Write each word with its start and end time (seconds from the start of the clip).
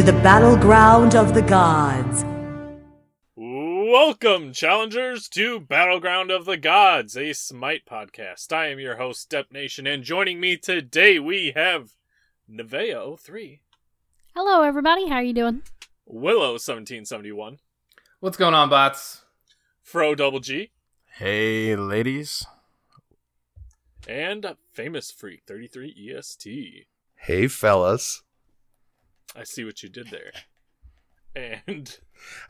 to 0.00 0.06
the 0.06 0.12
battleground 0.22 1.14
of 1.14 1.34
the 1.34 1.42
gods. 1.42 2.24
Welcome, 3.36 4.54
challengers, 4.54 5.28
to 5.28 5.60
Battleground 5.60 6.30
of 6.30 6.46
the 6.46 6.56
Gods, 6.56 7.18
a 7.18 7.34
Smite 7.34 7.84
podcast. 7.84 8.50
I 8.50 8.68
am 8.68 8.78
your 8.80 8.96
host, 8.96 9.20
Step 9.20 9.52
Nation, 9.52 9.86
and 9.86 10.02
joining 10.02 10.40
me 10.40 10.56
today 10.56 11.18
we 11.18 11.52
have 11.54 11.90
Nevea03, 12.50 13.60
Hello, 14.34 14.62
everybody. 14.62 15.08
How 15.10 15.16
are 15.16 15.22
you 15.22 15.34
doing? 15.34 15.60
Willow1771, 16.10 17.58
What's 18.20 18.38
going 18.38 18.54
on, 18.54 18.70
bots? 18.70 19.20
Fro 19.82 20.14
Double 20.14 20.40
G, 20.40 20.70
Hey, 21.18 21.76
ladies. 21.76 22.46
and 24.08 24.46
Famous 24.72 25.10
Freak 25.10 25.42
33 25.46 26.14
EST. 26.16 26.86
Hey, 27.16 27.48
fellas. 27.48 28.22
I 29.36 29.44
see 29.44 29.64
what 29.64 29.82
you 29.82 29.88
did 29.88 30.08
there. 30.10 30.32
And 31.36 31.96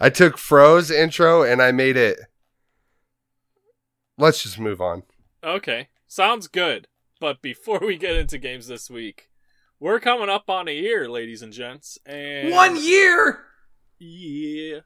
I 0.01 0.09
took 0.09 0.38
Fro's 0.38 0.91
intro 0.91 1.43
and 1.43 1.61
I 1.61 1.71
made 1.71 1.98
it. 1.98 2.19
Let's 4.16 4.43
just 4.43 4.59
move 4.59 4.80
on. 4.80 5.02
Okay, 5.45 5.88
sounds 6.07 6.48
good. 6.48 6.88
But 7.21 7.43
before 7.43 7.80
we 7.80 7.98
get 7.98 8.16
into 8.16 8.38
games 8.38 8.69
this 8.69 8.88
week, 8.88 9.29
we're 9.79 10.01
coming 10.01 10.30
up 10.30 10.48
on 10.48 10.66
a 10.66 10.74
year, 10.74 11.11
ladies 11.11 11.43
and 11.43 11.52
gents. 11.52 11.98
And 12.07 12.51
One 12.51 12.83
year. 12.83 13.41
Yeah. 13.99 14.80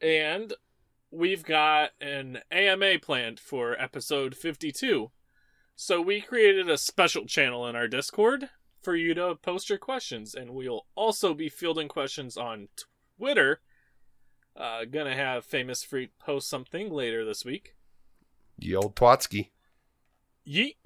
And 0.00 0.52
we've 1.12 1.44
got 1.44 1.90
an 2.00 2.40
AMA 2.50 2.98
planned 3.00 3.38
for 3.38 3.80
episode 3.80 4.34
52. 4.34 5.10
So 5.76 6.00
we 6.00 6.20
created 6.20 6.68
a 6.68 6.78
special 6.78 7.26
channel 7.26 7.66
in 7.66 7.76
our 7.76 7.86
Discord 7.86 8.48
for 8.86 8.94
you 8.94 9.14
to 9.14 9.34
post 9.42 9.68
your 9.68 9.78
questions. 9.78 10.32
And 10.32 10.52
we'll 10.52 10.86
also 10.94 11.34
be 11.34 11.48
fielding 11.48 11.88
questions 11.88 12.36
on 12.36 12.68
Twitter. 13.18 13.60
Uh, 14.54 14.84
gonna 14.84 15.16
have 15.16 15.44
Famous 15.44 15.82
Freak 15.82 16.16
post 16.20 16.48
something 16.48 16.88
later 16.92 17.24
this 17.24 17.44
week. 17.44 17.74
Ye 18.56 18.76
old 18.76 18.94
Twatsky. 18.94 19.50
Yeet. 20.46 20.76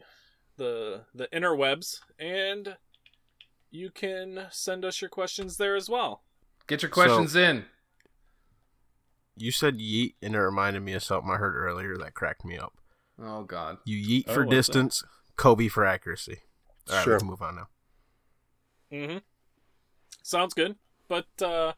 The, 0.57 1.03
the 1.15 1.29
interwebs. 1.29 2.01
And 2.19 2.77
you 3.71 3.91
can 3.91 4.47
send 4.51 4.87
us 4.87 5.03
your 5.03 5.11
questions 5.11 5.59
there 5.59 5.77
as 5.77 5.91
well. 5.91 6.23
Get 6.67 6.81
your 6.81 6.91
questions 6.91 7.37
in. 7.37 7.67
You 9.37 9.53
said 9.53 9.79
yeet, 9.79 10.15
and 10.23 10.35
it 10.35 10.41
reminded 10.41 10.81
me 10.83 10.95
of 10.95 11.03
something 11.05 11.31
I 11.31 11.37
heard 11.37 11.55
earlier 11.55 11.97
that 11.99 12.15
cracked 12.15 12.47
me 12.47 12.57
up. 12.57 12.73
Oh 13.23 13.43
God. 13.43 13.77
You 13.85 13.99
yeet 13.99 14.25
Oh, 14.27 14.33
for 14.35 14.41
what's 14.47 14.51
that? 14.51 14.57
distance, 14.57 15.05
Kobe 15.37 15.69
for 15.69 15.85
accuracy. 15.85 16.39
All 16.89 16.97
right, 16.97 17.05
Sure. 17.05 17.13
let's 17.15 17.25
move 17.25 17.43
on 17.43 17.57
now. 17.57 17.69
Mm-hmm. 18.93 19.19
Sounds 20.23 20.55
good. 20.55 20.77
But, 21.09 21.27
uh, 21.43 21.73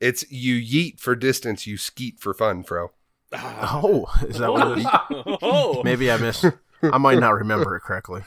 It's 0.00 0.30
you 0.30 0.56
yeet 0.56 1.00
for 1.00 1.14
distance, 1.14 1.66
you 1.66 1.76
skeet 1.76 2.18
for 2.20 2.34
fun, 2.34 2.62
Fro. 2.62 2.92
Oh, 3.34 4.12
is 4.26 4.38
that 4.38 4.52
what 4.52 4.78
it 4.78 4.80
is? 4.80 4.86
oh, 5.42 5.82
Maybe 5.84 6.10
I 6.10 6.16
missed. 6.18 6.44
I 6.82 6.98
might 6.98 7.18
not 7.18 7.34
remember 7.34 7.76
it 7.76 7.80
correctly. 7.80 8.22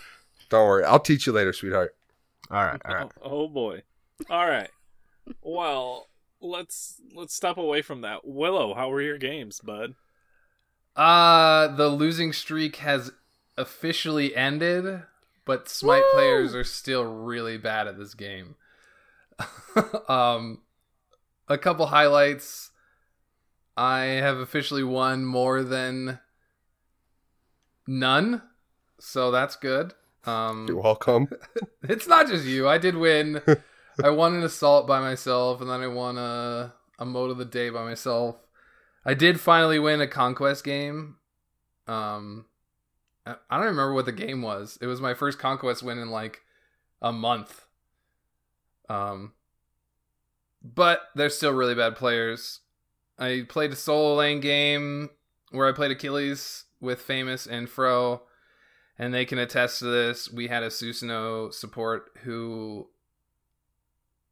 Don't 0.49 0.67
worry. 0.67 0.83
I'll 0.83 0.99
teach 0.99 1.27
you 1.27 1.33
later, 1.33 1.53
sweetheart. 1.53 1.95
All 2.49 2.63
right, 2.63 2.81
all 2.85 2.95
right. 2.95 3.11
Oh, 3.23 3.29
oh 3.31 3.47
boy. 3.47 3.81
All 4.29 4.47
right. 4.47 4.69
Well, 5.41 6.07
let's 6.39 7.01
let's 7.13 7.33
step 7.35 7.57
away 7.57 7.81
from 7.81 8.01
that. 8.01 8.21
Willow, 8.25 8.73
how 8.75 8.89
were 8.89 9.01
your 9.01 9.17
games, 9.17 9.59
bud? 9.59 9.95
Uh 10.95 11.67
the 11.75 11.89
losing 11.89 12.31
streak 12.31 12.77
has 12.77 13.11
officially 13.57 14.35
ended, 14.35 15.03
but 15.45 15.69
Smite 15.69 16.03
Woo! 16.13 16.19
players 16.19 16.55
are 16.55 16.63
still 16.63 17.03
really 17.05 17.57
bad 17.57 17.87
at 17.87 17.97
this 17.97 18.13
game. 18.13 18.55
um 20.07 20.61
a 21.47 21.57
couple 21.57 21.87
highlights. 21.87 22.71
I 23.77 23.99
have 23.99 24.37
officially 24.37 24.83
won 24.83 25.25
more 25.25 25.63
than 25.63 26.19
none. 27.87 28.41
So 28.99 29.31
that's 29.31 29.55
good. 29.55 29.93
Um 30.25 30.65
You're 30.67 30.81
welcome. 30.81 31.29
It's 31.87 32.07
not 32.07 32.27
just 32.27 32.45
you. 32.45 32.67
I 32.67 32.77
did 32.79 32.95
win. 32.95 33.41
I 34.03 34.09
won 34.09 34.33
an 34.33 34.43
assault 34.43 34.87
by 34.87 34.99
myself, 34.99 35.61
and 35.61 35.69
then 35.69 35.81
I 35.81 35.87
won 35.87 36.17
a 36.17 36.73
a 36.97 37.05
mode 37.05 37.31
of 37.31 37.37
the 37.37 37.45
day 37.45 37.69
by 37.69 37.83
myself. 37.83 38.37
I 39.05 39.13
did 39.13 39.39
finally 39.39 39.77
win 39.77 40.01
a 40.01 40.07
conquest 40.07 40.63
game. 40.63 41.17
Um, 41.87 42.45
I 43.25 43.57
don't 43.57 43.65
remember 43.65 43.93
what 43.93 44.05
the 44.05 44.11
game 44.11 44.41
was. 44.41 44.77
It 44.81 44.87
was 44.87 45.01
my 45.01 45.13
first 45.13 45.39
conquest 45.39 45.81
win 45.81 45.97
in 45.97 46.11
like 46.11 46.41
a 47.01 47.11
month. 47.11 47.65
Um, 48.87 49.33
but 50.63 51.01
they're 51.15 51.29
still 51.29 51.51
really 51.51 51.75
bad 51.75 51.95
players. 51.95 52.59
I 53.17 53.45
played 53.47 53.71
a 53.71 53.75
solo 53.75 54.15
lane 54.15 54.41
game 54.41 55.09
where 55.51 55.67
I 55.67 55.71
played 55.71 55.91
Achilles 55.91 56.65
with 56.79 57.01
Famous 57.01 57.47
and 57.47 57.69
Fro 57.69 58.21
and 58.97 59.13
they 59.13 59.25
can 59.25 59.39
attest 59.39 59.79
to 59.79 59.85
this. 59.85 60.31
We 60.31 60.47
had 60.47 60.63
a 60.63 60.67
Susanoo 60.67 61.53
support 61.53 62.11
who. 62.23 62.87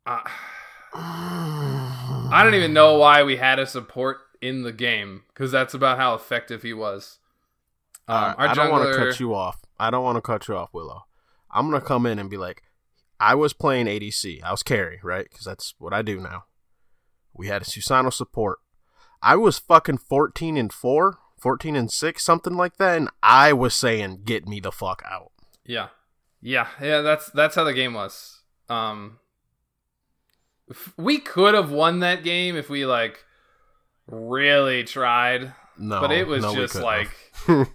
Uh, 0.05 0.21
I 0.93 2.41
don't 2.43 2.55
even 2.55 2.73
know 2.73 2.97
why 2.97 3.23
we 3.23 3.37
had 3.37 3.59
a 3.59 3.65
support 3.65 4.19
in 4.41 4.63
the 4.63 4.71
game 4.71 5.23
because 5.33 5.51
that's 5.51 5.73
about 5.73 5.97
how 5.97 6.13
effective 6.13 6.61
he 6.61 6.73
was. 6.73 7.19
Um, 8.07 8.15
Uh, 8.15 8.35
I 8.37 8.53
don't 8.53 8.71
want 8.71 8.91
to 8.91 8.97
cut 8.97 9.19
you 9.19 9.33
off. 9.33 9.59
I 9.79 9.89
don't 9.89 10.03
want 10.03 10.17
to 10.17 10.21
cut 10.21 10.47
you 10.47 10.55
off, 10.55 10.73
Willow. 10.73 11.05
I'm 11.51 11.69
gonna 11.69 11.81
come 11.81 12.05
in 12.05 12.19
and 12.19 12.29
be 12.29 12.37
like, 12.37 12.63
I 13.19 13.35
was 13.35 13.53
playing 13.53 13.85
ADC. 13.85 14.41
I 14.43 14.51
was 14.51 14.63
carry, 14.63 14.99
right? 15.03 15.27
Because 15.29 15.45
that's 15.45 15.75
what 15.77 15.93
I 15.93 16.01
do 16.01 16.19
now. 16.19 16.45
We 17.33 17.47
had 17.47 17.61
a 17.61 17.65
Susano 17.65 18.11
support. 18.11 18.59
I 19.21 19.35
was 19.35 19.57
fucking 19.59 19.99
14 19.99 20.57
and 20.57 20.73
four, 20.73 21.19
14 21.39 21.75
and 21.75 21.91
six, 21.91 22.23
something 22.23 22.55
like 22.55 22.77
that, 22.77 22.97
and 22.97 23.09
I 23.21 23.53
was 23.53 23.73
saying, 23.73 24.21
"Get 24.25 24.47
me 24.47 24.59
the 24.59 24.71
fuck 24.71 25.01
out." 25.09 25.31
Yeah, 25.65 25.89
yeah, 26.41 26.67
yeah. 26.81 27.01
That's 27.01 27.29
that's 27.31 27.55
how 27.55 27.63
the 27.63 27.73
game 27.73 27.93
was. 27.93 28.41
Um, 28.67 29.19
we 30.97 31.19
could 31.19 31.53
have 31.53 31.71
won 31.71 31.99
that 31.99 32.23
game 32.23 32.55
if 32.55 32.69
we 32.69 32.85
like 32.85 33.23
really 34.07 34.83
tried, 34.83 35.53
No, 35.77 36.01
but 36.01 36.11
it 36.11 36.27
was 36.27 36.43
no, 36.43 36.53
just 36.55 36.75
like 36.75 37.09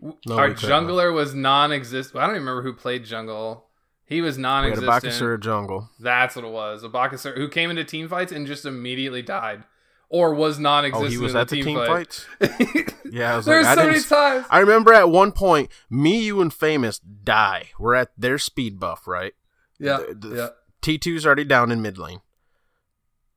No, 0.00 0.36
our 0.36 0.48
have. 0.48 0.58
jungler 0.58 1.12
was 1.12 1.34
non-existent. 1.34 2.16
I 2.16 2.26
don't 2.26 2.36
even 2.36 2.46
remember 2.46 2.62
who 2.62 2.72
played 2.74 3.04
jungle. 3.04 3.66
He 4.06 4.20
was 4.20 4.36
we 4.36 4.42
had 4.42 4.48
a 4.50 4.82
non-existent. 4.82 5.42
Jungle. 5.42 5.88
That's 5.98 6.36
what 6.36 6.44
it 6.44 6.50
was. 6.50 6.84
A 6.84 6.88
Bakasur 6.88 7.36
who 7.36 7.48
came 7.48 7.70
into 7.70 7.84
team 7.84 8.08
fights 8.08 8.32
and 8.32 8.46
just 8.46 8.64
immediately 8.66 9.22
died, 9.22 9.64
or 10.10 10.34
was 10.34 10.58
non-existent. 10.58 11.06
Oh, 11.06 11.10
he 11.10 11.18
was 11.18 11.34
at 11.34 11.48
the 11.48 11.62
team 11.62 11.76
fight. 11.78 11.88
fights. 11.88 12.26
Yeah, 13.10 13.34
I 13.34 13.36
was 13.36 13.46
There's 13.46 13.64
like, 13.64 13.78
I 13.78 13.80
so 13.82 13.86
many 13.90 14.02
times. 14.02 14.46
I 14.50 14.58
remember 14.58 14.92
at 14.92 15.08
one 15.08 15.30
point, 15.30 15.70
me, 15.88 16.18
you, 16.24 16.40
and 16.40 16.52
Famous 16.52 16.98
die. 16.98 17.68
We're 17.78 17.94
at 17.94 18.10
their 18.18 18.38
speed 18.38 18.80
buff, 18.80 19.06
right? 19.06 19.34
yeah, 19.78 19.98
the- 20.08 20.14
the- 20.28 20.36
yeah. 20.36 20.48
T2's 20.82 21.24
already 21.24 21.44
down 21.44 21.70
in 21.70 21.80
mid 21.80 21.96
lane. 21.96 22.20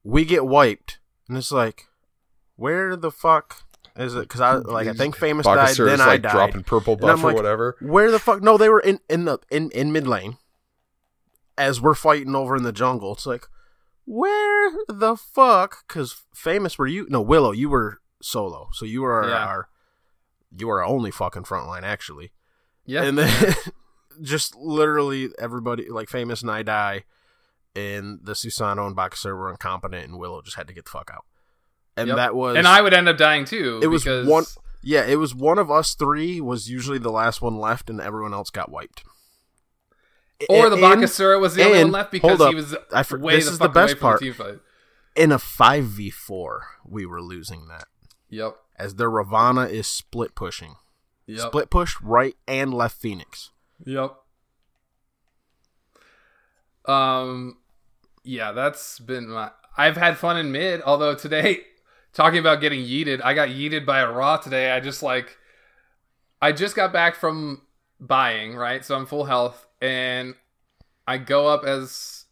We 0.03 0.25
get 0.25 0.45
wiped, 0.47 0.99
and 1.29 1.37
it's 1.37 1.51
like, 1.51 1.85
where 2.55 2.95
the 2.95 3.11
fuck 3.11 3.63
is 3.97 4.15
it? 4.15 4.21
Because 4.21 4.41
I 4.41 4.53
like 4.55 4.87
I 4.87 4.93
think 4.93 5.15
Famous 5.15 5.45
died, 5.45 5.75
then 5.75 5.87
is 5.89 5.99
I 6.01 6.05
like 6.05 6.21
died. 6.21 6.31
dropping 6.31 6.63
purple 6.63 6.93
And 6.93 7.01
buff 7.01 7.23
or 7.23 7.27
like, 7.27 7.35
whatever. 7.35 7.75
Where 7.81 8.11
the 8.11 8.19
fuck? 8.19 8.41
No, 8.41 8.57
they 8.57 8.69
were 8.69 8.79
in 8.79 8.99
in 9.09 9.25
the 9.25 9.39
in 9.49 9.71
in 9.71 9.91
mid 9.91 10.07
lane. 10.07 10.37
As 11.57 11.81
we're 11.81 11.95
fighting 11.95 12.35
over 12.35 12.55
in 12.55 12.61
the 12.63 12.71
jungle, 12.71 13.13
it's 13.13 13.25
like, 13.25 13.47
where 14.05 14.71
the 14.87 15.15
fuck? 15.17 15.87
Because 15.87 16.23
Famous, 16.33 16.77
were 16.77 16.85
you? 16.87 17.07
No, 17.09 17.19
Willow, 17.21 17.51
you 17.51 17.69
were 17.69 17.99
solo, 18.21 18.69
so 18.73 18.85
you 18.85 19.01
were 19.01 19.13
our, 19.23 19.29
Yeah. 19.29 19.45
our 19.45 19.69
you 20.55 20.67
were 20.67 20.81
our 20.81 20.87
only 20.87 21.11
fucking 21.11 21.43
frontline 21.43 21.83
actually. 21.83 22.31
Yeah. 22.85 23.03
And 23.03 23.17
then 23.17 23.53
just 24.21 24.55
literally 24.55 25.29
everybody 25.39 25.89
like 25.89 26.09
famous 26.09 26.41
and 26.41 26.49
I 26.49 26.63
die 26.63 27.03
and 27.75 28.19
the 28.23 28.31
Susano 28.33 28.87
and 28.87 28.95
Bakasur 28.95 29.35
were 29.37 29.51
incompetent 29.51 30.07
and 30.07 30.17
Willow 30.17 30.41
just 30.41 30.55
had 30.57 30.67
to 30.67 30.73
get 30.73 30.85
the 30.85 30.91
fuck 30.91 31.11
out. 31.13 31.25
And 31.97 32.07
Yep. 32.09 32.17
that 32.17 32.35
was 32.35 32.55
and 32.55 32.67
I 32.67 32.81
would 32.81 32.93
end 32.93 33.09
up 33.09 33.17
dying 33.17 33.43
too. 33.43 33.79
it 33.83 33.87
was 33.87 34.03
because 34.03 34.27
one 34.27 34.45
yeah, 34.83 35.03
it 35.05 35.15
was 35.17 35.33
one 35.35 35.57
of 35.57 35.69
us 35.71 35.95
three 35.95 36.39
was 36.39 36.69
usually 36.69 36.99
the 36.99 37.11
last 37.11 37.41
one 37.41 37.57
left 37.57 37.89
and 37.89 37.99
everyone 37.99 38.33
else 38.33 38.49
got 38.51 38.71
wiped. 38.71 39.03
Or 40.49 40.69
the 40.69 40.75
Bakasura 40.77 41.41
was 41.41 41.55
the 41.55 41.63
only 41.65 41.79
one 41.83 41.91
left 41.91 42.11
because 42.11 42.37
he 42.49 42.53
was 42.55 42.75
I 42.93 43.01
for- 43.03 43.17
way 43.17 43.35
this 43.37 43.45
the 43.47 43.51
is 43.53 43.57
the 43.59 43.67
best 43.69 43.99
part. 43.99 44.19
the. 44.21 44.59
In 45.15 45.31
a 45.31 45.39
5v4, 45.39 46.59
we 46.85 47.07
were 47.07 47.19
losing 47.23 47.67
that. 47.69 47.85
Yep. 48.29 48.55
As 48.77 48.95
their 48.95 49.09
Ravana 49.09 49.63
is 49.65 49.87
split 49.87 50.35
pushing. 50.35 50.75
Yep. 51.25 51.39
Split 51.47 51.69
push 51.71 51.95
right 52.03 52.35
and 52.47 52.71
left 52.71 53.01
Phoenix. 53.01 53.49
Yep. 53.83 54.15
Um, 56.85 57.57
yeah, 58.23 58.51
that's 58.51 58.99
been 58.99 59.27
my. 59.29 59.51
I've 59.75 59.97
had 59.97 60.17
fun 60.17 60.37
in 60.37 60.51
mid. 60.51 60.81
Although 60.83 61.15
today, 61.15 61.61
talking 62.17 62.39
about 62.39 62.59
getting 62.61 62.79
yeeted, 62.83 63.21
I 63.23 63.35
got 63.35 63.49
yeeted 63.49 63.85
by 63.85 63.99
a 63.99 64.11
Ra 64.11 64.37
today. 64.37 64.71
I 64.71 64.79
just 64.79 65.03
like, 65.03 65.37
I 66.41 66.51
just 66.51 66.75
got 66.75 66.91
back 66.91 67.15
from 67.15 67.61
buying 67.99 68.55
right, 68.55 68.83
so 68.83 68.95
I'm 68.95 69.05
full 69.05 69.25
health, 69.25 69.67
and 69.81 70.33
I 71.07 71.19
go 71.19 71.47
up 71.47 71.63
as 71.63 72.25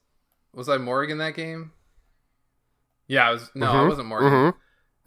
Was 0.53 0.67
I 0.69 0.77
Morgan 0.77 1.19
that 1.19 1.35
game? 1.35 1.71
Yeah, 3.07 3.27
I 3.27 3.31
was. 3.31 3.51
No, 3.53 3.67
I 3.67 3.81
Mhm, 3.81 3.89
wasn't 3.89 4.07
Morgan. 4.07 4.33
mhm, 4.33 4.53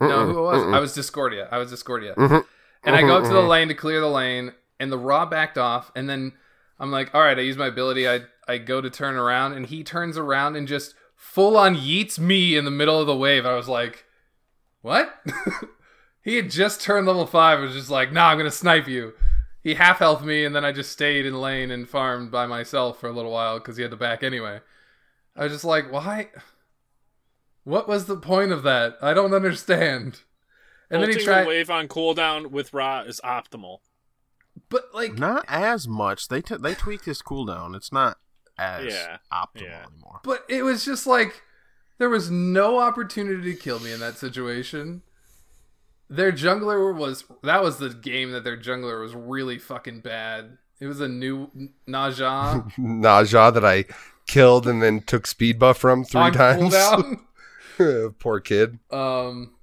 No, 0.07 0.25
who 0.27 0.41
was? 0.43 0.61
mm-mm, 0.63 0.73
I 0.73 0.79
was 0.79 0.93
Discordia. 0.93 1.49
I 1.51 1.57
was 1.57 1.69
Discordia. 1.69 2.15
mhm. 2.15 2.45
And 2.85 2.95
I 2.95 3.01
go 3.01 3.17
up 3.17 3.23
to 3.23 3.29
the 3.29 3.35
Mhm, 3.35 3.43
mhm. 3.43 3.49
lane 3.49 3.67
to 3.67 3.73
clear 3.73 3.99
the 3.99 4.07
lane, 4.07 4.53
and 4.79 4.89
the 4.89 4.97
Ra 4.97 5.25
backed 5.25 5.57
off, 5.57 5.91
and 5.93 6.09
then 6.09 6.31
I'm 6.79 6.91
like, 6.91 7.13
all 7.13 7.21
right, 7.21 7.37
I 7.37 7.41
use 7.41 7.57
my 7.57 7.67
ability. 7.67 8.07
I 8.07 8.21
I 8.47 8.57
go 8.59 8.79
to 8.79 8.89
turn 8.89 9.15
around, 9.17 9.53
and 9.53 9.65
he 9.65 9.83
turns 9.83 10.17
around 10.17 10.55
and 10.55 10.67
just 10.67 10.95
full 11.17 11.57
on 11.57 11.75
yeets 11.75 12.17
me 12.17 12.55
in 12.55 12.63
the 12.63 12.71
middle 12.71 12.99
of 13.01 13.07
the 13.07 13.15
wave. 13.15 13.45
I 13.45 13.55
was 13.55 13.67
like, 13.67 14.05
what? 14.81 15.13
he 16.21 16.35
had 16.35 16.49
just 16.51 16.81
turned 16.81 17.07
level 17.07 17.25
five. 17.25 17.59
and 17.59 17.67
was 17.67 17.75
just 17.75 17.89
like, 17.89 18.11
nah, 18.11 18.29
I'm 18.29 18.37
gonna 18.37 18.51
snipe 18.51 18.87
you. 18.87 19.13
He 19.61 19.73
half 19.73 19.99
health 19.99 20.23
me, 20.23 20.45
and 20.45 20.55
then 20.55 20.63
I 20.63 20.71
just 20.71 20.91
stayed 20.91 21.25
in 21.25 21.39
lane 21.41 21.69
and 21.71 21.87
farmed 21.87 22.31
by 22.31 22.45
myself 22.45 22.99
for 22.99 23.07
a 23.09 23.11
little 23.13 23.31
while 23.31 23.59
because 23.59 23.75
he 23.75 23.81
had 23.83 23.91
to 23.91 23.97
back 23.97 24.23
anyway. 24.23 24.61
I 25.35 25.43
was 25.43 25.51
just 25.53 25.65
like, 25.65 25.91
why? 25.91 26.29
What 27.63 27.87
was 27.87 28.05
the 28.05 28.17
point 28.17 28.51
of 28.51 28.63
that? 28.63 28.97
I 29.01 29.13
don't 29.13 29.33
understand. 29.33 30.21
And 30.89 31.01
then 31.03 31.09
he 31.09 31.15
Ulting 31.15 31.25
tried, 31.25 31.43
the 31.43 31.47
wave 31.49 31.69
on 31.69 31.87
cooldown 31.87 32.47
with 32.47 32.73
Ra 32.73 33.01
is 33.01 33.21
optimal. 33.23 33.79
but 34.69 34.85
like, 34.93 35.19
Not 35.19 35.45
as 35.47 35.87
much. 35.87 36.29
They 36.29 36.41
t- 36.41 36.55
they 36.57 36.73
tweaked 36.73 37.05
his 37.05 37.21
cooldown. 37.21 37.75
It's 37.75 37.91
not 37.91 38.17
as 38.57 38.93
Yeah, 38.93 39.17
optimal 39.31 39.61
yeah. 39.63 39.85
anymore. 39.91 40.21
But 40.23 40.45
it 40.49 40.63
was 40.63 40.83
just 40.83 41.05
like 41.05 41.43
there 41.99 42.09
was 42.09 42.31
no 42.31 42.79
opportunity 42.79 43.53
to 43.53 43.59
kill 43.59 43.79
me 43.79 43.91
in 43.91 43.99
that 43.99 44.17
situation. 44.17 45.03
Their 46.09 46.31
jungler 46.31 46.95
was 46.95 47.25
that 47.43 47.61
was 47.61 47.77
the 47.77 47.89
game 47.89 48.31
that 48.31 48.43
their 48.43 48.57
jungler 48.57 48.99
was 48.99 49.13
really 49.13 49.59
fucking 49.59 49.99
bad. 49.99 50.57
It 50.79 50.87
was 50.87 50.99
a 51.01 51.07
new 51.07 51.51
Naja 51.87 52.73
Naja 52.79 53.53
that 53.53 53.63
I 53.65 53.85
killed 54.25 54.65
and 54.65 54.81
then 54.81 55.01
took 55.01 55.27
speed 55.27 55.59
buff 55.59 55.77
from 55.77 56.03
three 56.03 56.21
on 56.21 56.31
times. 56.33 56.75
Poor 58.19 58.39
kid. 58.39 58.79
Um, 58.89 59.53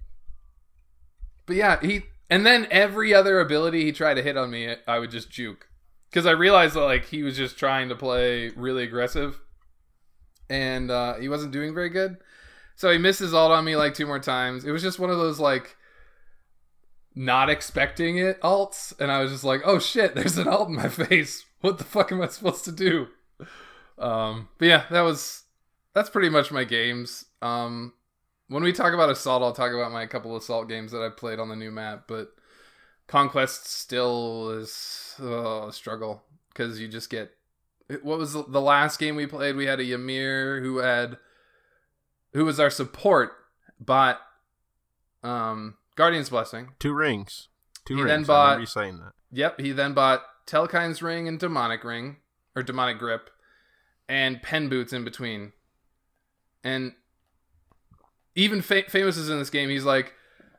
but 1.47 1.57
yeah, 1.57 1.81
he 1.81 2.03
and 2.31 2.47
then 2.47 2.69
every 2.71 3.13
other 3.13 3.41
ability 3.41 3.85
he 3.85 3.93
tried 3.93 4.15
to 4.15 4.23
hit 4.23 4.37
on 4.37 4.51
me, 4.51 4.75
I 4.87 4.99
would 4.99 5.11
just 5.11 5.31
juke 5.31 5.69
because 6.11 6.27
I 6.27 6.33
realized 6.33 6.75
that 6.75 6.81
like 6.83 7.07
he 7.07 7.23
was 7.23 7.37
just 7.37 7.59
trying 7.59 7.89
to 7.89 7.97
play 7.97 8.51
really 8.51 8.85
aggressive, 8.85 9.41
and 10.49 10.91
uh, 10.91 11.15
he 11.15 11.29
wasn't 11.29 11.53
doing 11.53 11.75
very 11.75 11.89
good. 11.89 12.19
So 12.75 12.91
he 12.91 12.99
misses 12.99 13.33
ult 13.33 13.53
on 13.53 13.65
me 13.65 13.77
like 13.77 13.95
two 13.95 14.07
more 14.07 14.19
times. 14.19 14.65
It 14.65 14.71
was 14.71 14.83
just 14.83 14.99
one 14.99 15.11
of 15.11 15.19
those 15.19 15.41
like 15.41 15.77
not 17.15 17.49
expecting 17.49 18.19
it 18.19 18.41
alts, 18.43 18.99
and 19.01 19.11
I 19.11 19.21
was 19.21 19.33
just 19.33 19.45
like, 19.45 19.63
"Oh 19.65 19.79
shit, 19.79 20.15
there's 20.15 20.39
an 20.39 20.49
alt 20.49 20.69
in 20.69 20.75
my 20.75 20.89
face. 20.91 21.45
What 21.63 21.79
the 21.79 21.85
fuck 21.85 22.13
am 22.13 22.21
I 22.21 22.29
supposed 22.29 22.65
to 22.67 22.73
do?" 22.73 23.09
Um, 23.99 24.49
but 24.59 24.67
yeah, 24.67 24.85
that 24.91 25.01
was 25.01 25.45
that's 25.95 26.11
pretty 26.11 26.29
much 26.29 26.53
my 26.53 26.65
games. 26.65 27.25
Um, 27.41 27.95
when 28.49 28.63
we 28.63 28.73
talk 28.73 28.93
about 28.93 29.11
assault, 29.11 29.43
I'll 29.43 29.53
talk 29.53 29.73
about 29.73 29.93
my 29.93 30.07
couple 30.07 30.37
assault 30.37 30.69
games 30.69 30.93
that 30.93 31.03
I 31.03 31.09
played 31.09 31.41
on 31.41 31.49
the 31.49 31.57
new 31.57 31.71
map. 31.71 32.05
But 32.07 32.35
conquest 33.07 33.67
still 33.67 34.51
is 34.51 35.15
uh, 35.21 35.69
a 35.69 35.73
struggle 35.73 36.23
because 36.51 36.79
you 36.79 36.89
just 36.89 37.11
get. 37.11 37.33
What 38.03 38.19
was 38.19 38.33
the, 38.33 38.61
last 38.61 38.99
game 38.99 39.15
we 39.17 39.27
played? 39.27 39.55
We 39.57 39.67
had 39.67 39.79
a 39.81 39.85
Ymir 39.85 40.61
who 40.61 40.79
had, 40.79 41.19
who 42.33 42.45
was 42.45 42.59
our 42.59 42.71
support, 42.71 43.33
bought, 43.79 44.21
um, 45.23 45.77
Guardian's 45.95 46.31
Blessing. 46.31 46.71
Two 46.79 46.93
rings. 46.93 47.49
Two 47.85 47.97
He 47.97 48.03
rings. 48.03 48.11
then 48.11 48.25
bought- 48.25 48.61
you 48.61 48.67
saying 48.67 48.99
that. 48.99 49.13
Yep, 49.33 49.61
he 49.61 49.73
then 49.73 49.93
bought 49.95 50.23
Telkhines 50.47 51.03
Ring 51.03 51.29
and 51.29 51.39
Demonic 51.39 51.85
Ring, 51.85 52.17
or 52.55 52.63
Demonic 52.63 52.99
Grip, 52.99 53.31
and 54.09 54.43
Pen 54.43 54.69
Boots 54.69 54.93
in 54.93 55.05
between. 55.05 55.53
And 56.65 56.95
even 58.35 58.63
fa- 58.63 58.89
Famous 58.89 59.17
is 59.17 59.29
in 59.31 59.39
this 59.39 59.51
game. 59.51 59.69
He's 59.69 59.85
like, 59.85 60.13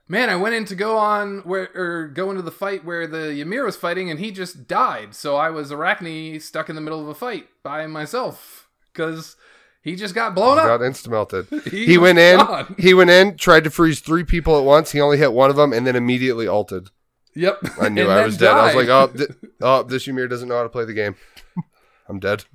man, 0.07 0.29
I 0.29 0.35
went 0.35 0.55
in 0.55 0.65
to 0.65 0.75
go 0.75 0.97
on 0.97 1.39
where 1.39 1.69
or 1.75 2.07
go 2.07 2.29
into 2.29 2.41
the 2.41 2.51
fight 2.51 2.85
where 2.85 3.07
the 3.07 3.39
Ymir 3.41 3.65
was 3.65 3.75
fighting, 3.77 4.09
and 4.09 4.19
he 4.19 4.31
just 4.31 4.67
died. 4.67 5.13
So 5.15 5.35
I 5.35 5.49
was 5.49 5.71
Arachne 5.71 6.39
stuck 6.39 6.69
in 6.69 6.75
the 6.75 6.81
middle 6.81 7.01
of 7.01 7.07
a 7.07 7.13
fight 7.15 7.47
by 7.63 7.85
myself 7.87 8.67
because 8.93 9.35
he 9.81 9.95
just 9.95 10.15
got 10.15 10.35
blown 10.35 10.57
Got 10.57 10.69
up. 10.69 10.79
Got 10.81 10.85
insta 10.91 11.09
melted. 11.09 11.47
He 11.71 11.85
He 11.85 11.97
went 11.97 12.19
in. 12.19 12.37
gone. 12.37 12.75
He 12.77 12.93
went 12.93 13.09
in. 13.09 13.37
Tried 13.37 13.63
to 13.65 13.69
freeze 13.69 13.99
three 13.99 14.23
people 14.23 14.57
at 14.57 14.63
once. 14.63 14.91
He 14.91 15.01
only 15.01 15.17
hit 15.17 15.33
one 15.33 15.49
of 15.49 15.55
them, 15.55 15.73
and 15.73 15.85
then 15.87 15.95
immediately 15.95 16.47
ulted. 16.47 16.89
Yep, 17.35 17.59
I 17.79 17.89
knew 17.89 18.07
I 18.07 18.25
was 18.25 18.35
dead. 18.37 18.51
I 18.51 18.65
was 18.65 18.75
like, 18.75 18.87
oh, 18.89 19.07
th- 19.15 19.29
oh, 19.61 19.83
this 19.83 20.07
Ymir 20.07 20.27
doesn't 20.27 20.47
know 20.49 20.57
how 20.57 20.63
to 20.63 20.69
play 20.69 20.85
the 20.85 20.93
game. 20.93 21.15
I'm 22.09 22.19
dead. 22.19 22.45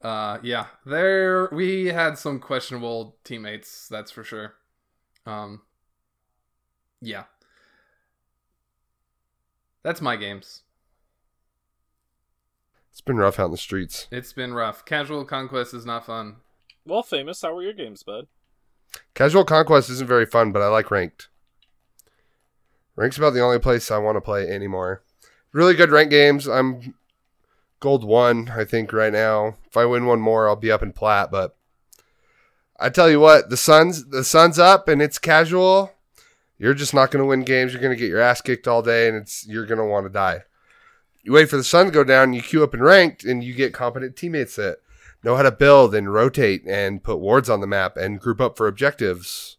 Uh, 0.00 0.38
yeah, 0.42 0.66
there 0.84 1.48
we 1.52 1.86
had 1.86 2.16
some 2.16 2.38
questionable 2.38 3.16
teammates. 3.24 3.88
That's 3.88 4.10
for 4.10 4.22
sure. 4.24 4.54
Um, 5.26 5.62
yeah, 7.00 7.24
that's 9.82 10.00
my 10.00 10.16
games. 10.16 10.62
It's 12.90 13.00
been 13.02 13.18
rough 13.18 13.38
out 13.38 13.46
in 13.46 13.50
the 13.50 13.58
streets. 13.58 14.08
It's 14.10 14.32
been 14.32 14.54
rough. 14.54 14.84
Casual 14.84 15.24
conquest 15.26 15.74
is 15.74 15.84
not 15.84 16.06
fun. 16.06 16.36
Well, 16.86 17.02
famous. 17.02 17.42
How 17.42 17.54
were 17.54 17.62
your 17.62 17.74
games, 17.74 18.02
bud? 18.02 18.26
Casual 19.14 19.44
conquest 19.44 19.90
isn't 19.90 20.08
very 20.08 20.24
fun, 20.24 20.50
but 20.50 20.62
I 20.62 20.68
like 20.68 20.90
ranked. 20.90 21.28
Ranked's 22.94 23.18
about 23.18 23.34
the 23.34 23.42
only 23.42 23.58
place 23.58 23.90
I 23.90 23.98
want 23.98 24.16
to 24.16 24.22
play 24.22 24.48
anymore. 24.48 25.02
Really 25.52 25.74
good 25.74 25.90
ranked 25.90 26.10
games. 26.10 26.46
I'm 26.46 26.94
gold 27.80 28.04
one, 28.04 28.48
I 28.48 28.64
think, 28.64 28.92
right 28.92 29.12
now. 29.12 29.56
If 29.66 29.76
I 29.76 29.84
win 29.84 30.06
one 30.06 30.20
more, 30.20 30.48
I'll 30.48 30.56
be 30.56 30.72
up 30.72 30.82
in 30.82 30.92
plat. 30.92 31.30
But 31.30 31.54
I 32.80 32.88
tell 32.88 33.10
you 33.10 33.20
what, 33.20 33.50
the 33.50 33.56
sun's 33.56 34.06
the 34.06 34.24
sun's 34.24 34.58
up 34.58 34.88
and 34.88 35.02
it's 35.02 35.18
casual. 35.18 35.92
You're 36.58 36.74
just 36.74 36.94
not 36.94 37.10
going 37.10 37.22
to 37.22 37.28
win 37.28 37.44
games. 37.44 37.72
You're 37.72 37.82
going 37.82 37.94
to 37.94 38.00
get 38.00 38.08
your 38.08 38.20
ass 38.20 38.40
kicked 38.40 38.66
all 38.66 38.82
day, 38.82 39.08
and 39.08 39.16
it's 39.16 39.46
you're 39.46 39.66
going 39.66 39.78
to 39.78 39.84
want 39.84 40.06
to 40.06 40.12
die. 40.12 40.42
You 41.22 41.32
wait 41.32 41.50
for 41.50 41.56
the 41.56 41.64
sun 41.64 41.86
to 41.86 41.92
go 41.92 42.04
down, 42.04 42.32
you 42.32 42.40
queue 42.40 42.62
up 42.62 42.74
in 42.74 42.82
ranked, 42.82 43.24
and 43.24 43.42
you 43.42 43.52
get 43.52 43.74
competent 43.74 44.16
teammates 44.16 44.56
that 44.56 44.78
know 45.22 45.36
how 45.36 45.42
to 45.42 45.50
build 45.50 45.94
and 45.94 46.12
rotate 46.12 46.62
and 46.66 47.02
put 47.02 47.18
wards 47.18 47.50
on 47.50 47.60
the 47.60 47.66
map 47.66 47.96
and 47.96 48.20
group 48.20 48.40
up 48.40 48.56
for 48.56 48.68
objectives. 48.68 49.56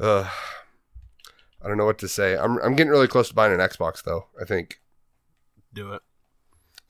Ugh. 0.00 0.26
I 1.62 1.68
don't 1.68 1.78
know 1.78 1.86
what 1.86 1.98
to 1.98 2.08
say. 2.08 2.36
I'm 2.36 2.58
I'm 2.58 2.74
getting 2.74 2.90
really 2.90 3.08
close 3.08 3.28
to 3.28 3.34
buying 3.34 3.52
an 3.52 3.60
Xbox 3.60 4.02
though. 4.02 4.26
I 4.40 4.44
think. 4.44 4.80
Do 5.72 5.92
it. 5.92 6.02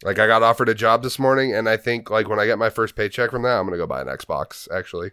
Like 0.03 0.19
I 0.19 0.27
got 0.27 0.43
offered 0.43 0.69
a 0.69 0.75
job 0.75 1.03
this 1.03 1.19
morning, 1.19 1.55
and 1.55 1.69
I 1.69 1.77
think 1.77 2.11
like 2.11 2.29
when 2.29 2.41
I 2.41 2.47
get 2.47 2.59
my 2.59 2.71
first 2.71 2.97
paycheck 2.97 3.31
from 3.31 3.43
that, 3.43 3.59
I'm 3.59 3.67
gonna 3.67 3.77
go 3.77 3.87
buy 3.87 4.01
an 4.01 4.09
Xbox. 4.09 4.69
Actually, 4.73 5.13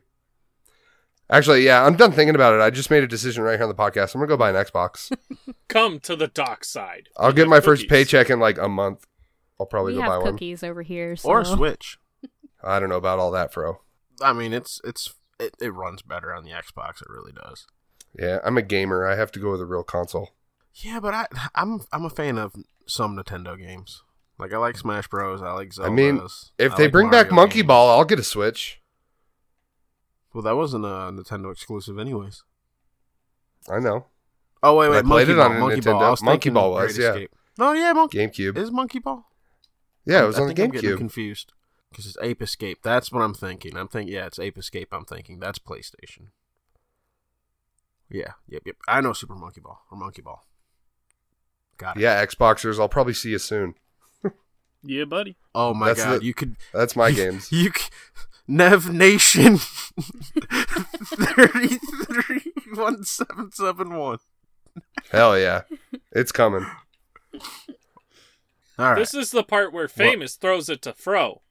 actually, 1.31 1.63
yeah, 1.65 1.83
I'm 1.85 1.95
done 1.95 2.11
thinking 2.11 2.35
about 2.35 2.53
it. 2.53 2.61
I 2.61 2.69
just 2.69 2.91
made 2.91 3.03
a 3.03 3.07
decision 3.07 3.43
right 3.43 3.55
here 3.55 3.63
on 3.63 3.69
the 3.69 3.75
podcast. 3.75 4.13
I'm 4.13 4.21
gonna 4.21 4.27
go 4.27 4.37
buy 4.37 4.49
an 4.49 4.55
Xbox. 4.55 5.11
Come 5.67 5.99
to 6.01 6.15
the 6.15 6.27
dark 6.27 6.63
side. 6.65 7.09
I'll 7.17 7.29
We 7.29 7.35
get 7.35 7.47
my 7.47 7.59
first 7.59 7.83
cookies. 7.83 8.05
paycheck 8.07 8.29
in 8.29 8.39
like 8.39 8.57
a 8.57 8.67
month. 8.69 9.05
I'll 9.59 9.65
probably 9.65 9.93
we 9.93 9.99
go 9.99 10.05
buy 10.07 10.13
have 10.13 10.23
one. 10.23 10.33
cookies 10.33 10.63
over 10.63 10.81
here. 10.81 11.15
So. 11.15 11.29
Or 11.29 11.41
a 11.41 11.45
Switch. 11.45 11.97
I 12.63 12.79
don't 12.79 12.89
know 12.89 12.97
about 12.97 13.19
all 13.19 13.31
that, 13.31 13.53
Fro. 13.53 13.81
I 14.21 14.33
mean, 14.33 14.53
it's 14.53 14.79
it's 14.83 15.13
it, 15.39 15.55
it 15.61 15.69
runs 15.73 16.01
better 16.01 16.33
on 16.33 16.43
the 16.43 16.51
Xbox. 16.51 17.01
It 17.01 17.09
really 17.09 17.31
does. 17.31 17.65
Yeah, 18.17 18.39
I'm 18.43 18.57
a 18.57 18.61
gamer. 18.61 19.05
I 19.07 19.15
have 19.15 19.31
to 19.33 19.39
go 19.39 19.51
with 19.51 19.61
a 19.61 19.65
real 19.65 19.83
console. 19.83 20.31
Yeah, 20.73 20.99
but 20.99 21.13
I 21.13 21.25
I'm 21.55 21.81
I'm 21.91 22.05
a 22.05 22.09
fan 22.09 22.37
of 22.37 22.53
some 22.87 23.15
Nintendo 23.17 23.57
games. 23.57 24.03
Like 24.37 24.53
I 24.53 24.57
like 24.57 24.77
Smash 24.77 25.07
Bros. 25.07 25.41
I 25.41 25.53
like 25.53 25.69
Zeldas. 25.69 25.85
I 25.85 25.89
mean, 25.89 26.21
if 26.57 26.73
I 26.73 26.77
they 26.77 26.83
like 26.83 26.91
bring 26.91 27.09
back 27.09 27.31
Monkey 27.31 27.59
games. 27.59 27.67
Ball, 27.67 27.89
I'll 27.91 28.05
get 28.05 28.19
a 28.19 28.23
Switch. 28.23 28.80
Well, 30.33 30.43
that 30.43 30.55
wasn't 30.55 30.85
a 30.85 30.87
Nintendo 31.11 31.51
exclusive, 31.51 31.97
anyways. 31.99 32.43
I 33.69 33.79
know. 33.79 34.05
Oh 34.63 34.75
wait, 34.77 34.89
wait, 34.89 34.97
I 34.97 35.01
wait, 35.01 35.05
played 35.05 35.27
Monkey 35.27 35.31
it 35.31 35.35
Ball, 35.35 35.45
on 35.51 35.55
a 35.55 35.59
Monkey 35.59 35.81
Ball. 35.81 36.03
I 36.03 36.09
was 36.09 36.21
Monkey 36.23 36.35
thinking 36.37 36.53
Ball 36.53 36.75
Great 36.75 36.87
was, 36.87 36.97
yeah. 36.97 37.09
Escape. 37.11 37.35
No, 37.57 37.73
yeah, 37.73 37.93
Monkey 37.93 38.17
GameCube. 38.19 38.57
is 38.57 38.71
Monkey 38.71 38.99
Ball. 38.99 39.25
yeah, 40.05 40.23
it 40.23 40.27
was 40.27 40.37
I 40.37 40.41
on 40.43 40.47
the 40.47 40.53
think 40.55 40.67
I'm 40.67 40.71
getting 40.73 40.89
GameCube. 40.91 40.97
confused 40.97 41.53
because 41.89 42.05
it's 42.05 42.17
Ape 42.21 42.41
Escape. 42.41 42.79
That's 42.83 43.11
what 43.11 43.21
I'm 43.21 43.33
thinking. 43.33 43.75
I'm 43.77 43.87
thinking, 43.87 44.13
yeah, 44.13 44.25
it's 44.27 44.39
Ape 44.39 44.57
Escape. 44.57 44.89
I'm 44.93 45.05
thinking 45.05 45.39
that's 45.39 45.59
PlayStation. 45.59 46.27
Yeah, 48.09 48.33
yep, 48.47 48.63
yep. 48.65 48.75
I 48.87 49.01
know 49.01 49.13
Super 49.13 49.35
Monkey 49.35 49.61
Ball 49.61 49.79
or 49.91 49.97
Monkey 49.97 50.21
Ball. 50.21 50.45
Got 51.77 51.97
it. 51.97 52.01
Yeah, 52.01 52.23
Xboxers. 52.25 52.79
I'll 52.79 52.89
probably 52.89 53.13
see 53.13 53.31
you 53.31 53.39
soon. 53.39 53.75
Yeah, 54.83 55.05
buddy. 55.05 55.37
Oh 55.53 55.75
my 55.75 55.89
That's 55.89 56.03
god, 56.03 56.21
the- 56.21 56.25
you 56.25 56.33
could 56.33 56.55
That's 56.73 56.95
my 56.95 57.11
games. 57.21 57.51
You 57.51 57.71
c- 57.71 57.89
Nev 58.51 58.91
Nation 58.91 59.57
thirty 61.07 61.77
three 61.77 62.51
one 62.73 63.03
seven 63.03 63.51
seven 63.51 63.95
one. 63.95 64.17
Hell 65.11 65.39
yeah, 65.39 65.61
it's 66.11 66.31
coming. 66.33 66.65
All 67.33 67.39
right. 68.77 68.95
This 68.97 69.13
is 69.13 69.31
the 69.31 69.43
part 69.43 69.71
where 69.73 69.87
famous 69.87 70.35
throws 70.35 70.67
it 70.69 70.81
to 70.83 70.93
Fro. 70.93 71.41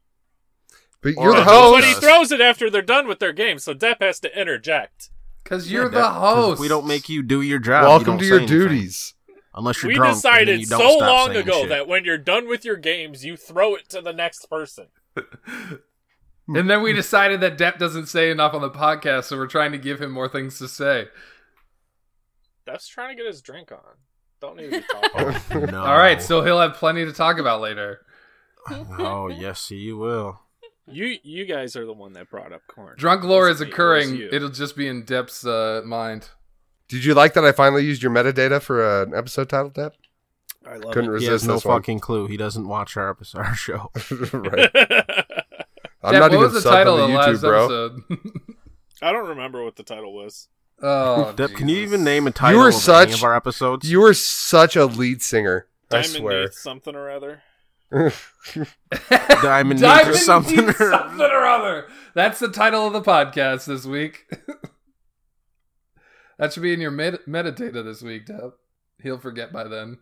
But 1.02 1.14
you're 1.14 1.34
the 1.34 1.44
host. 1.44 1.80
But 1.80 1.84
he 1.88 1.94
throws 1.94 2.30
it 2.32 2.40
after 2.42 2.68
they're 2.68 2.82
done 2.82 3.06
with 3.08 3.18
their 3.18 3.32
game, 3.32 3.58
so 3.58 3.72
Depp 3.74 3.96
has 4.00 4.20
to 4.20 4.38
interject. 4.40 5.08
Because 5.42 5.72
you're 5.72 5.88
that- 5.88 5.96
the 5.96 6.02
'cause 6.02 6.34
host. 6.48 6.60
We 6.60 6.68
don't 6.68 6.86
make 6.86 7.08
you 7.08 7.22
do 7.22 7.40
your 7.40 7.58
job. 7.58 7.84
Welcome 7.84 8.04
don't 8.04 8.18
to 8.18 8.24
say 8.24 8.28
your 8.28 8.38
anything. 8.40 8.58
duties. 8.58 9.14
Unless 9.54 9.82
you're 9.82 9.88
we 9.88 9.94
drunk. 9.94 10.14
and 10.14 10.22
then 10.22 10.32
decided 10.32 10.60
you 10.60 10.66
so 10.66 10.78
don't 10.78 10.98
stop 10.98 11.08
long 11.08 11.36
ago 11.36 11.60
shit. 11.60 11.68
that 11.70 11.88
when 11.88 12.04
you're 12.04 12.18
done 12.18 12.46
with 12.46 12.64
your 12.64 12.76
games, 12.76 13.24
you 13.24 13.36
throw 13.38 13.74
it 13.74 13.88
to 13.88 14.00
the 14.02 14.12
next 14.12 14.48
person. 14.50 14.88
And 16.56 16.68
then 16.70 16.82
we 16.82 16.92
decided 16.92 17.40
that 17.40 17.58
Depp 17.58 17.78
doesn't 17.78 18.06
say 18.06 18.30
enough 18.30 18.54
on 18.54 18.60
the 18.62 18.70
podcast, 18.70 19.24
so 19.24 19.36
we're 19.36 19.46
trying 19.46 19.72
to 19.72 19.78
give 19.78 20.00
him 20.00 20.10
more 20.10 20.28
things 20.28 20.58
to 20.58 20.68
say. 20.68 21.06
That's 22.66 22.86
trying 22.88 23.16
to 23.16 23.22
get 23.22 23.26
his 23.26 23.40
drink 23.42 23.72
on. 23.72 23.78
Don't 24.40 24.56
need 24.56 24.70
to 24.72 24.80
talk. 24.92 25.10
Oh, 25.54 25.58
no. 25.66 25.80
All 25.84 25.98
right, 25.98 26.20
so 26.20 26.42
he'll 26.42 26.60
have 26.60 26.74
plenty 26.74 27.04
to 27.04 27.12
talk 27.12 27.38
about 27.38 27.60
later. 27.60 28.00
Oh 28.98 29.28
yes, 29.28 29.68
he 29.68 29.92
will. 29.92 30.40
You 30.86 31.16
you 31.22 31.44
guys 31.46 31.76
are 31.76 31.86
the 31.86 31.92
one 31.92 32.12
that 32.14 32.28
brought 32.30 32.52
up 32.52 32.62
corn. 32.68 32.94
Drunk 32.98 33.24
lore 33.24 33.48
is 33.48 33.60
me, 33.60 33.66
it 33.66 33.72
occurring. 33.72 34.28
It'll 34.32 34.48
just 34.50 34.76
be 34.76 34.86
in 34.86 35.04
Depp's 35.04 35.46
uh, 35.46 35.82
mind. 35.84 36.28
Did 36.88 37.04
you 37.04 37.14
like 37.14 37.34
that 37.34 37.44
I 37.44 37.52
finally 37.52 37.84
used 37.84 38.02
your 38.02 38.12
metadata 38.12 38.60
for 38.60 39.02
an 39.02 39.14
episode 39.14 39.48
title, 39.48 39.70
Depp? 39.70 39.92
I 40.66 40.76
love 40.76 40.92
Couldn't 40.92 41.18
He 41.18 41.24
has 41.24 41.30
resist 41.32 41.46
no 41.46 41.54
this 41.54 41.64
one. 41.64 41.78
fucking 41.78 42.00
clue. 42.00 42.26
He 42.26 42.36
doesn't 42.36 42.66
watch 42.68 42.96
our 42.96 43.08
episode, 43.08 43.38
our 43.38 43.54
show. 43.54 43.90
right. 44.32 44.70
it. 46.02 46.06
I'm 46.06 46.14
Depp, 46.14 46.18
not 46.20 46.30
what 46.30 46.32
even 46.40 46.52
was 46.52 46.62
the 46.62 46.68
subbed 46.68 46.72
title 46.72 46.94
on 46.94 47.00
of 47.00 47.08
the 47.08 47.12
the 47.14 47.18
YouTube, 47.20 47.32
last 47.32 47.40
bro. 47.40 47.64
episode? 47.64 48.02
I 49.02 49.12
don't 49.12 49.28
remember 49.28 49.64
what 49.64 49.76
the 49.76 49.82
title 49.82 50.14
was. 50.14 50.48
oh, 50.82 51.32
Depp, 51.36 51.54
can 51.56 51.68
you 51.68 51.78
even 51.78 52.04
name 52.04 52.26
a 52.26 52.30
title 52.30 52.60
were 52.60 52.68
of 52.68 52.88
any 52.88 53.12
of 53.12 53.22
our 53.24 53.34
episodes? 53.36 53.90
You 53.90 54.00
were 54.00 54.14
such 54.14 54.76
a 54.76 54.86
lead 54.86 55.22
singer. 55.22 55.66
I 55.90 56.02
swear. 56.02 56.42
Neath 56.42 56.54
something 56.54 56.94
or 56.94 57.10
other. 57.10 57.42
Diamond, 57.90 59.80
Diamond 59.80 59.80
Needs 59.80 60.24
something. 60.24 60.68
Or- 60.68 60.72
something 60.72 61.20
or 61.20 61.44
other. 61.44 61.88
That's 62.14 62.38
the 62.38 62.48
title 62.48 62.86
of 62.86 62.92
the 62.92 63.02
podcast 63.02 63.64
this 63.66 63.84
week. 63.84 64.26
that 66.38 66.52
should 66.52 66.62
be 66.62 66.72
in 66.72 66.80
your 66.80 66.92
met- 66.92 67.26
metadata 67.26 67.82
this 67.84 68.02
week, 68.02 68.26
Depp. 68.26 68.52
He'll 69.02 69.18
forget 69.18 69.52
by 69.52 69.64
then. 69.64 69.98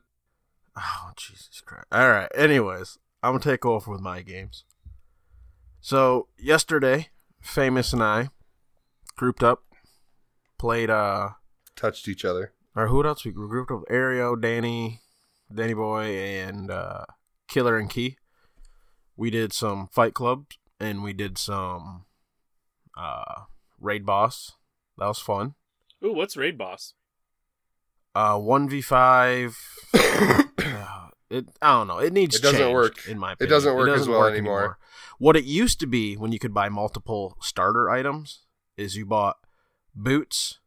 Oh 0.76 1.10
Jesus 1.16 1.62
Christ! 1.64 1.86
All 1.90 2.08
right. 2.10 2.28
Anyways, 2.34 2.98
I'm 3.22 3.32
gonna 3.32 3.42
take 3.42 3.64
off 3.64 3.86
with 3.88 4.00
my 4.00 4.22
games. 4.22 4.64
So 5.80 6.28
yesterday, 6.38 7.08
famous 7.40 7.92
and 7.92 8.02
I 8.02 8.30
grouped 9.16 9.42
up, 9.42 9.62
played 10.58 10.90
uh, 10.90 11.30
Touched 11.76 12.08
each 12.08 12.24
other. 12.24 12.52
or 12.74 12.88
who 12.88 13.04
else 13.06 13.24
we 13.24 13.30
grouped 13.30 13.70
up? 13.70 13.82
Ario, 13.90 14.40
Danny, 14.40 15.00
Danny 15.54 15.74
Boy, 15.74 16.16
and 16.16 16.70
uh, 16.70 17.04
Killer 17.48 17.78
and 17.78 17.88
Key. 17.88 18.16
We 19.16 19.30
did 19.30 19.52
some 19.52 19.88
Fight 19.92 20.14
Clubs 20.14 20.58
and 20.80 21.02
we 21.02 21.12
did 21.12 21.38
some 21.38 22.04
uh, 22.96 23.42
Raid 23.80 24.04
Boss. 24.04 24.52
That 24.96 25.06
was 25.06 25.18
fun. 25.20 25.54
Ooh, 26.04 26.12
what's 26.12 26.36
Raid 26.36 26.58
Boss? 26.58 26.94
Uh, 28.14 28.38
one 28.38 28.68
v 28.68 28.80
five. 28.80 29.56
It 31.30 31.46
I 31.60 31.72
don't 31.72 31.88
know. 31.88 31.98
It 31.98 32.12
needs. 32.12 32.36
It 32.36 32.42
doesn't 32.42 32.72
work. 32.72 33.06
In 33.06 33.18
my 33.18 33.32
Opinion. 33.32 33.48
It 33.48 33.54
doesn't 33.54 33.76
work 33.76 33.98
as 33.98 34.08
well 34.08 34.24
anymore. 34.24 34.78
What 35.18 35.36
it 35.36 35.44
used 35.44 35.80
to 35.80 35.86
be 35.86 36.16
when 36.16 36.32
you 36.32 36.38
could 36.38 36.54
buy 36.54 36.68
multiple 36.68 37.36
starter 37.40 37.90
items 37.90 38.44
is 38.76 38.96
you 38.96 39.04
bought 39.04 39.36
boots 39.94 40.60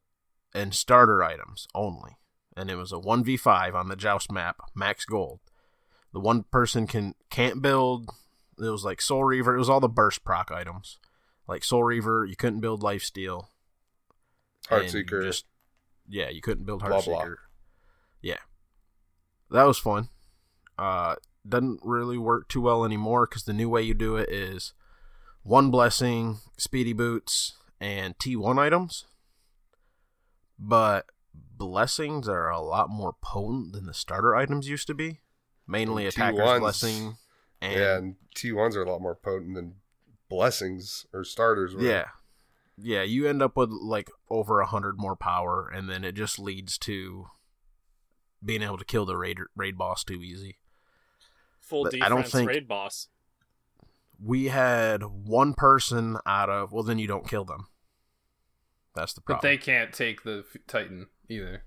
and 0.53 0.75
starter 0.75 1.23
items 1.23 1.67
only, 1.73 2.17
and 2.55 2.69
it 2.69 2.75
was 2.75 2.91
a 2.91 2.99
one 2.99 3.23
v 3.23 3.37
five 3.37 3.73
on 3.73 3.87
the 3.87 3.95
Joust 3.95 4.31
map, 4.31 4.57
max 4.75 5.05
gold. 5.05 5.39
The 6.13 6.19
one 6.19 6.43
person 6.43 6.85
can 6.85 7.15
can't 7.29 7.61
build. 7.61 8.09
It 8.59 8.69
was 8.69 8.83
like 8.83 9.01
Soul 9.01 9.23
Reaver. 9.23 9.55
It 9.55 9.59
was 9.59 9.69
all 9.69 9.79
the 9.79 9.87
burst 9.87 10.23
proc 10.23 10.51
items, 10.51 10.99
like 11.47 11.63
Soul 11.63 11.83
Reaver. 11.83 12.25
You 12.25 12.35
couldn't 12.35 12.59
build 12.59 12.83
Life 12.83 13.03
Steal. 13.03 13.49
Heartseeker. 14.67 15.23
Just 15.23 15.45
yeah, 16.07 16.29
you 16.29 16.41
couldn't 16.41 16.65
build 16.65 16.81
Blah, 16.81 16.99
Heartseeker. 16.99 17.05
blah. 17.05 17.35
Yeah, 18.21 18.37
that 19.49 19.63
was 19.63 19.79
fun. 19.79 20.09
Uh, 20.77 21.15
doesn't 21.47 21.79
really 21.83 22.17
work 22.17 22.47
too 22.47 22.61
well 22.61 22.85
anymore 22.85 23.27
because 23.27 23.43
the 23.43 23.53
new 23.53 23.69
way 23.69 23.81
you 23.81 23.93
do 23.93 24.15
it 24.15 24.29
is 24.29 24.73
one 25.43 25.71
blessing, 25.71 26.37
speedy 26.57 26.93
boots, 26.93 27.57
and 27.79 28.17
T1 28.19 28.59
items. 28.59 29.05
But 30.59 31.07
blessings 31.33 32.27
are 32.27 32.49
a 32.49 32.61
lot 32.61 32.89
more 32.89 33.13
potent 33.21 33.73
than 33.73 33.85
the 33.85 33.93
starter 33.93 34.35
items 34.35 34.69
used 34.69 34.87
to 34.87 34.93
be. 34.93 35.19
Mainly 35.67 36.05
attacker's 36.05 36.39
T1s 36.39 36.59
blessing 36.59 37.17
and 37.61 37.79
yeah, 37.79 37.97
and 37.97 38.15
T1s 38.35 38.75
are 38.75 38.83
a 38.83 38.91
lot 38.91 39.01
more 39.01 39.15
potent 39.15 39.55
than 39.55 39.75
blessings 40.29 41.05
or 41.13 41.23
starters. 41.23 41.75
were. 41.75 41.81
Yeah. 41.81 42.05
Yeah, 42.77 43.03
you 43.03 43.27
end 43.27 43.43
up 43.43 43.55
with 43.55 43.69
like 43.69 44.09
over 44.29 44.59
a 44.59 44.65
hundred 44.65 44.97
more 44.97 45.15
power, 45.15 45.69
and 45.69 45.87
then 45.87 46.03
it 46.03 46.13
just 46.13 46.39
leads 46.39 46.79
to 46.79 47.27
being 48.43 48.63
able 48.63 48.77
to 48.77 48.85
kill 48.85 49.05
the 49.05 49.17
raid 49.17 49.37
raid 49.55 49.77
boss 49.77 50.03
too 50.03 50.23
easy. 50.23 50.57
Full 51.71 51.85
But 51.85 51.93
defense 51.93 52.05
I 52.05 52.09
don't 52.09 52.27
think- 52.27 52.49
Raid 52.49 52.67
Boss. 52.67 53.07
We 54.23 54.49
had 54.49 55.03
one 55.03 55.53
person 55.53 56.17
out 56.27 56.49
of 56.49 56.71
well, 56.73 56.83
then 56.83 56.99
you 56.99 57.07
don't 57.07 57.27
kill 57.27 57.45
them. 57.45 57.67
That's 58.93 59.13
the 59.13 59.21
problem. 59.21 59.39
But 59.41 59.47
they 59.47 59.57
can't 59.57 59.93
take 59.93 60.23
the 60.23 60.43
Titan 60.67 61.07
either. 61.29 61.63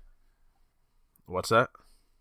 What's 1.25 1.49
that? 1.49 1.69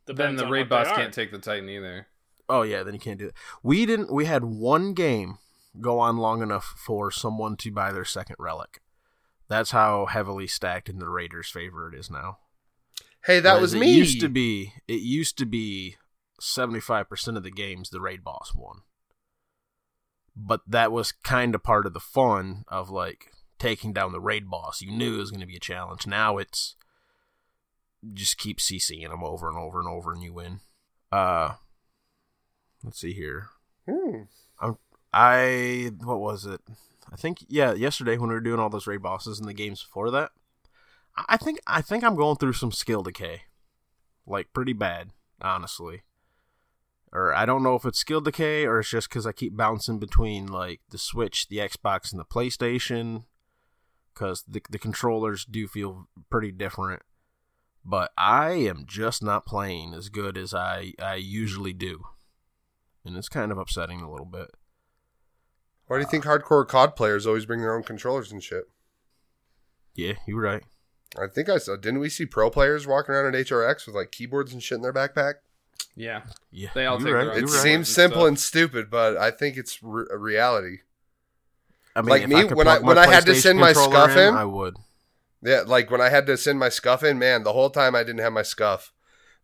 then 0.06 0.36
the 0.36 0.46
raid 0.46 0.68
boss 0.68 0.88
can't 0.88 1.12
take 1.14 1.30
the 1.30 1.38
Titan 1.38 1.68
either. 1.68 2.08
Oh 2.48 2.62
yeah, 2.62 2.82
then 2.82 2.94
you 2.94 3.00
can't 3.00 3.18
do 3.18 3.26
it. 3.28 3.34
We 3.62 3.84
didn't. 3.86 4.10
We 4.12 4.24
had 4.24 4.44
one 4.44 4.94
game 4.94 5.38
go 5.80 5.98
on 5.98 6.16
long 6.16 6.42
enough 6.42 6.74
for 6.78 7.10
someone 7.10 7.56
to 7.58 7.70
buy 7.70 7.92
their 7.92 8.04
second 8.04 8.36
relic. 8.38 8.80
That's 9.48 9.72
how 9.72 10.06
heavily 10.06 10.46
stacked 10.46 10.88
in 10.88 10.98
the 10.98 11.08
Raiders' 11.08 11.50
favor 11.50 11.86
it 11.92 11.98
is 11.98 12.10
now. 12.10 12.38
Hey, 13.26 13.40
that 13.40 13.56
Whereas 13.56 13.74
was 13.74 13.74
me. 13.76 13.92
It 13.92 13.96
used 13.96 14.20
to 14.20 14.28
be. 14.30 14.72
It 14.88 15.00
used 15.02 15.36
to 15.38 15.46
be 15.46 15.96
seventy 16.40 16.80
five 16.80 17.08
percent 17.08 17.36
of 17.36 17.42
the 17.42 17.50
games 17.50 17.90
the 17.90 18.00
raid 18.00 18.24
boss 18.24 18.52
won. 18.54 18.82
But 20.36 20.62
that 20.66 20.90
was 20.90 21.12
kind 21.12 21.54
of 21.54 21.62
part 21.62 21.86
of 21.86 21.92
the 21.94 22.00
fun 22.00 22.64
of 22.68 22.90
like 22.90 23.30
taking 23.58 23.92
down 23.92 24.12
the 24.12 24.20
raid 24.20 24.50
boss. 24.50 24.82
You 24.82 24.90
knew 24.90 25.14
it 25.14 25.18
was 25.18 25.30
going 25.30 25.40
to 25.40 25.46
be 25.46 25.56
a 25.56 25.60
challenge. 25.60 26.06
Now 26.06 26.38
it's 26.38 26.74
just 28.12 28.36
keep 28.36 28.58
CCing 28.58 29.08
them 29.08 29.24
over 29.24 29.48
and 29.48 29.58
over 29.58 29.78
and 29.78 29.88
over, 29.88 30.12
and 30.12 30.22
you 30.22 30.32
win. 30.32 30.60
Uh, 31.12 31.54
let's 32.82 33.00
see 33.00 33.12
here. 33.12 33.48
Hmm. 33.88 34.22
I 35.14 35.92
what 36.02 36.18
was 36.18 36.44
it? 36.44 36.60
I 37.12 37.16
think 37.16 37.44
yeah, 37.48 37.72
yesterday 37.72 38.18
when 38.18 38.28
we 38.28 38.34
were 38.34 38.40
doing 38.40 38.58
all 38.58 38.68
those 38.68 38.88
raid 38.88 39.02
bosses 39.02 39.38
and 39.38 39.48
the 39.48 39.54
games 39.54 39.82
before 39.82 40.10
that, 40.10 40.32
I 41.28 41.36
think 41.36 41.60
I 41.66 41.82
think 41.82 42.02
I'm 42.02 42.16
going 42.16 42.36
through 42.36 42.54
some 42.54 42.72
skill 42.72 43.04
decay, 43.04 43.42
like 44.26 44.52
pretty 44.52 44.72
bad, 44.72 45.10
honestly. 45.40 46.02
Or 47.14 47.33
I 47.33 47.47
don't 47.47 47.62
know 47.62 47.76
if 47.76 47.85
it's 47.85 48.00
skill 48.00 48.21
decay 48.21 48.66
or 48.66 48.80
it's 48.80 48.90
just 48.90 49.09
because 49.09 49.25
I 49.25 49.30
keep 49.30 49.56
bouncing 49.56 50.00
between 50.00 50.49
like 50.49 50.80
the 50.90 50.99
Switch, 50.99 51.49
the 51.49 51.59
Xbox, 51.59 52.11
and 52.11 52.18
the 52.18 52.25
PlayStation, 52.25 53.25
because 54.12 54.42
the 54.49 54.61
the 54.68 54.80
controllers 54.80 55.44
do 55.44 55.68
feel 55.68 56.09
pretty 56.28 56.50
different. 56.50 57.02
But 57.85 58.11
I 58.18 58.52
am 58.52 58.85
just 58.87 59.23
not 59.23 59.47
playing 59.47 59.94
as 59.94 60.09
good 60.09 60.37
as 60.37 60.52
I 60.52 60.94
I 61.00 61.14
usually 61.14 61.73
do, 61.73 62.02
and 63.04 63.16
it's 63.16 63.28
kind 63.28 63.52
of 63.52 63.59
upsetting 63.59 64.00
a 64.00 64.11
little 64.11 64.26
bit. 64.26 64.50
Why 65.87 65.99
do 65.99 66.00
you 66.00 66.09
think 66.09 66.25
hardcore 66.25 66.66
COD 66.66 66.97
players 66.97 67.26
always 67.26 67.47
bring 67.47 67.61
their 67.61 67.76
own 67.76 67.85
controllers 67.85 68.33
and 68.33 68.42
shit? 68.42 68.64
Yeah, 69.94 70.14
you're 70.26 70.40
right. 70.40 70.64
I 71.16 71.28
think 71.33 71.49
I 71.49 71.59
saw. 71.59 71.76
Didn't 71.76 72.00
we 72.00 72.09
see 72.09 72.26
pro 72.26 72.50
players 72.50 72.88
walking 72.88 73.14
around 73.14 73.33
at 73.33 73.47
HRX 73.47 73.87
with 73.87 73.94
like 73.94 74.11
keyboards 74.11 74.52
and 74.52 74.61
shit 74.61 74.76
in 74.76 74.83
their 74.83 74.92
backpack? 74.92 75.35
Yeah. 75.96 76.22
Yeah, 76.50 76.70
They 76.74 76.86
all 76.86 76.98
you're 77.00 77.06
take 77.08 77.14
right. 77.14 77.24
their 77.26 77.34
you're 77.40 77.48
It 77.48 77.52
right. 77.52 77.62
seems 77.62 77.88
simple 77.88 78.22
stuff. 78.22 78.28
and 78.28 78.38
stupid, 78.40 78.90
but 78.90 79.16
I 79.16 79.30
think 79.30 79.56
it's 79.56 79.82
re- 79.82 80.06
a 80.10 80.16
reality. 80.18 80.78
I 81.96 82.00
mean, 82.02 82.08
like 82.10 82.28
me, 82.28 82.36
I 82.36 82.44
when 82.46 82.66
I- 82.68 82.78
when 82.80 82.98
I 82.98 83.06
had 83.06 83.24
to 83.26 83.34
send 83.36 83.58
my 83.60 83.72
SCUF 83.72 84.16
in- 84.16 84.34
I 84.34 84.44
would. 84.44 84.76
Yeah, 85.42 85.62
like 85.66 85.90
when 85.90 86.00
I 86.00 86.08
had 86.08 86.26
to 86.26 86.36
send 86.36 86.58
my 86.58 86.68
SCUF 86.68 87.04
in, 87.04 87.18
man, 87.18 87.42
the 87.44 87.52
whole 87.52 87.70
time 87.70 87.94
I 87.94 88.02
didn't 88.02 88.20
have 88.22 88.32
my 88.32 88.42
SCUF. 88.42 88.92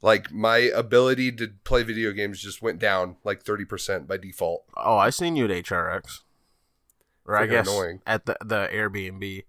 Like 0.02 0.32
my 0.32 0.56
ability 0.56 1.30
to 1.32 1.48
play 1.62 1.82
video 1.82 2.10
games 2.12 2.40
just 2.42 2.62
went 2.62 2.78
down 2.78 3.16
like 3.22 3.42
thirty 3.42 3.64
percent 3.66 4.08
by 4.08 4.16
default. 4.16 4.64
Oh, 4.76 4.96
I 4.96 5.10
seen 5.10 5.36
you 5.36 5.44
at 5.44 5.50
HRX, 5.50 6.20
or 7.26 7.36
I 7.36 7.46
guess 7.46 7.68
annoying. 7.68 8.00
at 8.06 8.24
the 8.26 8.36
the 8.44 8.68
Airbnb 8.72 9.44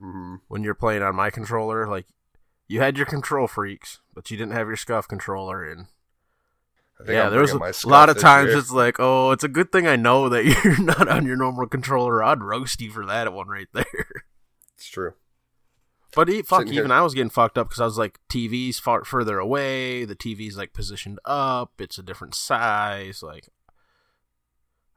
hmm 0.00 0.36
when 0.48 0.64
you're 0.64 0.74
playing 0.74 1.02
on 1.02 1.14
my 1.14 1.28
controller. 1.30 1.86
Like, 1.86 2.06
you 2.66 2.80
had 2.80 2.96
your 2.96 3.06
control 3.06 3.46
freaks, 3.46 4.00
but 4.14 4.30
you 4.30 4.36
didn't 4.38 4.54
have 4.54 4.66
your 4.66 4.76
SCUF 4.76 5.06
controller. 5.06 5.62
And 5.62 5.80
I 5.82 5.84
think 5.84 5.90
yeah, 7.08 7.24
I'm 7.26 7.30
there 7.32 7.40
was 7.40 7.52
a 7.52 7.88
lot 7.88 8.08
of 8.08 8.18
times 8.18 8.50
year. 8.50 8.58
it's 8.58 8.70
like, 8.70 8.96
oh, 8.98 9.30
it's 9.30 9.44
a 9.44 9.48
good 9.48 9.72
thing 9.72 9.86
I 9.86 9.96
know 9.96 10.28
that 10.28 10.44
you're 10.64 10.80
not 10.80 11.08
on 11.08 11.26
your 11.26 11.36
normal 11.36 11.66
controller. 11.66 12.22
I'd 12.22 12.42
roast 12.42 12.80
you 12.80 12.90
for 12.90 13.06
that 13.06 13.32
one 13.32 13.48
right 13.48 13.68
there. 13.72 14.24
It's 14.76 14.88
true. 14.88 15.14
But 16.14 16.28
he, 16.28 16.42
fuck, 16.42 16.60
Sitting 16.60 16.74
here- 16.74 16.82
even 16.82 16.90
I 16.92 17.02
was 17.02 17.14
getting 17.14 17.30
fucked 17.30 17.56
up 17.56 17.68
because 17.68 17.80
I 17.80 17.84
was 17.86 17.96
like, 17.96 18.20
TV's 18.28 18.78
far 18.78 19.04
further 19.04 19.38
away. 19.38 20.04
The 20.04 20.16
TV's 20.16 20.56
like 20.56 20.72
positioned 20.74 21.18
up. 21.24 21.72
It's 21.78 21.98
a 21.98 22.02
different 22.02 22.34
size. 22.34 23.22
Like, 23.22 23.48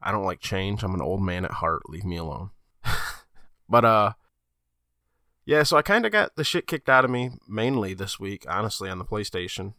I 0.02 0.12
don't 0.12 0.26
like 0.26 0.40
change. 0.42 0.84
I'm 0.84 0.94
an 0.94 1.02
old 1.02 1.22
man 1.22 1.46
at 1.46 1.52
heart. 1.52 1.90
Leave 1.90 2.04
me 2.04 2.18
alone. 2.18 2.50
but 3.70 3.86
uh, 3.86 4.14
yeah. 5.46 5.64
So 5.64 5.78
I 5.78 5.82
kind 5.82 6.06
of 6.06 6.12
got 6.12 6.36
the 6.36 6.44
shit 6.44 6.68
kicked 6.68 6.90
out 6.90 7.06
of 7.06 7.12
me 7.12 7.32
mainly 7.48 7.94
this 7.94 8.20
week, 8.20 8.46
honestly, 8.50 8.90
on 8.90 9.00
the 9.00 9.06
PlayStation. 9.06 9.74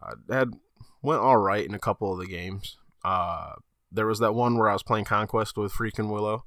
I 0.00 0.34
had 0.34 0.54
went 1.02 1.20
all 1.20 1.36
right 1.38 1.64
in 1.64 1.74
a 1.74 1.78
couple 1.78 2.12
of 2.12 2.18
the 2.18 2.26
games. 2.26 2.76
Uh, 3.04 3.52
there 3.90 4.06
was 4.06 4.18
that 4.20 4.34
one 4.34 4.56
where 4.58 4.68
I 4.68 4.72
was 4.72 4.82
playing 4.82 5.04
Conquest 5.06 5.56
with 5.56 5.72
freaking 5.72 6.10
Willow. 6.10 6.44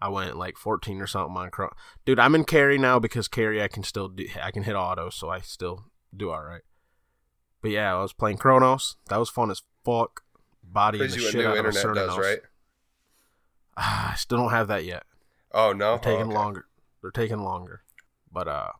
I 0.00 0.08
went 0.10 0.36
like 0.36 0.56
14 0.58 1.00
or 1.00 1.06
something 1.06 1.36
on 1.36 1.50
Chron. 1.50 1.70
Dude, 2.04 2.18
I'm 2.18 2.34
in 2.34 2.44
carry 2.44 2.76
now 2.76 2.98
because 2.98 3.28
carry 3.28 3.62
I 3.62 3.68
can 3.68 3.82
still 3.82 4.08
do, 4.08 4.26
I 4.42 4.50
can 4.50 4.64
hit 4.64 4.74
auto, 4.76 5.08
so 5.10 5.30
I 5.30 5.40
still 5.40 5.86
do 6.14 6.30
all 6.30 6.42
right. 6.42 6.60
But 7.62 7.70
yeah, 7.70 7.94
I 7.96 8.02
was 8.02 8.12
playing 8.12 8.36
Chronos. 8.36 8.96
That 9.08 9.18
was 9.18 9.30
fun 9.30 9.50
as 9.50 9.62
fuck. 9.84 10.22
The 10.72 10.98
Crazy 10.98 11.20
what 11.22 11.32
shit 11.32 11.40
new 11.44 11.46
out 11.48 11.56
of 11.58 11.66
internet 11.66 11.96
Cernanos. 11.96 12.06
does, 12.08 12.18
right? 12.18 12.38
Ah, 13.76 14.10
I 14.12 14.16
still 14.16 14.38
don't 14.38 14.50
have 14.50 14.68
that 14.68 14.84
yet. 14.84 15.04
Oh 15.52 15.72
no, 15.72 15.92
They're 15.96 16.12
taking 16.12 16.26
Oh, 16.26 16.28
okay. 16.28 16.34
longer. 16.34 16.66
They're 17.00 17.10
taking 17.10 17.38
longer. 17.38 17.82
But 18.30 18.48
uh, 18.48 18.72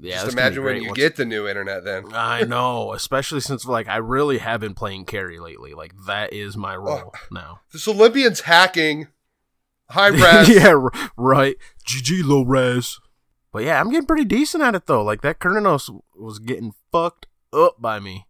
yeah. 0.00 0.14
Just 0.14 0.24
this 0.26 0.34
can 0.34 0.36
be 0.36 0.42
imagine 0.46 0.64
when 0.64 0.82
you 0.82 0.88
once- 0.88 0.96
get 0.98 1.16
the 1.16 1.24
new 1.24 1.46
internet. 1.48 1.84
Then 1.84 2.04
I 2.12 2.42
know, 2.42 2.92
especially 2.92 3.40
since 3.40 3.64
like 3.66 3.88
I 3.88 3.96
really 3.96 4.38
have 4.38 4.60
been 4.60 4.74
playing 4.74 5.04
carry 5.04 5.38
lately. 5.38 5.74
Like 5.74 5.92
that 6.06 6.32
is 6.32 6.56
my 6.56 6.76
role 6.76 7.12
now. 7.30 7.60
this 7.72 7.86
Olympian's 7.88 8.40
hacking. 8.40 9.08
High 9.90 10.08
res. 10.40 10.48
yeah, 10.48 10.74
right. 11.16 11.56
GG 11.86 12.24
low 12.24 12.42
res. 12.42 12.98
But 13.52 13.64
yeah, 13.64 13.78
I'm 13.80 13.90
getting 13.90 14.06
pretty 14.06 14.24
decent 14.24 14.62
at 14.62 14.74
it 14.74 14.86
though. 14.86 15.02
Like 15.02 15.20
that 15.20 15.38
Chronos 15.38 15.90
was 16.16 16.38
getting 16.38 16.72
fucked 16.90 17.26
up 17.52 17.80
by 17.80 18.00
me. 18.00 18.26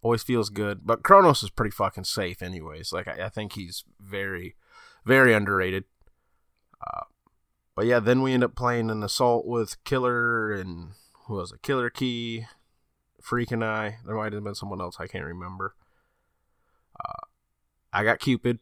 Always 0.00 0.22
feels 0.22 0.50
good, 0.50 0.80
but 0.84 1.02
Chronos 1.04 1.42
is 1.44 1.50
pretty 1.50 1.70
fucking 1.70 2.04
safe, 2.04 2.42
anyways. 2.42 2.92
Like 2.92 3.06
I, 3.08 3.26
I 3.26 3.28
think 3.28 3.52
he's 3.52 3.84
very, 4.00 4.56
very 5.04 5.32
underrated. 5.32 5.84
Uh, 6.84 7.02
but 7.74 7.86
yeah, 7.86 8.00
then 8.00 8.22
we 8.22 8.32
end 8.32 8.44
up 8.44 8.54
playing 8.54 8.90
an 8.90 9.02
assault 9.02 9.46
with 9.46 9.82
Killer 9.84 10.52
and 10.52 10.90
who 11.26 11.34
was 11.34 11.52
it? 11.52 11.62
Killer 11.62 11.90
Key, 11.90 12.46
Freak 13.20 13.50
and 13.50 13.64
I. 13.64 13.98
There 14.04 14.16
might 14.16 14.32
have 14.32 14.44
been 14.44 14.54
someone 14.54 14.80
else 14.80 14.96
I 14.98 15.06
can't 15.06 15.24
remember. 15.24 15.74
Uh, 16.98 17.26
I 17.92 18.04
got 18.04 18.18
Cupid. 18.18 18.58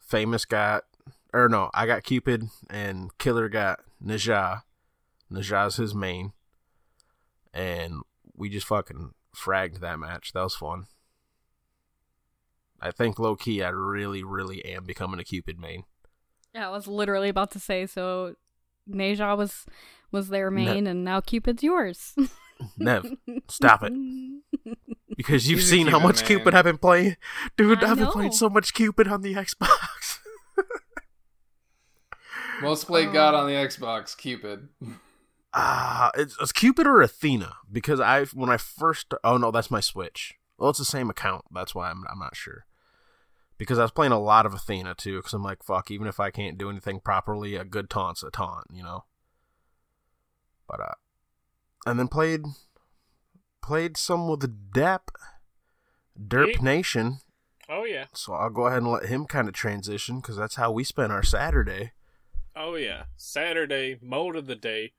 Famous 0.00 0.44
got, 0.44 0.84
or 1.32 1.48
no, 1.48 1.70
I 1.74 1.86
got 1.86 2.04
Cupid 2.04 2.44
and 2.70 3.16
Killer 3.18 3.48
got 3.48 3.80
Naja. 4.02 4.62
Naja's 5.30 5.76
his 5.76 5.94
main. 5.94 6.32
And 7.52 8.02
we 8.36 8.48
just 8.48 8.66
fucking 8.66 9.12
fragged 9.34 9.80
that 9.80 9.98
match. 9.98 10.32
That 10.32 10.42
was 10.42 10.54
fun. 10.54 10.86
I 12.80 12.90
think 12.90 13.18
low 13.18 13.34
key, 13.34 13.62
I 13.62 13.70
really, 13.70 14.22
really 14.22 14.64
am 14.64 14.84
becoming 14.84 15.20
a 15.20 15.24
Cupid 15.24 15.58
main. 15.58 15.84
Yeah, 16.54 16.68
I 16.68 16.70
was 16.70 16.86
literally 16.86 17.28
about 17.28 17.50
to 17.52 17.60
say 17.60 17.86
so. 17.86 18.34
Naja 18.88 19.36
was 19.36 19.66
was 20.12 20.28
their 20.28 20.50
main, 20.50 20.86
and 20.86 21.04
now 21.04 21.20
Cupid's 21.20 21.62
yours. 21.62 22.14
Nev, 22.78 23.06
stop 23.48 23.82
it. 23.82 23.92
Because 25.16 25.48
you've 25.48 25.60
He's 25.60 25.70
seen 25.70 25.86
how 25.86 26.00
much 26.00 26.22
man. 26.22 26.26
Cupid 26.26 26.54
I've 26.56 26.64
been 26.64 26.78
playing. 26.78 27.16
Dude, 27.56 27.84
I 27.84 27.92
I've 27.92 27.98
been 27.98 28.08
playing 28.08 28.32
so 28.32 28.50
much 28.50 28.74
Cupid 28.74 29.06
on 29.06 29.22
the 29.22 29.34
Xbox. 29.34 30.18
Most 32.60 32.88
played 32.88 33.12
God 33.12 33.32
on 33.32 33.46
the 33.46 33.52
Xbox, 33.52 34.16
Cupid. 34.16 34.70
Ah, 35.52 36.10
it's, 36.16 36.36
it's 36.40 36.50
Cupid 36.50 36.88
or 36.88 37.00
Athena 37.00 37.54
because 37.70 38.00
I 38.00 38.24
when 38.24 38.50
I 38.50 38.56
first 38.56 39.14
oh 39.22 39.36
no 39.36 39.52
that's 39.52 39.70
my 39.70 39.78
Switch. 39.78 40.34
Well, 40.58 40.70
it's 40.70 40.80
the 40.80 40.84
same 40.84 41.10
account. 41.10 41.44
That's 41.52 41.76
why 41.76 41.90
I'm 41.90 42.02
I'm 42.10 42.18
not 42.18 42.34
sure. 42.34 42.64
Because 43.64 43.78
I 43.78 43.82
was 43.82 43.90
playing 43.90 44.12
a 44.12 44.20
lot 44.20 44.46
of 44.46 44.54
Athena 44.54 44.94
too. 44.94 45.16
Because 45.16 45.32
I'm 45.34 45.42
like 45.42 45.62
fuck, 45.62 45.90
even 45.90 46.06
if 46.06 46.20
I 46.20 46.30
can't 46.30 46.58
do 46.58 46.70
anything 46.70 47.00
properly, 47.00 47.56
a 47.56 47.64
good 47.64 47.90
taunt's 47.90 48.22
a 48.22 48.30
taunt, 48.30 48.66
you 48.72 48.82
know. 48.82 49.04
But 50.68 50.80
uh, 50.80 50.94
and 51.86 51.98
then 51.98 52.08
played 52.08 52.42
played 53.62 53.96
some 53.96 54.28
with 54.28 54.40
the 54.40 54.48
Dep 54.48 55.10
Derp. 56.18 56.60
Nation. 56.62 57.18
Oh 57.68 57.84
yeah. 57.84 58.06
So 58.12 58.34
I'll 58.34 58.50
go 58.50 58.66
ahead 58.66 58.82
and 58.82 58.92
let 58.92 59.06
him 59.06 59.26
kind 59.26 59.48
of 59.48 59.54
transition 59.54 60.20
because 60.20 60.36
that's 60.36 60.56
how 60.56 60.70
we 60.70 60.84
spent 60.84 61.12
our 61.12 61.22
Saturday. 61.22 61.92
Oh 62.54 62.74
yeah. 62.76 63.04
Saturday 63.16 63.98
mode 64.02 64.36
of 64.36 64.46
the 64.46 64.54
day. 64.54 64.92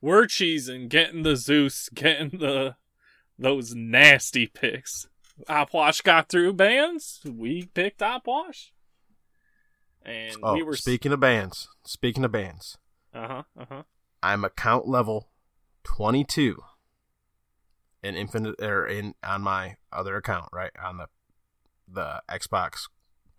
We're 0.00 0.26
cheesing, 0.26 0.88
getting 0.88 1.22
the 1.22 1.36
Zeus, 1.36 1.88
getting 1.94 2.38
the 2.38 2.76
those 3.38 3.74
nasty 3.74 4.46
picks. 4.46 5.08
Opwash 5.48 6.02
got 6.02 6.28
through 6.28 6.52
bands. 6.54 7.20
We 7.28 7.66
picked 7.66 8.00
Opwash. 8.00 8.70
And 10.04 10.36
Oh, 10.42 10.54
we 10.54 10.62
were 10.62 10.76
speaking 10.76 11.12
of 11.12 11.20
bands, 11.20 11.68
speaking 11.84 12.24
of 12.24 12.32
bands, 12.32 12.76
Uh 13.14 13.26
huh. 13.28 13.42
Uh 13.58 13.64
huh. 13.68 13.82
I'm 14.22 14.44
account 14.44 14.86
level 14.86 15.28
22 15.84 16.56
in 18.02 18.14
Infinite 18.14 18.60
or 18.60 18.86
in 18.86 19.14
on 19.24 19.42
my 19.42 19.76
other 19.92 20.16
account, 20.16 20.50
right 20.52 20.70
on 20.82 20.98
the 20.98 21.06
the 21.88 22.22
Xbox 22.28 22.88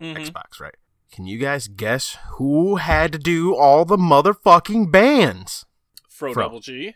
Mm-hmm. 0.02 0.24
Xbox, 0.24 0.60
right? 0.60 0.76
Can 1.12 1.26
you 1.26 1.38
guys 1.38 1.70
guess 1.70 2.18
who 2.32 2.76
had 2.76 3.14
to 3.14 3.18
do 3.18 3.56
all 3.56 3.86
the 3.86 3.96
motherfucking 3.96 4.92
bands 4.92 5.66
Fro, 6.10 6.34
Fro. 6.34 6.44
Double 6.44 6.60
G. 6.60 6.96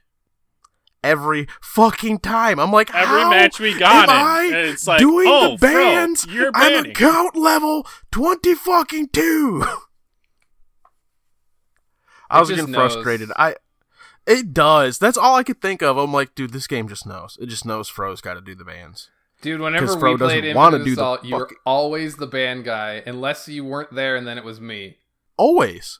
every 1.04 1.48
fucking 1.62 2.20
time? 2.20 2.60
I'm 2.60 2.72
like, 2.72 2.94
Every 2.94 3.22
how 3.22 3.30
match 3.30 3.60
we 3.60 3.78
got 3.78 4.10
am 4.10 4.16
in, 4.16 4.56
I 4.56 4.60
it's 4.70 4.88
like, 4.88 5.00
doing 5.00 5.28
oh, 5.30 5.52
the 5.52 5.58
Fro, 5.68 5.74
bands? 5.74 6.26
you're 6.28 6.52
I'm 6.54 6.74
banning. 6.84 6.92
account 6.92 7.36
level 7.36 7.86
20 8.12 8.56
fucking 8.56 9.10
two. 9.10 9.64
I 12.30 12.40
was 12.40 12.50
getting 12.50 12.72
knows. 12.72 12.94
frustrated. 12.94 13.32
I 13.38 13.56
it 14.28 14.54
does. 14.54 15.00
That's 15.00 15.18
all 15.18 15.36
I 15.36 15.44
could 15.44 15.62
think 15.62 15.82
of. 15.82 15.98
I'm 15.98 16.14
like, 16.14 16.36
dude, 16.36 16.54
this 16.54 16.68
game 16.68 16.88
just 16.88 17.08
knows. 17.08 17.38
It 17.42 17.48
just 17.48 17.66
knows 17.66 17.90
Fro's 17.90 18.22
got 18.22 18.36
to 18.36 18.42
do 18.42 18.54
the 18.54 18.66
bands. 18.66 19.10
Dude, 19.42 19.62
whenever 19.62 19.88
'Cause 19.88 19.96
Fro 19.96 20.12
we 20.12 20.18
played 20.18 20.42
doesn't 20.42 20.56
wanna 20.56 20.76
Infinite 20.78 20.90
do 20.90 20.96
the 20.96 21.02
Assault, 21.02 21.26
you 21.26 21.36
were 21.36 21.50
always 21.66 22.18
the 22.18 22.28
band 22.28 22.66
guy, 22.66 23.02
unless 23.06 23.48
you 23.48 23.64
weren't 23.64 23.94
there, 23.96 24.16
and 24.18 24.28
then 24.28 24.38
it 24.38 24.44
was 24.44 24.60
me. 24.60 24.98
Always. 25.38 26.00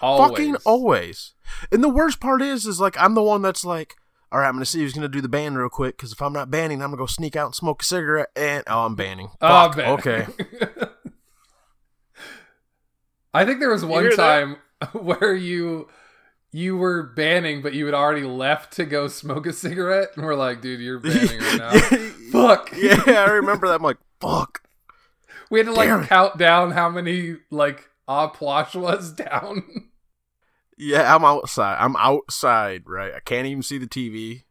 Always. 0.00 0.30
Fucking 0.30 0.56
always. 0.64 1.34
And 1.72 1.82
the 1.82 1.88
worst 1.88 2.20
part 2.20 2.40
is, 2.40 2.66
is 2.66 2.80
like 2.80 2.96
I'm 2.98 3.14
the 3.14 3.22
one 3.22 3.42
that's 3.42 3.64
like, 3.64 3.96
all 4.30 4.40
right, 4.40 4.48
I'm 4.48 4.54
gonna 4.54 4.64
see 4.66 4.80
who's 4.80 4.92
gonna 4.92 5.08
do 5.08 5.20
the 5.20 5.28
ban 5.28 5.54
real 5.56 5.68
quick 5.68 5.96
because 5.96 6.12
if 6.12 6.20
I'm 6.20 6.32
not 6.32 6.50
banning, 6.50 6.82
I'm 6.82 6.88
gonna 6.90 6.98
go 6.98 7.06
sneak 7.06 7.36
out 7.36 7.46
and 7.46 7.54
smoke 7.54 7.82
a 7.82 7.84
cigarette. 7.84 8.28
And 8.36 8.62
oh, 8.66 8.84
I'm 8.84 8.94
banning. 8.94 9.30
Oh, 9.40 9.48
Fuck. 9.48 9.76
man. 9.76 9.88
Okay. 9.92 10.26
I 13.34 13.44
think 13.44 13.60
there 13.60 13.70
was 13.70 13.84
one 13.84 14.02
hear 14.02 14.16
that? 14.16 14.16
time 14.16 14.56
where 14.92 15.34
you 15.34 15.88
you 16.50 16.76
were 16.76 17.02
banning, 17.02 17.62
but 17.62 17.74
you 17.74 17.84
had 17.86 17.94
already 17.94 18.22
left 18.24 18.72
to 18.74 18.84
go 18.84 19.06
smoke 19.08 19.46
a 19.46 19.52
cigarette, 19.52 20.08
and 20.16 20.24
we're 20.24 20.34
like, 20.34 20.60
dude, 20.60 20.80
you're 20.80 20.98
banning 21.00 21.38
right 21.40 21.58
now. 21.58 21.70
Fuck. 22.32 22.72
yeah, 22.76 23.24
I 23.26 23.30
remember 23.32 23.68
that. 23.68 23.74
I'm 23.76 23.82
like, 23.82 23.98
fuck. 24.20 24.62
We 25.50 25.58
had 25.60 25.66
to 25.66 25.74
Damn 25.74 25.98
like 25.98 26.04
it. 26.04 26.08
count 26.08 26.38
down 26.38 26.70
how 26.72 26.88
many 26.90 27.36
like 27.50 27.88
ah 28.06 28.28
plush 28.28 28.74
was 28.74 29.12
down. 29.12 29.87
Yeah, 30.78 31.14
I'm 31.14 31.24
outside. 31.24 31.76
I'm 31.80 31.96
outside, 31.96 32.84
right? 32.86 33.12
I 33.14 33.20
can't 33.20 33.46
even 33.46 33.62
see 33.62 33.78
the 33.78 33.86
TV 33.88 34.44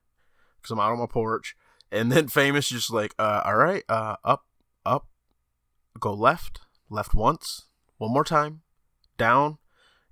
because 0.58 0.72
I'm 0.72 0.80
out 0.80 0.92
on 0.92 1.00
my 1.00 1.06
porch. 1.06 1.56
And 1.92 2.12
then 2.12 2.28
famous 2.28 2.68
just 2.68 2.92
like, 2.92 3.16
uh, 3.18 3.42
all 3.46 3.56
right, 3.56 3.84
uh, 3.88 4.18
up, 4.26 4.46
up, 4.86 5.08
go 6.00 6.14
left, 6.14 6.60
left 6.90 7.14
once, 7.14 7.68
one 7.98 8.12
more 8.12 8.26
time, 8.26 8.62
down. 9.18 9.58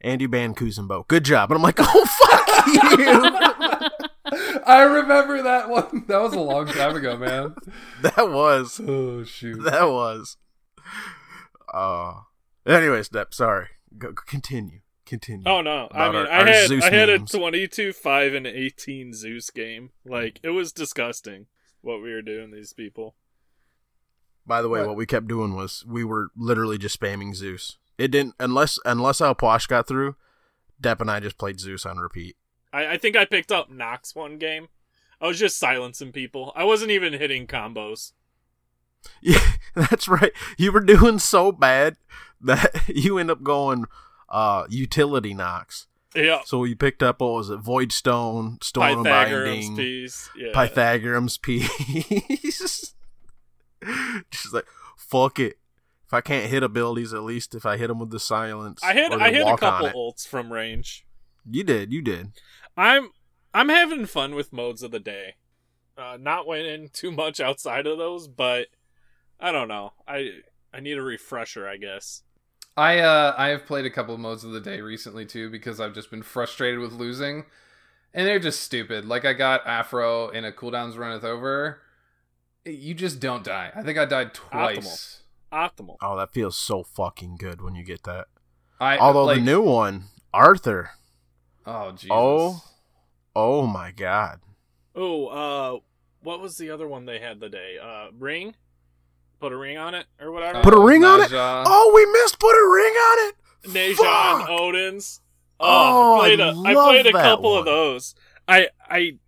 Andy 0.02 0.28
Ban 0.28 0.54
Kuzenbo. 0.54 1.08
Good 1.08 1.26
job. 1.26 1.52
And 1.52 1.58
I'm 1.58 1.64
like, 1.64 1.76
oh 1.80 2.06
fuck 2.06 2.68
you. 3.00 4.62
I 4.66 4.84
remember 4.84 5.42
that 5.44 5.70
one. 5.70 6.06
That 6.08 6.22
was 6.22 6.34
a 6.34 6.40
long 6.40 6.68
time 6.68 6.96
ago, 6.96 7.18
man. 7.18 7.56
that 8.02 8.30
was. 8.30 8.80
Oh 8.86 9.24
shoot. 9.24 9.64
That 9.64 9.86
was. 9.86 10.38
Uh. 11.74 12.22
Anyways, 12.66 13.10
Depp. 13.10 13.34
Sorry. 13.34 13.68
Go- 13.98 14.14
continue. 14.14 14.80
Continue. 15.06 15.44
Oh 15.46 15.62
no! 15.62 15.88
I 15.92 16.08
mean, 16.08 16.16
our- 16.16 16.28
I 16.28 16.40
our 16.40 16.46
had 16.48 16.68
Zeus 16.68 16.84
I 16.84 16.90
had 16.92 17.10
memes. 17.10 17.34
a 17.34 17.38
22, 17.38 17.94
five, 17.94 18.34
and 18.34 18.48
eighteen 18.48 19.14
Zeus 19.14 19.50
game. 19.52 19.92
Like 20.04 20.40
it 20.44 20.50
was 20.50 20.72
disgusting 20.72 21.46
what 21.82 22.02
we 22.02 22.12
were 22.12 22.24
doing. 22.24 22.52
These 22.52 22.74
people. 22.74 23.16
By 24.48 24.62
the 24.62 24.70
way, 24.70 24.80
What? 24.80 24.90
what? 24.90 24.98
we 24.98 25.06
kept 25.06 25.28
doing 25.28 25.56
was 25.56 25.84
we 25.88 26.04
were 26.04 26.30
literally 26.36 26.78
just 26.78 27.00
spamming 27.00 27.36
Zeus. 27.36 27.78
It 27.98 28.10
didn't 28.10 28.36
unless 28.40 28.80
unless 28.86 29.20
Alposh 29.22 29.68
got 29.68 29.88
through. 29.88 30.16
Depp 30.82 31.00
and 31.02 31.10
I 31.10 31.20
just 31.20 31.38
played 31.38 31.60
Zeus 31.60 31.86
on 31.86 31.98
repeat. 31.98 32.36
I, 32.74 32.88
I 32.94 32.98
think 32.98 33.16
I 33.16 33.26
picked 33.26 33.52
up 33.52 33.70
Nox 33.72 34.14
one 34.16 34.38
game. 34.38 34.68
I 35.22 35.28
was 35.28 35.40
just 35.40 35.58
silencing 35.58 36.12
people. 36.12 36.52
I 36.56 36.64
wasn't 36.66 36.92
even 36.92 37.14
hitting 37.14 37.48
combos. 37.48 38.12
Yeah, 39.22 39.38
that's 39.76 40.08
right. 40.08 40.32
You 40.58 40.72
were 40.72 40.80
doing 40.80 41.20
so 41.20 41.52
bad 41.52 41.96
that 42.42 42.74
you 42.88 43.20
end 43.20 43.30
up 43.30 43.44
going 43.44 43.86
uh 44.36 44.66
utility 44.70 45.34
Nox. 45.34 45.88
Yeah, 46.14 46.42
So 46.46 46.60
we 46.60 46.76
picked 46.76 47.04
up 47.04 47.20
what 47.20 47.34
was 47.34 47.50
it? 47.50 47.58
Void 47.58 47.92
Stone, 47.92 48.60
Storm 48.62 49.04
Pythagorem's 49.04 49.68
Binding, 49.68 49.76
piece. 49.76 50.30
Yeah, 50.38 50.52
Pythagorem's 50.54 51.38
piece. 51.38 52.94
Just 54.32 54.54
like 54.54 54.66
fuck 54.98 55.40
it. 55.40 55.58
If 56.06 56.14
I 56.14 56.22
can't 56.22 56.50
hit 56.50 56.64
abilities, 56.64 57.14
at 57.14 57.24
least 57.24 57.56
if 57.56 57.66
I 57.66 57.78
hit 57.78 57.88
them 57.88 58.00
with 58.00 58.12
the 58.12 58.20
silence, 58.20 58.82
I 58.84 58.94
hit 58.94 59.12
I 59.12 59.32
hit 59.32 59.48
a 59.48 59.58
couple 59.58 59.90
ults 59.90 60.28
from 60.28 60.54
range. 60.54 61.06
You 61.50 61.64
did, 61.64 61.92
you 61.92 62.02
did. 62.02 62.32
I'm 62.78 63.10
I'm 63.54 63.70
having 63.70 64.06
fun 64.06 64.36
with 64.36 64.54
modes 64.54 64.84
of 64.84 64.92
the 64.92 65.00
day. 65.00 65.36
Uh, 65.98 66.18
not 66.20 66.46
winning 66.46 66.90
too 66.92 67.12
much 67.12 67.40
outside 67.40 67.88
of 67.88 67.98
those, 67.98 68.28
but 68.28 68.68
I 69.40 69.52
don't 69.52 69.68
know. 69.68 69.94
I 70.08 70.40
I 70.74 70.80
need 70.80 70.98
a 70.98 71.02
refresher, 71.02 71.68
I 71.68 71.78
guess. 71.78 72.24
I 72.78 73.00
uh 73.00 73.34
I 73.38 73.50
have 73.50 73.66
played 73.66 73.86
a 73.86 73.90
couple 73.90 74.14
of 74.14 74.20
modes 74.20 74.44
of 74.44 74.52
the 74.52 74.60
day 74.60 74.82
recently 74.82 75.26
too 75.26 75.50
because 75.50 75.80
I've 75.80 75.94
just 75.94 76.12
been 76.12 76.24
frustrated 76.24 76.80
with 76.80 76.94
losing. 76.94 77.46
And 78.14 78.28
they're 78.28 78.40
just 78.40 78.64
stupid. 78.64 79.06
Like 79.06 79.26
I 79.26 79.34
got 79.34 79.66
Afro 79.68 80.30
in 80.30 80.46
a 80.46 80.52
cooldowns 80.52 80.98
runneth 80.98 81.24
over. 81.24 81.82
You 82.66 82.94
just 82.94 83.20
don't 83.20 83.44
die. 83.44 83.72
I 83.76 83.84
think 83.84 83.98
I 83.98 84.06
died 84.06 84.34
twice. 84.34 85.22
Optimal. 85.52 85.98
Oh, 86.02 86.18
that 86.18 86.34
feels 86.34 86.58
so 86.58 86.84
fucking 86.84 87.38
good 87.38 87.62
when 87.62 87.76
you 87.76 87.84
get 87.84 88.04
that. 88.04 88.28
I 88.80 88.98
Although 88.98 89.26
like, 89.26 89.38
the 89.38 89.44
new 89.44 89.62
one, 89.62 90.06
Arthur. 90.34 90.92
Oh 91.66 91.92
Jesus. 91.92 92.10
Oh, 92.12 92.64
oh 93.36 93.68
my 93.68 93.92
god. 93.92 94.40
Oh, 94.96 95.28
uh, 95.28 95.80
what 96.22 96.42
was 96.42 96.58
the 96.58 96.70
other 96.70 96.88
one 96.88 97.06
they 97.06 97.20
had 97.20 97.40
the 97.40 97.50
day? 97.50 97.78
Uh, 97.82 98.08
ring. 98.18 98.56
Put 99.46 99.54
a 99.54 99.58
ring 99.58 99.78
on 99.78 99.94
it 99.94 100.08
or 100.20 100.32
whatever. 100.32 100.60
Put 100.62 100.74
a 100.74 100.80
ring 100.80 101.04
on 101.04 101.22
it? 101.22 101.30
Naja. 101.30 101.64
Oh, 101.68 101.92
we 101.94 102.04
missed 102.20 102.40
put 102.40 102.50
a 102.50 102.68
ring 102.68 102.94
on 102.94 103.28
it. 103.30 103.36
Naja 104.00 104.40
and 104.40 104.50
Odin's. 104.50 105.22
Oh, 105.60 106.16
I 106.16 106.30
played 106.30 106.42
I 106.42 106.48
a 106.48 106.50
I 106.50 106.52
love 106.74 106.88
played 106.88 107.06
a 107.06 107.12
couple 107.12 107.52
one. 107.52 107.60
of 107.60 107.66
those. 107.66 108.16
I 108.48 108.70
I 108.90 109.20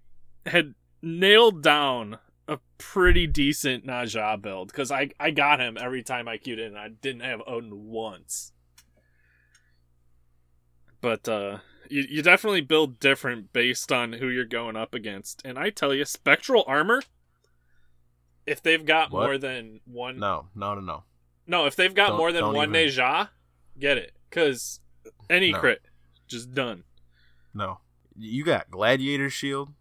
had 0.48 0.74
nailed 1.04 1.62
down 1.62 2.18
a 2.48 2.58
pretty 2.80 3.28
decent 3.28 3.86
Naja 3.86 4.42
build 4.42 4.70
because 4.70 4.92
I 4.92 5.12
I 5.20 5.30
got 5.30 5.60
him 5.60 5.78
every 5.80 6.02
time 6.02 6.28
I 6.28 6.38
queued 6.38 6.58
in. 6.58 6.76
I 6.76 6.88
didn't 6.88 7.22
have 7.22 7.44
Odin 7.46 7.86
once. 7.86 8.54
But 11.00 11.30
uh 11.30 11.60
you, 11.92 12.08
you 12.10 12.24
definitely 12.24 12.62
build 12.62 13.00
different 13.00 13.54
based 13.54 13.92
on 13.92 14.14
who 14.14 14.30
you're 14.30 14.46
going 14.46 14.76
up 14.76 14.96
against. 14.96 15.44
And 15.46 15.60
I 15.60 15.70
tell 15.70 15.94
you, 15.94 16.06
spectral 16.06 16.64
armor, 16.66 17.04
if 18.48 18.64
they've 18.64 18.84
got 18.86 19.12
What? 19.12 19.24
more 19.26 19.38
than 19.38 19.82
one 19.86 20.18
No, 20.20 20.48
no, 20.56 20.74
no, 20.74 20.82
no. 20.82 21.04
no, 21.46 21.66
if 21.68 21.76
they've 21.76 21.94
got 21.94 22.10
Don't- 22.10 22.18
more 22.18 22.32
than 22.32 22.46
one 22.54 22.76
even- 22.76 22.90
Naja, 22.90 23.30
get 23.78 23.98
it. 23.98 24.16
Because 24.30 24.80
any 25.30 25.52
No. 25.52 25.60
crit, 25.60 25.86
just 26.28 26.54
done. 26.54 26.84
No. 27.54 27.80
You 28.16 28.44
got 28.44 28.72
Gladiator 28.72 29.30
Shield. 29.30 29.74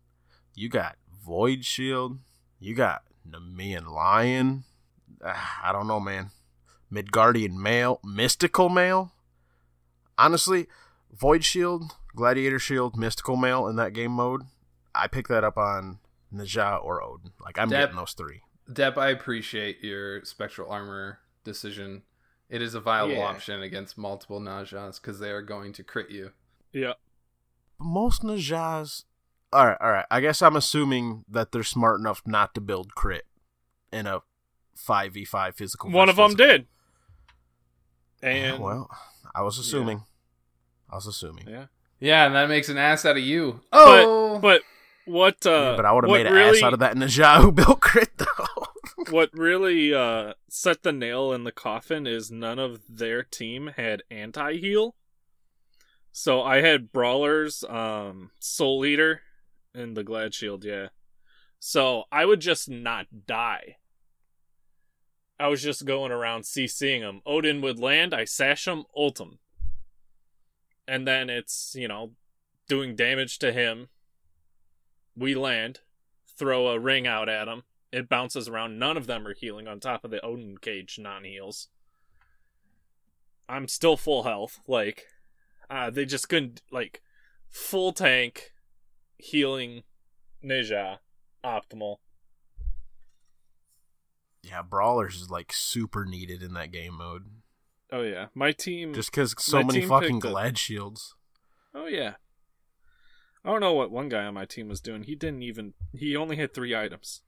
You 0.55 0.69
got 0.69 0.97
Void 1.25 1.65
Shield. 1.65 2.19
You 2.59 2.75
got 2.75 3.03
Nemean 3.29 3.87
Lion. 3.91 4.65
Ah, 5.25 5.61
I 5.63 5.73
don't 5.73 5.87
know, 5.87 5.99
man. 6.01 6.31
Midgardian 6.93 7.55
Mail. 7.55 7.99
Mystical 8.05 8.69
Mail. 8.69 9.13
Honestly, 10.19 10.67
Void 11.13 11.45
Shield, 11.45 11.93
Gladiator 12.15 12.59
Shield, 12.59 12.97
Mystical 12.97 13.37
Mail 13.37 13.67
in 13.67 13.77
that 13.77 13.93
game 13.93 14.13
mode. 14.13 14.43
I 14.95 15.07
picked 15.09 15.29
that 15.29 15.45
up 15.45 15.57
on 15.59 15.99
Naja 16.33 16.83
or 16.83 17.03
Odin. 17.03 17.33
Like, 17.41 17.59
I'm 17.59 17.69
Dep- 17.69 17.81
getting 17.81 17.97
those 17.97 18.13
three. 18.13 18.43
Depp, 18.71 18.97
I 18.99 19.11
appreciate 19.11 19.83
your 19.83 20.25
spectral 20.25 20.71
armor 20.71 21.21
decision. 21.45 22.03
It 22.49 22.63
is 22.63 22.75
a 22.75 22.81
viable 22.81 23.15
Yeah. 23.15 23.27
option 23.27 23.63
against 23.63 23.97
multiple 23.99 24.41
Najas 24.41 25.01
because 25.01 25.19
they 25.21 25.31
are 25.31 25.43
going 25.43 25.73
to 25.75 25.83
crit 25.85 26.11
you. 26.11 26.33
Yeah. 26.73 26.95
most 27.79 28.23
Najas. 28.23 29.05
All 29.53 29.67
right, 29.67 29.77
all 29.81 29.91
right. 29.91 30.07
I 30.11 30.21
guess 30.21 30.41
I'm 30.43 30.57
assuming 30.57 31.25
that 31.29 31.53
they're 31.53 31.63
smart 31.63 32.01
enough 32.01 32.23
not 32.27 32.55
to 32.55 32.61
build 32.61 32.95
crit 32.95 33.25
in 33.93 34.07
a 34.07 34.23
five 34.75 35.13
v 35.15 35.25
five 35.25 35.55
physical. 35.57 35.91
One 35.91 36.09
of 36.09 36.17
them 36.17 36.31
physical. 36.33 36.47
did. 36.47 36.67
Yeah, 38.23 38.29
And 38.29 38.63
well, 38.63 38.91
I 39.35 39.43
was 39.43 39.59
assuming. 39.59 40.05
I 40.91 40.95
was 40.97 41.07
assuming. 41.07 41.49
yeah. 41.49 41.67
Yeah, 42.01 42.27
and 42.27 42.35
that 42.35 42.49
makes 42.49 42.69
an 42.69 42.77
ass 42.79 43.05
out 43.07 43.17
of 43.17 43.23
you. 43.23 43.61
But 43.71 44.05
Oh, 44.05 44.39
but 44.39 44.63
what 45.07 45.47
uh 45.47 45.51
Yeah, 45.51 45.77
but 45.77 45.87
I 45.87 45.93
would 45.93 46.05
have 46.05 46.13
made 46.13 46.27
an 46.27 46.33
really, 46.33 46.59
ass 46.59 46.65
out 46.65 46.73
of 46.73 46.81
that 46.81 46.97
Naja 46.97 47.41
who 47.41 47.53
built 47.53 47.81
crit 47.81 48.17
though. 48.19 48.27
What 49.11 49.31
really 49.33 49.95
uh 49.95 50.35
set 50.49 50.83
the 50.83 50.93
nail 50.93 51.33
in 51.33 51.45
the 51.45 51.53
coffin 51.53 52.07
is 52.07 52.31
none 52.31 52.59
of 52.59 52.81
their 52.89 53.23
team 53.23 53.73
had 53.77 54.03
anti 54.11 54.57
heal. 54.57 54.97
So 56.11 56.43
I 56.43 56.63
had 56.63 56.93
Brawlers, 56.93 57.63
um, 57.69 58.31
Soul 58.41 58.87
Eater, 58.87 59.21
and 59.75 59.95
the 59.95 60.03
Glad 60.03 60.33
Shield, 60.33 60.65
yeah. 60.65 60.89
So 61.59 62.05
I 62.11 62.25
would 62.25 62.41
just 62.41 62.71
not 62.71 63.27
die. 63.27 63.77
I 65.39 65.49
was 65.49 65.63
just 65.63 65.85
going 65.85 66.13
around 66.13 66.45
CCing 66.45 67.01
him. 67.01 67.21
Odin 67.27 67.61
would 67.61 67.79
land, 67.79 68.15
I 68.15 68.25
sash 68.25 68.67
him, 68.67 68.85
ult 68.97 69.21
him. 69.21 69.39
And 70.89 71.07
then 71.07 71.29
it's, 71.29 71.75
you 71.77 71.87
know, 71.87 72.13
doing 72.67 72.97
damage 72.97 73.39
to 73.41 73.53
him. 73.53 73.89
We 75.17 75.35
land, 75.35 75.81
throw 76.39 76.69
a 76.69 76.79
ring 76.79 77.07
out 77.07 77.29
at 77.29 77.49
him. 77.49 77.63
It 77.93 78.09
bounces 78.09 78.49
around. 78.49 78.79
None 78.79 78.97
of 78.97 79.07
them 79.07 79.27
are 79.27 79.35
healing 79.35 79.67
on 79.69 79.81
top 79.81 80.05
of 80.05 80.11
the 80.11 80.25
Odin 80.25 80.59
cage 80.59 80.99
non 80.99 81.25
heals. 81.25 81.69
I'm 83.49 83.69
still 83.69 83.97
full 83.97 84.25
health. 84.25 84.61
Like, 84.67 85.05
uh, 85.71 85.91
they 85.91 86.05
just 86.05 86.29
couldn't, 86.29 86.63
like, 86.71 87.01
full 87.49 87.93
tank 87.93 88.53
healing 89.19 89.85
Naja 90.45 90.99
optimal. 91.45 91.97
yeah, 94.43 94.63
brawlers 94.63 95.17
is 95.23 95.31
like 95.31 95.53
super 95.53 96.05
needed 96.05 96.43
in 96.43 96.53
that 96.55 96.71
game 96.71 96.95
mode, 96.99 97.25
Oh, 97.93 98.03
yeah. 98.03 98.27
My 98.35 98.53
team. 98.53 98.93
just 98.95 99.11
because 99.11 99.35
so 99.39 99.63
many 99.63 99.83
fucking 99.83 100.19
glad 100.19 100.59
shields. 100.59 101.15
Oh, 101.75 101.87
yeah. 101.87 102.15
I 103.47 103.51
don't 103.51 103.61
know 103.61 103.73
what 103.75 103.93
one 103.93 104.09
guy 104.09 104.25
on 104.25 104.35
my 104.35 104.45
team 104.45 104.69
was 104.69 104.81
doing. 104.81 105.05
He 105.05 105.15
didn't 105.15 105.43
even. 105.45 105.75
He 105.95 106.17
only 106.17 106.37
had 106.37 106.53
three 106.53 106.75
items. 106.75 107.23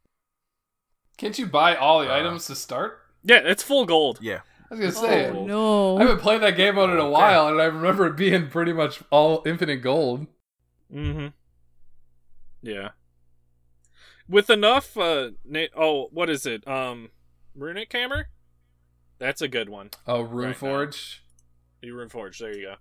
can't 1.16 1.38
you 1.38 1.46
buy 1.46 1.74
all 1.76 2.00
the 2.00 2.10
Uh, 2.12 2.16
items 2.18 2.46
to 2.46 2.54
start? 2.56 3.00
Yeah, 3.22 3.40
it's 3.44 3.62
full 3.62 3.86
gold. 3.86 4.18
Yeah, 4.20 4.40
I 4.70 4.74
was 4.74 4.80
gonna 4.80 4.92
say. 4.92 5.28
Oh, 5.30 5.44
no. 5.46 5.96
I 5.98 6.02
haven't 6.02 6.20
played 6.20 6.42
that 6.42 6.56
game 6.56 6.74
mode 6.76 6.90
in 6.90 6.98
a 6.98 7.08
while, 7.08 7.48
and 7.48 7.60
I 7.60 7.64
remember 7.66 8.06
it 8.06 8.16
being 8.16 8.48
pretty 8.50 8.72
much 8.72 9.00
all 9.10 9.42
infinite 9.46 9.76
gold. 9.78 10.26
Mm-hmm. 10.92 11.28
Yeah. 12.62 12.90
With 14.28 14.50
enough, 14.50 14.96
uh, 14.96 15.30
na- 15.44 15.66
oh, 15.76 16.08
what 16.12 16.28
is 16.30 16.44
it? 16.46 16.66
Um, 16.68 17.10
Runic 17.56 17.92
Hammer? 17.92 18.28
That's 19.18 19.40
a 19.42 19.48
good 19.48 19.68
one. 19.68 19.90
Oh, 20.06 20.22
Right 20.22 20.48
now. 20.48 20.52
Runeforge. 20.68 21.18
You 21.82 21.94
Runeforge, 21.94 22.38
there 22.38 22.56
you 22.56 22.62
go. 22.66 22.74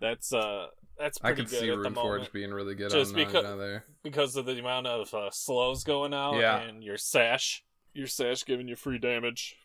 That's, 0.00 0.32
uh, 0.32 0.68
that's 0.98 1.18
I 1.22 1.28
pretty 1.28 1.42
could 1.42 1.50
good 1.50 1.60
see 1.60 1.70
at 1.70 1.76
the 1.82 1.88
Runeforge 1.90 1.94
moment 1.94 2.32
being 2.32 2.50
really 2.52 2.74
good 2.74 2.90
Just 2.90 3.12
on 3.12 3.16
because- 3.16 3.44
Naja 3.44 3.58
there. 3.58 3.84
because 4.02 4.36
of 4.36 4.46
the 4.46 4.58
amount 4.58 4.86
of 4.86 5.12
uh, 5.14 5.30
slows 5.30 5.84
going 5.84 6.12
out 6.14 6.34
Yeah. 6.38 6.58
and 6.60 6.82
your 6.82 6.96
sash. 6.96 7.64
Your 7.94 8.06
sash 8.06 8.44
giving 8.44 8.68
you 8.68 8.76
free 8.76 8.98
damage. 8.98 9.56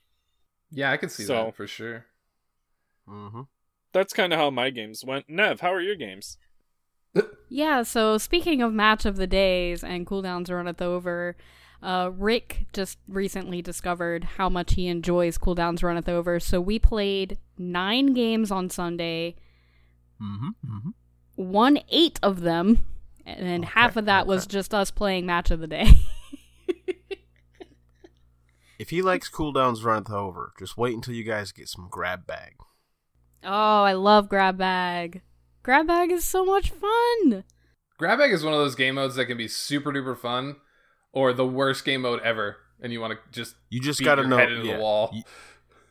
Yeah, 0.72 0.92
I 0.92 0.98
could 0.98 1.12
see 1.12 1.24
So- 1.24 1.46
that 1.46 1.56
for 1.56 1.68
sure. 1.68 2.06
mm-hmm. 3.08 3.42
That's 3.92 4.14
kind 4.14 4.34
of 4.34 4.40
how 4.40 4.50
my 4.50 4.70
games 4.72 5.04
went. 5.06 5.30
Nev, 5.30 5.60
how 5.62 5.72
are 5.74 5.82
your 5.82 5.96
games? 5.96 6.38
Yeah, 7.50 7.84
so 7.84 8.18
speaking 8.18 8.64
of 8.64 8.74
match 8.74 9.06
of 9.06 9.18
the 9.18 9.28
days 9.28 9.84
and 9.84 10.08
cooldowns 10.08 10.50
runneth 10.50 10.82
over, 10.82 11.38
uh, 11.84 12.10
Rick 12.12 12.66
just 12.74 12.98
recently 13.08 13.62
discovered 13.62 14.24
how 14.24 14.50
much 14.50 14.74
he 14.74 14.88
enjoys 14.88 15.38
cooldowns 15.38 15.84
runneth 15.84 16.10
over. 16.10 16.40
So 16.40 16.60
we 16.60 16.80
played 16.80 17.38
nine 17.56 18.14
games 18.16 18.50
on 18.50 18.72
Sunday, 18.72 19.36
Mm-hmm. 20.20 20.48
Mm-hmm. 20.48 20.90
Won 21.36 21.80
eight 21.90 22.20
of 22.24 22.42
them, 22.42 22.86
and 23.26 23.46
then 23.48 23.64
half 23.64 23.96
of 23.98 24.06
that 24.06 24.28
was 24.28 24.46
just 24.46 24.74
us 24.74 24.92
playing 24.92 25.26
match 25.26 25.52
of 25.52 25.60
the 25.60 25.68
day. 25.68 25.88
If 28.80 28.90
he 28.90 29.02
likes 29.02 29.30
cooldowns 29.30 29.84
runneth 29.86 30.10
over, 30.12 30.52
just 30.60 30.78
wait 30.78 30.96
until 30.96 31.14
you 31.14 31.24
guys 31.24 31.52
get 31.52 31.70
some 31.70 31.88
grab 31.90 32.26
bag. 32.26 32.56
oh, 33.44 33.84
I 33.84 33.94
love 33.94 34.28
grab 34.28 34.58
bag. 34.58 35.22
Grab 35.62 35.88
bag 35.88 36.12
is 36.12 36.26
so 36.26 36.44
much 36.44 36.72
fun. 36.72 37.44
Grab 37.98 38.20
bag 38.20 38.32
is 38.34 38.44
one 38.44 38.54
of 38.54 38.60
those 38.60 38.76
game 38.76 38.96
modes 38.96 39.16
that 39.16 39.28
can 39.28 39.38
be 39.38 39.48
super 39.48 39.92
duper 39.94 40.18
fun, 40.18 40.58
or 41.14 41.32
the 41.32 41.46
worst 41.46 41.86
game 41.86 42.02
mode 42.02 42.20
ever, 42.24 42.58
and 42.82 42.92
you 42.92 43.00
want 43.00 43.14
to 43.14 43.20
just 43.32 43.56
You 43.70 43.80
just 43.80 44.00
beat 44.00 44.06
got 44.06 44.16
to 44.16 44.22
your 44.24 44.30
know. 44.30 44.38
head 44.38 44.52
into 44.52 44.66
yeah, 44.68 44.76
the 44.76 44.82
wall. 44.82 45.12
You, 45.14 45.24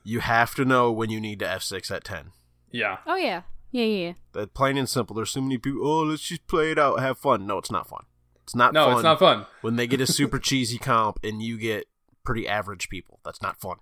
you 0.05 0.20
have 0.20 0.55
to 0.57 0.64
know 0.64 0.92
when 0.92 1.09
you 1.09 1.20
need 1.20 1.38
to 1.38 1.46
F6 1.46 1.90
at 1.90 2.05
10. 2.05 2.33
yeah. 2.72 2.98
Oh 3.07 3.16
yeah, 3.16 3.42
yeah, 3.73 3.85
yeah. 3.85 4.07
yeah. 4.07 4.13
That 4.33 4.55
plain 4.55 4.77
and 4.77 4.89
simple. 4.89 5.17
There's 5.17 5.31
so 5.31 5.41
many 5.41 5.59
people. 5.59 5.87
Oh, 5.87 6.03
let's 6.05 6.23
just 6.23 6.47
play 6.47 6.71
it 6.71 6.79
out, 6.79 7.01
have 7.01 7.19
fun. 7.19 7.47
No, 7.47 7.59
it's 7.59 7.71
not 7.71 7.89
fun. 7.89 8.05
It's 8.45 8.55
not. 8.55 8.73
No, 8.73 8.85
fun 8.87 8.95
it's 8.95 9.03
not 9.03 9.19
fun. 9.19 9.47
when 9.63 9.77
they 9.77 9.87
get 9.87 10.01
a 10.01 10.07
super 10.07 10.39
cheesy 10.39 10.79
comp 10.79 11.19
and 11.25 11.43
you 11.43 11.59
get 11.59 11.87
pretty 12.25 12.47
average 12.47 12.89
people. 12.89 13.19
That's 13.25 13.43
not 13.43 13.61
fun. 13.61 13.79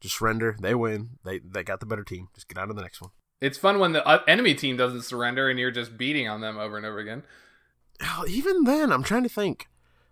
Just 0.00 0.18
surrender. 0.18 0.56
They 0.60 0.74
win. 0.74 1.18
They 1.24 1.40
they 1.40 1.62
got 1.62 1.80
the 1.80 1.86
better 1.86 2.04
team. 2.04 2.28
Just 2.34 2.48
get 2.48 2.58
on 2.58 2.68
to 2.68 2.74
the 2.74 2.82
next 2.82 3.00
one. 3.00 3.10
It's 3.40 3.58
fun 3.58 3.78
when 3.78 3.92
the 3.92 4.06
uh, 4.06 4.22
enemy 4.28 4.54
team 4.54 4.76
doesn't 4.76 5.02
surrender 5.02 5.48
and 5.48 5.58
you're 5.58 5.70
just 5.70 5.96
beating 5.96 6.28
on 6.28 6.40
them 6.42 6.58
over 6.58 6.76
and 6.76 6.84
over 6.84 6.98
again. 6.98 7.22
Hell, 7.98 8.28
Even 8.28 8.64
then, 8.64 8.92
I'm 8.92 9.02
trying 9.02 9.22
to 9.22 9.28
think. 9.30 9.68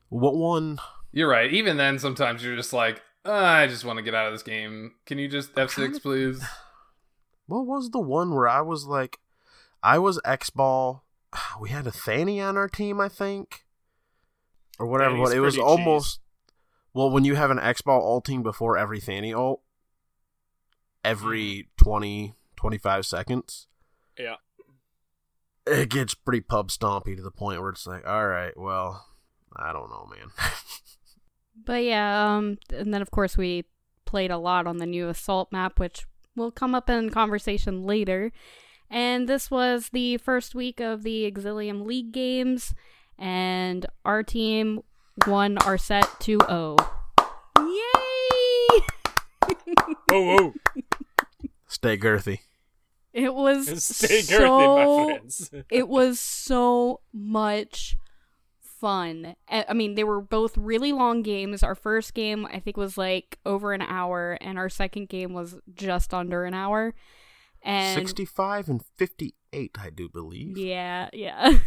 What 0.09 0.35
one? 0.35 0.79
You're 1.13 1.29
right. 1.29 1.53
Even 1.53 1.77
then, 1.77 1.99
sometimes 1.99 2.43
you're 2.43 2.57
just 2.57 2.73
like, 2.73 3.03
"Ah, 3.25 3.57
I 3.57 3.67
just 3.67 3.85
want 3.85 3.99
to 3.99 4.03
get 4.03 4.15
out 4.15 4.27
of 4.27 4.33
this 4.33 4.43
game. 4.43 4.93
Can 5.05 5.19
you 5.19 5.29
just 5.29 5.55
F6, 5.55 5.95
to- 5.95 6.01
please? 6.01 6.43
What 7.49 7.67
was 7.67 7.91
the 7.91 7.99
one 7.99 8.33
where 8.35 8.47
I 8.47 8.61
was 8.61 8.85
like, 8.87 9.19
I 9.83 9.99
was 9.99 10.21
X 10.25 10.51
ball. 10.51 11.05
We 11.61 11.71
had 11.71 11.87
a 11.87 11.91
Thany 11.91 12.41
on 12.47 12.57
our 12.57 12.69
team, 12.69 13.01
I 13.01 13.09
think, 13.09 13.65
or 14.79 14.87
whatever. 14.87 15.17
Thany's 15.17 15.29
But 15.31 15.37
it 15.37 15.41
was 15.41 15.55
pretty 15.57 15.69
almost. 15.69 16.21
Well, 16.95 17.11
when 17.11 17.25
you 17.25 17.35
have 17.35 17.51
an 17.51 17.59
X 17.59 17.81
ball 17.83 18.01
ulting 18.03 18.43
before 18.43 18.77
every 18.79 19.01
Fanny 19.01 19.33
ult, 19.35 19.63
every 21.05 21.69
20, 21.79 22.35
25 22.57 23.07
seconds, 23.07 23.67
Yeah. 24.19 24.37
it 25.67 25.91
gets 25.91 26.15
pretty 26.15 26.41
pub 26.41 26.69
stompy 26.71 27.17
to 27.17 27.23
the 27.23 27.31
point 27.31 27.61
where 27.61 27.71
it's 27.71 27.87
like, 27.87 28.07
all 28.07 28.27
right, 28.27 28.57
well, 28.57 29.07
I 29.57 29.73
don't 29.73 29.91
know, 29.91 30.07
man. 30.11 30.31
But 31.65 31.83
yeah, 31.85 32.37
um, 32.37 32.57
and 32.73 32.95
then 32.95 33.03
of 33.03 33.11
course 33.11 33.37
we 33.37 33.65
played 34.07 34.31
a 34.31 34.39
lot 34.39 34.67
on 34.67 34.77
the 34.79 34.87
new 34.87 35.09
assault 35.09 35.51
map, 35.53 35.79
which 35.79 36.07
will 36.39 36.51
come 36.51 36.75
up 36.75 36.89
in 36.89 37.11
conversation 37.11 37.85
later. 37.85 38.33
And 38.91 39.29
this 39.29 39.51
was 39.51 39.91
the 39.91 40.17
first 40.17 40.55
week 40.55 40.81
of 40.81 41.03
the 41.03 41.31
Exilium 41.31 41.85
League 41.87 42.13
games, 42.13 42.75
and 43.19 43.85
our 44.05 44.23
team 44.23 44.81
won 45.27 45.59
our 45.59 45.77
set 45.77 46.05
2-0. 46.21 46.79
Yay! 47.59 48.81
Whoa, 49.49 49.67
oh, 49.79 49.95
oh. 50.11 50.53
whoa. 50.53 50.55
Stay 51.67 51.99
girthy. 51.99 52.39
It 53.13 53.35
was 53.35 53.85
Stay 53.85 54.23
so 54.23 54.77
my 54.77 55.07
friends. 55.13 55.51
it 55.71 55.89
was 55.89 56.21
so 56.21 57.01
much 57.13 57.97
fun. 58.81 59.35
I 59.49 59.73
mean, 59.73 59.95
they 59.95 60.05
were 60.05 60.21
both 60.21 60.57
really 60.57 60.93
long 60.93 61.23
games. 61.23 61.63
Our 61.63 61.75
first 61.75 62.15
game, 62.15 62.47
I 62.47 62.61
think, 62.61 62.77
was 62.77 62.97
like 62.97 63.39
over 63.45 63.73
an 63.73 63.83
hour, 63.83 64.39
and 64.41 64.59
our 64.59 64.69
second 64.69 65.09
game 65.09 65.33
was 65.33 65.57
just 65.75 66.15
under 66.15 66.45
an 66.45 66.55
hour. 66.55 66.95
And 67.63 67.99
65 67.99 68.69
and 68.69 68.85
58, 68.97 69.77
I 69.79 69.91
do 69.91 70.09
believe. 70.09 70.57
yeah, 70.57 71.09
yeah. 71.13 71.59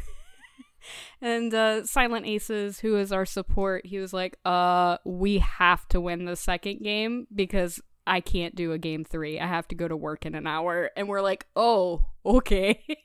and 1.21 1.53
uh, 1.53 1.85
Silent 1.85 2.25
Aces, 2.25 2.79
who 2.79 2.97
is 2.97 3.11
our 3.11 3.25
support, 3.25 3.85
he 3.85 3.99
was 3.99 4.13
like, 4.13 4.37
"Uh, 4.45 4.97
we 5.05 5.39
have 5.39 5.87
to 5.89 6.01
win 6.01 6.25
the 6.25 6.35
second 6.35 6.81
game 6.81 7.27
because 7.33 7.81
I 8.07 8.21
can't 8.21 8.55
do 8.55 8.71
a 8.71 8.77
game 8.77 9.03
three. 9.03 9.39
I 9.39 9.47
have 9.47 9.67
to 9.69 9.75
go 9.75 9.87
to 9.87 9.97
work 9.97 10.25
in 10.25 10.33
an 10.35 10.47
hour." 10.47 10.89
And 10.95 11.07
we're 11.07 11.21
like, 11.21 11.45
"Oh, 11.55 12.05
okay." 12.25 12.83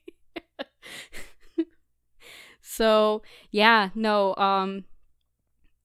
so 2.77 3.23
yeah, 3.51 3.89
no, 3.95 4.35
um, 4.37 4.85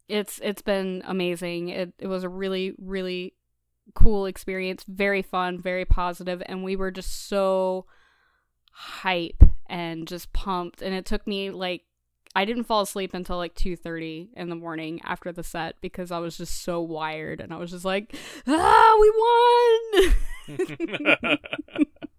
it's 0.09 0.39
it's 0.43 0.61
been 0.61 1.01
amazing. 1.05 1.69
It 1.69 1.93
it 1.97 2.07
was 2.07 2.23
a 2.23 2.29
really 2.29 2.73
really 2.77 3.33
cool 3.93 4.25
experience, 4.25 4.83
very 4.87 5.21
fun, 5.21 5.61
very 5.61 5.85
positive, 5.85 6.43
and 6.45 6.63
we 6.63 6.75
were 6.75 6.91
just 6.91 7.29
so 7.29 7.85
hype 8.71 9.43
and 9.69 10.07
just 10.07 10.33
pumped. 10.33 10.81
And 10.81 10.93
it 10.93 11.05
took 11.05 11.25
me 11.25 11.49
like 11.49 11.83
I 12.35 12.43
didn't 12.43 12.65
fall 12.65 12.81
asleep 12.81 13.13
until 13.13 13.37
like 13.37 13.55
two 13.55 13.77
thirty 13.77 14.29
in 14.35 14.49
the 14.49 14.55
morning 14.55 14.99
after 15.05 15.31
the 15.31 15.43
set 15.43 15.75
because 15.79 16.11
I 16.11 16.19
was 16.19 16.35
just 16.35 16.61
so 16.61 16.81
wired, 16.81 17.39
and 17.39 17.53
I 17.53 17.57
was 17.57 17.71
just 17.71 17.85
like, 17.85 18.13
ah, 18.47 18.97
we 18.99 19.11
won. 20.57 21.37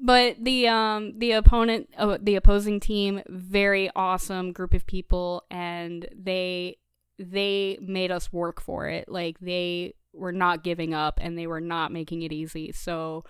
but 0.00 0.36
the 0.42 0.68
um 0.68 1.18
the 1.18 1.32
opponent 1.32 1.88
uh, 1.96 2.18
the 2.20 2.36
opposing 2.36 2.80
team 2.80 3.22
very 3.28 3.90
awesome 3.96 4.52
group 4.52 4.74
of 4.74 4.86
people 4.86 5.42
and 5.50 6.08
they 6.14 6.76
they 7.18 7.78
made 7.80 8.10
us 8.10 8.32
work 8.32 8.60
for 8.60 8.86
it. 8.86 9.08
Like 9.08 9.38
they 9.40 9.94
were 10.12 10.32
not 10.32 10.62
giving 10.62 10.94
up 10.94 11.18
and 11.20 11.36
they 11.36 11.46
were 11.46 11.60
not 11.60 11.92
making 11.92 12.22
it 12.22 12.32
easy. 12.32 12.72
So 12.72 13.24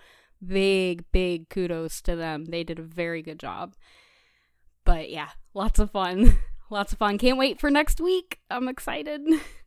big 0.45 1.03
big 1.11 1.49
kudos 1.49 2.01
to 2.03 2.15
them. 2.15 2.45
They 2.45 2.63
did 2.63 2.79
a 2.79 2.83
very 2.83 3.21
good 3.21 3.39
job. 3.39 3.75
But 4.85 5.09
yeah 5.09 5.29
lots 5.53 5.79
of 5.79 5.91
fun. 5.91 6.37
Lots 6.71 6.93
of 6.93 6.99
fun. 6.99 7.17
Can't 7.17 7.39
wait 7.39 7.59
for 7.59 7.71
next 7.71 7.99
week. 7.99 8.41
I'm 8.51 8.67
excited 8.67 9.21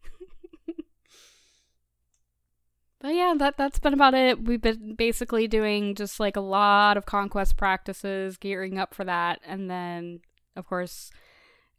But 3.02 3.16
yeah, 3.16 3.34
that 3.36 3.56
that's 3.56 3.80
been 3.80 3.94
about 3.94 4.14
it. 4.14 4.44
We've 4.44 4.62
been 4.62 4.94
basically 4.94 5.48
doing 5.48 5.96
just 5.96 6.20
like 6.20 6.36
a 6.36 6.40
lot 6.40 6.96
of 6.96 7.04
conquest 7.04 7.56
practices, 7.56 8.36
gearing 8.36 8.78
up 8.78 8.94
for 8.94 9.02
that, 9.04 9.40
and 9.44 9.68
then 9.68 10.20
of 10.54 10.68
course 10.68 11.10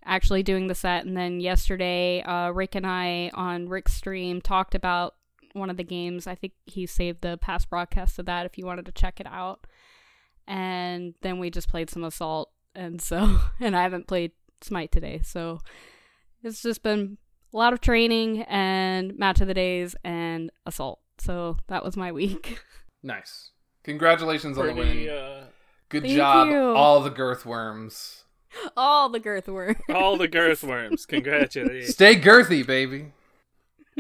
actually 0.04 0.44
doing 0.44 0.68
the 0.68 0.76
set. 0.76 1.06
And 1.06 1.16
then 1.16 1.40
yesterday, 1.40 2.22
uh, 2.24 2.50
Rick 2.50 2.76
and 2.76 2.86
I 2.86 3.32
on 3.34 3.70
Rick's 3.70 3.94
stream 3.94 4.42
talked 4.42 4.76
about 4.76 5.16
one 5.54 5.70
of 5.70 5.78
the 5.78 5.86
games. 5.86 6.28
I 6.28 6.36
think 6.36 6.54
he 6.66 6.86
saved 6.86 7.22
the 7.22 7.38
past 7.38 7.70
broadcast 7.70 8.20
of 8.20 8.26
that 8.26 8.46
if 8.46 8.58
you 8.58 8.66
wanted 8.66 8.86
to 8.88 8.92
check 8.92 9.22
it 9.22 9.28
out. 9.28 9.66
And 10.46 11.14
then 11.22 11.40
we 11.40 11.50
just 11.50 11.70
played 11.70 11.90
some 11.90 12.04
Assault, 12.04 12.52
and 12.76 13.02
so 13.02 13.40
and 13.62 13.78
I 13.78 13.84
haven't 13.84 14.08
played 14.08 14.34
Smite 14.60 14.92
today, 14.92 15.22
so 15.24 15.60
it's 16.44 16.62
just 16.62 16.84
been 16.84 17.18
a 17.54 17.58
lot 17.58 17.72
of 17.72 17.80
training 17.80 18.42
and 18.42 19.18
match 19.18 19.40
of 19.40 19.48
the 19.48 19.54
days 19.54 19.96
and 20.04 20.52
Assault. 20.66 21.00
So 21.18 21.58
that 21.68 21.84
was 21.84 21.96
my 21.98 22.12
week. 22.12 22.60
Nice. 23.06 23.50
Congratulations 23.84 24.58
on 24.58 24.68
the 24.68 24.74
win. 24.74 25.10
uh, 25.10 25.44
Good 25.90 26.04
Thank 26.04 26.16
job, 26.16 26.48
you. 26.48 26.58
all 26.74 27.02
the 27.02 27.10
girth 27.10 27.46
worms. 27.46 28.24
All 28.78 29.10
the 29.10 29.20
girth 29.20 29.50
worm. 29.50 29.76
all 29.94 30.16
the 30.16 30.30
girth 30.30 30.64
worms. 30.64 31.06
Congratulations. 31.06 31.94
Stay 31.94 32.16
girthy, 32.16 32.66
baby. 32.66 33.12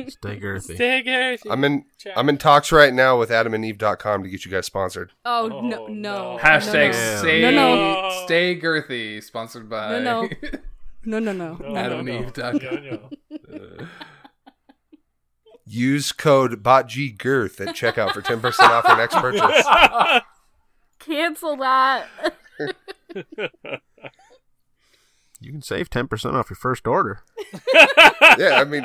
Stay 0.08 0.39
girthy. 0.39 0.76
Stay 0.76 1.04
girthy. 1.06 1.41
I'm 1.52 1.65
in 1.65 1.84
Ciao. 1.97 2.13
I'm 2.15 2.30
in 2.30 2.38
talks 2.38 2.71
right 2.71 2.93
now 2.93 3.19
with 3.19 3.30
adamandeve.com 3.30 4.23
to 4.23 4.30
get 4.30 4.45
you 4.45 4.52
guys 4.52 4.65
sponsored. 4.67 5.12
Oh, 5.26 5.52
Oh, 5.52 5.60
no, 5.62 5.88
no. 5.88 6.36
no. 6.36 6.39
Hashtag 6.41 6.93
no. 6.93 7.19
stay, 7.19 7.41
No, 7.41 7.52
no. 7.52 8.21
stay 8.23 8.58
girthy. 8.58 9.21
Sponsored 9.21 9.67
by 9.69 9.99
No, 9.99 10.21
no. 10.23 10.30
No, 11.06 11.19
no, 11.19 11.34
no. 11.34 11.56
No, 11.56 11.67
no, 11.73 11.89
no, 11.89 12.02
no. 12.02 12.02
no. 12.02 12.21
AdamandEve.com. 12.32 12.84
No, 12.86 13.10
no. 13.58 13.88
Use 15.65 16.12
code 16.12 16.62
BOTGGIRTH 16.62 17.62
at 17.62 17.76
checkout 17.76 18.13
for 18.13 18.21
10% 18.21 18.60
off 18.60 18.86
your 18.88 18.97
next 18.97 19.15
purchase. 19.15 20.23
Cancel 20.99 21.56
that. 21.58 22.08
You 25.39 25.52
can 25.52 25.62
save 25.62 25.89
10% 25.89 26.34
off 26.34 26.49
your 26.49 26.56
first 26.56 26.88
order. 26.88 27.23
Yeah, 28.38 28.60
I 28.60 28.63
mean, 28.63 28.84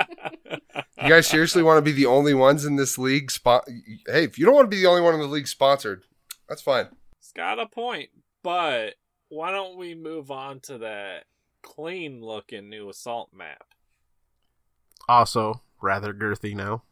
you 1.03 1.09
guys 1.09 1.27
seriously 1.27 1.63
want 1.63 1.79
to 1.79 1.83
be 1.83 1.93
the 1.93 2.05
only 2.05 2.35
ones 2.35 2.67
in 2.67 2.77
this 2.77 2.99
league? 2.99 3.31
Spot? 3.31 3.67
Hey, 4.07 4.25
if 4.25 4.39
you 4.39 4.45
don't 4.45 4.55
want 4.55 4.67
to 4.67 4.77
be 4.77 4.83
the 4.83 4.89
only 4.89 5.01
one 5.01 5.15
in 5.15 5.21
the 5.21 5.27
league 5.27 5.49
sponsored, 5.49 6.03
that's 6.49 6.61
fine. 6.61 6.89
It's 7.19 7.33
got 7.33 7.59
a 7.59 7.67
point, 7.67 8.11
but 8.43 8.97
why 9.31 9.53
don't 9.53 9.79
we 9.79 9.95
move 9.95 10.31
on 10.31 10.61
to 10.65 10.79
that 10.79 11.25
clean 11.63 12.21
looking 12.21 12.69
new 12.69 12.91
assault 12.91 13.31
map? 13.33 13.65
Also, 15.09 15.63
rather 15.81 16.13
girthy 16.13 16.55
now. 16.55 16.83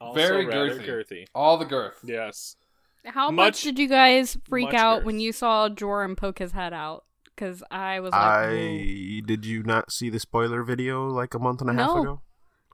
Also 0.00 0.14
Very 0.18 0.46
girthy. 0.46 0.86
girthy. 0.86 1.26
All 1.34 1.58
the 1.58 1.64
girth. 1.66 2.00
Yes. 2.04 2.56
How 3.04 3.30
much, 3.30 3.46
Much- 3.46 3.62
did 3.62 3.78
you 3.78 3.88
guys 3.88 4.36
freak 4.48 4.72
out 4.74 4.98
girth. 4.98 5.06
when 5.06 5.20
you 5.20 5.32
saw 5.32 5.68
Joram 5.68 6.16
poke 6.16 6.38
his 6.38 6.52
head 6.52 6.72
out? 6.72 7.04
Because 7.24 7.62
I 7.70 8.00
was 8.00 8.12
like, 8.12 8.50
"Ooh." 8.50 9.18
I 9.18 9.22
did 9.24 9.44
you 9.46 9.62
not 9.62 9.90
see 9.92 10.10
the 10.10 10.18
spoiler 10.20 10.62
video 10.62 11.06
like 11.08 11.32
a 11.34 11.38
month 11.38 11.60
and 11.62 11.70
a 11.70 11.74
half 11.74 11.90
ago? 11.98 12.20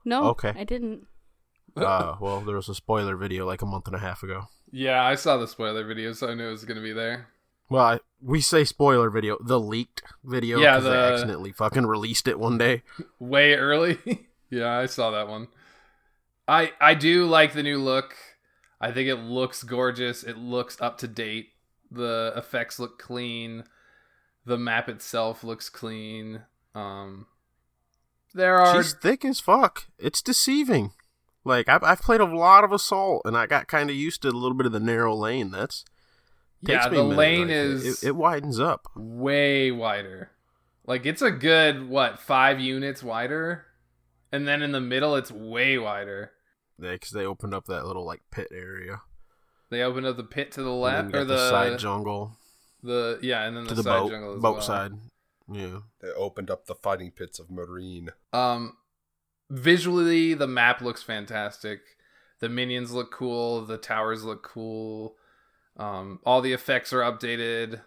no, 0.03 0.25
Okay. 0.29 0.53
I 0.55 0.63
didn't. 0.63 1.07
Uh, 1.75 2.15
well, 2.19 2.41
there 2.41 2.55
was 2.55 2.67
a 2.69 2.75
spoiler 2.75 3.15
video 3.15 3.45
like 3.45 3.61
a 3.61 3.65
month 3.65 3.87
and 3.87 3.95
a 3.95 3.99
half 3.99 4.23
ago. 4.23 4.47
Yeah, 4.71 5.01
I 5.03 5.15
saw 5.15 5.37
the 5.37 5.47
spoiler 5.47 5.85
video, 5.85 6.11
so 6.13 6.27
I 6.27 6.33
knew 6.33 6.47
it 6.47 6.51
was 6.51 6.65
gonna 6.65 6.81
be 6.81 6.91
there. 6.93 7.27
Well, 7.69 7.83
I, 7.85 7.99
we 8.21 8.41
say 8.41 8.63
spoiler 8.65 9.09
video, 9.09 9.37
the 9.41 9.59
leaked 9.59 10.01
video, 10.23 10.59
Yeah, 10.59 10.75
'cause 10.75 10.83
the- 10.85 10.89
they 10.89 10.97
accidentally 11.13 11.51
fucking 11.51 11.85
released 11.85 12.27
it 12.27 12.39
one 12.39 12.57
day. 12.57 12.83
Way 13.19 13.55
early. 13.55 13.97
yeah, 14.49 14.77
I 14.77 14.85
saw 14.85 15.11
that 15.11 15.27
one. 15.27 15.47
I 16.47 16.71
I 16.79 16.93
do 16.93 17.25
like 17.25 17.53
the 17.53 17.63
new 17.63 17.77
look. 17.77 18.15
I 18.79 18.91
think 18.91 19.09
it 19.09 19.15
looks 19.15 19.63
gorgeous. 19.63 20.23
It 20.23 20.37
looks 20.37 20.79
up 20.79 20.97
to 20.99 21.07
date. 21.07 21.49
The 21.91 22.33
effects 22.35 22.79
look 22.79 22.99
clean. 22.99 23.63
The 24.45 24.57
map 24.57 24.87
itself 24.87 25.43
looks 25.43 25.69
clean. 25.69 26.41
Um, 26.75 27.27
there 28.33 28.57
are 28.57 28.81
She's 28.81 28.93
thick 28.93 29.25
as 29.25 29.39
fuck. 29.39 29.87
It's 29.97 30.21
deceiving. 30.21 30.91
Like 31.43 31.67
I've, 31.69 31.83
I've 31.83 32.01
played 32.01 32.21
a 32.21 32.25
lot 32.25 32.63
of 32.63 32.71
assault, 32.71 33.23
and 33.25 33.37
I 33.37 33.45
got 33.45 33.67
kind 33.67 33.89
of 33.89 33.95
used 33.95 34.21
to 34.21 34.29
a 34.29 34.31
little 34.31 34.53
bit 34.53 34.65
of 34.65 34.71
the 34.71 34.79
narrow 34.79 35.15
lane. 35.15 35.51
That's 35.51 35.83
takes 36.65 36.85
yeah. 36.85 36.89
The 36.89 37.03
lane 37.03 37.47
like, 37.47 37.49
is 37.51 38.03
it, 38.03 38.09
it 38.09 38.15
widens 38.15 38.59
up. 38.59 38.87
way 38.95 39.71
wider. 39.71 40.31
Like 40.85 41.05
it's 41.05 41.21
a 41.21 41.31
good 41.31 41.89
what 41.89 42.19
five 42.19 42.59
units 42.59 43.03
wider, 43.03 43.65
and 44.31 44.47
then 44.47 44.61
in 44.61 44.71
the 44.71 44.81
middle 44.81 45.15
it's 45.15 45.31
way 45.31 45.77
wider. 45.77 46.31
Yeah, 46.79 46.91
because 46.91 47.11
they 47.11 47.25
opened 47.25 47.53
up 47.53 47.65
that 47.65 47.85
little 47.85 48.05
like 48.05 48.21
pit 48.31 48.49
area. 48.51 49.01
They 49.69 49.81
opened 49.81 50.05
up 50.05 50.17
the 50.17 50.23
pit 50.23 50.51
to 50.53 50.63
the 50.63 50.71
left 50.71 51.13
or 51.13 51.25
the, 51.25 51.35
the, 51.35 51.49
side 51.49 51.79
jungle 51.79 52.37
the 52.83 53.19
yeah, 53.21 53.43
and 53.43 53.55
then 53.55 53.63
the, 53.63 53.69
to 53.69 53.75
the 53.75 53.83
side 53.83 53.99
boat 53.99 54.11
jungle 54.11 54.35
as 54.35 54.41
boat 54.41 54.53
well. 54.53 54.61
side. 54.61 54.91
Yeah, 55.49 55.79
They 56.01 56.09
opened 56.09 56.51
up 56.51 56.65
the 56.65 56.75
fighting 56.75 57.11
pits 57.11 57.39
of 57.39 57.49
Marine. 57.49 58.09
Um, 58.33 58.75
visually 59.49 60.33
the 60.33 60.47
map 60.47 60.81
looks 60.81 61.03
fantastic. 61.03 61.79
The 62.39 62.49
minions 62.49 62.91
look 62.91 63.11
cool. 63.11 63.65
The 63.65 63.77
towers 63.77 64.23
look 64.23 64.43
cool. 64.43 65.15
Um, 65.77 66.19
all 66.25 66.41
the 66.41 66.53
effects 66.53 66.91
are 66.91 66.99
updated. 67.01 67.81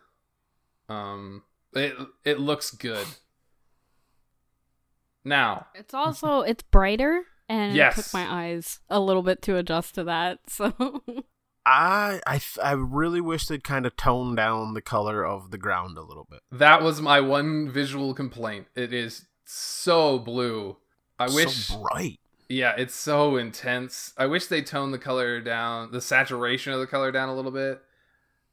Um, 0.89 1.43
it 1.75 1.95
it 2.25 2.41
looks 2.41 2.71
good. 2.71 3.07
Now, 5.25 5.67
It's 5.75 5.95
also 5.95 6.41
it's 6.41 6.63
brighter 6.63 7.25
and 7.49 7.75
Yes. 7.75 7.99
it 7.99 8.03
took 8.05 8.15
my 8.15 8.27
eyes 8.47 8.81
a 8.89 9.01
little 9.01 9.23
bit 9.23 9.43
to 9.43 9.57
adjust 9.57 9.95
to 9.97 10.05
that. 10.05 10.39
So 10.49 10.73
I 11.67 12.21
I 12.27 12.41
I 12.63 12.73
really 12.73 13.21
wish 13.21 13.47
they'd 13.47 13.63
kind 13.65 13.85
of 13.87 13.97
tone 13.97 14.35
down 14.35 14.73
the 14.75 14.81
color 14.81 15.25
of 15.25 15.51
the 15.51 15.59
ground 15.59 15.99
a 15.99 16.03
little 16.03 16.27
bit. 16.31 16.41
that 16.51 16.83
was 16.83 17.01
my 17.03 17.21
one 17.21 17.71
visual 17.71 18.15
complaint. 18.15 18.67
It 18.75 18.93
is 18.95 19.27
so 19.45 20.19
blue. 20.19 20.79
I 21.19 21.27
wish 21.27 21.69
bright. 21.71 22.19
Yeah, 22.49 22.75
it's 22.79 22.95
so 22.95 23.37
intense. 23.37 24.13
I 24.17 24.27
wish 24.27 24.47
they 24.47 24.63
toned 24.63 24.95
the 24.95 24.99
color 24.99 25.41
down, 25.41 25.93
the 25.93 26.01
saturation 26.01 26.73
of 26.73 26.81
the 26.81 26.87
color 26.87 27.13
down 27.13 27.29
a 27.29 27.35
little 27.37 27.51
bit. 27.53 27.83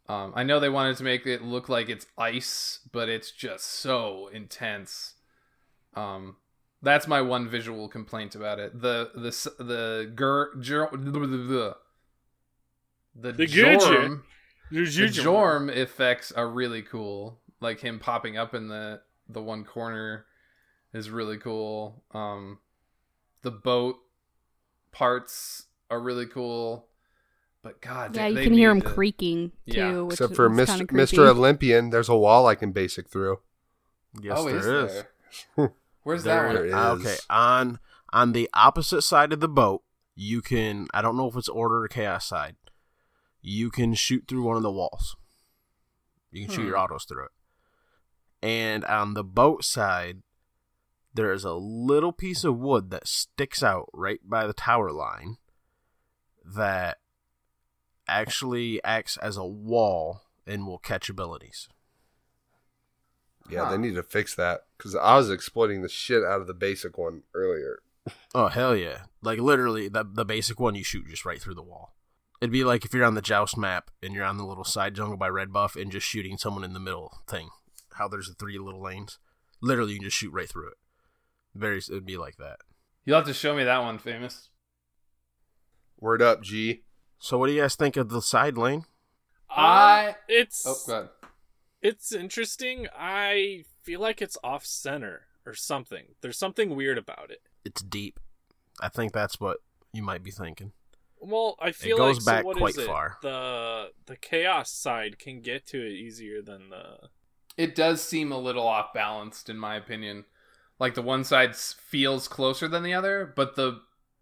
Um, 0.09 0.33
I 0.35 0.43
know 0.43 0.59
they 0.59 0.69
wanted 0.69 0.97
to 0.97 1.03
make 1.03 1.25
it 1.25 1.41
look 1.41 1.69
like 1.69 1.89
it's 1.89 2.05
ice, 2.17 2.79
but 2.91 3.09
it's 3.09 3.31
just 3.31 3.65
so 3.65 4.29
intense. 4.33 5.15
Um, 5.95 6.35
that's 6.87 7.07
my 7.07 7.21
one 7.21 7.47
visual 7.49 7.87
complaint 7.89 8.35
about 8.35 8.59
it. 8.59 8.79
The 8.81 9.11
the 9.15 9.27
s- 9.27 9.47
the 9.59 10.11
gur, 10.15 10.55
jor, 10.59 10.89
the 10.91 11.77
the, 13.19 13.31
The 13.33 13.33
jorm, 13.45 14.23
Gurgit. 14.71 15.15
the 15.15 15.21
jorm 15.21 15.69
effects 15.75 16.31
are 16.31 16.47
really 16.47 16.81
cool. 16.81 17.39
Like 17.59 17.79
him 17.79 17.99
popping 17.99 18.37
up 18.37 18.53
in 18.53 18.67
the 18.67 19.01
the 19.29 19.41
one 19.41 19.63
corner 19.65 20.25
is 20.93 21.09
really 21.09 21.37
cool. 21.37 22.03
Um, 22.11 22.59
the 23.41 23.51
boat 23.51 23.97
parts 24.91 25.65
are 25.89 25.99
really 25.99 26.25
cool. 26.27 26.87
But 27.63 27.81
God, 27.81 28.15
yeah, 28.15 28.23
they- 28.23 28.29
you 28.29 28.35
they 28.35 28.43
can 28.45 28.53
hear 28.53 28.69
him 28.71 28.77
need 28.77 28.83
to- 28.85 28.93
creaking 28.93 29.51
too. 29.69 29.77
Yeah, 29.77 30.01
which 30.01 30.13
Except 30.13 30.31
is 30.31 30.35
for 30.37 30.47
kinda 30.49 30.63
Mr. 30.63 30.87
creepy. 30.87 31.17
Mr. 31.17 31.27
Olympian, 31.29 31.89
there's 31.89 32.09
a 32.09 32.15
wall 32.15 32.45
I 32.47 32.55
can 32.55 32.71
basic 32.71 33.09
through. 33.09 33.39
Yes, 34.21 34.37
oh, 34.39 34.45
there 34.45 34.57
is 34.57 34.65
is. 34.91 35.03
there? 35.57 35.73
Where's 36.07 36.23
There 36.23 36.53
that 36.53 36.55
one? 36.55 36.65
is. 36.67 36.73
Ah, 36.73 36.91
Okay, 36.93 37.17
on 37.29 37.79
on 38.13 38.31
the 38.31 38.49
opposite 38.53 39.01
side 39.01 39.33
of 39.33 39.41
the 39.41 39.49
boat, 39.49 39.83
you 40.15 40.41
can. 40.41 40.87
I 40.93 41.01
don't 41.01 41.17
know 41.17 41.27
if 41.27 41.35
it's 41.35 41.49
order 41.49 41.83
or 41.83 41.89
chaos 41.89 42.25
side. 42.25 42.55
You 43.41 43.69
can 43.69 43.93
shoot 43.93 44.23
through 44.25 44.43
one 44.43 44.55
of 44.55 44.63
the 44.63 44.71
walls. 44.71 45.17
You 46.31 46.45
can 46.45 46.55
shoot 46.55 46.61
Hmm. 46.61 46.67
your 46.69 46.77
autos 46.77 47.03
through 47.03 47.25
it. 47.25 47.31
And 48.41 48.85
on 48.85 49.15
the 49.15 49.23
boat 49.25 49.65
side, 49.65 50.21
there 51.13 51.33
is 51.33 51.43
a 51.43 51.55
little 51.55 52.13
piece 52.13 52.45
of 52.45 52.57
wood 52.57 52.89
that 52.91 53.05
sticks 53.05 53.61
out 53.61 53.89
right 53.91 54.21
by 54.23 54.47
the 54.47 54.53
tower 54.53 54.93
line 54.93 55.39
that 56.45 56.99
actually 58.07 58.81
acts 58.85 59.17
as 59.17 59.35
a 59.35 59.43
wall 59.45 60.21
and 60.45 60.65
will 60.65 60.77
catch 60.79 61.09
abilities. 61.09 61.67
Yeah, 63.49 63.65
Huh. 63.65 63.71
they 63.71 63.77
need 63.77 63.95
to 63.95 64.03
fix 64.03 64.35
that 64.35 64.61
because 64.77 64.95
I 64.95 65.15
was 65.15 65.29
exploiting 65.29 65.81
the 65.81 65.89
shit 65.89 66.23
out 66.23 66.41
of 66.41 66.47
the 66.47 66.53
basic 66.53 66.97
one 66.97 67.23
earlier. 67.33 67.79
Oh 68.33 68.47
hell 68.47 68.75
yeah! 68.75 69.03
Like 69.21 69.39
literally, 69.39 69.87
the 69.89 70.03
the 70.03 70.25
basic 70.25 70.59
one 70.59 70.75
you 70.75 70.83
shoot 70.83 71.07
just 71.09 71.25
right 71.25 71.41
through 71.41 71.55
the 71.55 71.61
wall. 71.63 71.93
It'd 72.41 72.51
be 72.51 72.63
like 72.63 72.85
if 72.85 72.93
you're 72.93 73.05
on 73.05 73.15
the 73.15 73.21
Joust 73.21 73.57
map 73.57 73.89
and 74.03 74.13
you're 74.13 74.23
on 74.25 74.37
the 74.37 74.45
little 74.45 74.63
side 74.63 74.93
jungle 74.95 75.17
by 75.17 75.27
Red 75.29 75.51
Buff 75.51 75.75
and 75.75 75.91
just 75.91 76.05
shooting 76.07 76.37
someone 76.37 76.63
in 76.63 76.73
the 76.73 76.79
middle 76.79 77.19
thing. 77.27 77.49
How 77.93 78.07
there's 78.07 78.27
the 78.27 78.35
three 78.35 78.59
little 78.59 78.81
lanes. 78.81 79.17
Literally, 79.61 79.93
you 79.93 79.99
can 79.99 80.07
just 80.07 80.17
shoot 80.17 80.31
right 80.31 80.47
through 80.47 80.67
it. 80.67 80.77
Very, 81.55 81.79
it'd 81.79 82.05
be 82.05 82.15
like 82.17 82.37
that. 82.37 82.59
You'll 83.05 83.17
have 83.17 83.25
to 83.25 83.33
show 83.33 83.55
me 83.55 83.63
that 83.63 83.79
one, 83.79 83.97
famous. 83.97 84.49
Word 85.99 86.21
up, 86.21 86.41
G. 86.43 86.83
So, 87.19 87.37
what 87.37 87.47
do 87.47 87.53
you 87.53 87.61
guys 87.61 87.75
think 87.75 87.97
of 87.97 88.09
the 88.09 88.21
side 88.21 88.57
lane? 88.57 88.85
I- 89.49 90.15
it's 90.27 90.65
Oh, 90.67 90.75
go 90.85 90.93
ahead. 90.93 91.09
It's 91.81 92.11
interesting. 92.11 92.87
I 92.97 93.63
feel 93.81 93.99
like 93.99 94.21
it's 94.21 94.37
off 94.43 94.65
center 94.65 95.27
or 95.45 95.53
something. 95.53 96.15
There's 96.21 96.37
something 96.37 96.75
weird 96.75 96.97
about 96.97 97.31
it. 97.31 97.41
It's 97.63 97.81
deep. 97.81 98.19
I 98.79 98.89
think 98.89 99.13
that's 99.13 99.39
what 99.39 99.57
you 99.93 100.03
might 100.03 100.23
be 100.23 100.31
thinking. 100.31 100.73
Well, 101.19 101.55
I 101.59 101.71
feel 101.71 101.97
it 101.97 101.99
goes 101.99 102.17
like 102.17 102.25
back 102.25 102.41
so 102.43 102.47
what 102.47 102.57
quite 102.57 102.69
is 102.71 102.77
it? 102.77 102.87
far. 102.87 103.17
The 103.21 103.87
the 104.05 104.15
chaos 104.15 104.71
side 104.71 105.17
can 105.17 105.41
get 105.41 105.65
to 105.67 105.77
it 105.77 105.91
easier 105.91 106.41
than 106.41 106.69
the 106.69 107.09
It 107.57 107.73
does 107.73 108.01
seem 108.01 108.31
a 108.31 108.37
little 108.37 108.67
off 108.67 108.93
balanced, 108.93 109.49
in 109.49 109.57
my 109.57 109.75
opinion. 109.75 110.25
Like 110.79 110.93
the 110.93 111.01
one 111.01 111.23
side 111.23 111.55
feels 111.55 112.27
closer 112.27 112.67
than 112.67 112.83
the 112.83 112.93
other, 112.93 113.33
but 113.35 113.55
the 113.55 113.81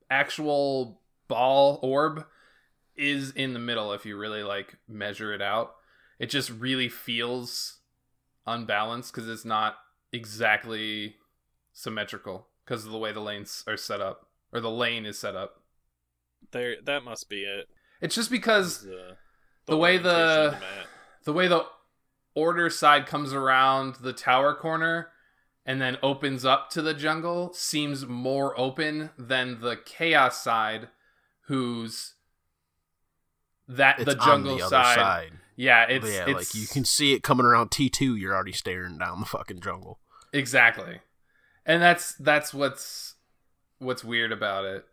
actual 0.09 1.01
ball 1.27 1.79
orb 1.81 2.25
is 2.95 3.31
in 3.31 3.53
the 3.53 3.59
middle 3.59 3.91
if 3.91 4.05
you 4.05 4.15
really 4.15 4.43
like 4.43 4.77
measure 4.87 5.33
it 5.33 5.41
out. 5.41 5.75
It 6.19 6.29
just 6.29 6.49
really 6.49 6.89
feels 6.89 7.79
unbalanced 8.47 9.13
because 9.13 9.27
it's 9.29 9.45
not 9.45 9.75
exactly 10.11 11.15
symmetrical 11.73 12.47
because 12.63 12.85
of 12.85 12.91
the 12.91 12.97
way 12.97 13.11
the 13.11 13.19
lanes 13.19 13.63
are 13.67 13.77
set 13.77 13.99
up 14.01 14.27
or 14.53 14.59
the 14.61 14.69
lane 14.71 15.05
is 15.05 15.19
set 15.19 15.35
up. 15.35 15.61
there. 16.51 16.75
That 16.83 17.03
must 17.03 17.27
be 17.29 17.43
it. 17.43 17.67
It's 18.01 18.15
just 18.15 18.29
because 18.31 18.81
The, 18.83 19.17
the 19.65 19.77
way 19.77 19.97
the- 19.97 20.57
the 21.23 21.33
way 21.33 21.47
the 21.47 21.65
order 22.35 22.69
side 22.69 23.07
comes 23.07 23.33
around 23.33 23.95
the 23.95 24.13
tower 24.13 24.53
corner 24.53 25.09
and 25.65 25.81
then 25.81 25.97
opens 26.03 26.45
up 26.45 26.69
to 26.69 26.81
the 26.83 26.93
jungle 26.93 27.51
seems 27.53 28.05
more 28.05 28.57
open 28.59 29.09
than 29.17 29.59
the 29.61 29.75
chaos 29.75 30.43
side 30.43 30.89
who's 31.47 32.13
that 33.67 33.99
It's 33.99 34.05
the 34.05 34.15
jungle 34.15 34.53
on 34.53 34.57
the 34.59 34.69
side. 34.69 34.85
other 34.85 35.01
side. 35.01 35.31
Yeah 35.55 35.83
it's 35.85 36.11
yeah, 36.11 36.25
it's 36.27 36.53
like 36.55 36.61
you 36.61 36.67
can 36.67 36.85
see 36.85 37.13
it 37.13 37.23
coming 37.23 37.45
around 37.45 37.71
T 37.71 37.89
two. 37.89 38.15
You're 38.15 38.33
already 38.35 38.51
staring 38.51 38.97
down 38.97 39.19
the 39.19 39.25
fucking 39.25 39.61
jungle. 39.61 39.99
exactly 40.33 40.99
and 41.65 41.81
that's 41.81 42.13
that's 42.15 42.53
what's 42.53 43.15
what's 43.79 44.03
weird 44.03 44.31
about 44.31 44.65
it 44.65 44.85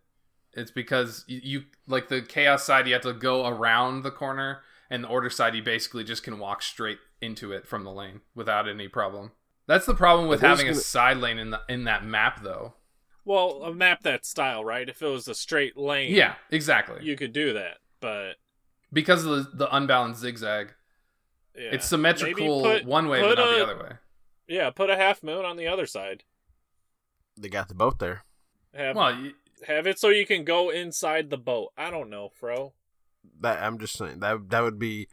it's 0.55 0.70
because 0.70 1.25
you, 1.27 1.40
you 1.42 1.62
like 1.87 2.09
the 2.09 2.20
chaos 2.22 2.64
side 2.64 2.87
you 2.87 2.92
have 2.92 3.03
to 3.03 3.12
go 3.12 3.46
around 3.46 4.03
the 4.03 4.11
corner 4.11 4.61
and 4.90 5.05
the 5.05 5.09
order 5.09 5.31
side 5.31 5.55
you 5.55 5.62
basically 5.62 6.05
just 6.05 6.22
can 6.22 6.38
walk 6.38 6.62
straight 6.62 6.98
into 7.20 7.53
it 7.53 7.66
from 7.66 7.85
the 7.85 7.90
lane 7.90 8.20
without 8.35 8.68
any 8.68 8.88
problem 8.88 9.33
that's 9.66 9.87
the 9.87 9.94
problem 9.94 10.29
with 10.29 10.40
having 10.40 10.66
a 10.66 10.70
gonna- 10.70 10.81
side 10.81 11.16
lane 11.18 11.38
in 11.38 11.51
the 11.51 11.61
in 11.68 11.85
that 11.85 12.05
map 12.05 12.42
though 12.42 12.75
Well, 13.25 13.62
a 13.62 13.72
map 13.72 14.03
that 14.03 14.27
style, 14.27 14.64
right? 14.64 14.88
If 14.88 15.01
it 15.01 15.07
was 15.07 15.29
a 15.29 15.35
straight 15.35 15.77
lane, 15.77 16.12
yeah 16.12 16.35
exactly 16.51 16.98
you 17.05 17.16
could 17.16 17.33
do 17.33 17.53
that. 17.53 17.79
But 18.01 18.33
because 18.93 19.25
of 19.25 19.31
the, 19.31 19.57
the 19.57 19.77
unbalanced 19.77 20.21
zigzag 20.21 20.75
yeah. 21.57 21.71
it's 21.73 21.87
symmetrical 21.87 22.63
put- 22.63 22.85
one 22.85 23.09
way 23.09 23.21
but 23.21 23.35
not 23.37 23.51
the 23.51 23.63
other 23.63 23.83
way 23.83 23.93
yeah, 24.53 24.71
put 24.71 24.91
a 24.91 24.97
half 24.97 25.23
moon 25.23 25.45
on 25.45 25.57
the 25.57 25.67
other 25.67 25.87
side. 25.87 26.25
They 27.39 27.49
got 27.49 27.69
the 27.69 27.75
boat 27.75 27.99
there. 27.99 28.25
Have 28.75 28.97
well 28.97 29.13
y- 29.13 29.33
have 29.67 29.87
it 29.87 29.99
so 29.99 30.09
you 30.09 30.27
can 30.27 30.45
go 30.45 30.71
inside 30.71 31.31
the 31.31 31.39
boat. 31.39 31.73
I 31.77 31.91
don't 31.91 32.11
know, 32.11 32.29
Fro. 32.29 32.75
That 33.41 33.63
I'm 33.63 33.79
just 33.79 33.97
saying 33.97 34.21
that 34.21 34.51
that 34.51 34.63
would 34.63 34.79
be 34.79 35.09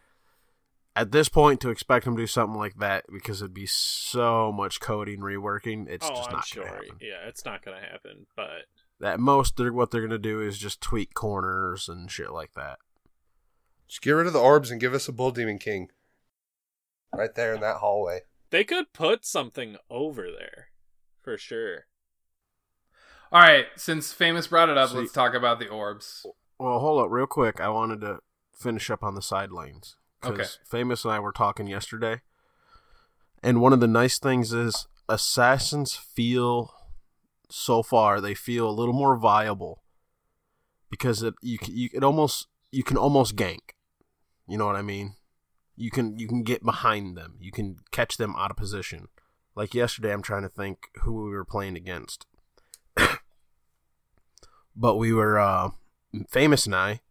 at 0.96 1.12
this 1.12 1.30
point 1.30 1.62
to 1.62 1.70
expect 1.70 2.06
them 2.06 2.18
to 2.18 2.24
do 2.24 2.28
something 2.28 2.60
like 2.60 2.76
that 2.80 3.06
because 3.12 3.42
it'd 3.42 3.54
be 3.54 3.65
so 3.65 4.52
much 4.52 4.82
coding 4.82 5.20
reworking. 5.20 5.88
It's 5.88 6.06
oh, 6.06 6.15
just 6.15 6.30
I'm 6.30 6.36
not 6.36 6.46
sure. 6.46 6.63
gonna 6.63 6.76
happen. 6.76 6.98
Yeah, 7.00 7.28
it's 7.28 7.46
not 7.46 7.63
gonna 7.63 7.80
happen. 7.80 8.26
But 8.36 8.65
At 9.02 9.22
most, 9.22 9.56
they're, 9.56 9.72
what 9.72 9.92
they're 9.92 10.02
gonna 10.02 10.18
do 10.18 10.42
is 10.42 10.58
just 10.58 10.82
tweak 10.82 11.13
corners 11.13 11.88
and 11.88 12.12
shit 12.12 12.32
like 12.32 12.54
that. 12.56 12.80
Just 13.89 14.02
get 14.02 14.12
rid 14.12 14.28
of 14.28 14.34
the 14.34 14.39
orbs 14.39 14.71
and 14.71 14.80
give 14.80 14.93
us 14.93 15.08
a 15.10 15.12
Bull 15.12 15.32
Demon 15.32 15.58
King. 15.60 15.89
Right 17.13 17.34
there 17.36 17.54
in 17.56 17.60
that 17.62 17.78
hallway. 17.78 18.21
they 18.52 18.63
could 18.63 18.93
put 18.93 19.25
something 19.25 19.75
over 19.89 20.30
there 20.32 20.67
for 21.21 21.38
sure. 21.38 21.86
all 23.32 23.41
right 23.41 23.65
since 23.75 24.13
famous 24.13 24.47
brought 24.47 24.69
it 24.69 24.78
up 24.78 24.89
See- 24.91 24.97
let's 24.97 25.12
talk 25.12 25.34
about 25.34 25.60
the 25.60 25.67
orbs 25.67 26.25
Well, 26.60 26.80
hold 26.80 27.04
up, 27.04 27.12
real 27.12 27.25
quick. 27.28 27.60
I 27.60 27.69
wanted 27.69 28.02
to 28.02 28.19
finish 28.54 28.90
up 28.90 29.04
on 29.04 29.15
the 29.15 29.21
side 29.21 29.52
lanes. 29.52 29.96
'cause 30.21 30.31
Okay. 30.31 30.50
Famous 30.65 31.04
and 31.06 31.13
I 31.13 31.19
were 31.19 31.31
talking 31.31 31.65
yesterday, 31.67 32.21
and 33.42 33.62
one 33.62 33.71
of 33.73 33.79
the 33.79 33.87
nice 33.87 34.19
things 34.19 34.52
is 34.54 34.87
assassins 35.08 35.96
feel 35.96 36.73
so 37.50 37.81
far 37.81 38.19
they 38.21 38.35
feel 38.35 38.69
a 38.69 38.71
little 38.79 38.94
more 38.94 39.15
viable 39.17 39.81
because 40.92 41.23
it 41.23 41.33
you 41.42 41.58
you 41.67 41.90
it 41.94 42.04
almost 42.04 42.48
you 42.71 42.83
can 42.83 42.98
almost 42.98 43.35
gank. 43.35 43.71
You 44.50 44.58
know 44.58 44.65
what 44.65 44.75
I 44.75 44.81
mean? 44.81 45.15
You 45.75 45.91
can 45.91 46.17
you 46.17 46.27
can 46.27 46.43
get 46.43 46.63
behind 46.63 47.15
them. 47.15 47.35
You 47.39 47.52
can 47.52 47.77
catch 47.91 48.17
them 48.17 48.35
out 48.37 48.52
of 48.52 48.58
position. 48.58 49.08
Like 49.56 49.73
yesterday, 49.73 50.12
I'm 50.12 50.21
trying 50.21 50.43
to 50.43 50.50
think 50.50 50.87
who 51.04 51.25
we 51.25 51.31
were 51.31 51.45
playing 51.45 51.75
against, 51.75 52.25
but 54.75 54.95
we 54.95 55.13
were 55.13 55.39
uh, 55.39 55.69
famous 56.29 56.65
and 56.65 56.75
I 56.75 57.02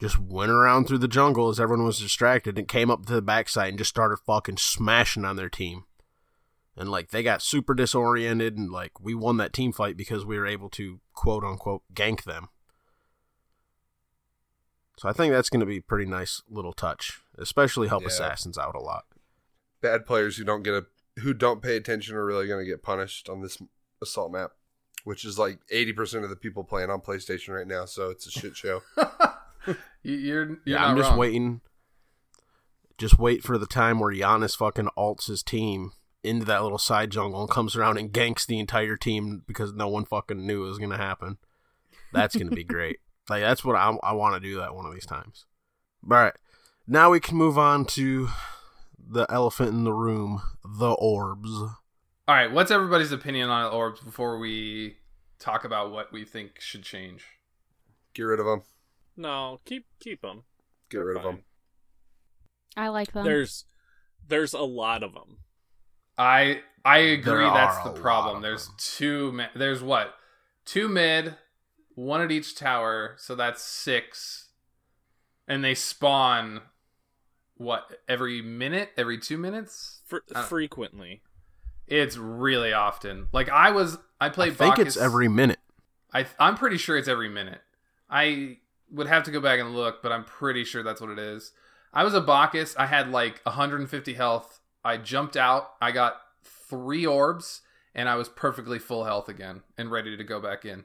just 0.00 0.18
went 0.18 0.50
around 0.50 0.86
through 0.86 0.98
the 0.98 1.08
jungle 1.08 1.48
as 1.48 1.58
everyone 1.58 1.86
was 1.86 1.98
distracted 1.98 2.58
and 2.58 2.68
came 2.68 2.90
up 2.90 3.06
to 3.06 3.14
the 3.14 3.22
backside 3.22 3.70
and 3.70 3.78
just 3.78 3.90
started 3.90 4.18
fucking 4.18 4.58
smashing 4.58 5.24
on 5.24 5.36
their 5.36 5.48
team. 5.48 5.84
And 6.76 6.90
like 6.90 7.10
they 7.10 7.22
got 7.22 7.40
super 7.40 7.74
disoriented 7.74 8.58
and 8.58 8.70
like 8.70 9.00
we 9.00 9.14
won 9.14 9.38
that 9.38 9.54
team 9.54 9.72
fight 9.72 9.96
because 9.96 10.26
we 10.26 10.38
were 10.38 10.46
able 10.46 10.68
to 10.70 11.00
quote 11.14 11.44
unquote 11.44 11.82
gank 11.94 12.24
them. 12.24 12.48
So 14.98 15.08
I 15.08 15.12
think 15.12 15.32
that's 15.32 15.50
going 15.50 15.60
to 15.60 15.66
be 15.66 15.78
a 15.78 15.82
pretty 15.82 16.06
nice 16.10 16.42
little 16.48 16.72
touch, 16.72 17.20
especially 17.38 17.88
help 17.88 18.02
Yeah. 18.02 18.08
assassins 18.08 18.56
out 18.56 18.74
a 18.74 18.80
lot. 18.80 19.04
Bad 19.82 20.06
players 20.06 20.36
who 20.36 20.44
don't 20.44 20.62
get 20.62 20.74
a 20.74 20.86
who 21.20 21.32
don't 21.34 21.62
pay 21.62 21.76
attention 21.76 22.14
are 22.16 22.24
really 22.24 22.46
going 22.46 22.64
to 22.64 22.70
get 22.70 22.82
punished 22.82 23.28
on 23.28 23.40
this 23.42 23.58
assault 24.02 24.32
map, 24.32 24.52
which 25.04 25.24
is 25.24 25.38
like 25.38 25.58
eighty 25.70 25.92
percent 25.92 26.24
of 26.24 26.30
the 26.30 26.36
people 26.36 26.64
playing 26.64 26.90
on 26.90 27.00
PlayStation 27.00 27.54
right 27.54 27.66
now. 27.66 27.84
So 27.84 28.10
it's 28.10 28.26
a 28.26 28.30
shit 28.30 28.56
show. 28.56 28.82
You- 30.02 30.14
You're, 30.14 30.46
you're 30.48 30.58
Yeah, 30.64 30.76
not 30.78 30.90
I'm 30.90 30.96
just 30.96 31.10
wrong. 31.10 31.18
waiting. 31.18 31.60
Just 32.98 33.18
wait 33.18 33.42
for 33.42 33.58
the 33.58 33.66
time 33.66 33.98
where 33.98 34.12
Janus 34.12 34.54
fucking 34.54 34.88
alts 34.96 35.26
his 35.26 35.42
team 35.42 35.90
into 36.22 36.44
that 36.46 36.62
little 36.62 36.78
side 36.78 37.10
jungle 37.10 37.40
and 37.42 37.50
comes 37.50 37.74
around 37.76 37.98
and 37.98 38.12
ganks 38.12 38.46
the 38.46 38.58
entire 38.58 38.96
team 38.96 39.42
because 39.46 39.72
no 39.72 39.88
one 39.88 40.04
fucking 40.04 40.46
knew 40.46 40.64
it 40.64 40.68
was 40.68 40.78
gonna 40.78 40.96
happen. 40.96 41.38
That's 42.12 42.36
gonna 42.36 42.52
be 42.52 42.64
great. 42.76 43.00
Like 43.28 43.42
that's 43.42 43.64
what 43.64 43.76
I 43.76 43.96
I 44.02 44.12
want 44.12 44.34
to 44.34 44.40
do 44.40 44.58
that 44.58 44.74
one 44.74 44.86
of 44.86 44.92
these 44.92 45.06
times. 45.06 45.46
All 46.08 46.16
right, 46.16 46.34
now 46.86 47.10
we 47.10 47.20
can 47.20 47.36
move 47.36 47.58
on 47.58 47.84
to 47.86 48.28
the 48.98 49.26
elephant 49.30 49.70
in 49.70 49.84
the 49.84 49.92
room, 49.92 50.42
the 50.64 50.92
orbs. 50.92 51.50
All 52.28 52.34
right, 52.34 52.50
what's 52.50 52.70
everybody's 52.70 53.12
opinion 53.12 53.50
on 53.50 53.72
orbs 53.72 54.00
before 54.00 54.38
we 54.38 54.96
talk 55.38 55.64
about 55.64 55.92
what 55.92 56.12
we 56.12 56.24
think 56.24 56.60
should 56.60 56.82
change? 56.82 57.24
Get 58.14 58.22
rid 58.22 58.40
of 58.40 58.46
them. 58.46 58.62
No, 59.16 59.60
keep 59.64 59.86
keep 60.00 60.22
them. 60.22 60.44
Get 60.90 60.98
rid 60.98 61.16
of 61.16 61.22
them. 61.22 61.42
I 62.76 62.88
like 62.88 63.12
them. 63.12 63.24
There's 63.24 63.64
there's 64.26 64.52
a 64.52 64.60
lot 64.60 65.02
of 65.02 65.14
them. 65.14 65.38
I 66.18 66.60
I 66.84 66.98
agree. 66.98 67.44
There 67.44 67.50
That's 67.52 67.82
the 67.84 67.90
problem. 67.90 68.42
There's 68.42 68.66
them. 68.66 68.76
two. 68.78 69.32
Ma- 69.32 69.48
there's 69.54 69.82
what? 69.82 70.14
Two 70.64 70.88
mid, 70.88 71.36
one 71.96 72.20
at 72.20 72.30
each 72.30 72.54
tower. 72.54 73.16
So 73.18 73.34
that's 73.34 73.62
six, 73.62 74.50
and 75.48 75.64
they 75.64 75.74
spawn. 75.74 76.60
What 77.56 78.00
every 78.08 78.40
minute? 78.42 78.90
Every 78.96 79.18
two 79.18 79.38
minutes? 79.38 80.02
Fr- 80.06 80.18
frequently. 80.48 81.22
It's 81.88 82.16
really 82.16 82.72
often. 82.72 83.28
Like 83.32 83.48
I 83.48 83.70
was, 83.70 83.98
I 84.20 84.28
played. 84.28 84.52
I 84.52 84.54
think 84.54 84.76
Bacchus- 84.76 84.96
it's 84.96 85.04
every 85.04 85.28
minute. 85.28 85.58
I 86.12 86.26
I'm 86.38 86.54
pretty 86.56 86.76
sure 86.76 86.96
it's 86.96 87.08
every 87.08 87.28
minute. 87.28 87.60
I 88.08 88.58
would 88.90 89.08
have 89.08 89.24
to 89.24 89.30
go 89.30 89.40
back 89.40 89.58
and 89.58 89.74
look, 89.74 90.02
but 90.02 90.12
I'm 90.12 90.24
pretty 90.24 90.64
sure 90.64 90.82
that's 90.82 91.00
what 91.00 91.10
it 91.10 91.18
is. 91.18 91.52
I 91.92 92.04
was 92.04 92.14
a 92.14 92.20
Bacchus. 92.20 92.76
I 92.76 92.86
had 92.86 93.10
like 93.10 93.40
150 93.44 94.12
health. 94.14 94.60
I 94.84 94.98
jumped 94.98 95.36
out. 95.36 95.72
I 95.80 95.92
got 95.92 96.20
three 96.44 97.06
orbs, 97.06 97.62
and 97.94 98.08
I 98.08 98.16
was 98.16 98.28
perfectly 98.28 98.78
full 98.78 99.04
health 99.04 99.28
again 99.28 99.62
and 99.78 99.90
ready 99.90 100.16
to 100.16 100.24
go 100.24 100.40
back 100.40 100.64
in. 100.64 100.84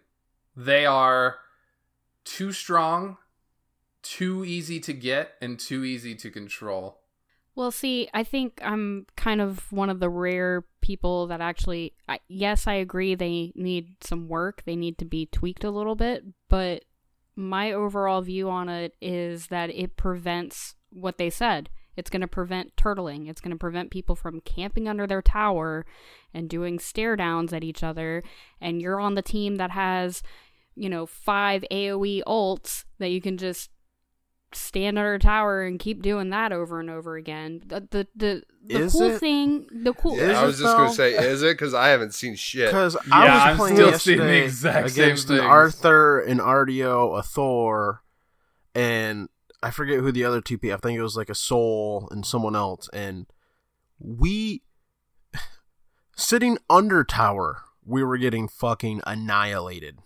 They 0.55 0.85
are 0.85 1.37
too 2.23 2.51
strong, 2.51 3.17
too 4.01 4.43
easy 4.45 4.79
to 4.81 4.93
get, 4.93 5.33
and 5.41 5.59
too 5.59 5.83
easy 5.83 6.15
to 6.15 6.29
control. 6.29 6.99
Well, 7.55 7.71
see, 7.71 8.09
I 8.13 8.23
think 8.23 8.61
I'm 8.63 9.05
kind 9.17 9.41
of 9.41 9.71
one 9.71 9.89
of 9.89 9.99
the 9.99 10.09
rare 10.09 10.65
people 10.81 11.27
that 11.27 11.41
actually, 11.41 11.93
I, 12.07 12.19
yes, 12.27 12.65
I 12.65 12.75
agree 12.75 13.13
they 13.13 13.51
need 13.55 13.95
some 14.01 14.27
work. 14.27 14.63
They 14.65 14.75
need 14.75 14.97
to 14.99 15.05
be 15.05 15.25
tweaked 15.25 15.63
a 15.63 15.71
little 15.71 15.95
bit, 15.95 16.23
but 16.47 16.85
my 17.35 17.71
overall 17.71 18.21
view 18.21 18.49
on 18.49 18.69
it 18.69 18.95
is 19.01 19.47
that 19.47 19.69
it 19.69 19.97
prevents 19.97 20.75
what 20.91 21.17
they 21.17 21.29
said. 21.29 21.69
It's 22.01 22.09
going 22.09 22.21
to 22.21 22.27
prevent 22.27 22.75
turtling. 22.75 23.29
It's 23.29 23.39
going 23.39 23.51
to 23.51 23.59
prevent 23.59 23.91
people 23.91 24.15
from 24.15 24.41
camping 24.41 24.87
under 24.87 25.05
their 25.05 25.21
tower 25.21 25.85
and 26.33 26.49
doing 26.49 26.79
stare 26.79 27.15
downs 27.15 27.53
at 27.53 27.63
each 27.63 27.83
other. 27.83 28.23
And 28.59 28.81
you're 28.81 28.99
on 28.99 29.13
the 29.13 29.21
team 29.21 29.57
that 29.57 29.69
has, 29.69 30.23
you 30.75 30.89
know, 30.89 31.05
five 31.05 31.63
AoE 31.69 32.23
ults 32.25 32.85
that 32.97 33.09
you 33.09 33.21
can 33.21 33.37
just 33.37 33.69
stand 34.51 34.97
under 34.97 35.13
a 35.13 35.19
tower 35.19 35.61
and 35.61 35.79
keep 35.79 36.01
doing 36.01 36.31
that 36.31 36.51
over 36.51 36.79
and 36.79 36.89
over 36.89 37.17
again. 37.17 37.61
The 37.67 37.87
the 37.91 38.07
the, 38.15 38.43
the 38.65 38.79
Is 38.79 38.93
cool 38.93 39.11
it? 39.11 39.19
thing, 39.19 39.67
the 39.71 39.93
cool. 39.93 40.17
Is 40.17 40.35
I 40.35 40.43
was 40.43 40.59
it 40.59 40.63
just 40.63 40.75
gonna 40.75 40.91
say, 40.91 41.13
is 41.13 41.43
it? 41.43 41.53
Because 41.53 41.75
I 41.75 41.89
haven't 41.89 42.15
seen 42.15 42.33
shit. 42.35 42.69
Because 42.69 42.95
Yeah, 43.07 43.15
I 43.15 43.51
I'm 43.51 43.57
was 43.57 43.57
playing 43.59 43.75
still 43.75 43.99
seeing 43.99 44.17
the 44.17 44.23
yesterday 44.25 44.43
exact 44.43 44.89
same 44.89 45.03
against 45.05 45.29
an 45.29 45.37
things. 45.37 45.47
Arthur, 45.47 46.19
and 46.21 46.39
Ardio, 46.39 47.17
a 47.19 47.21
Thor, 47.21 48.01
and 48.73 49.29
I 49.63 49.71
forget 49.71 49.99
who 49.99 50.11
the 50.11 50.25
other 50.25 50.41
two 50.41 50.57
people. 50.57 50.75
I 50.75 50.79
think 50.79 50.97
it 50.97 51.03
was 51.03 51.17
like 51.17 51.29
a 51.29 51.35
Sol 51.35 52.07
and 52.11 52.25
someone 52.25 52.55
else, 52.55 52.89
and 52.93 53.27
we 53.99 54.63
sitting 56.15 56.57
under 56.69 57.03
tower, 57.03 57.63
we 57.85 58.03
were 58.03 58.17
getting 58.17 58.47
fucking 58.47 59.01
annihilated, 59.05 59.99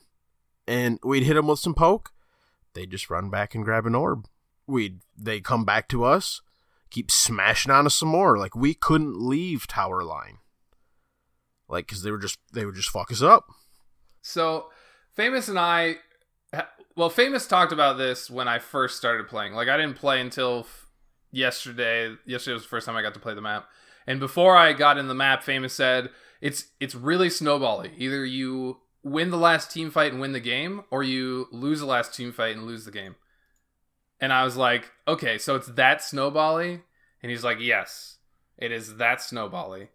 and 0.68 0.99
we'd 1.03 1.24
hit 1.24 1.36
them 1.36 1.47
with 1.47 1.60
some 1.60 1.74
poke. 1.76 2.12
They'd 2.74 2.91
just 2.91 3.10
run 3.10 3.30
back 3.30 3.56
and 3.56 3.64
grab 3.64 3.86
an 3.86 3.95
orb. 3.95 4.28
We'd 4.68 4.99
they 5.18 5.39
come 5.39 5.64
back 5.64 5.88
to 5.89 6.03
us, 6.03 6.41
keep 6.89 7.10
smashing 7.10 7.72
on 7.72 7.86
us 7.86 7.95
some 7.95 8.10
more. 8.10 8.38
Like 8.38 8.56
we 8.56 8.74
couldn't 8.74 9.18
leave 9.18 9.68
tower 9.68 10.03
line 10.03 10.39
like 11.68 11.88
because 11.88 12.03
they 12.03 12.12
were 12.12 12.18
just 12.18 12.39
they 12.53 12.66
would 12.66 12.76
just 12.76 12.89
fuck 12.89 13.12
us 13.12 13.22
up. 13.22 13.47
So, 14.22 14.68
Famous 15.14 15.47
and 15.47 15.58
I, 15.58 15.97
well, 16.95 17.09
Famous 17.09 17.45
talked 17.47 17.73
about 17.73 17.97
this 17.97 18.29
when 18.29 18.47
I 18.47 18.59
first 18.59 18.97
started 18.97 19.27
playing. 19.27 19.53
Like, 19.53 19.67
I 19.67 19.77
didn't 19.77 19.97
play 19.97 20.21
until 20.21 20.61
f- 20.61 20.87
yesterday. 21.31 22.15
Yesterday 22.25 22.53
was 22.53 22.63
the 22.63 22.69
first 22.69 22.85
time 22.85 22.95
I 22.95 23.01
got 23.01 23.13
to 23.15 23.19
play 23.19 23.33
the 23.33 23.41
map. 23.41 23.67
And 24.07 24.19
before 24.19 24.55
I 24.55 24.73
got 24.73 24.97
in 24.97 25.07
the 25.07 25.13
map, 25.13 25.43
Famous 25.43 25.73
said 25.73 26.09
it's 26.41 26.65
it's 26.79 26.95
really 26.95 27.27
snowbally. 27.27 27.91
Either 27.97 28.23
you 28.23 28.77
win 29.03 29.29
the 29.29 29.37
last 29.37 29.71
team 29.71 29.91
fight 29.91 30.11
and 30.11 30.21
win 30.21 30.31
the 30.31 30.39
game, 30.39 30.83
or 30.89 31.03
you 31.03 31.47
lose 31.51 31.79
the 31.79 31.85
last 31.85 32.13
team 32.13 32.31
fight 32.31 32.55
and 32.55 32.65
lose 32.65 32.85
the 32.85 32.91
game. 32.91 33.15
And 34.19 34.31
I 34.31 34.43
was 34.43 34.55
like, 34.55 34.91
okay, 35.07 35.37
so 35.37 35.55
it's 35.55 35.67
that 35.67 35.99
snowbally? 35.99 36.81
And 37.21 37.29
he's 37.29 37.43
like, 37.43 37.59
yes, 37.59 38.17
it 38.57 38.71
is 38.71 38.97
that 38.97 39.19
snowbally. 39.19 39.89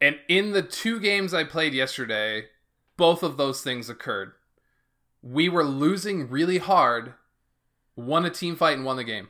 And 0.00 0.16
in 0.28 0.52
the 0.52 0.62
two 0.62 1.00
games 1.00 1.34
I 1.34 1.44
played 1.44 1.74
yesterday, 1.74 2.44
both 2.96 3.22
of 3.22 3.36
those 3.36 3.62
things 3.62 3.90
occurred. 3.90 4.32
We 5.22 5.48
were 5.48 5.64
losing 5.64 6.28
really 6.28 6.58
hard, 6.58 7.14
won 7.96 8.24
a 8.24 8.30
team 8.30 8.56
fight 8.56 8.76
and 8.76 8.84
won 8.84 8.96
the 8.96 9.04
game. 9.04 9.28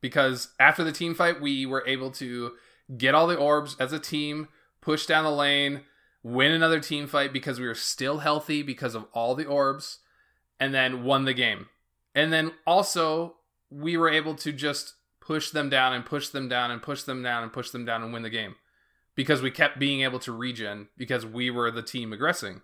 Because 0.00 0.48
after 0.60 0.84
the 0.84 0.92
team 0.92 1.14
fight, 1.14 1.40
we 1.40 1.66
were 1.66 1.86
able 1.86 2.10
to 2.12 2.52
get 2.96 3.14
all 3.14 3.26
the 3.26 3.36
orbs 3.36 3.76
as 3.80 3.92
a 3.92 3.98
team, 3.98 4.48
push 4.80 5.06
down 5.06 5.24
the 5.24 5.30
lane, 5.30 5.82
win 6.22 6.52
another 6.52 6.80
team 6.80 7.06
fight 7.06 7.32
because 7.32 7.58
we 7.58 7.66
were 7.66 7.74
still 7.74 8.18
healthy 8.18 8.62
because 8.62 8.94
of 8.94 9.06
all 9.12 9.34
the 9.34 9.46
orbs, 9.46 9.98
and 10.60 10.74
then 10.74 11.04
won 11.04 11.24
the 11.24 11.34
game. 11.34 11.68
And 12.14 12.32
then 12.32 12.52
also, 12.66 13.36
we 13.70 13.96
were 13.96 14.08
able 14.08 14.34
to 14.36 14.52
just 14.52 14.94
push 15.20 15.50
them 15.50 15.68
down 15.68 15.92
and 15.92 16.04
push 16.04 16.28
them 16.28 16.48
down 16.48 16.70
and 16.70 16.82
push 16.82 17.02
them 17.02 17.22
down 17.22 17.42
and 17.42 17.52
push 17.52 17.70
them 17.70 17.84
down 17.84 18.02
and 18.02 18.12
win 18.12 18.22
the 18.22 18.30
game 18.30 18.54
because 19.16 19.42
we 19.42 19.50
kept 19.50 19.78
being 19.78 20.02
able 20.02 20.20
to 20.20 20.30
regen 20.30 20.88
because 20.96 21.26
we 21.26 21.50
were 21.50 21.70
the 21.70 21.82
team 21.82 22.12
aggressing. 22.12 22.62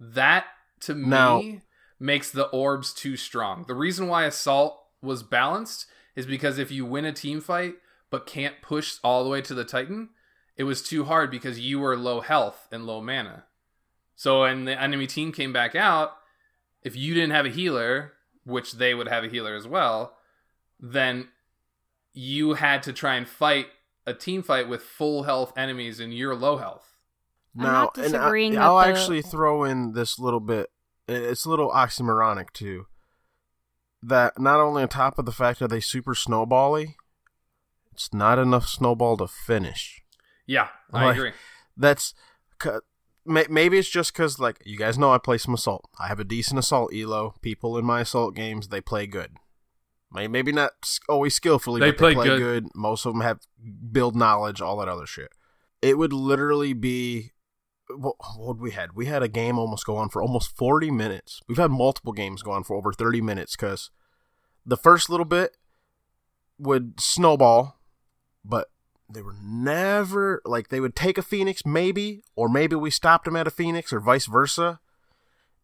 That 0.00 0.46
to 0.80 0.94
Now- 0.94 1.38
me 1.38 1.62
makes 1.98 2.30
the 2.30 2.46
orbs 2.48 2.92
too 2.92 3.16
strong. 3.16 3.64
The 3.66 3.74
reason 3.74 4.08
why 4.08 4.24
assault 4.24 4.82
was 5.00 5.22
balanced 5.22 5.86
is 6.14 6.26
because 6.26 6.58
if 6.58 6.70
you 6.70 6.84
win 6.84 7.04
a 7.04 7.12
team 7.12 7.40
fight 7.40 7.76
but 8.10 8.26
can't 8.26 8.60
push 8.62 8.98
all 9.02 9.24
the 9.24 9.30
way 9.30 9.40
to 9.42 9.54
the 9.54 9.64
titan, 9.64 10.10
it 10.56 10.64
was 10.64 10.82
too 10.82 11.04
hard 11.04 11.30
because 11.30 11.58
you 11.58 11.78
were 11.80 11.96
low 11.96 12.20
health 12.20 12.68
and 12.70 12.86
low 12.86 13.00
mana. 13.00 13.44
So 14.14 14.42
when 14.42 14.64
the 14.64 14.80
enemy 14.80 15.06
team 15.06 15.32
came 15.32 15.52
back 15.52 15.74
out, 15.74 16.16
if 16.82 16.96
you 16.96 17.14
didn't 17.14 17.32
have 17.32 17.46
a 17.46 17.50
healer, 17.50 18.12
which 18.44 18.72
they 18.72 18.94
would 18.94 19.08
have 19.08 19.24
a 19.24 19.28
healer 19.28 19.54
as 19.54 19.66
well, 19.66 20.16
then 20.78 21.28
you 22.12 22.54
had 22.54 22.82
to 22.84 22.92
try 22.92 23.16
and 23.16 23.28
fight 23.28 23.66
a 24.06 24.14
team 24.14 24.42
fight 24.42 24.68
with 24.68 24.82
full 24.82 25.24
health 25.24 25.52
enemies 25.56 26.00
and 26.00 26.14
you're 26.14 26.34
low 26.34 26.56
health. 26.58 26.95
I'm 27.58 27.62
Now, 27.64 27.72
not 27.72 27.96
and 27.98 28.06
I, 28.06 28.18
disagreeing 28.18 28.54
that 28.54 28.62
I'll 28.62 28.78
the- 28.78 28.86
actually 28.86 29.22
throw 29.22 29.64
in 29.64 29.92
this 29.92 30.18
little 30.18 30.40
bit. 30.40 30.70
It's 31.08 31.44
a 31.44 31.50
little 31.50 31.70
oxymoronic 31.70 32.52
too. 32.52 32.86
That 34.02 34.38
not 34.38 34.60
only 34.60 34.82
on 34.82 34.88
top 34.88 35.18
of 35.18 35.24
the 35.24 35.32
fact 35.32 35.58
that 35.60 35.68
they 35.68 35.80
super 35.80 36.14
snowbally, 36.14 36.94
it's 37.92 38.12
not 38.12 38.38
enough 38.38 38.68
snowball 38.68 39.16
to 39.18 39.26
finish. 39.26 40.02
Yeah, 40.46 40.68
I 40.92 41.06
Like- 41.06 41.16
agree. 41.16 41.32
That's 41.76 42.14
maybe 43.24 43.78
it's 43.78 43.88
just 43.88 44.12
because 44.12 44.38
like 44.38 44.62
you 44.64 44.76
guys 44.78 44.98
know 44.98 45.12
I 45.12 45.18
play 45.18 45.38
some 45.38 45.54
assault. 45.54 45.88
I 45.98 46.06
have 46.08 46.20
a 46.20 46.24
decent 46.24 46.58
assault 46.58 46.92
elo. 46.94 47.34
People 47.42 47.76
in 47.78 47.84
my 47.84 48.00
assault 48.00 48.34
games 48.34 48.68
they 48.68 48.80
play 48.80 49.06
good. 49.06 49.36
Maybe 50.12 50.52
not 50.52 50.72
always 51.08 51.34
skillfully, 51.34 51.80
They 51.80 51.90
but 51.90 51.98
play 51.98 52.08
they 52.10 52.14
play 52.14 52.26
good. 52.26 52.38
good. 52.64 52.66
Most 52.74 53.04
of 53.04 53.12
them 53.12 53.20
have 53.22 53.40
build 53.92 54.16
knowledge, 54.16 54.60
all 54.62 54.78
that 54.78 54.88
other 54.88 55.04
shit. 55.06 55.30
It 55.82 55.98
would 55.98 56.12
literally 56.12 56.72
be 56.72 57.32
what 57.88 58.58
we 58.58 58.72
had. 58.72 58.92
We 58.94 59.06
had 59.06 59.22
a 59.22 59.28
game 59.28 59.58
almost 59.58 59.86
go 59.86 59.96
on 59.96 60.08
for 60.08 60.22
almost 60.22 60.56
forty 60.56 60.90
minutes. 60.90 61.40
We've 61.48 61.58
had 61.58 61.70
multiple 61.70 62.12
games 62.12 62.42
go 62.42 62.52
on 62.52 62.64
for 62.64 62.76
over 62.76 62.92
thirty 62.92 63.20
minutes 63.20 63.56
because 63.56 63.90
the 64.64 64.76
first 64.76 65.08
little 65.08 65.26
bit 65.26 65.56
would 66.58 67.00
snowball, 67.00 67.78
but 68.44 68.68
they 69.08 69.22
were 69.22 69.36
never 69.42 70.42
like 70.44 70.68
they 70.68 70.80
would 70.80 70.96
take 70.96 71.18
a 71.18 71.22
phoenix 71.22 71.64
maybe 71.64 72.22
or 72.34 72.48
maybe 72.48 72.74
we 72.74 72.90
stopped 72.90 73.24
them 73.24 73.36
at 73.36 73.46
a 73.46 73.52
phoenix 73.52 73.92
or 73.92 74.00
vice 74.00 74.26
versa 74.26 74.80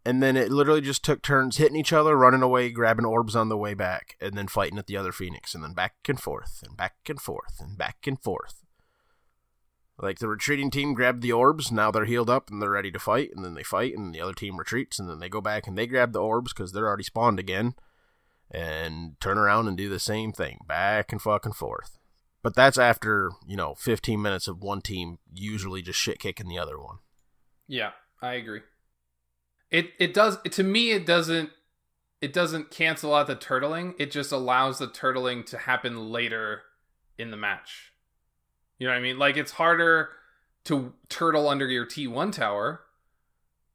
and 0.05 0.23
then 0.23 0.37
it 0.37 0.51
literally 0.51 0.81
just 0.81 1.05
took 1.05 1.23
turns 1.23 1.57
hitting 1.57 1.77
each 1.77 1.93
other 1.93 2.17
running 2.17 2.43
away 2.43 2.71
grabbing 2.71 3.05
orbs 3.05 3.35
on 3.35 3.49
the 3.49 3.57
way 3.57 3.75
back 3.75 4.17
and 4.21 4.35
then 4.35 4.47
fighting 4.47 4.79
at 4.79 4.87
the 4.87 4.97
other 4.97 5.13
phoenix 5.13 5.55
and 5.55 5.65
then 5.65 5.73
back 5.73 5.95
and 6.09 6.21
forth 6.21 6.63
and 6.67 6.77
back 6.77 6.95
and 7.09 7.21
forth 7.21 7.61
and 7.61 7.77
back 7.77 8.07
and 8.07 8.21
forth 8.23 8.62
Like 9.99 10.19
the 10.19 10.29
retreating 10.29 10.71
team 10.71 10.95
grabbed 10.95 11.23
the 11.23 11.33
orbs, 11.33 11.71
now 11.71 11.91
they're 11.91 12.05
healed 12.05 12.31
up 12.31 12.51
and 12.51 12.61
they're 12.61 12.71
ready 12.71 12.91
to 12.91 12.99
fight, 12.99 13.31
and 13.35 13.45
then 13.45 13.55
they 13.55 13.63
fight, 13.63 13.97
and 13.97 14.15
the 14.15 14.21
other 14.21 14.33
team 14.33 14.57
retreats, 14.57 14.99
and 14.99 15.09
then 15.09 15.19
they 15.19 15.29
go 15.29 15.41
back 15.41 15.67
and 15.67 15.77
they 15.77 15.87
grab 15.87 16.13
the 16.13 16.21
orbs 16.21 16.53
because 16.53 16.73
they're 16.73 16.87
already 16.89 17.05
spawned 17.05 17.39
again, 17.39 17.75
and 18.51 19.21
turn 19.21 19.39
around 19.39 19.69
and 19.69 19.77
do 19.77 19.89
the 19.89 19.99
same 19.99 20.33
thing, 20.33 20.61
back 20.67 21.13
and 21.13 21.23
fucking 21.23 21.53
forth. 21.53 21.99
But 22.43 22.57
that's 22.57 22.79
after, 22.79 23.31
you 23.47 23.57
know, 23.57 23.75
15 23.77 24.21
minutes 24.21 24.49
of 24.49 24.63
one 24.63 24.81
team 24.81 25.19
usually 25.33 25.83
just 25.83 25.99
shit 25.99 26.19
kicking 26.19 26.49
the 26.49 26.59
other 26.59 26.79
one. 26.79 26.99
Yeah, 27.69 27.93
I 28.21 28.35
agree. 28.35 28.63
It 29.71 29.93
it 29.99 30.13
does 30.13 30.39
to 30.43 30.63
me 30.63 30.91
it 30.91 31.07
doesn't 31.07 31.51
it 32.21 32.33
doesn't 32.33 32.71
cancel 32.71 33.15
out 33.15 33.27
the 33.27 33.37
turtling. 33.37 33.95
It 33.99 34.11
just 34.11 34.33
allows 34.33 34.79
the 34.79 34.89
turtling 34.89 35.47
to 35.47 35.59
happen 35.59 36.11
later 36.11 36.63
in 37.17 37.31
the 37.31 37.37
match. 37.37 37.92
You 38.83 38.89
know 38.89 38.95
what 38.95 38.99
I 38.99 39.03
mean? 39.03 39.17
Like 39.17 39.37
it's 39.37 39.53
harder 39.53 40.09
to 40.65 40.93
turtle 41.09 41.49
under 41.49 41.69
your 41.69 41.87
T1 41.87 42.33
tower, 42.33 42.81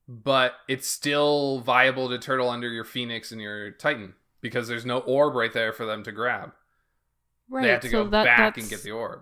but 0.05 0.55
it's 0.68 0.86
still 0.86 1.62
viable 1.62 2.10
to 2.10 2.20
turtle 2.20 2.49
under 2.49 2.68
your 2.68 2.84
Phoenix 2.84 3.32
and 3.32 3.39
your 3.39 3.72
Titan 3.72 4.16
because 4.41 4.68
there's 4.68 4.86
no 4.86 4.97
orb 4.97 5.34
right 5.36 5.53
there 5.53 5.72
for 5.72 5.86
them 5.86 6.03
to 6.03 6.12
grab. 6.12 6.51
Right. 7.47 7.62
they 7.62 7.70
have 7.70 7.80
to 7.84 7.89
so 7.89 8.03
go 8.03 8.10
that, 8.10 8.26
back 8.26 8.58
and 8.58 8.70
get 8.70 8.84
the 8.84 8.91
orb. 8.91 9.22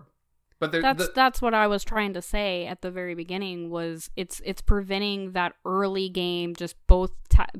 But 0.58 0.72
that's 0.72 1.06
the, 1.06 1.12
that's 1.14 1.40
what 1.40 1.54
I 1.54 1.68
was 1.68 1.84
trying 1.84 2.14
to 2.14 2.22
say 2.22 2.66
at 2.66 2.82
the 2.82 2.90
very 2.90 3.14
beginning 3.14 3.70
was 3.70 4.10
it's 4.16 4.42
it's 4.44 4.62
preventing 4.62 5.34
that 5.34 5.54
early 5.64 6.08
game 6.08 6.56
just 6.56 6.74
both 6.88 7.12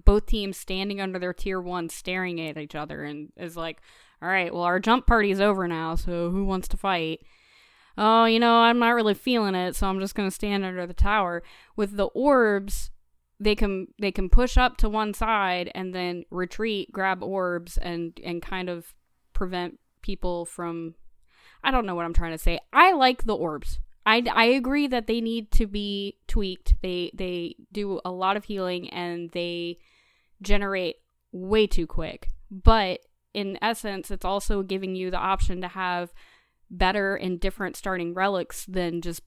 both 0.05 0.27
teams 0.27 0.57
standing 0.57 1.01
under 1.01 1.20
their 1.20 1.33
tier 1.33 1.61
1 1.61 1.91
staring 1.91 2.41
at 2.41 2.59
each 2.59 2.74
other 2.74 3.05
and 3.05 3.31
is 3.37 3.57
like 3.57 3.81
all 4.20 4.29
right 4.29 4.53
well 4.53 4.64
our 4.64 4.81
jump 4.81 5.07
party's 5.07 5.41
over 5.41 5.68
now 5.68 5.95
so 5.95 6.31
who 6.31 6.45
wants 6.45 6.66
to 6.68 6.77
fight 6.77 7.20
oh 7.97 8.24
you 8.24 8.38
know 8.38 8.57
I'm 8.57 8.78
not 8.78 8.90
really 8.90 9.14
feeling 9.14 9.55
it 9.55 9.76
so 9.76 9.88
I'm 9.88 10.01
just 10.01 10.14
going 10.14 10.28
to 10.28 10.34
stand 10.34 10.64
under 10.64 10.86
the 10.86 10.94
tower 10.94 11.42
with 11.76 11.97
the 11.97 12.07
orbs 12.07 12.90
they 13.38 13.55
can 13.55 13.88
they 13.99 14.12
can 14.12 14.28
push 14.28 14.57
up 14.57 14.76
to 14.78 14.88
one 14.88 15.12
side 15.14 15.70
and 15.74 15.94
then 15.94 16.24
retreat 16.30 16.92
grab 16.92 17.22
orbs 17.22 17.76
and 17.76 18.18
and 18.24 18.42
kind 18.42 18.68
of 18.68 18.94
prevent 19.32 19.78
people 20.03 20.44
from 20.44 20.94
I 21.62 21.70
don't 21.70 21.84
know 21.84 21.94
what 21.97 22.05
I'm 22.05 22.14
trying 22.14 22.32
to 22.32 22.38
say. 22.38 22.61
I 22.72 22.92
like 22.92 23.24
the 23.24 23.34
orbs. 23.34 23.80
I, 24.07 24.22
I 24.32 24.44
agree 24.44 24.86
that 24.86 25.09
they 25.09 25.20
need 25.20 25.51
to 25.53 25.66
be 25.66 26.18
tweaked. 26.28 26.76
They 26.80 27.11
they 27.12 27.57
do 27.72 28.01
a 28.05 28.12
lot 28.12 28.36
of 28.36 28.44
healing 28.44 28.88
and 28.90 29.30
they 29.32 29.78
generate 30.40 30.97
way 31.32 31.66
too 31.66 31.88
quick. 31.88 32.28
But 32.51 33.01
in 33.34 33.59
essence, 33.61 34.12
it's 34.12 34.24
also 34.24 34.62
giving 34.62 34.94
you 34.94 35.11
the 35.11 35.18
option 35.18 35.61
to 35.61 35.68
have 35.68 36.12
better 36.71 37.14
and 37.17 37.39
different 37.41 37.77
starting 37.77 38.14
relics 38.14 38.64
than 38.67 39.01
just 39.01 39.23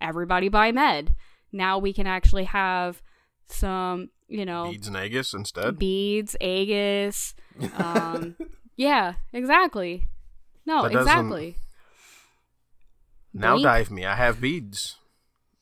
everybody 0.00 0.48
buy 0.48 0.72
med. 0.72 1.14
Now 1.52 1.78
we 1.78 1.92
can 1.92 2.06
actually 2.06 2.44
have 2.44 3.02
some, 3.48 4.10
you 4.28 4.44
know, 4.44 4.70
Beads 4.70 4.88
and 4.88 4.96
Aegis 4.96 5.34
instead. 5.34 5.78
beads, 5.78 6.36
Aegis. 6.40 7.34
Um, 7.78 8.34
yeah, 8.76 9.14
exactly. 9.32 10.04
No, 10.66 10.82
That 10.82 10.92
exactly. 10.92 11.56
Now 13.32 13.52
Blink? 13.54 13.64
dive 13.64 13.90
me. 13.90 14.04
I 14.04 14.14
have 14.16 14.40
beads. 14.40 14.96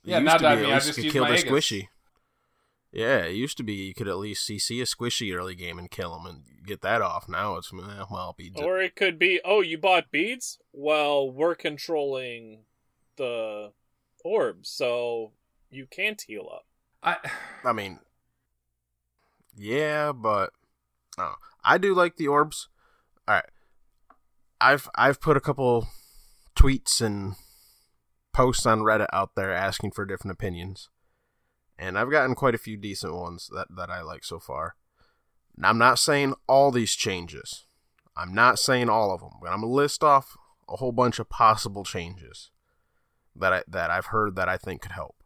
It 0.05 0.11
Yeah, 0.11 0.18
used 0.18 0.24
now 0.26 0.37
to 0.37 0.43
dive 0.43 0.59
be 0.59 0.64
me, 0.64 0.70
at 0.72 0.76
I 0.76 0.78
just 0.80 0.89
you 0.89 0.95
could 0.95 1.05
use 1.05 1.12
kill 1.12 1.24
my 1.24 1.30
the 1.33 1.39
Aegis. 1.39 1.51
squishy. 1.51 1.89
Yeah, 2.93 3.20
it 3.20 3.34
used 3.34 3.57
to 3.57 3.62
be 3.62 3.72
you 3.72 3.95
could 3.95 4.09
at 4.09 4.18
least 4.18 4.47
CC 4.47 4.82
a 4.82 4.84
squishy 4.84 5.34
early 5.34 5.55
game 5.55 5.78
and 5.78 5.90
kill 5.90 6.14
him 6.14 6.26
and 6.26 6.43
get 6.66 6.82
that 6.82 7.01
off. 7.01 7.26
Now 7.26 7.57
it's 7.57 7.72
eh, 7.72 8.05
well 8.11 8.34
beads. 8.36 8.61
it. 8.61 8.62
Or 8.62 8.80
it 8.80 8.95
could 8.95 9.18
be, 9.18 9.40
oh, 9.45 9.62
you 9.62 9.78
bought 9.78 10.11
beads? 10.11 10.59
Well, 10.72 11.30
we're 11.30 11.55
controlling 11.55 12.64
the 13.16 13.72
orbs, 14.22 14.68
so 14.68 15.32
you 15.70 15.86
can't 15.86 16.20
heal 16.20 16.49
up. 16.53 16.66
I 17.03 17.16
I 17.64 17.72
mean, 17.72 17.99
yeah, 19.57 20.12
but 20.12 20.51
oh, 21.18 21.34
I 21.64 21.78
do 21.78 21.95
like 21.95 22.16
the 22.16 22.28
orbs. 22.28 22.68
All 23.26 23.36
right, 23.36 23.51
I've 24.61 24.88
I've 24.95 25.20
put 25.20 25.36
a 25.38 25.40
couple 25.40 25.88
tweets 26.55 27.01
and 27.01 27.34
posts 28.32 28.66
on 28.66 28.80
Reddit 28.80 29.09
out 29.12 29.34
there 29.34 29.53
asking 29.53 29.93
for 29.93 30.05
different 30.05 30.32
opinions, 30.32 30.90
and 31.79 31.99
I've 31.99 32.11
gotten 32.11 32.35
quite 32.35 32.55
a 32.55 32.59
few 32.59 32.77
decent 32.77 33.14
ones 33.14 33.51
that 33.55 33.68
that 33.77 33.91
I 33.91 34.03
like 34.03 34.25
so 34.25 34.39
far. 34.39 34.77
Now, 35.57 35.68
I'm 35.70 35.79
not 35.79 35.99
saying 35.99 36.35
all 36.49 36.70
these 36.70 36.95
changes. 36.95 37.66
I'm 38.16 38.35
not 38.35 38.59
saying 38.59 38.89
all 38.89 39.12
of 39.12 39.20
them, 39.20 39.33
but 39.41 39.49
I'm 39.51 39.61
gonna 39.61 39.73
list 39.73 40.03
off 40.05 40.37
a 40.68 40.77
whole 40.77 40.93
bunch 40.93 41.18
of 41.18 41.29
possible 41.29 41.85
changes 41.85 42.51
that 43.37 43.53
I 43.53 43.62
that 43.68 43.91
I've 43.91 44.07
heard 44.07 44.37
that 44.37 44.49
I 44.49 44.57
think 44.57 44.83
could 44.83 44.93
help 44.93 45.16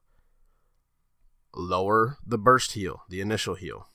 lower 1.54 2.18
the 2.26 2.38
burst 2.38 2.72
heal, 2.72 3.02
the 3.08 3.20
initial 3.20 3.54
heal. 3.54 3.88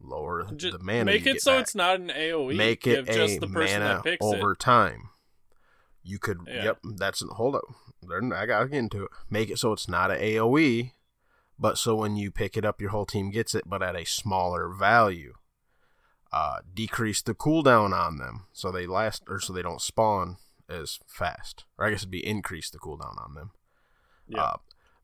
Lower 0.00 0.46
Ju- 0.54 0.70
the 0.70 0.78
mana. 0.78 1.06
make 1.06 1.26
it 1.26 1.42
so 1.42 1.52
back. 1.54 1.62
it's 1.62 1.74
not 1.74 1.96
an 2.00 2.08
AoE. 2.10 2.56
Make 2.56 2.82
Give 2.82 3.08
it 3.08 3.12
just 3.12 3.40
the 3.40 3.48
person 3.48 3.80
mana 3.80 3.94
that 3.96 4.04
picks 4.04 4.24
over 4.24 4.52
it. 4.52 4.60
time. 4.60 5.10
You 6.04 6.18
could. 6.20 6.38
Yeah. 6.46 6.64
Yep. 6.64 6.78
That's 6.96 7.22
hold 7.30 7.56
up. 7.56 7.64
I 8.08 8.46
gotta 8.46 8.68
get 8.68 8.78
into 8.78 9.04
it. 9.04 9.10
Make 9.28 9.50
it 9.50 9.58
so 9.58 9.72
it's 9.72 9.88
not 9.88 10.10
an 10.12 10.18
AOE, 10.20 10.92
but 11.58 11.78
so 11.78 11.94
when 11.96 12.16
you 12.16 12.30
pick 12.30 12.56
it 12.56 12.64
up, 12.64 12.80
your 12.80 12.90
whole 12.90 13.06
team 13.06 13.30
gets 13.30 13.54
it, 13.54 13.64
but 13.66 13.82
at 13.82 13.96
a 13.96 14.04
smaller 14.04 14.68
value. 14.68 15.34
Uh, 16.30 16.58
decrease 16.74 17.22
the 17.22 17.34
cooldown 17.34 17.90
on 17.98 18.18
them 18.18 18.44
so 18.52 18.70
they 18.70 18.86
last 18.86 19.22
or 19.28 19.40
so 19.40 19.50
they 19.50 19.62
don't 19.62 19.80
spawn 19.80 20.36
as 20.68 20.98
fast. 21.06 21.64
Or 21.78 21.86
I 21.86 21.90
guess 21.90 22.00
it'd 22.00 22.10
be 22.10 22.26
increase 22.26 22.68
the 22.68 22.78
cooldown 22.78 23.16
on 23.24 23.32
them. 23.34 23.52
Yeah. 24.26 24.42
Uh, 24.42 24.56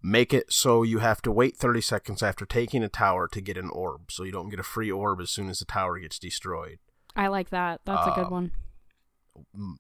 make 0.03 0.35
it 0.35 0.53
so 0.53 0.83
you 0.83 0.99
have 0.99 1.23
to 1.23 1.33
wait 1.33 1.57
30 1.57 1.81
seconds 1.81 2.23
after 2.23 2.45
taking 2.45 2.83
a 2.85 2.91
tower 2.91 3.27
to 3.29 3.41
get 3.41 3.57
an 3.57 3.71
orb, 3.71 4.11
so 4.11 4.23
you 4.23 4.33
don't 4.33 4.51
get 4.51 4.61
a 4.61 4.65
free 4.65 4.91
orb 4.91 5.19
as 5.23 5.31
soon 5.31 5.49
as 5.49 5.61
the 5.61 5.65
tower 5.65 5.99
gets 5.99 6.19
destroyed. 6.19 6.79
I 7.17 7.29
like 7.29 7.49
that. 7.49 7.81
That's 7.87 8.07
a 8.07 8.11
Uh, 8.11 8.15
good 8.17 8.31
one. 8.31 8.53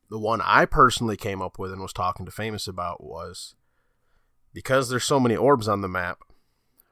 The 0.08 0.18
one 0.18 0.40
I 0.40 0.64
personally 0.64 1.18
came 1.18 1.42
up 1.42 1.58
with 1.58 1.72
and 1.72 1.82
was 1.82 1.92
talking 1.92 2.24
to 2.24 2.32
Famous 2.32 2.66
about 2.66 3.04
was 3.04 3.54
because 4.54 4.88
there's 4.88 5.04
so 5.04 5.20
many 5.20 5.36
orbs 5.36 5.68
on 5.68 5.82
the 5.82 5.88
map, 5.88 6.20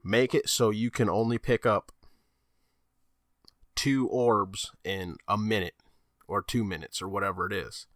make 0.05 0.35
it 0.35 0.49
so 0.49 0.71
you 0.71 0.91
can 0.91 1.09
only 1.09 1.39
pick 1.39 1.65
up 1.65 1.93
two 3.75 4.09
orbs 4.09 4.71
in 4.85 5.17
a 5.27 5.39
minute 5.39 5.75
or 6.29 6.43
two 6.43 6.65
minutes 6.65 7.01
or 7.01 7.09
whatever 7.09 7.47
it 7.47 7.53
is. 7.53 7.87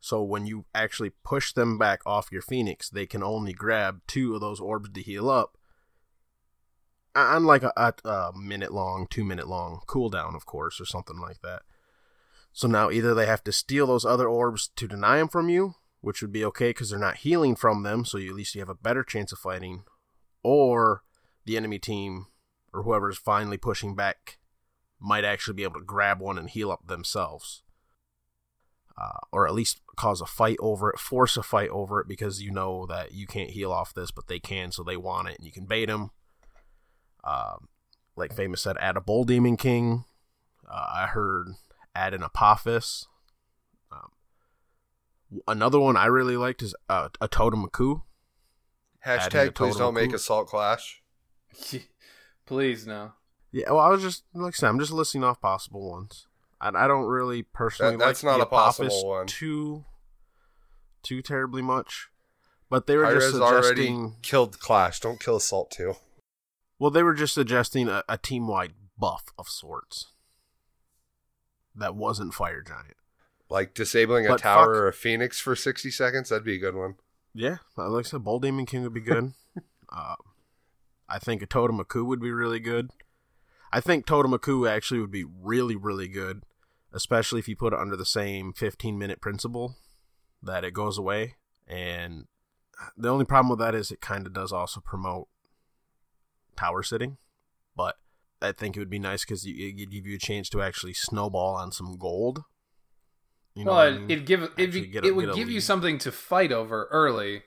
So 0.00 0.22
when 0.22 0.46
you 0.46 0.64
actually 0.74 1.10
push 1.24 1.52
them 1.52 1.78
back 1.78 2.00
off 2.04 2.32
your 2.32 2.42
Phoenix, 2.42 2.90
they 2.90 3.06
can 3.06 3.22
only 3.22 3.52
grab 3.52 4.00
two 4.06 4.34
of 4.34 4.40
those 4.40 4.60
orbs 4.60 4.90
to 4.90 5.00
heal 5.00 5.30
up. 5.30 5.56
Uh, 7.14 7.34
Unlike 7.36 7.62
a, 7.62 7.72
a, 7.76 8.08
a 8.08 8.32
minute 8.36 8.72
long, 8.72 9.06
two 9.08 9.24
minute 9.24 9.46
long 9.46 9.80
cooldown, 9.86 10.34
of 10.34 10.44
course, 10.44 10.80
or 10.80 10.86
something 10.86 11.20
like 11.20 11.40
that. 11.42 11.62
So 12.52 12.66
now 12.66 12.90
either 12.90 13.14
they 13.14 13.26
have 13.26 13.44
to 13.44 13.52
steal 13.52 13.86
those 13.86 14.04
other 14.04 14.28
orbs 14.28 14.70
to 14.76 14.88
deny 14.88 15.18
them 15.18 15.28
from 15.28 15.48
you, 15.48 15.74
which 16.00 16.20
would 16.20 16.32
be 16.32 16.44
okay 16.46 16.70
because 16.70 16.90
they're 16.90 16.98
not 16.98 17.18
healing 17.18 17.54
from 17.54 17.82
them, 17.82 18.04
so 18.04 18.18
you, 18.18 18.30
at 18.30 18.36
least 18.36 18.54
you 18.54 18.60
have 18.60 18.68
a 18.68 18.74
better 18.74 19.04
chance 19.04 19.32
of 19.32 19.38
fighting, 19.38 19.84
or 20.42 21.02
the 21.44 21.56
enemy 21.56 21.78
team 21.78 22.26
or 22.72 22.82
whoever's 22.82 23.18
finally 23.18 23.56
pushing 23.56 23.94
back 23.94 24.38
might 25.00 25.24
actually 25.24 25.54
be 25.54 25.64
able 25.64 25.80
to 25.80 25.84
grab 25.84 26.20
one 26.20 26.38
and 26.38 26.50
heal 26.50 26.70
up 26.70 26.86
themselves. 26.86 27.62
Uh, 28.96 29.18
or 29.32 29.46
at 29.46 29.54
least 29.54 29.80
cause 29.96 30.20
a 30.20 30.26
fight 30.26 30.58
over 30.60 30.90
it, 30.90 30.98
force 30.98 31.36
a 31.36 31.42
fight 31.42 31.70
over 31.70 32.00
it 32.00 32.06
because 32.06 32.42
you 32.42 32.50
know 32.50 32.86
that 32.86 33.12
you 33.12 33.26
can't 33.26 33.50
heal 33.50 33.72
off 33.72 33.94
this, 33.94 34.10
but 34.10 34.28
they 34.28 34.38
can, 34.38 34.70
so 34.70 34.82
they 34.82 34.96
want 34.96 35.28
it, 35.28 35.38
and 35.38 35.46
you 35.46 35.52
can 35.52 35.64
bait 35.64 35.86
them. 35.86 36.10
Um, 37.24 37.68
like 38.16 38.34
Famous 38.34 38.60
said, 38.60 38.76
add 38.78 38.96
a 38.96 39.00
Bull 39.00 39.24
Demon 39.24 39.56
King. 39.56 40.04
Uh, 40.70 40.86
I 40.94 41.06
heard 41.06 41.48
add 41.94 42.14
an 42.14 42.22
Apophis. 42.22 43.06
Um, 43.90 44.10
another 45.48 45.80
one 45.80 45.96
I 45.96 46.06
really 46.06 46.36
liked 46.36 46.62
is 46.62 46.74
uh, 46.88 47.08
a 47.20 47.28
Totem 47.28 47.66
Maku. 47.66 48.02
Hashtag 49.04 49.54
please 49.54 49.76
don't 49.76 49.94
make 49.94 50.12
Assault 50.12 50.46
Clash. 50.46 51.01
please 52.46 52.86
no. 52.86 53.12
Yeah, 53.52 53.70
well, 53.70 53.80
I 53.80 53.88
was 53.90 54.02
just 54.02 54.24
like 54.34 54.54
I 54.54 54.56
said, 54.56 54.68
I'm 54.68 54.78
just 54.78 54.92
listing 54.92 55.22
off 55.24 55.40
possible 55.40 55.90
ones. 55.90 56.26
I, 56.60 56.68
I 56.68 56.86
don't 56.86 57.04
really 57.06 57.42
personally 57.42 57.96
That- 57.96 58.04
that's 58.06 58.22
like 58.24 58.32
not 58.32 58.38
the 58.38 58.46
a 58.46 58.58
possible 58.58 58.86
Apophis 58.88 59.04
one. 59.04 59.26
too 59.26 59.84
too 61.02 61.20
terribly 61.22 61.62
much, 61.62 62.08
but 62.70 62.86
they 62.86 62.96
were 62.96 63.04
Hi-Rez 63.04 63.32
just 63.32 63.42
already 63.42 63.66
suggesting. 63.86 64.14
killed 64.22 64.58
Clash. 64.60 65.00
Don't 65.00 65.20
kill 65.20 65.36
Assault 65.36 65.70
too. 65.70 65.94
Well, 66.78 66.90
they 66.90 67.02
were 67.02 67.14
just 67.14 67.34
suggesting 67.34 67.88
a, 67.88 68.02
a 68.08 68.16
team 68.18 68.46
wide 68.48 68.72
buff 68.98 69.24
of 69.38 69.48
sorts 69.48 70.06
that 71.74 71.94
wasn't 71.96 72.34
Fire 72.34 72.62
Giant. 72.62 72.96
Like 73.48 73.74
disabling 73.74 74.26
a 74.26 74.36
tower 74.38 74.66
fuck- 74.66 74.68
or 74.82 74.88
a 74.88 74.92
Phoenix 74.92 75.38
for 75.40 75.54
60 75.54 75.90
seconds, 75.90 76.28
that'd 76.28 76.44
be 76.44 76.54
a 76.54 76.58
good 76.58 76.74
one. 76.74 76.94
Yeah, 77.34 77.56
like 77.76 78.06
I 78.06 78.08
said, 78.08 78.24
Bull 78.24 78.40
Demon 78.40 78.66
King 78.66 78.82
would 78.82 78.94
be 78.94 79.00
good. 79.00 79.32
uh, 79.92 80.14
I 81.12 81.18
think 81.18 81.42
a 81.42 81.46
Totem 81.46 81.78
Aku 81.78 82.04
would 82.04 82.20
be 82.20 82.32
really 82.32 82.60
good. 82.60 82.90
I 83.72 83.80
think 83.80 84.06
Totem 84.06 84.32
Aku 84.34 84.66
actually 84.66 85.00
would 85.00 85.10
be 85.10 85.24
really, 85.24 85.76
really 85.76 86.08
good, 86.08 86.42
especially 86.92 87.38
if 87.38 87.48
you 87.48 87.56
put 87.56 87.72
it 87.72 87.78
under 87.78 87.96
the 87.96 88.06
same 88.06 88.52
15 88.52 88.98
minute 88.98 89.20
principle 89.20 89.76
that 90.42 90.64
it 90.64 90.72
goes 90.72 90.98
away 90.98 91.36
and 91.68 92.26
the 92.96 93.08
only 93.08 93.24
problem 93.24 93.50
with 93.50 93.58
that 93.60 93.74
is 93.74 93.90
it 93.90 94.00
kind 94.00 94.26
of 94.26 94.32
does 94.32 94.52
also 94.52 94.80
promote 94.80 95.28
tower 96.56 96.82
sitting, 96.82 97.16
but 97.76 97.96
I 98.40 98.52
think 98.52 98.76
it 98.76 98.80
would 98.80 98.90
be 98.90 98.98
nice 98.98 99.24
because 99.24 99.44
it 99.46 99.74
would 99.78 99.90
give 99.90 100.06
you 100.06 100.16
a 100.16 100.18
chance 100.18 100.48
to 100.50 100.62
actually 100.62 100.94
snowball 100.94 101.54
on 101.56 101.72
some 101.72 101.96
gold. 101.96 102.42
You 103.54 103.64
know 103.64 103.72
well, 103.72 103.80
I 103.80 103.98
mean? 103.98 104.10
it 104.10 104.26
give 104.26 104.42
it, 104.42 104.52
a, 104.58 105.06
it 105.06 105.14
would 105.14 105.34
give 105.34 105.50
you 105.50 105.60
something 105.60 105.98
to 105.98 106.12
fight 106.12 106.52
over 106.52 106.88
early, 106.90 107.42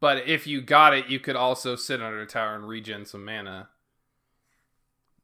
but 0.00 0.26
if 0.26 0.46
you 0.46 0.60
got 0.60 0.94
it, 0.94 1.08
you 1.08 1.20
could 1.20 1.36
also 1.36 1.76
sit 1.76 2.02
under 2.02 2.20
a 2.20 2.26
tower 2.26 2.54
and 2.54 2.68
regen 2.68 3.04
some 3.04 3.24
mana. 3.24 3.68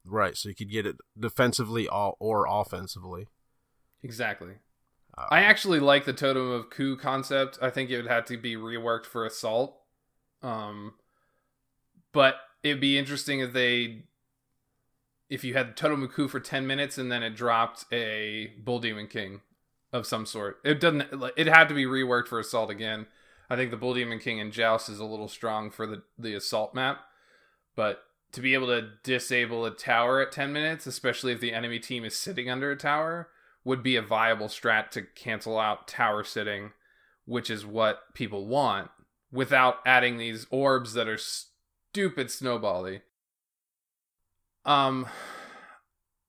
Right, 0.05 0.37
so 0.37 0.49
you 0.49 0.55
could 0.55 0.70
get 0.70 0.87
it 0.87 0.97
defensively 1.18 1.89
or 1.89 2.47
offensively. 2.49 3.29
Exactly. 4.03 4.55
Uh, 5.16 5.27
I 5.31 5.43
actually 5.43 5.79
like 5.79 6.05
the 6.05 6.12
totem 6.12 6.51
of 6.51 6.70
coup 6.70 6.97
concept. 6.97 7.59
I 7.62 7.70
think 7.70 7.91
it 7.91 7.97
would 7.97 8.11
have 8.11 8.25
to 8.27 8.37
be 8.37 8.57
reworked 8.57 9.07
for 9.07 9.25
assault. 9.25 9.79
Um, 10.43 10.95
but 12.12 12.37
it'd 12.62 12.81
be 12.81 12.99
interesting 12.99 13.41
if 13.41 13.53
they, 13.53 14.05
if 15.31 15.45
you 15.45 15.55
had 15.55 15.77
totem 15.77 16.03
of 16.03 16.12
coup 16.12 16.29
for 16.29 16.41
ten 16.41 16.66
minutes 16.66 16.99
and 16.99 17.12
then 17.12 17.23
it 17.23 17.37
dropped 17.37 17.85
a 17.93 18.53
bull 18.59 18.81
demon 18.81 19.07
king 19.07 19.43
of 19.93 20.07
some 20.07 20.27
sort. 20.27 20.59
It 20.64 20.81
doesn't. 20.81 21.05
It 21.37 21.47
had 21.47 21.68
to 21.68 21.75
be 21.75 21.85
reworked 21.85 22.27
for 22.27 22.41
assault 22.41 22.70
again. 22.70 23.07
I 23.53 23.57
think 23.57 23.70
the 23.70 23.76
bull 23.76 23.92
demon 23.92 24.18
king 24.18 24.40
and 24.40 24.50
joust 24.50 24.88
is 24.88 24.98
a 24.98 25.05
little 25.05 25.28
strong 25.28 25.70
for 25.70 25.86
the 25.86 26.03
the 26.18 26.32
assault 26.32 26.74
map, 26.74 27.00
but 27.76 28.03
to 28.32 28.40
be 28.40 28.55
able 28.55 28.68
to 28.68 28.88
disable 29.03 29.66
a 29.66 29.70
tower 29.70 30.22
at 30.22 30.32
10 30.32 30.55
minutes, 30.55 30.86
especially 30.86 31.32
if 31.32 31.40
the 31.40 31.53
enemy 31.53 31.78
team 31.78 32.03
is 32.03 32.16
sitting 32.16 32.48
under 32.48 32.70
a 32.70 32.78
tower, 32.78 33.28
would 33.62 33.82
be 33.82 33.94
a 33.94 34.00
viable 34.00 34.46
strat 34.46 34.90
to 34.92 35.03
cancel 35.03 35.59
out 35.59 35.86
tower 35.86 36.24
sitting, 36.24 36.72
which 37.26 37.50
is 37.50 37.66
what 37.66 38.14
people 38.14 38.46
want, 38.46 38.90
without 39.30 39.80
adding 39.84 40.16
these 40.16 40.46
orbs 40.50 40.94
that 40.94 41.07
are 41.07 41.18
stupid 41.18 42.28
snowbally. 42.28 43.03
Um 44.64 45.07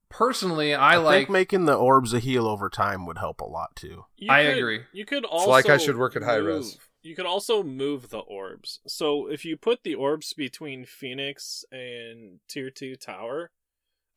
personally 0.09 0.75
I, 0.75 0.97
like 0.97 1.05
I 1.05 1.19
like 1.19 1.29
making 1.29 1.65
the 1.67 1.75
orbs 1.75 2.13
a 2.13 2.19
heal 2.19 2.47
over 2.47 2.69
time 2.69 3.05
would 3.05 3.17
help 3.17 3.39
a 3.39 3.45
lot 3.45 3.77
too. 3.77 4.03
You 4.17 4.29
I 4.29 4.43
could, 4.43 4.57
agree. 4.57 4.81
You 4.91 5.05
could 5.05 5.23
also 5.23 5.45
it's 5.45 5.67
like 5.67 5.69
I 5.73 5.77
should 5.77 5.97
work 5.97 6.17
at 6.17 6.23
high 6.23 6.41
move, 6.41 6.65
res. 6.65 6.77
You 7.03 7.15
could 7.15 7.25
also 7.25 7.63
move 7.63 8.09
the 8.09 8.19
orbs. 8.19 8.79
So 8.87 9.27
if 9.29 9.43
you 9.43 9.57
put 9.57 9.83
the 9.83 9.93
orbs 9.93 10.33
between 10.33 10.85
Phoenix 10.85 11.65
and 11.69 12.39
Tier 12.47 12.69
2 12.69 12.95
Tower, 12.95 13.51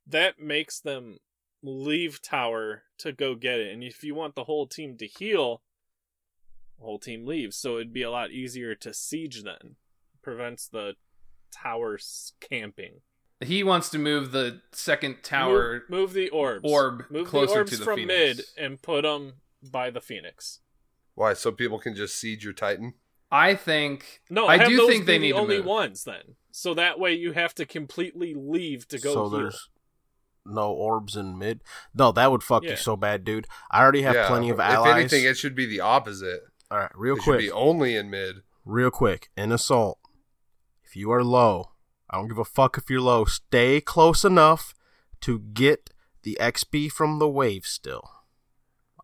that 0.07 0.41
makes 0.41 0.78
them 0.78 1.18
leave 1.62 2.22
tower 2.22 2.84
to 2.99 3.12
go 3.12 3.34
get 3.34 3.59
it. 3.59 3.74
And 3.74 3.82
if 3.82 4.05
you 4.05 4.14
want 4.14 4.37
the 4.37 4.45
whole 4.45 4.68
team 4.68 4.97
to 4.99 5.07
heal, 5.07 5.62
the 6.78 6.84
whole 6.84 7.01
team 7.01 7.26
leaves. 7.26 7.57
So 7.57 7.76
it'd 7.76 7.93
be 7.93 8.03
a 8.03 8.11
lot 8.11 8.30
easier 8.30 8.76
to 8.76 8.95
siege 8.95 9.43
then. 9.43 9.76
Prevents 10.22 10.68
the 10.68 10.95
towers 11.53 12.34
camping. 12.41 13.01
He 13.41 13.62
wants 13.62 13.91
to 13.91 13.99
move 13.99 14.32
the 14.32 14.62
second 14.72 15.22
tower. 15.22 15.82
Move, 15.89 15.91
move 15.91 16.12
the 16.14 16.28
orbs. 16.30 16.70
Orb 16.70 17.05
move 17.11 17.28
closer 17.28 17.55
the 17.55 17.59
orbs 17.59 17.70
to 17.72 17.76
the 17.78 17.84
from 17.84 17.97
Phoenix. 17.97 18.37
mid 18.37 18.45
and 18.57 18.80
put 18.80 19.03
them 19.03 19.34
by 19.62 19.91
the 19.91 20.01
Phoenix. 20.01 20.61
Why? 21.16 21.32
So 21.32 21.50
people 21.50 21.80
can 21.80 21.96
just 21.96 22.16
siege 22.16 22.44
your 22.44 22.52
Titan? 22.52 22.94
I 23.32 23.56
think. 23.56 24.20
No, 24.30 24.46
I 24.46 24.64
do 24.68 24.76
those 24.76 24.88
think 24.88 25.06
they 25.06 25.18
need 25.18 25.32
the 25.32 25.38
only 25.38 25.56
to 25.56 25.62
move. 25.62 25.66
ones 25.66 26.04
then. 26.04 26.36
So 26.52 26.74
that 26.74 27.00
way 27.00 27.14
you 27.14 27.32
have 27.32 27.54
to 27.56 27.66
completely 27.66 28.34
leave 28.34 28.86
to 28.88 28.98
go 29.00 29.12
so 29.12 29.28
heal. 29.28 29.38
there's 29.38 29.68
no 30.44 30.70
orbs 30.70 31.16
in 31.16 31.36
mid. 31.36 31.62
No, 31.92 32.12
that 32.12 32.30
would 32.30 32.44
fuck 32.44 32.62
Yeah. 32.62 32.70
you 32.70 32.76
so 32.76 32.96
bad, 32.96 33.24
dude. 33.24 33.48
I 33.70 33.82
already 33.82 34.02
have 34.02 34.14
Yeah, 34.14 34.28
plenty 34.28 34.48
of 34.50 34.60
allies. 34.60 34.90
If 34.90 34.96
anything, 34.96 35.24
it 35.24 35.36
should 35.36 35.56
be 35.56 35.66
the 35.66 35.80
opposite. 35.80 36.42
All 36.70 36.78
right, 36.78 36.92
real 36.94 37.14
It 37.16 37.22
should 37.22 37.24
quick, 37.24 37.38
be 37.40 37.50
only 37.50 37.96
in 37.96 38.08
mid. 38.10 38.36
real 38.64 38.90
quick. 38.92 39.30
In 39.36 39.50
assault, 39.52 39.98
if 40.84 40.94
you 40.94 41.10
are 41.10 41.24
low, 41.24 41.72
I 42.08 42.16
don't 42.18 42.28
give 42.28 42.38
a 42.38 42.44
fuck 42.44 42.78
if 42.78 42.88
you're 42.88 43.00
low. 43.00 43.24
Stay 43.24 43.80
close 43.80 44.24
enough 44.24 44.72
to 45.22 45.40
get 45.40 45.90
the 46.22 46.36
XP 46.40 46.88
from 46.92 47.18
the 47.18 47.28
wave. 47.28 47.66
Still, 47.66 48.08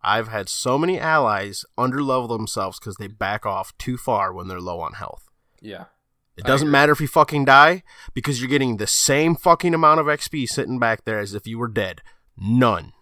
I've 0.02 0.28
had 0.28 0.48
so 0.48 0.78
many 0.78 0.98
allies 0.98 1.64
underlevel 1.78 2.28
themselves 2.28 2.78
because 2.78 2.96
they 2.96 3.06
back 3.06 3.46
off 3.46 3.76
too 3.78 3.96
far 3.96 4.32
when 4.32 4.48
they're 4.48 4.60
low 4.60 4.80
on 4.80 4.94
health. 4.94 5.28
Yeah. 5.60 5.84
It 6.36 6.44
doesn't 6.44 6.70
matter 6.70 6.92
if 6.92 7.00
you 7.00 7.08
fucking 7.08 7.44
die 7.44 7.82
because 8.14 8.40
you're 8.40 8.48
getting 8.48 8.78
the 8.78 8.86
same 8.86 9.36
fucking 9.36 9.74
amount 9.74 10.00
of 10.00 10.06
XP 10.06 10.48
sitting 10.48 10.78
back 10.78 11.04
there 11.04 11.18
as 11.18 11.34
if 11.34 11.46
you 11.46 11.58
were 11.58 11.68
dead. 11.68 12.00
None. 12.36 12.92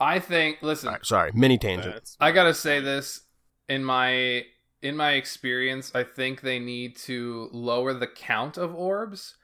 I 0.00 0.18
think. 0.18 0.58
Listen, 0.60 0.88
All 0.88 0.94
right, 0.94 1.06
sorry, 1.06 1.30
mini 1.34 1.56
tangent. 1.56 1.86
That's- 1.94 2.16
I 2.20 2.32
gotta 2.32 2.54
say 2.54 2.80
this 2.80 3.20
in 3.68 3.84
my 3.84 4.44
in 4.82 4.96
my 4.96 5.12
experience. 5.12 5.92
I 5.94 6.04
think 6.04 6.40
they 6.40 6.58
need 6.58 6.96
to 6.96 7.48
lower 7.52 7.92
the 7.94 8.06
count 8.06 8.56
of 8.56 8.74
orbs 8.74 9.36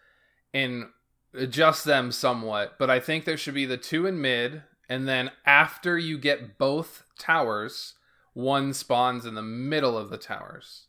and 0.52 0.86
adjust 1.34 1.84
them 1.84 2.10
somewhat. 2.10 2.76
But 2.78 2.90
I 2.90 3.00
think 3.00 3.24
there 3.26 3.36
should 3.36 3.54
be 3.54 3.66
the 3.66 3.76
two 3.76 4.06
in 4.06 4.20
mid, 4.20 4.62
and 4.88 5.06
then 5.08 5.30
after 5.44 5.98
you 5.98 6.18
get 6.18 6.58
both 6.58 7.04
towers, 7.18 7.94
one 8.34 8.72
spawns 8.74 9.24
in 9.26 9.34
the 9.34 9.42
middle 9.42 9.96
of 9.96 10.10
the 10.10 10.18
towers 10.18 10.86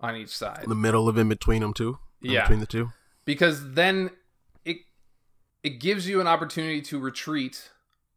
on 0.00 0.14
each 0.16 0.28
side. 0.36 0.64
the 0.68 0.74
middle 0.74 1.08
of 1.08 1.18
in 1.18 1.28
between 1.28 1.60
them 1.62 1.72
two. 1.74 1.98
In 2.22 2.30
Yeah. 2.32 2.42
between 2.42 2.60
the 2.60 2.66
two. 2.66 2.92
because 3.24 3.72
then 3.74 4.10
it 4.64 4.78
it 5.62 5.80
gives 5.80 6.08
you 6.08 6.20
an 6.20 6.26
opportunity 6.26 6.80
to 6.82 6.98
retreat, 6.98 7.70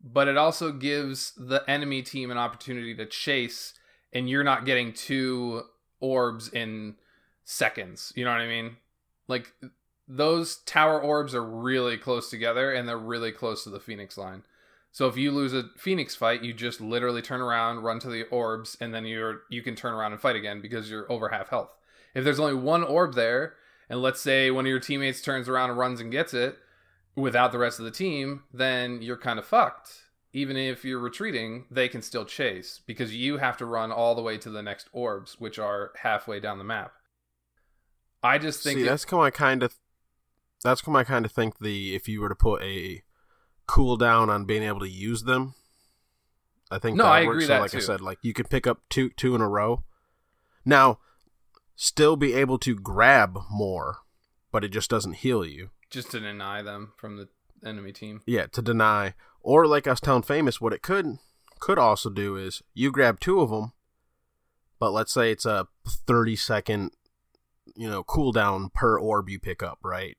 but 0.04 0.28
it 0.28 0.38
also 0.38 0.72
gives 0.72 1.34
the 1.36 1.64
enemy 1.70 2.02
team 2.04 2.30
an 2.32 2.38
opportunity 2.38 2.94
to 2.96 3.06
chase, 3.06 3.74
and 4.14 4.30
you're 4.30 4.44
not 4.44 4.66
getting 4.66 4.94
two 4.94 5.64
orbs 6.00 6.50
in 6.50 6.96
seconds. 7.44 8.14
You 8.16 8.26
know 8.26 8.32
what 8.32 8.42
I 8.42 8.48
mean? 8.48 8.78
Like 9.28 9.54
those 10.08 10.58
tower 10.66 11.00
orbs 11.02 11.34
are 11.34 11.44
really 11.44 11.98
close 11.98 12.30
together, 12.30 12.72
and 12.74 12.88
they're 12.88 12.98
really 12.98 13.32
close 13.32 13.64
to 13.64 13.70
the 13.70 13.80
Phoenix 13.80 14.18
line. 14.18 14.44
So 14.94 15.08
if 15.08 15.16
you 15.16 15.32
lose 15.32 15.54
a 15.54 15.70
Phoenix 15.78 16.16
fight, 16.16 16.44
you 16.44 16.54
just 16.54 16.82
literally 16.82 17.22
turn 17.22 17.40
around, 17.40 17.84
run 17.84 18.00
to 18.00 18.10
the 18.10 18.24
orbs, 18.28 18.76
and 18.82 18.94
then 18.94 19.06
you're 19.06 19.42
you 19.50 19.62
can 19.62 19.76
turn 19.76 19.94
around 19.94 20.12
and 20.12 20.22
fight 20.22 20.36
again 20.36 20.62
because 20.62 20.90
you're 20.90 21.10
over 21.12 21.30
half 21.30 21.50
health. 21.50 21.70
If 22.14 22.24
there's 22.26 22.40
only 22.40 22.56
one 22.56 22.84
orb 22.84 23.14
there, 23.14 23.54
and 23.90 24.02
let's 24.02 24.20
say 24.22 24.52
one 24.52 24.66
of 24.66 24.70
your 24.70 24.80
teammates 24.82 25.22
turns 25.22 25.48
around 25.48 25.70
and 25.70 25.80
runs 25.80 26.02
and 26.02 26.12
gets 26.12 26.34
it 26.34 26.58
without 27.16 27.52
the 27.52 27.58
rest 27.58 27.80
of 27.80 27.86
the 27.86 27.92
team, 27.92 28.44
then 28.54 29.02
you're 29.02 29.18
kind 29.18 29.40
of 29.40 29.46
fucked. 29.46 30.04
Even 30.34 30.56
if 30.56 30.86
you're 30.86 31.00
retreating, 31.00 31.66
they 31.70 31.90
can 31.90 32.02
still 32.02 32.24
chase 32.24 32.80
because 32.86 33.14
you 33.16 33.38
have 33.38 33.58
to 33.58 33.66
run 33.66 33.92
all 33.92 34.16
the 34.16 34.22
way 34.22 34.38
to 34.38 34.50
the 34.50 34.62
next 34.62 34.88
orbs, 34.94 35.36
which 35.40 35.60
are 35.60 35.92
halfway 36.04 36.40
down 36.40 36.58
the 36.58 36.64
map. 36.64 36.94
I 38.24 38.38
just 38.38 38.64
think 38.64 38.78
See, 38.80 38.84
it- 38.84 38.88
that's 38.88 39.06
come 39.06 39.20
I 39.20 39.30
kind 39.30 39.64
of. 39.64 39.76
That's 40.64 40.82
come 40.82 40.96
I 40.96 41.04
kind 41.04 41.26
of 41.26 41.32
think 41.32 41.60
the 41.60 41.96
if 41.96 42.08
you 42.08 42.22
were 42.22 42.30
to 42.30 42.36
put 42.36 42.62
a 42.62 43.02
cooldown 43.72 44.28
on 44.30 44.46
being 44.46 44.64
able 44.64 44.82
to 44.82 44.90
use 44.90 45.24
them. 45.24 45.54
I 46.70 46.78
think 46.80 46.98
No, 46.98 47.04
that 47.06 47.10
I 47.12 47.26
works. 47.26 47.36
agree 47.36 47.44
So 47.46 47.54
that 47.54 47.62
like 47.62 47.76
I 47.76 47.80
said, 47.80 48.02
like 48.02 48.18
you 48.22 48.34
could 48.34 48.50
pick 48.50 48.68
up 48.68 48.80
two 48.90 49.10
two 49.12 49.34
in 49.36 49.42
a 49.42 49.48
row. 49.48 49.84
Now, 50.66 51.00
still 51.76 52.16
be 52.16 52.34
able 52.34 52.58
to 52.60 52.76
grab 52.76 53.40
more, 53.50 53.98
but 54.52 54.64
it 54.64 54.70
just 54.70 54.90
doesn't 54.90 55.14
heal 55.24 55.46
you. 55.46 55.70
just 55.90 56.12
to 56.12 56.20
deny 56.20 56.62
them 56.62 56.94
from 56.98 57.18
the 57.18 57.28
enemy 57.66 57.92
team. 57.92 58.22
Yeah, 58.26 58.46
to 58.48 58.62
deny. 58.62 59.14
Or 59.42 59.66
like 59.68 59.88
I 59.88 59.92
was 59.92 60.00
telling 60.02 60.22
Famous, 60.24 60.62
what 60.62 60.74
it 60.74 60.82
could 60.82 61.18
could 61.60 61.78
also 61.80 62.10
do 62.10 62.36
is 62.38 62.62
you 62.74 62.92
grab 62.92 63.20
two 63.20 63.40
of 63.42 63.50
them, 63.50 63.74
but 64.80 64.92
let's 64.92 65.12
say 65.14 65.32
it's 65.32 65.46
a 65.46 65.68
thirty 65.88 66.36
second, 66.36 66.92
you 67.76 67.90
know, 67.90 68.04
cooldown 68.04 68.72
per 68.74 68.98
orb 69.00 69.30
you 69.30 69.40
pick 69.40 69.62
up, 69.64 69.80
right? 69.84 70.18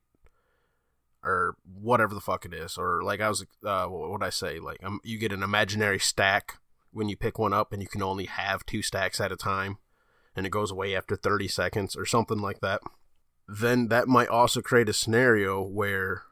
Or 1.23 1.55
whatever 1.63 2.13
the 2.13 2.19
fuck 2.21 2.43
it 2.43 2.53
is. 2.53 2.77
Or 2.77 3.01
like 3.01 3.21
I 3.21 3.29
was, 3.29 3.45
uh, 3.65 3.85
what 3.85 4.11
would 4.11 4.23
I 4.23 4.29
say? 4.29 4.59
Like 4.59 4.83
um, 4.83 4.99
you 5.03 5.17
get 5.17 5.31
an 5.31 5.43
imaginary 5.43 5.99
stack 5.99 6.59
when 6.91 7.07
you 7.07 7.15
pick 7.15 7.39
one 7.39 7.53
up, 7.53 7.71
and 7.71 7.81
you 7.81 7.87
can 7.87 8.03
only 8.03 8.25
have 8.25 8.65
two 8.65 8.81
stacks 8.81 9.21
at 9.21 9.31
a 9.31 9.37
time, 9.37 9.77
and 10.35 10.45
it 10.45 10.51
goes 10.51 10.69
away 10.69 10.95
after 10.95 11.15
thirty 11.15 11.47
seconds 11.47 11.95
or 11.95 12.05
something 12.05 12.39
like 12.39 12.59
that. 12.59 12.81
Then 13.47 13.87
that 13.87 14.07
might 14.07 14.27
also 14.27 14.61
create 14.61 14.89
a 14.89 14.93
scenario 14.93 15.61
where 15.61 16.23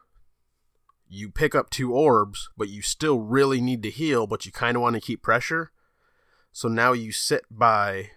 you 1.08 1.30
pick 1.30 1.54
up 1.54 1.68
two 1.68 1.92
orbs, 1.92 2.48
but 2.56 2.68
you 2.68 2.80
still 2.80 3.20
really 3.20 3.60
need 3.60 3.82
to 3.82 3.90
heal, 3.90 4.26
but 4.26 4.46
you 4.46 4.52
kind 4.52 4.76
of 4.76 4.82
want 4.82 4.94
to 4.94 5.00
keep 5.00 5.22
pressure. 5.22 5.70
So 6.52 6.68
now 6.68 6.92
you 6.92 7.12
sit 7.12 7.44
by 7.50 8.12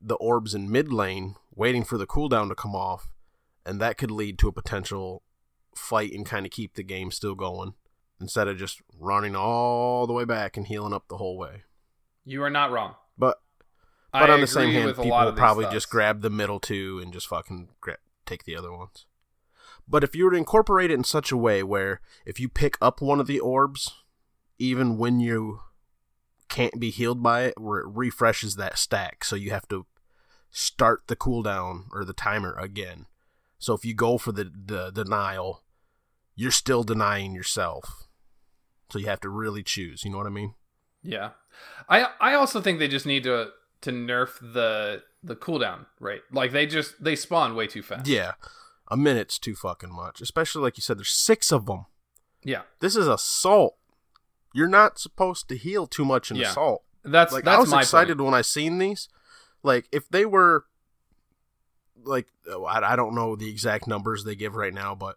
the 0.00 0.14
orbs 0.16 0.54
in 0.54 0.70
mid 0.70 0.92
lane, 0.92 1.36
waiting 1.54 1.84
for 1.84 1.98
the 1.98 2.06
cooldown 2.06 2.48
to 2.48 2.54
come 2.54 2.74
off, 2.74 3.08
and 3.66 3.80
that 3.80 3.98
could 3.98 4.10
lead 4.10 4.38
to 4.38 4.48
a 4.48 4.52
potential 4.52 5.22
fight 5.74 6.12
and 6.12 6.26
kind 6.26 6.46
of 6.46 6.52
keep 6.52 6.74
the 6.74 6.82
game 6.82 7.10
still 7.10 7.34
going 7.34 7.74
instead 8.20 8.48
of 8.48 8.56
just 8.56 8.80
running 8.98 9.34
all 9.34 10.06
the 10.06 10.12
way 10.12 10.24
back 10.24 10.56
and 10.56 10.66
healing 10.66 10.92
up 10.92 11.08
the 11.08 11.16
whole 11.16 11.36
way. 11.36 11.64
You 12.24 12.42
are 12.42 12.50
not 12.50 12.70
wrong. 12.70 12.94
But 13.18 13.38
I 14.12 14.20
but 14.20 14.30
on 14.30 14.40
the 14.40 14.46
same 14.46 14.72
hand, 14.72 14.96
people 14.96 15.10
will 15.10 15.32
probably 15.32 15.64
thoughts. 15.64 15.74
just 15.74 15.90
grab 15.90 16.20
the 16.20 16.30
middle 16.30 16.60
two 16.60 17.00
and 17.02 17.12
just 17.12 17.26
fucking 17.26 17.68
take 18.26 18.44
the 18.44 18.56
other 18.56 18.72
ones. 18.72 19.06
But 19.88 20.04
if 20.04 20.14
you 20.14 20.24
were 20.24 20.30
to 20.30 20.36
incorporate 20.36 20.90
it 20.90 20.94
in 20.94 21.04
such 21.04 21.32
a 21.32 21.36
way 21.36 21.62
where 21.62 22.00
if 22.24 22.38
you 22.38 22.48
pick 22.48 22.76
up 22.80 23.00
one 23.00 23.20
of 23.20 23.26
the 23.26 23.40
orbs, 23.40 23.92
even 24.58 24.96
when 24.96 25.18
you 25.18 25.60
can't 26.48 26.78
be 26.78 26.90
healed 26.90 27.22
by 27.22 27.42
it, 27.42 27.60
where 27.60 27.80
it 27.80 27.88
refreshes 27.88 28.56
that 28.56 28.78
stack, 28.78 29.24
so 29.24 29.34
you 29.34 29.50
have 29.50 29.66
to 29.68 29.86
start 30.50 31.02
the 31.06 31.16
cooldown 31.16 31.86
or 31.92 32.04
the 32.04 32.12
timer 32.12 32.54
again. 32.58 33.06
So 33.58 33.74
if 33.74 33.84
you 33.84 33.94
go 33.94 34.18
for 34.18 34.32
the, 34.32 34.52
the 34.54 34.90
denial, 34.90 35.61
you're 36.42 36.50
still 36.50 36.82
denying 36.82 37.32
yourself. 37.34 38.08
So 38.90 38.98
you 38.98 39.06
have 39.06 39.20
to 39.20 39.28
really 39.28 39.62
choose. 39.62 40.04
You 40.04 40.10
know 40.10 40.18
what 40.18 40.26
I 40.26 40.30
mean? 40.30 40.54
Yeah, 41.02 41.30
I 41.88 42.08
I 42.20 42.34
also 42.34 42.60
think 42.60 42.78
they 42.78 42.88
just 42.88 43.06
need 43.06 43.22
to 43.24 43.50
to 43.82 43.90
nerf 43.90 44.38
the 44.40 45.02
the 45.22 45.36
cooldown 45.36 45.86
rate. 46.00 46.22
Like 46.32 46.52
they 46.52 46.66
just 46.66 47.02
they 47.02 47.16
spawn 47.16 47.54
way 47.54 47.66
too 47.66 47.82
fast. 47.82 48.06
Yeah, 48.06 48.32
a 48.88 48.96
minute's 48.96 49.38
too 49.38 49.54
fucking 49.54 49.92
much. 49.94 50.20
Especially 50.20 50.62
like 50.62 50.76
you 50.76 50.82
said, 50.82 50.98
there's 50.98 51.10
six 51.10 51.50
of 51.52 51.66
them. 51.66 51.86
yeah. 52.44 52.62
This 52.80 52.96
is 52.96 53.08
assault. 53.08 53.76
You're 54.54 54.68
not 54.68 54.98
supposed 54.98 55.48
to 55.48 55.56
heal 55.56 55.86
too 55.86 56.04
much 56.04 56.30
in 56.30 56.36
Yeah. 56.36 56.50
assault. 56.50 56.82
That's 57.04 57.32
Like 57.32 57.44
that's 57.44 57.56
I 57.56 57.60
was 57.60 57.70
my 57.70 57.80
excited 57.80 58.18
point. 58.18 58.26
when 58.26 58.34
I 58.34 58.42
seen 58.42 58.78
these. 58.78 59.08
Like 59.62 59.86
if 59.92 60.08
they 60.08 60.24
were, 60.26 60.66
like 62.04 62.26
oh, 62.48 62.64
I, 62.64 62.92
I 62.92 62.96
don't 62.96 63.14
know 63.14 63.34
the 63.36 63.48
exact 63.48 63.86
numbers 63.86 64.24
they 64.24 64.34
give 64.36 64.54
right 64.56 64.74
now, 64.74 64.94
but 64.94 65.16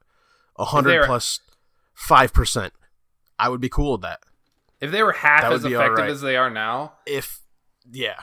a 0.58 0.66
hundred 0.66 0.99
were- 1.01 1.06
plus 1.06 1.39
five 1.93 2.34
percent, 2.34 2.74
I 3.39 3.49
would 3.49 3.62
be 3.62 3.70
cool 3.70 3.93
with 3.93 4.01
that. 4.01 4.20
If 4.82 4.91
they 4.91 5.03
were 5.03 5.14
half 5.14 5.41
That 5.43 5.53
as 5.53 5.64
effective 5.66 5.91
alright. 5.97 6.10
as 6.10 6.22
they 6.22 6.36
are 6.36 6.49
now, 6.49 6.93
If 7.06 7.39
yeah, 7.89 8.20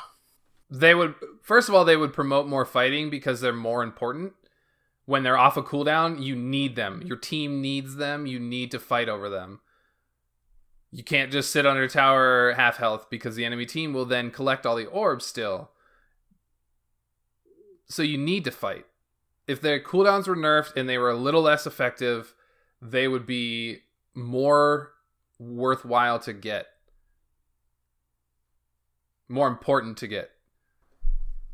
they 0.70 0.94
would 0.94 1.14
first 1.42 1.68
of 1.68 1.74
all 1.74 1.84
they 1.84 1.96
would 1.96 2.12
promote 2.12 2.46
more 2.46 2.64
fighting 2.66 3.10
because 3.10 3.40
they're 3.40 3.52
more 3.52 3.82
important. 3.82 4.34
When 5.04 5.24
they're 5.24 5.38
off 5.38 5.56
a 5.56 5.62
cooldown, 5.62 6.22
you 6.22 6.36
need 6.36 6.76
them. 6.76 7.02
Your 7.04 7.16
team 7.16 7.60
needs 7.60 7.96
them. 7.96 8.24
You 8.26 8.38
need 8.38 8.70
to 8.70 8.78
fight 8.78 9.08
over 9.08 9.28
them. 9.28 9.60
You 10.92 11.02
can't 11.02 11.32
just 11.32 11.50
sit 11.50 11.66
under 11.66 11.88
tower 11.88 12.52
half 12.52 12.76
health 12.76 13.08
because 13.10 13.34
the 13.34 13.44
enemy 13.44 13.66
team 13.66 13.92
will 13.94 14.04
then 14.04 14.30
collect 14.30 14.64
all 14.64 14.76
the 14.76 14.86
orbs 14.86 15.24
still. 15.26 15.70
So 17.88 18.02
you 18.02 18.16
need 18.16 18.44
to 18.44 18.50
fight. 18.50 18.86
If 19.46 19.60
their 19.60 19.80
cooldowns 19.80 20.26
were 20.28 20.36
nerfed 20.36 20.76
and 20.76 20.88
they 20.88 20.98
were 20.98 21.10
a 21.10 21.16
little 21.16 21.42
less 21.42 21.66
effective, 21.66 22.34
they 22.80 23.08
would 23.08 23.26
be 23.26 23.78
more 24.14 24.92
worthwhile 25.38 26.18
to 26.20 26.32
get. 26.32 26.66
More 29.28 29.48
important 29.48 29.96
to 29.98 30.06
get. 30.06 30.30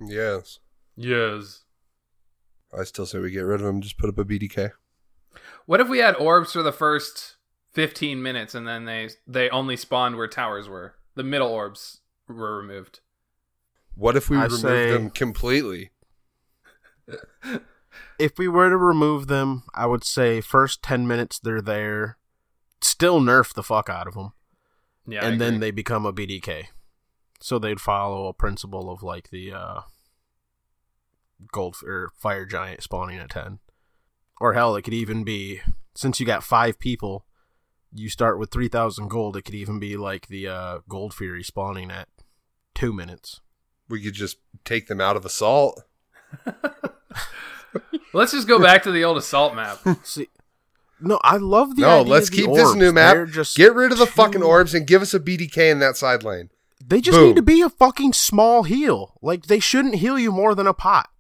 Yes. 0.01 0.59
Yes. 0.97 1.63
I 2.77 2.85
still 2.85 3.07
say 3.07 3.19
we 3.19 3.31
get 3.31 3.41
rid 3.41 3.61
of 3.61 3.67
them. 3.67 3.81
Just 3.81 3.99
put 3.99 4.09
up 4.11 4.19
a 4.19 4.25
BDK. 4.25 4.73
What 5.67 5.81
if 5.81 5.89
we 5.89 5.99
had 5.99 6.17
orbs 6.17 6.53
for 6.53 6.63
the 6.63 6.73
first 6.73 7.37
15 7.73 8.23
minutes 8.23 8.55
and 8.55 8.67
then 8.67 8.85
they 8.85 9.11
they 9.27 9.49
only 9.51 9.77
spawned 9.77 10.17
where 10.17 10.27
towers 10.29 10.69
were? 10.69 10.95
The 11.15 11.23
middle 11.23 11.49
orbs 11.49 12.01
were 12.27 12.59
removed. 12.59 13.01
What 13.95 14.17
if 14.17 14.29
we 14.29 14.37
I 14.37 14.45
remove 14.45 14.61
say- 14.61 14.91
them 14.93 15.11
completely? 15.11 15.91
if 18.19 18.39
we 18.39 18.49
were 18.49 18.69
to 18.69 18.77
remove 18.77 19.27
them, 19.27 19.65
I 19.75 19.87
would 19.87 20.05
say 20.05 20.41
first 20.41 20.83
ten 20.83 21.07
minutes 21.07 21.39
they're 21.39 21.63
there, 21.63 22.19
still 22.81 23.21
nerf 23.21 23.53
the 23.53 23.63
fuck 23.63 23.89
out 23.89 24.07
of 24.07 24.15
them, 24.15 24.33
Yeah. 25.07 25.25
And 25.27 25.41
then 25.41 25.61
they 25.61 25.71
become 25.71 26.07
a 26.07 26.13
BDK. 26.13 26.67
So 27.41 27.59
they'd 27.59 27.81
follow 27.81 28.27
a 28.27 28.33
principle 28.33 28.91
of 28.91 29.03
like 29.03 29.31
the 29.31 29.53
uh, 29.53 29.81
gold 31.53 31.77
or 31.85 32.11
fire 32.17 32.45
giant 32.45 32.83
spawning 32.83 33.19
at 33.19 33.31
ten, 33.31 33.61
or 34.41 34.55
hell, 34.55 34.75
it 34.77 34.83
could 34.83 34.95
even 34.95 35.23
be 35.25 35.61
since 35.95 36.19
you 36.21 36.27
got 36.27 36.43
five 36.45 36.79
people, 36.79 37.27
you 37.93 38.09
start 38.09 38.39
with 38.39 38.51
three 38.51 38.69
thousand 38.69 39.09
gold. 39.09 39.37
It 39.37 39.43
could 39.43 39.55
even 39.55 39.79
be 39.79 39.97
like 39.97 40.27
the 40.27 40.49
uh, 40.49 40.79
gold 40.89 41.15
fury 41.15 41.43
spawning 41.45 41.91
at 41.91 42.09
two 42.75 42.93
minutes. 42.93 43.41
We 43.89 44.03
could 44.03 44.15
just 44.15 44.39
take 44.65 44.87
them 44.89 45.01
out 45.01 45.17
of 45.17 45.25
assault. 45.25 45.83
Let's 48.13 48.33
just 48.33 48.49
go 48.49 48.59
back 48.61 48.83
to 48.85 48.93
the 48.93 49.05
old 49.05 49.19
assault 49.19 49.55
map. 49.55 49.79
See, 50.05 50.29
no, 51.01 51.21
I 51.23 51.37
love 51.37 51.77
the 51.77 51.83
no, 51.83 52.01
idea 52.01 52.13
let's 52.13 52.29
of 52.29 52.35
the 52.35 52.43
keep 52.43 52.55
this 52.55 52.75
new 52.75 52.93
map. 52.93 53.15
They're 53.15 53.27
just 53.27 53.57
Get 53.57 53.75
rid 53.75 53.93
of 53.93 53.99
the 53.99 54.07
fucking 54.07 54.43
orbs 54.43 54.75
and 54.75 54.87
give 54.87 55.03
us 55.03 55.15
a 55.15 55.21
BDK 55.21 55.71
in 55.71 55.79
that 55.81 55.97
side 55.97 56.23
lane. 56.25 56.51
They 56.85 57.01
just 57.01 57.19
Boom. 57.19 57.29
need 57.29 57.37
to 57.37 57.43
be 57.43 57.61
a 57.61 57.69
fucking 57.69 58.15
small 58.15 58.63
heal. 58.63 59.15
Like 59.21 59.47
they 59.47 59.61
shouldn't 59.61 59.97
heal 59.97 60.19
you 60.19 60.33
more 60.33 60.55
than 60.55 60.67
a 60.67 60.73
pot. 60.75 61.11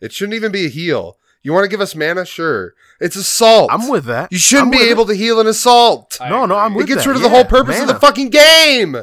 It 0.00 0.12
shouldn't 0.12 0.34
even 0.34 0.52
be 0.52 0.66
a 0.66 0.70
heal. 0.70 1.18
You 1.42 1.52
want 1.52 1.64
to 1.64 1.68
give 1.68 1.80
us 1.80 1.94
mana? 1.94 2.24
Sure. 2.24 2.74
It's 3.00 3.14
assault. 3.14 3.70
I'm 3.72 3.88
with 3.88 4.04
that. 4.06 4.32
You 4.32 4.38
shouldn't 4.38 4.74
I'm 4.74 4.80
be 4.80 4.88
able 4.90 5.04
it. 5.04 5.08
to 5.08 5.14
heal 5.14 5.38
an 5.38 5.46
assault. 5.46 6.16
I 6.20 6.28
No, 6.28 6.44
no, 6.46 6.56
I'm 6.56 6.72
agree. 6.72 6.82
with 6.82 6.90
it 6.90 6.94
gets 6.94 7.04
that. 7.04 7.10
rid 7.10 7.16
of 7.16 7.22
the 7.22 7.28
Yeah, 7.28 7.34
whole 7.34 7.44
purpose 7.44 7.80
of 7.80 7.86
the 7.86 7.94
fucking 7.94 8.30
game. 8.30 8.96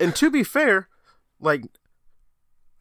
And 0.00 0.14
to 0.16 0.30
be 0.30 0.42
fair, 0.42 0.88
like, 1.40 1.64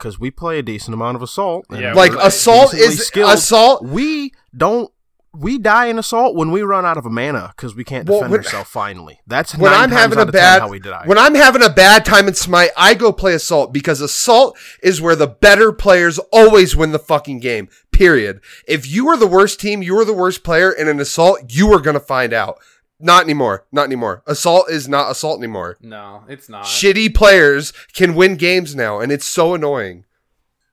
because 0.02 0.20
we 0.20 0.32
play 0.32 0.58
a 0.58 0.64
decent 0.64 0.95
amount 0.95 1.16
of 1.16 1.22
assault. 1.22 1.66
and 1.70 1.80
Yeah, 1.80 1.93
Like 1.93 2.14
assault 2.14 2.74
is 2.74 3.06
skilled, 3.06 3.32
assault. 3.34 3.84
We 3.86 4.34
don't. 4.56 4.91
We 5.34 5.58
die 5.60 5.86
in 5.86 5.97
assault 5.97 6.36
when 6.36 6.52
we 6.52 6.62
run 6.62 6.86
out 6.86 6.97
of 6.97 7.06
mana 7.06 7.54
because 7.56 7.74
we 7.74 7.86
can't 7.86 8.06
Well, 8.10 8.18
defend 8.20 8.32
when- 8.34 8.39
ourselves. 8.43 8.70
Finally, 8.70 9.22
that's 9.26 9.56
When 9.56 9.72
nine 9.72 9.84
I'm 9.84 9.89
times 9.89 10.02
having 10.02 10.20
out 10.20 10.28
a 10.28 10.32
bad 10.34 10.62
how 10.62 10.68
we 10.68 10.80
die. 10.80 11.04
when 11.06 11.18
I'm 11.18 11.36
having 11.36 11.64
a 11.64 11.70
bad 11.70 12.04
time 12.04 12.28
in 12.28 12.34
Smite, 12.34 12.72
I 12.76 12.95
go 12.95 13.14
play 13.14 13.34
assault 13.34 13.72
because 13.72 14.02
assault 14.02 14.58
is 14.84 15.02
where 15.02 15.16
the 15.16 15.28
better 15.28 15.72
players 15.72 16.20
always 16.34 16.76
win 16.76 16.91
the 16.91 16.99
fucking 16.99 17.39
game. 17.39 17.70
Period. 17.93 18.41
If 18.68 18.86
you 18.91 19.08
are 19.08 19.16
the 19.16 19.26
worst 19.28 19.62
team, 19.62 19.82
you 19.82 19.97
are 19.99 20.04
the 20.04 20.12
worst 20.12 20.43
player 20.43 20.70
in 20.70 20.89
an 20.89 20.99
assault, 20.99 21.39
you 21.47 21.72
are 21.72 21.80
gonna 21.80 22.02
find 22.02 22.34
out. 22.34 22.58
Not 23.02 23.24
anymore. 23.24 23.66
Not 23.72 23.86
anymore. 23.86 24.24
Assault 24.28 24.70
is 24.70 24.88
not 24.88 25.12
assault 25.12 25.39
anymore. 25.39 25.78
No, 25.82 26.24
it's 26.28 26.47
not. 26.49 26.66
Shitty 26.66 27.14
players 27.16 27.72
can 27.93 28.16
win 28.16 28.36
games 28.36 28.76
now, 28.76 28.99
and 28.99 29.12
it's 29.12 29.26
so 29.26 29.54
annoying. 29.54 30.06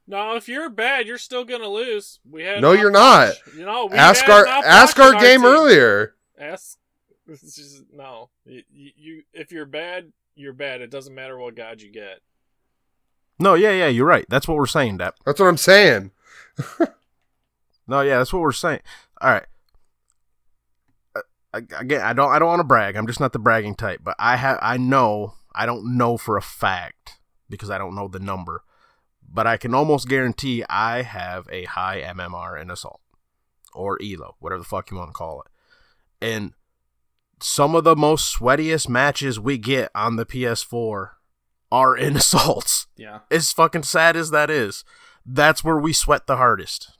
No, 0.06 0.36
if 0.36 0.48
you're 0.48 0.70
bad, 0.70 1.06
you're 1.06 1.18
still 1.18 1.44
gonna 1.44 1.68
lose. 1.68 2.20
We 2.28 2.42
had 2.42 2.60
No, 2.62 2.72
you're 2.72 2.90
not. 2.90 3.34
You 3.56 3.64
know, 3.66 3.86
we 3.86 3.96
ask 3.96 4.28
our 4.28 4.46
ask 4.46 4.98
our 4.98 5.12
game 5.12 5.40
team. 5.40 5.46
earlier. 5.46 6.14
Ask. 6.38 6.78
It's 7.30 7.56
just, 7.56 7.84
no, 7.92 8.30
you, 8.46 8.62
you 8.72 9.22
if 9.34 9.52
you're 9.52 9.66
bad, 9.66 10.12
you're 10.34 10.54
bad. 10.54 10.80
It 10.80 10.88
doesn't 10.90 11.14
matter 11.14 11.36
what 11.36 11.54
god 11.54 11.82
you 11.82 11.90
get. 11.92 12.20
no, 13.38 13.52
yeah, 13.52 13.72
yeah, 13.72 13.88
you're 13.88 14.06
right. 14.06 14.24
That's 14.30 14.48
what 14.48 14.56
we're 14.56 14.64
saying, 14.64 14.96
Dap. 14.96 15.16
That's 15.26 15.38
what 15.38 15.46
I'm 15.46 15.58
saying. 15.58 16.10
No, 17.90 18.02
yeah, 18.02 18.18
that's 18.18 18.32
what 18.34 18.42
we're 18.42 18.52
saying. 18.52 18.80
All 19.20 19.30
right. 19.30 19.46
Again, 21.78 22.00
I 22.02 22.12
don't. 22.12 22.30
I 22.30 22.38
don't 22.38 22.48
want 22.48 22.60
to 22.60 22.64
brag. 22.64 22.96
I'm 22.96 23.06
just 23.06 23.20
not 23.20 23.32
the 23.32 23.38
bragging 23.38 23.74
type. 23.74 24.00
But 24.02 24.16
I 24.18 24.36
have. 24.36 24.58
I 24.62 24.76
know. 24.76 25.34
I 25.54 25.66
don't 25.66 25.96
know 25.96 26.16
for 26.16 26.36
a 26.36 26.42
fact 26.42 27.18
because 27.48 27.70
I 27.70 27.78
don't 27.78 27.94
know 27.94 28.08
the 28.08 28.18
number. 28.20 28.62
But 29.30 29.46
I 29.46 29.56
can 29.58 29.74
almost 29.74 30.08
guarantee 30.08 30.64
I 30.70 31.02
have 31.02 31.46
a 31.52 31.64
high 31.64 32.00
MMR 32.00 32.60
in 32.60 32.70
assault 32.70 33.00
or 33.74 33.98
elo, 34.02 34.36
whatever 34.38 34.60
the 34.60 34.64
fuck 34.64 34.90
you 34.90 34.96
want 34.96 35.10
to 35.10 35.14
call 35.14 35.42
it. 35.42 35.48
And 36.26 36.52
some 37.40 37.74
of 37.74 37.84
the 37.84 37.94
most 37.94 38.36
sweatiest 38.38 38.88
matches 38.88 39.38
we 39.38 39.58
get 39.58 39.90
on 39.94 40.16
the 40.16 40.24
PS4 40.26 41.10
are 41.70 41.96
in 41.96 42.16
assaults 42.16 42.86
Yeah. 42.96 43.20
as 43.30 43.52
fucking 43.52 43.82
sad 43.82 44.16
as 44.16 44.30
that 44.30 44.48
is, 44.50 44.82
that's 45.26 45.62
where 45.62 45.78
we 45.78 45.92
sweat 45.92 46.26
the 46.26 46.36
hardest. 46.36 46.90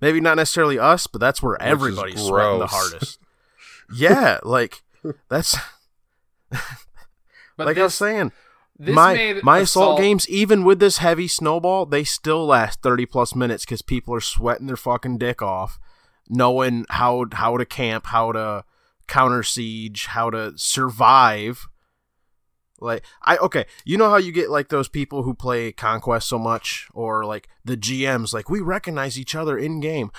Maybe 0.00 0.20
not 0.20 0.36
necessarily 0.36 0.78
us, 0.78 1.06
but 1.06 1.20
that's 1.20 1.42
where 1.42 1.54
is 1.56 1.60
everybody's 1.60 2.20
sweating 2.24 2.60
the 2.60 2.66
hardest. 2.68 3.18
yeah, 3.94 4.38
like 4.42 4.82
that's 5.28 5.56
But 7.58 7.66
like 7.66 7.78
I 7.78 7.82
was 7.82 7.94
saying. 7.94 8.32
this 8.78 8.94
my 8.94 9.14
made 9.14 9.42
my 9.42 9.58
assault 9.58 9.98
games, 9.98 10.28
even 10.28 10.64
with 10.64 10.78
this 10.78 10.98
heavy 10.98 11.28
snowball, 11.28 11.84
they 11.86 12.04
still 12.04 12.46
last 12.46 12.80
thirty 12.82 13.04
plus 13.04 13.34
minutes 13.34 13.64
because 13.64 13.82
people 13.82 14.14
are 14.14 14.20
sweating 14.20 14.68
their 14.68 14.76
fucking 14.76 15.18
dick 15.18 15.42
off, 15.42 15.78
knowing 16.28 16.86
how 16.88 17.26
how 17.32 17.56
to 17.56 17.66
camp, 17.66 18.06
how 18.06 18.32
to 18.32 18.64
counter 19.08 19.42
siege, 19.42 20.06
how 20.06 20.30
to 20.30 20.52
survive. 20.56 21.66
Like 22.80 23.04
I 23.22 23.38
okay, 23.38 23.66
you 23.84 23.96
know 23.96 24.08
how 24.08 24.18
you 24.18 24.30
get 24.30 24.50
like 24.50 24.68
those 24.68 24.88
people 24.88 25.24
who 25.24 25.34
play 25.34 25.72
conquest 25.72 26.28
so 26.28 26.38
much, 26.38 26.88
or 26.94 27.24
like 27.24 27.48
the 27.64 27.76
GMs, 27.76 28.32
like 28.32 28.48
we 28.48 28.60
recognize 28.60 29.18
each 29.18 29.34
other 29.34 29.58
in 29.58 29.80
game. 29.80 30.12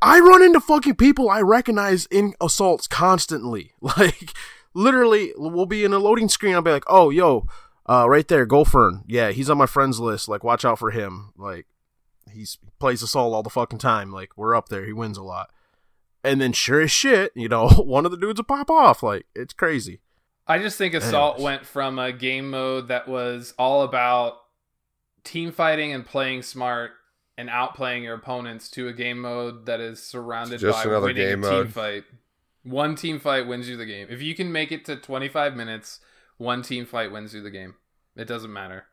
I 0.00 0.20
run 0.20 0.42
into 0.42 0.60
fucking 0.60 0.96
people 0.96 1.28
I 1.28 1.40
recognize 1.40 2.06
in 2.06 2.34
assaults 2.40 2.86
constantly. 2.86 3.72
Like 3.80 4.32
literally, 4.74 5.32
we'll 5.36 5.66
be 5.66 5.84
in 5.84 5.92
a 5.92 5.98
loading 5.98 6.28
screen. 6.28 6.54
I'll 6.54 6.62
be 6.62 6.70
like, 6.70 6.84
"Oh, 6.86 7.10
yo, 7.10 7.46
uh, 7.86 8.06
right 8.08 8.26
there, 8.28 8.46
Golfern. 8.46 9.02
Yeah, 9.06 9.30
he's 9.30 9.50
on 9.50 9.58
my 9.58 9.66
friends 9.66 9.98
list. 9.98 10.28
Like, 10.28 10.44
watch 10.44 10.64
out 10.64 10.78
for 10.78 10.90
him. 10.90 11.32
Like, 11.36 11.66
he's 12.30 12.58
he 12.62 12.70
plays 12.78 13.02
assault 13.02 13.34
all 13.34 13.42
the 13.42 13.50
fucking 13.50 13.78
time. 13.78 14.12
Like, 14.12 14.36
we're 14.36 14.54
up 14.54 14.68
there. 14.68 14.84
He 14.84 14.92
wins 14.92 15.18
a 15.18 15.22
lot." 15.22 15.50
And 16.24 16.40
then, 16.40 16.52
sure 16.52 16.80
as 16.80 16.90
shit, 16.90 17.32
you 17.34 17.48
know, 17.48 17.68
one 17.76 18.04
of 18.04 18.10
the 18.10 18.18
dudes 18.18 18.38
will 18.38 18.44
pop 18.44 18.70
off. 18.70 19.02
Like, 19.02 19.26
it's 19.34 19.54
crazy. 19.54 20.00
I 20.46 20.58
just 20.58 20.78
think 20.78 20.94
Assault 20.94 21.34
Anyways. 21.34 21.44
went 21.44 21.66
from 21.66 21.98
a 21.98 22.12
game 22.12 22.50
mode 22.50 22.88
that 22.88 23.06
was 23.06 23.52
all 23.58 23.82
about 23.82 24.38
team 25.22 25.52
fighting 25.52 25.92
and 25.92 26.06
playing 26.06 26.42
smart 26.42 26.92
and 27.38 27.48
outplaying 27.48 28.02
your 28.02 28.14
opponents 28.14 28.68
to 28.72 28.88
a 28.88 28.92
game 28.92 29.20
mode 29.20 29.64
that 29.64 29.80
is 29.80 30.02
surrounded 30.02 30.58
Just 30.60 30.84
by 30.84 30.90
another 30.90 31.06
winning 31.06 31.16
game 31.28 31.44
a 31.44 31.48
team 31.48 31.56
mode. 31.58 31.72
fight. 31.72 32.04
One 32.64 32.96
team 32.96 33.18
fight 33.20 33.46
wins 33.46 33.68
you 33.68 33.76
the 33.78 33.86
game. 33.86 34.08
If 34.10 34.20
you 34.20 34.34
can 34.34 34.52
make 34.52 34.72
it 34.72 34.84
to 34.86 34.96
25 34.96 35.56
minutes, 35.56 36.00
one 36.36 36.60
team 36.62 36.84
fight 36.84 37.10
wins 37.12 37.32
you 37.32 37.40
the 37.40 37.50
game. 37.50 37.76
It 38.16 38.26
doesn't 38.26 38.52
matter. 38.52 38.84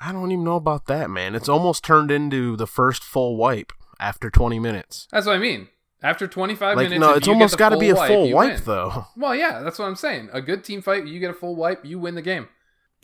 I 0.00 0.10
don't 0.12 0.32
even 0.32 0.44
know 0.44 0.56
about 0.56 0.86
that, 0.86 1.08
man. 1.08 1.36
It's 1.36 1.48
almost 1.48 1.84
turned 1.84 2.10
into 2.10 2.56
the 2.56 2.66
first 2.66 3.04
full 3.04 3.36
wipe 3.36 3.72
after 4.00 4.28
20 4.28 4.58
minutes. 4.58 5.06
That's 5.12 5.26
what 5.26 5.36
I 5.36 5.38
mean. 5.38 5.68
After 6.02 6.26
25 6.26 6.76
Like, 6.76 6.90
minutes, 6.90 7.00
no, 7.00 7.14
it's 7.14 7.26
you 7.26 7.32
almost 7.32 7.56
got 7.56 7.68
to 7.70 7.78
be 7.78 7.88
a 7.90 7.94
wipe, 7.94 8.10
full 8.10 8.26
you 8.26 8.34
wipe, 8.34 8.54
win. 8.54 8.62
though. 8.66 9.06
Well, 9.16 9.34
yeah, 9.34 9.60
that's 9.60 9.78
what 9.78 9.86
I'm 9.86 9.94
saying. 9.96 10.28
A 10.32 10.42
good 10.42 10.62
team 10.64 10.82
fight, 10.82 11.06
you 11.06 11.18
get 11.20 11.30
a 11.30 11.34
full 11.34 11.54
wipe, 11.56 11.84
you 11.84 11.98
win 11.98 12.14
the 12.16 12.20
game. 12.22 12.48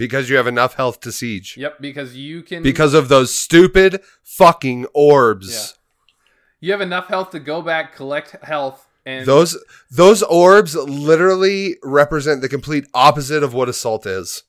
Because 0.01 0.30
you 0.30 0.36
have 0.36 0.46
enough 0.46 0.74
health 0.74 1.01
to 1.01 1.12
siege. 1.12 1.59
Yep, 1.59 1.76
because 1.80 2.16
you 2.16 2.42
can 2.42 2.62
Because 2.62 2.94
of 2.94 3.09
those 3.11 3.34
stupid 3.34 4.01
fucking 4.24 4.86
orbs. 4.94 5.53
Yeah. 5.53 6.16
you 6.61 6.72
have 6.72 6.80
enough 6.80 7.09
health 7.09 7.30
to 7.32 7.38
go 7.38 7.61
back, 7.61 7.94
collect 7.94 8.42
health, 8.42 8.88
and 9.05 9.26
Those 9.26 9.62
those 9.90 10.22
orbs 10.22 10.74
literally 10.74 11.76
represent 11.82 12.40
the 12.40 12.48
complete 12.48 12.86
opposite 12.94 13.42
of 13.42 13.53
what 13.53 13.68
assault 13.68 14.07
is. 14.07 14.44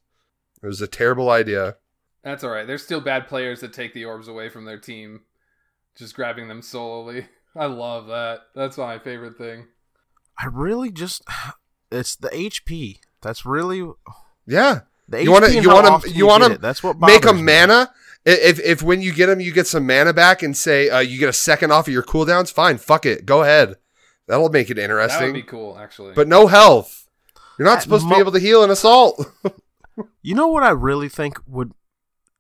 It 0.64 0.68
was 0.68 0.82
a 0.82 0.88
terrible 0.88 1.30
idea. 1.30 1.76
that's 2.24 2.44
all 2.46 2.52
right. 2.52 2.66
There's 2.66 2.84
still 2.84 3.02
bad 3.02 3.28
players 3.28 3.60
that 3.60 3.74
take 3.74 3.94
the 3.94 4.06
orbs 4.06 4.30
away 4.30 4.48
from 4.48 4.64
their 4.66 4.80
team, 4.80 5.22
just 5.98 6.16
grabbing 6.16 6.48
them 6.48 6.62
solely. 6.62 7.28
I 7.58 7.66
love 7.66 8.08
that. 8.08 8.44
That's 8.56 8.78
my 8.78 9.00
favorite 9.00 9.38
thing. 9.38 9.68
I 10.38 10.46
really 10.48 10.92
just. 10.92 11.24
It's 11.94 12.16
the 12.16 12.30
HP. 12.30 13.00
That's 13.22 13.46
really. 13.46 13.86
Yeah. 14.48 14.84
The 15.12 15.24
You 15.24 15.32
wanna- 15.32 15.50
you 15.50 15.70
wanna- 15.70 16.08
you 16.08 16.26
wanna. 16.26 16.58
That's 16.58 16.82
what 16.84 17.00
Make 17.00 17.26
a 17.26 17.34
mana. 17.34 17.94
If 18.24 18.60
if 18.60 18.82
when 18.84 19.02
you 19.02 19.14
get 19.14 19.28
them, 19.28 19.40
you 19.40 19.52
get 19.52 19.68
some 19.68 19.86
mana 19.88 20.14
back, 20.14 20.44
and 20.44 20.56
say 20.56 20.90
uh, 20.90 21.00
you 21.00 21.18
get 21.18 21.30
a 21.30 21.34
second 21.34 21.72
off 21.72 21.88
of 21.88 21.94
your 21.94 22.04
cooldowns. 22.04 22.52
Fine, 22.52 22.78
fuck 22.78 23.06
it, 23.06 23.26
go 23.26 23.42
ahead. 23.42 23.76
That'll 24.28 24.50
make 24.50 24.70
it 24.70 24.78
interesting. 24.78 25.20
That 25.20 25.26
would 25.28 25.34
be 25.34 25.42
cool, 25.42 25.78
actually. 25.80 26.14
But 26.14 26.28
no 26.28 26.48
health. 26.48 27.08
You're 27.58 27.68
not 27.68 27.78
At 27.78 27.84
supposed 27.84 28.08
to 28.08 28.14
be 28.14 28.20
able 28.20 28.32
to 28.32 28.40
heal 28.40 28.64
an 28.64 28.70
assault. 28.70 29.26
You 30.22 30.36
know 30.36 30.48
what 30.48 30.64
I 30.64 30.70
really 30.70 31.10
think 31.10 31.38
would 31.46 31.74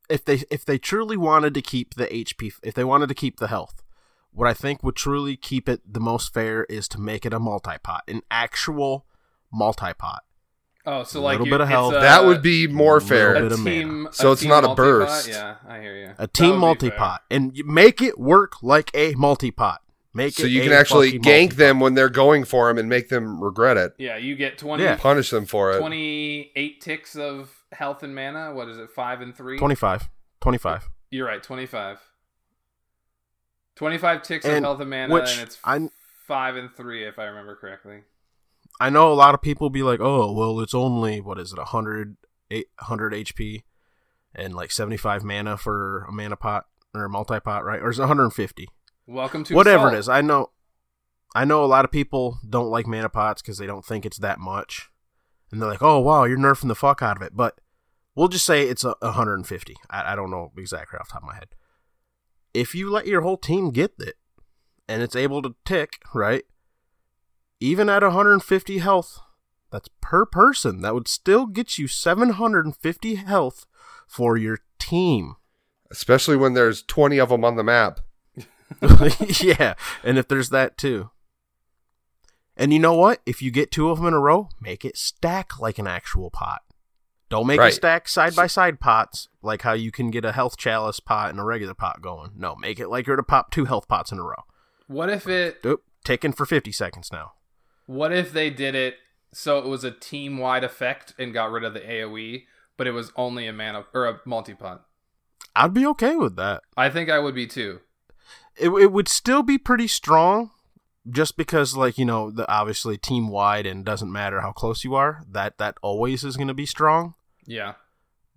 if 0.10 0.24
they 0.24 0.44
if 0.50 0.64
they 0.66 0.78
truly 0.78 1.18
wanted 1.18 1.54
to 1.54 1.62
keep 1.62 1.94
the 1.96 2.08
HP 2.08 2.54
if 2.64 2.74
they 2.74 2.84
wanted 2.84 3.10
to 3.10 3.14
keep 3.14 3.40
the 3.40 3.48
health, 3.48 3.84
what 4.32 4.48
I 4.48 4.54
think 4.54 4.84
would 4.84 4.96
truly 4.96 5.36
keep 5.36 5.68
it 5.68 5.82
the 5.86 6.00
most 6.00 6.34
fair 6.34 6.64
is 6.66 6.88
to 6.88 7.00
make 7.00 7.26
it 7.26 7.34
a 7.34 7.40
multi-pot, 7.40 8.04
an 8.08 8.22
actual 8.32 9.06
multi-pot. 9.52 10.24
Oh, 10.86 11.04
so 11.04 11.20
a 11.20 11.22
like 11.22 11.40
little 11.40 11.52
bit 11.52 11.62
of 11.62 11.68
health. 11.68 11.94
that 11.94 12.26
would 12.26 12.42
be 12.42 12.68
more 12.68 12.96
little 12.96 13.08
fair. 13.10 13.34
bit 13.34 13.44
a 13.44 13.54
of 13.54 13.60
mana. 13.60 13.70
team. 13.72 14.08
So 14.12 14.32
it's 14.32 14.42
team 14.42 14.50
not 14.50 14.64
a 14.64 14.68
multi-pot? 14.68 14.76
burst. 14.76 15.28
Yeah, 15.30 15.56
I 15.68 15.80
hear 15.80 15.96
you. 15.98 16.14
A 16.18 16.28
team 16.28 16.46
That 16.46 16.52
would 16.52 16.56
be 16.56 16.60
multi-pot 16.60 17.22
and 17.32 17.54
make 17.66 18.02
it 18.02 18.20
work 18.20 18.62
like 18.64 18.92
a 18.94 19.14
multi-pot. 19.16 19.82
Make 20.14 20.34
So 20.34 20.44
it 20.44 20.50
you 20.52 20.62
can 20.62 20.74
actually 20.74 21.14
gank 21.14 21.24
multi-pot. 21.26 21.58
them 21.58 21.80
when 21.80 21.94
they're 21.94 22.10
going 22.10 22.44
for 22.44 22.68
them 22.68 22.78
and 22.78 22.90
make 22.90 23.08
them 23.10 23.42
regret 23.42 23.78
it. 23.78 23.94
Yeah, 23.98 24.18
you 24.18 24.36
get 24.36 24.58
20, 24.58 24.84
Yeah. 24.84 24.98
Punish 24.98 25.30
them 25.30 25.46
for 25.46 25.72
it. 25.72 25.80
28 25.80 26.82
ticks 26.82 27.16
of 27.16 27.50
health 27.72 28.04
and 28.04 28.14
mana. 28.14 28.54
What 28.54 28.68
is 28.68 28.78
it? 28.78 28.90
Five 28.92 29.22
and 29.22 29.34
three. 29.34 29.58
25. 29.58 30.10
25. 30.42 30.90
You're 31.12 31.28
right. 31.28 31.42
Twenty-five. 31.44 32.00
Twenty-five 33.76 34.22
ticks 34.22 34.46
of 34.46 34.62
health 34.62 34.80
and 34.82 34.90
mana, 34.90 35.14
which 35.14 35.32
and 35.34 35.42
it's 35.42 35.58
I- 35.64 35.90
five 36.28 36.56
and 36.56 36.72
three, 36.74 37.06
if 37.06 37.18
I 37.20 37.26
remember 37.26 37.56
correctly. 37.56 38.02
I 38.82 38.90
know 38.90 39.12
a 39.12 39.14
lot 39.14 39.36
of 39.36 39.44
people 39.44 39.70
be 39.70 39.84
like, 39.84 40.00
"Oh, 40.02 40.32
well, 40.32 40.60
it's 40.60 40.74
only 40.74 41.22
what 41.22 41.38
is 41.38 41.54
it, 41.54 41.60
100 41.60 42.18
800 42.50 43.14
HP 43.14 43.62
and 44.34 44.56
like 44.56 44.72
75 44.72 45.24
mana 45.24 45.56
for 45.56 46.04
a 46.10 46.12
mana 46.12 46.36
pot 46.36 46.66
or 46.96 47.06
a 47.06 47.10
multi-pot, 47.10 47.64
right? 47.64 47.80
Or 47.80 47.92
is 47.92 48.00
it 48.00 48.02
150? 48.02 48.68
Welcome 49.06 49.44
to 49.44 49.54
Whatever 49.54 49.84
Assault. 49.90 49.94
it 49.94 50.00
is. 50.00 50.10
I 50.10 50.22
know 50.22 50.50
I 51.36 51.46
know 51.46 51.64
a 51.64 51.68
lot 51.68 51.86
of 51.86 51.92
people 51.92 52.40
don't 52.50 52.72
like 52.72 52.88
mana 52.88 53.10
pots 53.10 53.44
cuz 53.44 53.60
they 53.60 53.68
don't 53.68 53.86
think 53.86 54.04
it's 54.04 54.18
that 54.18 54.40
much. 54.40 54.90
And 55.52 55.62
they're 55.62 55.70
like, 55.70 55.84
"Oh, 55.84 56.00
wow, 56.00 56.24
you're 56.24 56.40
nerfing 56.40 56.68
the 56.68 56.76
fuck 56.76 57.04
out 57.04 57.18
of 57.18 57.22
it." 57.22 57.36
But 57.38 57.62
we'll 58.16 58.30
just 58.30 58.48
say 58.48 58.68
it's 58.68 58.84
a 58.84 58.96
150. 59.02 59.76
I, 59.92 60.14
I 60.14 60.16
don't 60.16 60.32
know 60.32 60.52
exactly 60.58 60.98
off 60.98 61.10
the 61.10 61.14
top 61.14 61.22
of 61.22 61.28
my 61.28 61.36
head. 61.36 61.50
If 62.56 62.74
you 62.74 62.90
let 62.90 63.06
your 63.06 63.22
whole 63.22 63.38
team 63.38 63.70
get 63.70 63.94
it 64.00 64.16
and 64.88 65.04
it's 65.04 65.16
able 65.16 65.44
to 65.44 65.54
tick, 65.66 66.02
right? 66.16 66.46
Even 67.64 67.90
at 67.90 68.02
150 68.02 68.80
health, 68.80 69.20
that's 69.72 69.88
per 70.02 70.26
person. 70.26 70.82
That 70.82 70.96
would 70.96 71.08
still 71.08 71.46
get 71.46 71.78
you 71.78 71.88
750 71.88 73.16
health 73.16 73.68
for 74.08 74.36
your 74.36 74.58
team. 74.80 75.36
Especially 75.92 76.36
when 76.36 76.56
there's 76.56 76.82
20 76.82 77.20
of 77.20 77.30
them 77.30 77.46
on 77.46 77.56
the 77.58 77.64
map. 77.64 78.00
yeah, 79.42 79.76
and 80.04 80.18
if 80.18 80.28
there's 80.28 80.50
that 80.50 80.76
too. 80.78 81.12
And 82.58 82.74
you 82.74 82.80
know 82.80 82.94
what? 82.96 83.22
If 83.28 83.42
you 83.44 83.52
get 83.52 83.72
two 83.72 83.90
of 83.92 84.00
them 84.00 84.08
in 84.08 84.14
a 84.14 84.20
row, 84.20 84.50
make 84.60 84.84
it 84.84 84.98
stack 84.98 85.60
like 85.60 85.78
an 85.78 85.88
actual 85.88 86.32
pot. 86.32 86.62
Don't 87.30 87.46
make 87.48 87.60
Right. 87.60 87.72
it 87.72 87.76
stack 87.76 88.08
side 88.10 88.36
by 88.36 88.48
side 88.48 88.80
pots 88.80 89.30
like 89.42 89.62
how 89.62 89.74
you 89.74 89.92
can 89.92 90.10
get 90.10 90.26
a 90.26 90.32
health 90.32 90.58
chalice 90.58 91.00
pot 91.00 91.30
and 91.30 91.40
a 91.40 91.44
regular 91.44 91.74
pot 91.74 92.02
going. 92.02 92.32
No, 92.36 92.56
make 92.56 92.80
it 92.80 92.90
like 92.90 93.06
you're 93.08 93.16
to 93.16 93.24
pop 93.24 93.52
two 93.52 93.66
health 93.66 93.88
pots 93.88 94.12
in 94.12 94.18
a 94.20 94.24
row. 94.24 94.44
What 94.88 95.10
if 95.10 95.28
it? 95.28 95.60
Oop, 95.66 95.84
ticking 96.04 96.34
for 96.34 96.46
50 96.46 96.72
seconds 96.72 97.12
now. 97.12 97.34
What 97.92 98.14
if 98.14 98.32
they 98.32 98.50
did 98.50 98.74
it 98.74 98.96
so 99.34 99.60
it 99.60 99.66
was 99.66 99.84
a 99.84 99.92
team-wide 99.92 100.64
effect 100.64 101.14
and 101.20 101.34
got 101.34 101.52
rid 101.52 101.66
of 101.66 101.74
the 101.74 101.82
AOE, 101.82 102.46
but 102.78 102.88
it 102.88 102.92
was 102.92 103.12
only 103.18 103.48
a 103.48 103.54
mana 103.54 103.84
or 103.94 104.06
a 104.06 104.22
multi-pot? 104.26 104.86
I'd 105.58 105.74
be 105.74 105.86
okay 105.88 106.16
with 106.16 106.38
that. 106.38 106.64
I 106.78 106.90
think 106.90 107.10
I 107.10 107.20
would 107.20 107.36
be 107.36 107.48
too. 107.48 107.82
It, 108.56 108.70
it 108.70 108.94
would 108.94 109.10
still 109.10 109.44
be 109.44 109.58
pretty 109.58 109.88
strong 109.88 110.52
just 111.10 111.36
because 111.36 111.76
like 111.76 111.98
you 111.98 112.06
know 112.06 112.32
the 112.32 112.50
obviously 112.50 112.98
team 112.98 113.28
wide 113.28 113.66
and 113.66 113.84
doesn't 113.84 114.12
matter 114.12 114.40
how 114.40 114.54
close 114.54 114.86
you 114.86 114.96
are 114.96 115.24
that 115.30 115.58
that 115.58 115.76
always 115.82 116.24
is 116.24 116.38
going 116.38 116.48
to 116.48 116.54
be 116.54 116.66
strong 116.66 117.16
Yeah. 117.46 117.74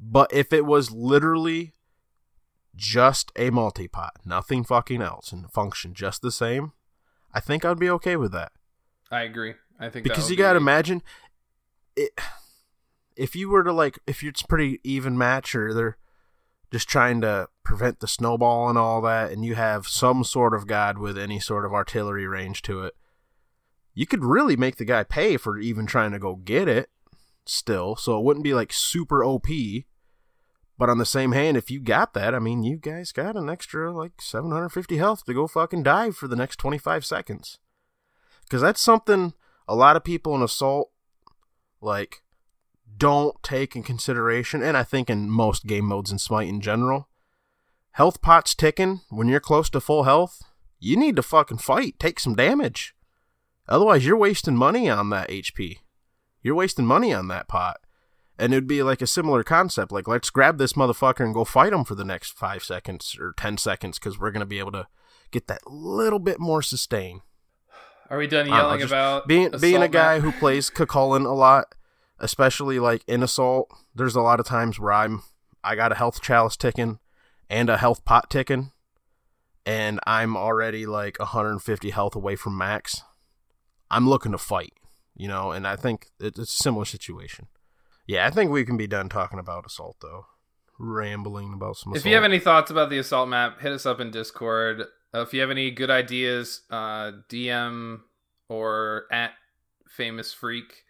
But 0.00 0.32
if 0.32 0.52
it 0.52 0.66
was 0.66 0.90
literally 0.90 1.74
just 2.74 3.30
a 3.36 3.50
multi-pot, 3.50 4.16
nothing 4.24 4.64
fucking 4.64 5.00
else, 5.00 5.30
and 5.30 5.48
function 5.48 5.94
just 5.94 6.22
the 6.22 6.32
same, 6.32 6.72
I 7.32 7.38
think 7.38 7.64
I'd 7.64 7.78
be 7.78 7.90
okay 7.90 8.16
with 8.16 8.32
that. 8.32 8.50
I 9.10 9.22
agree. 9.22 9.54
I 9.78 9.88
think 9.88 10.04
Because 10.04 10.30
you 10.30 10.36
gotta 10.36 10.58
be- 10.58 10.62
imagine, 10.62 11.02
it, 11.96 12.10
if 13.16 13.36
you 13.36 13.48
were 13.48 13.64
to 13.64 13.72
like, 13.72 13.98
if 14.06 14.22
it's 14.22 14.42
pretty 14.42 14.80
even 14.84 15.18
match, 15.18 15.54
or 15.54 15.74
they're 15.74 15.98
just 16.70 16.88
trying 16.88 17.20
to 17.20 17.48
prevent 17.64 18.00
the 18.00 18.08
snowball 18.08 18.68
and 18.68 18.78
all 18.78 19.00
that, 19.02 19.30
and 19.30 19.44
you 19.44 19.54
have 19.54 19.86
some 19.86 20.24
sort 20.24 20.54
of 20.54 20.66
god 20.66 20.98
with 20.98 21.16
any 21.18 21.38
sort 21.38 21.64
of 21.64 21.72
artillery 21.72 22.26
range 22.26 22.62
to 22.62 22.82
it, 22.82 22.94
you 23.94 24.06
could 24.06 24.24
really 24.24 24.56
make 24.56 24.76
the 24.76 24.84
guy 24.84 25.04
pay 25.04 25.36
for 25.36 25.58
even 25.58 25.86
trying 25.86 26.10
to 26.12 26.18
go 26.18 26.34
get 26.34 26.68
it 26.68 26.90
still. 27.46 27.96
So 27.96 28.18
it 28.18 28.24
wouldn't 28.24 28.44
be 28.44 28.54
like 28.54 28.72
super 28.72 29.24
OP. 29.24 29.46
But 30.76 30.90
on 30.90 30.98
the 30.98 31.06
same 31.06 31.30
hand, 31.30 31.56
if 31.56 31.70
you 31.70 31.78
got 31.78 32.14
that, 32.14 32.34
I 32.34 32.40
mean, 32.40 32.64
you 32.64 32.76
guys 32.76 33.12
got 33.12 33.36
an 33.36 33.48
extra 33.48 33.92
like 33.92 34.20
750 34.20 34.96
health 34.96 35.24
to 35.24 35.34
go 35.34 35.46
fucking 35.46 35.84
dive 35.84 36.16
for 36.16 36.26
the 36.26 36.34
next 36.34 36.56
25 36.56 37.04
seconds. 37.04 37.60
Because 38.44 38.62
that's 38.62 38.80
something 38.80 39.34
a 39.66 39.74
lot 39.74 39.96
of 39.96 40.04
people 40.04 40.34
in 40.34 40.42
Assault, 40.42 40.90
like, 41.80 42.22
don't 42.96 43.42
take 43.42 43.74
in 43.74 43.82
consideration. 43.82 44.62
And 44.62 44.76
I 44.76 44.82
think 44.82 45.10
in 45.10 45.30
most 45.30 45.66
game 45.66 45.86
modes 45.86 46.12
in 46.12 46.18
Smite 46.18 46.48
in 46.48 46.60
general, 46.60 47.08
health 47.92 48.22
pots 48.22 48.54
ticking 48.54 49.00
when 49.10 49.28
you're 49.28 49.40
close 49.40 49.70
to 49.70 49.80
full 49.80 50.04
health, 50.04 50.42
you 50.78 50.96
need 50.96 51.16
to 51.16 51.22
fucking 51.22 51.58
fight, 51.58 51.98
take 51.98 52.20
some 52.20 52.34
damage. 52.34 52.94
Otherwise, 53.68 54.04
you're 54.04 54.16
wasting 54.16 54.56
money 54.56 54.90
on 54.90 55.10
that 55.10 55.30
HP. 55.30 55.78
You're 56.42 56.54
wasting 56.54 56.84
money 56.84 57.12
on 57.12 57.28
that 57.28 57.48
pot. 57.48 57.78
And 58.38 58.52
it'd 58.52 58.66
be 58.66 58.82
like 58.82 59.00
a 59.00 59.06
similar 59.06 59.42
concept. 59.42 59.92
Like, 59.92 60.08
let's 60.08 60.28
grab 60.28 60.58
this 60.58 60.74
motherfucker 60.74 61.24
and 61.24 61.32
go 61.32 61.44
fight 61.44 61.72
him 61.72 61.84
for 61.84 61.94
the 61.94 62.04
next 62.04 62.32
five 62.32 62.62
seconds 62.64 63.16
or 63.18 63.32
10 63.36 63.56
seconds 63.58 63.98
because 63.98 64.18
we're 64.18 64.32
going 64.32 64.40
to 64.40 64.46
be 64.46 64.58
able 64.58 64.72
to 64.72 64.88
get 65.30 65.46
that 65.46 65.66
little 65.66 66.18
bit 66.18 66.38
more 66.40 66.60
sustain. 66.60 67.22
Are 68.10 68.18
we 68.18 68.26
done 68.26 68.46
don't 68.46 68.54
know, 68.54 68.62
yelling 68.62 68.82
about 68.82 69.26
being 69.26 69.50
being 69.60 69.82
a 69.82 69.88
guy 69.88 70.20
who 70.20 70.32
plays 70.32 70.70
Cu 70.70 70.86
Chulainn 70.86 71.24
a 71.24 71.30
lot, 71.30 71.74
especially 72.18 72.78
like 72.78 73.02
in 73.06 73.22
Assault. 73.22 73.70
There's 73.94 74.16
a 74.16 74.20
lot 74.20 74.40
of 74.40 74.46
times 74.46 74.78
where 74.78 74.92
I'm 74.92 75.22
I 75.62 75.74
got 75.74 75.92
a 75.92 75.94
health 75.94 76.20
chalice 76.20 76.56
ticking 76.56 76.98
and 77.48 77.70
a 77.70 77.78
health 77.78 78.04
pot 78.04 78.30
ticking, 78.30 78.72
and 79.64 80.00
I'm 80.06 80.36
already 80.36 80.86
like 80.86 81.18
150 81.18 81.90
health 81.90 82.14
away 82.14 82.36
from 82.36 82.58
max. 82.58 83.02
I'm 83.90 84.08
looking 84.08 84.32
to 84.32 84.38
fight, 84.38 84.74
you 85.16 85.28
know, 85.28 85.52
and 85.52 85.66
I 85.66 85.76
think 85.76 86.08
it's 86.20 86.38
a 86.38 86.46
similar 86.46 86.84
situation. 86.84 87.48
Yeah, 88.06 88.26
I 88.26 88.30
think 88.30 88.50
we 88.50 88.64
can 88.64 88.76
be 88.76 88.86
done 88.86 89.08
talking 89.08 89.38
about 89.38 89.66
Assault 89.66 89.96
though. 90.02 90.26
Rambling 90.78 91.52
about 91.54 91.76
some. 91.76 91.92
If 91.92 91.98
Assault. 91.98 92.10
you 92.10 92.14
have 92.16 92.24
any 92.24 92.38
thoughts 92.38 92.70
about 92.70 92.90
the 92.90 92.98
assault 92.98 93.28
map, 93.28 93.60
hit 93.60 93.72
us 93.72 93.86
up 93.86 94.00
in 94.00 94.10
Discord. 94.10 94.84
Uh, 95.14 95.20
if 95.22 95.32
you 95.32 95.40
have 95.40 95.50
any 95.50 95.70
good 95.70 95.90
ideas, 95.90 96.62
uh, 96.70 97.12
DM 97.28 98.00
or 98.48 99.04
at 99.12 99.30
famous 99.88 100.32
freak. 100.32 100.82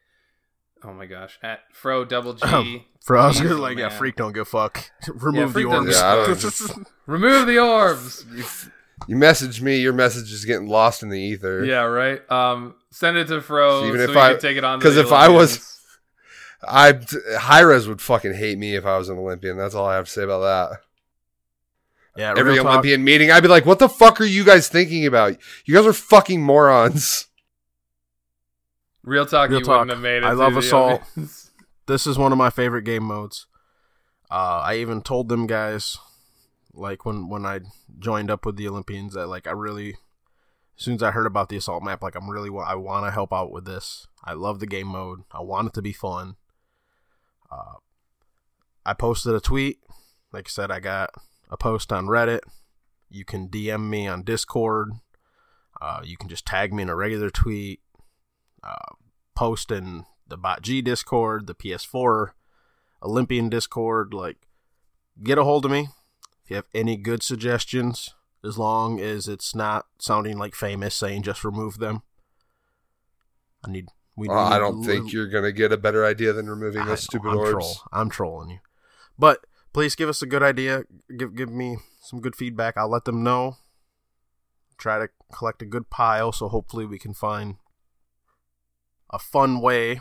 Oh 0.82 0.92
my 0.92 1.06
gosh, 1.06 1.38
at 1.42 1.60
fro 1.72 2.04
double 2.04 2.34
G. 2.34 2.46
Um, 2.46 2.84
For 3.04 3.16
us, 3.16 3.38
Jesus, 3.38 3.58
like 3.58 3.78
yeah, 3.78 3.88
freak 3.88 4.16
don't 4.16 4.32
give 4.32 4.48
fuck. 4.48 4.90
Remove 5.08 5.52
Freak 5.52 5.68
the 5.68 5.84
doesn't 5.84 6.04
orbs. 6.28 6.60
give 6.60 6.76
a. 6.78 6.84
Remove 7.06 7.46
the 7.46 7.58
orbs. 7.58 8.24
You 9.08 9.16
message 9.16 9.60
me, 9.60 9.76
your 9.76 9.92
message 9.92 10.32
is 10.32 10.44
getting 10.44 10.68
lost 10.68 11.02
in 11.02 11.08
the 11.10 11.20
ether. 11.20 11.64
yeah, 11.64 11.82
right. 11.82 12.20
Um, 12.30 12.76
send 12.90 13.16
it 13.16 13.28
to 13.28 13.40
Fro 13.42 13.80
So 13.80 13.80
so, 13.82 13.88
even 13.88 14.00
if 14.00 14.10
we 14.10 14.16
I- 14.16 14.32
can 14.32 14.40
take 14.40 14.56
it 14.56 14.64
on, 14.64 14.78
because 14.78 14.96
if 14.96 15.12
I 15.12 15.28
was- 15.28 15.70
I 16.66 16.98
Hi-Rez 17.38 17.86
would 17.88 18.00
fucking 18.00 18.32
hate 18.32 18.56
me 18.56 18.74
if 18.74 18.86
I 18.86 18.96
was 18.96 19.10
an 19.10 19.18
Olympian. 19.18 19.58
That's 19.58 19.74
all 19.74 19.84
I 19.86 19.96
have 19.96 20.06
to 20.06 20.10
say 20.10 20.22
about 20.22 20.40
that. 20.70 20.80
Yeah, 22.16 22.30
Every 22.36 22.52
real 22.52 22.62
talk, 22.62 22.70
Olympian 22.72 23.02
meeting, 23.02 23.30
I'd 23.30 23.40
be 23.42 23.48
like, 23.48 23.66
"What 23.66 23.80
the 23.80 23.88
fuck 23.88 24.20
are 24.20 24.24
you 24.24 24.44
guys 24.44 24.68
thinking 24.68 25.04
about? 25.06 25.36
You 25.64 25.74
guys 25.74 25.84
are 25.86 25.92
fucking 25.92 26.40
morons." 26.42 27.26
Real 29.02 29.26
talk, 29.26 29.50
Real 29.50 29.58
you 29.58 29.64
talk. 29.64 29.80
wouldn't 29.80 29.90
have 29.90 30.00
made 30.00 30.18
it. 30.18 30.24
I 30.24 30.32
love 30.32 30.56
Assault. 30.56 31.02
Olympics. 31.16 31.50
this 31.86 32.06
is 32.06 32.16
one 32.16 32.32
of 32.32 32.38
my 32.38 32.50
favorite 32.50 32.84
game 32.84 33.04
modes. 33.04 33.46
Uh, 34.30 34.62
I 34.64 34.76
even 34.76 35.02
told 35.02 35.28
them 35.28 35.46
guys, 35.46 35.98
like 36.72 37.04
when 37.04 37.28
when 37.28 37.44
I 37.44 37.60
joined 37.98 38.30
up 38.30 38.46
with 38.46 38.56
the 38.56 38.68
Olympians, 38.68 39.14
that 39.14 39.26
like 39.26 39.46
I 39.46 39.50
really, 39.50 39.90
as 39.90 40.84
soon 40.84 40.94
as 40.94 41.02
I 41.02 41.10
heard 41.10 41.26
about 41.26 41.48
the 41.48 41.56
assault 41.56 41.82
map, 41.82 42.02
like 42.02 42.14
I'm 42.14 42.30
really 42.30 42.48
wa- 42.50 42.64
I 42.64 42.76
want 42.76 43.06
to 43.06 43.10
help 43.10 43.32
out 43.32 43.52
with 43.52 43.64
this. 43.66 44.06
I 44.24 44.32
love 44.32 44.60
the 44.60 44.66
game 44.66 44.86
mode. 44.86 45.20
I 45.32 45.42
want 45.42 45.68
it 45.68 45.74
to 45.74 45.82
be 45.82 45.92
fun. 45.92 46.36
Uh, 47.50 47.74
I 48.86 48.94
posted 48.94 49.34
a 49.34 49.40
tweet. 49.40 49.80
Like 50.32 50.48
I 50.48 50.50
said, 50.50 50.70
I 50.70 50.80
got 50.80 51.10
a 51.54 51.56
post 51.56 51.92
on 51.92 52.06
Reddit. 52.06 52.40
You 53.08 53.24
can 53.24 53.48
DM 53.48 53.88
me 53.88 54.08
on 54.08 54.24
Discord. 54.24 54.90
Uh, 55.80 56.00
you 56.04 56.16
can 56.16 56.28
just 56.28 56.44
tag 56.44 56.74
me 56.74 56.82
in 56.82 56.88
a 56.88 56.96
regular 56.96 57.30
tweet. 57.30 57.80
Uh, 58.62 58.94
post 59.36 59.70
in 59.70 60.04
the 60.26 60.36
Bot 60.36 60.62
G 60.62 60.82
Discord, 60.82 61.46
the 61.46 61.54
PS4 61.54 62.30
Olympian 63.02 63.48
Discord. 63.48 64.12
Like, 64.12 64.38
get 65.22 65.38
a 65.38 65.44
hold 65.44 65.64
of 65.64 65.70
me 65.70 65.88
if 66.44 66.50
you 66.50 66.56
have 66.56 66.66
any 66.74 66.96
good 66.96 67.22
suggestions, 67.22 68.14
as 68.42 68.58
long 68.58 68.98
as 69.00 69.28
it's 69.28 69.54
not 69.54 69.86
sounding 70.00 70.36
like 70.36 70.54
famous 70.54 70.94
saying 70.94 71.22
just 71.22 71.44
remove 71.44 71.78
them. 71.78 72.02
I 73.64 73.70
need. 73.70 73.86
We 74.16 74.28
Well, 74.28 74.38
I 74.38 74.58
don't 74.58 74.82
think 74.84 75.12
you're 75.12 75.28
gonna 75.28 75.52
get 75.52 75.72
a 75.72 75.76
better 75.76 76.04
idea 76.04 76.32
than 76.32 76.48
removing 76.48 76.82
I 76.82 76.86
those 76.86 76.90
know, 77.02 77.18
stupid 77.20 77.28
I'm 77.30 77.36
orbs. 77.38 77.50
troll- 77.50 77.88
I'm 77.92 78.10
trolling 78.10 78.50
you, 78.50 78.58
but 79.18 79.44
please 79.74 79.94
give 79.94 80.08
us 80.08 80.22
a 80.22 80.26
good 80.26 80.42
idea. 80.42 80.84
Give 81.18 81.36
give 81.36 81.50
me 81.50 81.76
some 82.00 82.20
good 82.20 82.34
feedback. 82.34 82.78
I'll 82.78 82.88
let 82.88 83.04
them 83.04 83.22
know. 83.22 83.56
Try 84.78 84.98
to 84.98 85.08
collect 85.32 85.60
a 85.60 85.66
good 85.66 85.90
pile, 85.90 86.32
so 86.32 86.48
hopefully 86.48 86.86
we 86.86 86.98
can 86.98 87.12
find 87.12 87.56
a 89.10 89.18
fun 89.18 89.60
way, 89.60 90.00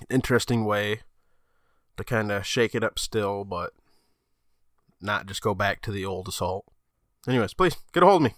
an 0.00 0.06
interesting 0.10 0.64
way 0.64 1.00
to 1.96 2.04
kind 2.04 2.30
of 2.30 2.46
shake 2.46 2.74
it 2.74 2.84
up 2.84 2.98
still, 2.98 3.44
but 3.44 3.72
not 5.00 5.26
just 5.26 5.42
go 5.42 5.54
back 5.54 5.80
to 5.82 5.92
the 5.92 6.04
old 6.04 6.28
assault. 6.28 6.66
Anyways, 7.26 7.54
please 7.54 7.76
get 7.92 8.02
a 8.02 8.06
hold 8.06 8.24
of 8.24 8.30
me. 8.30 8.36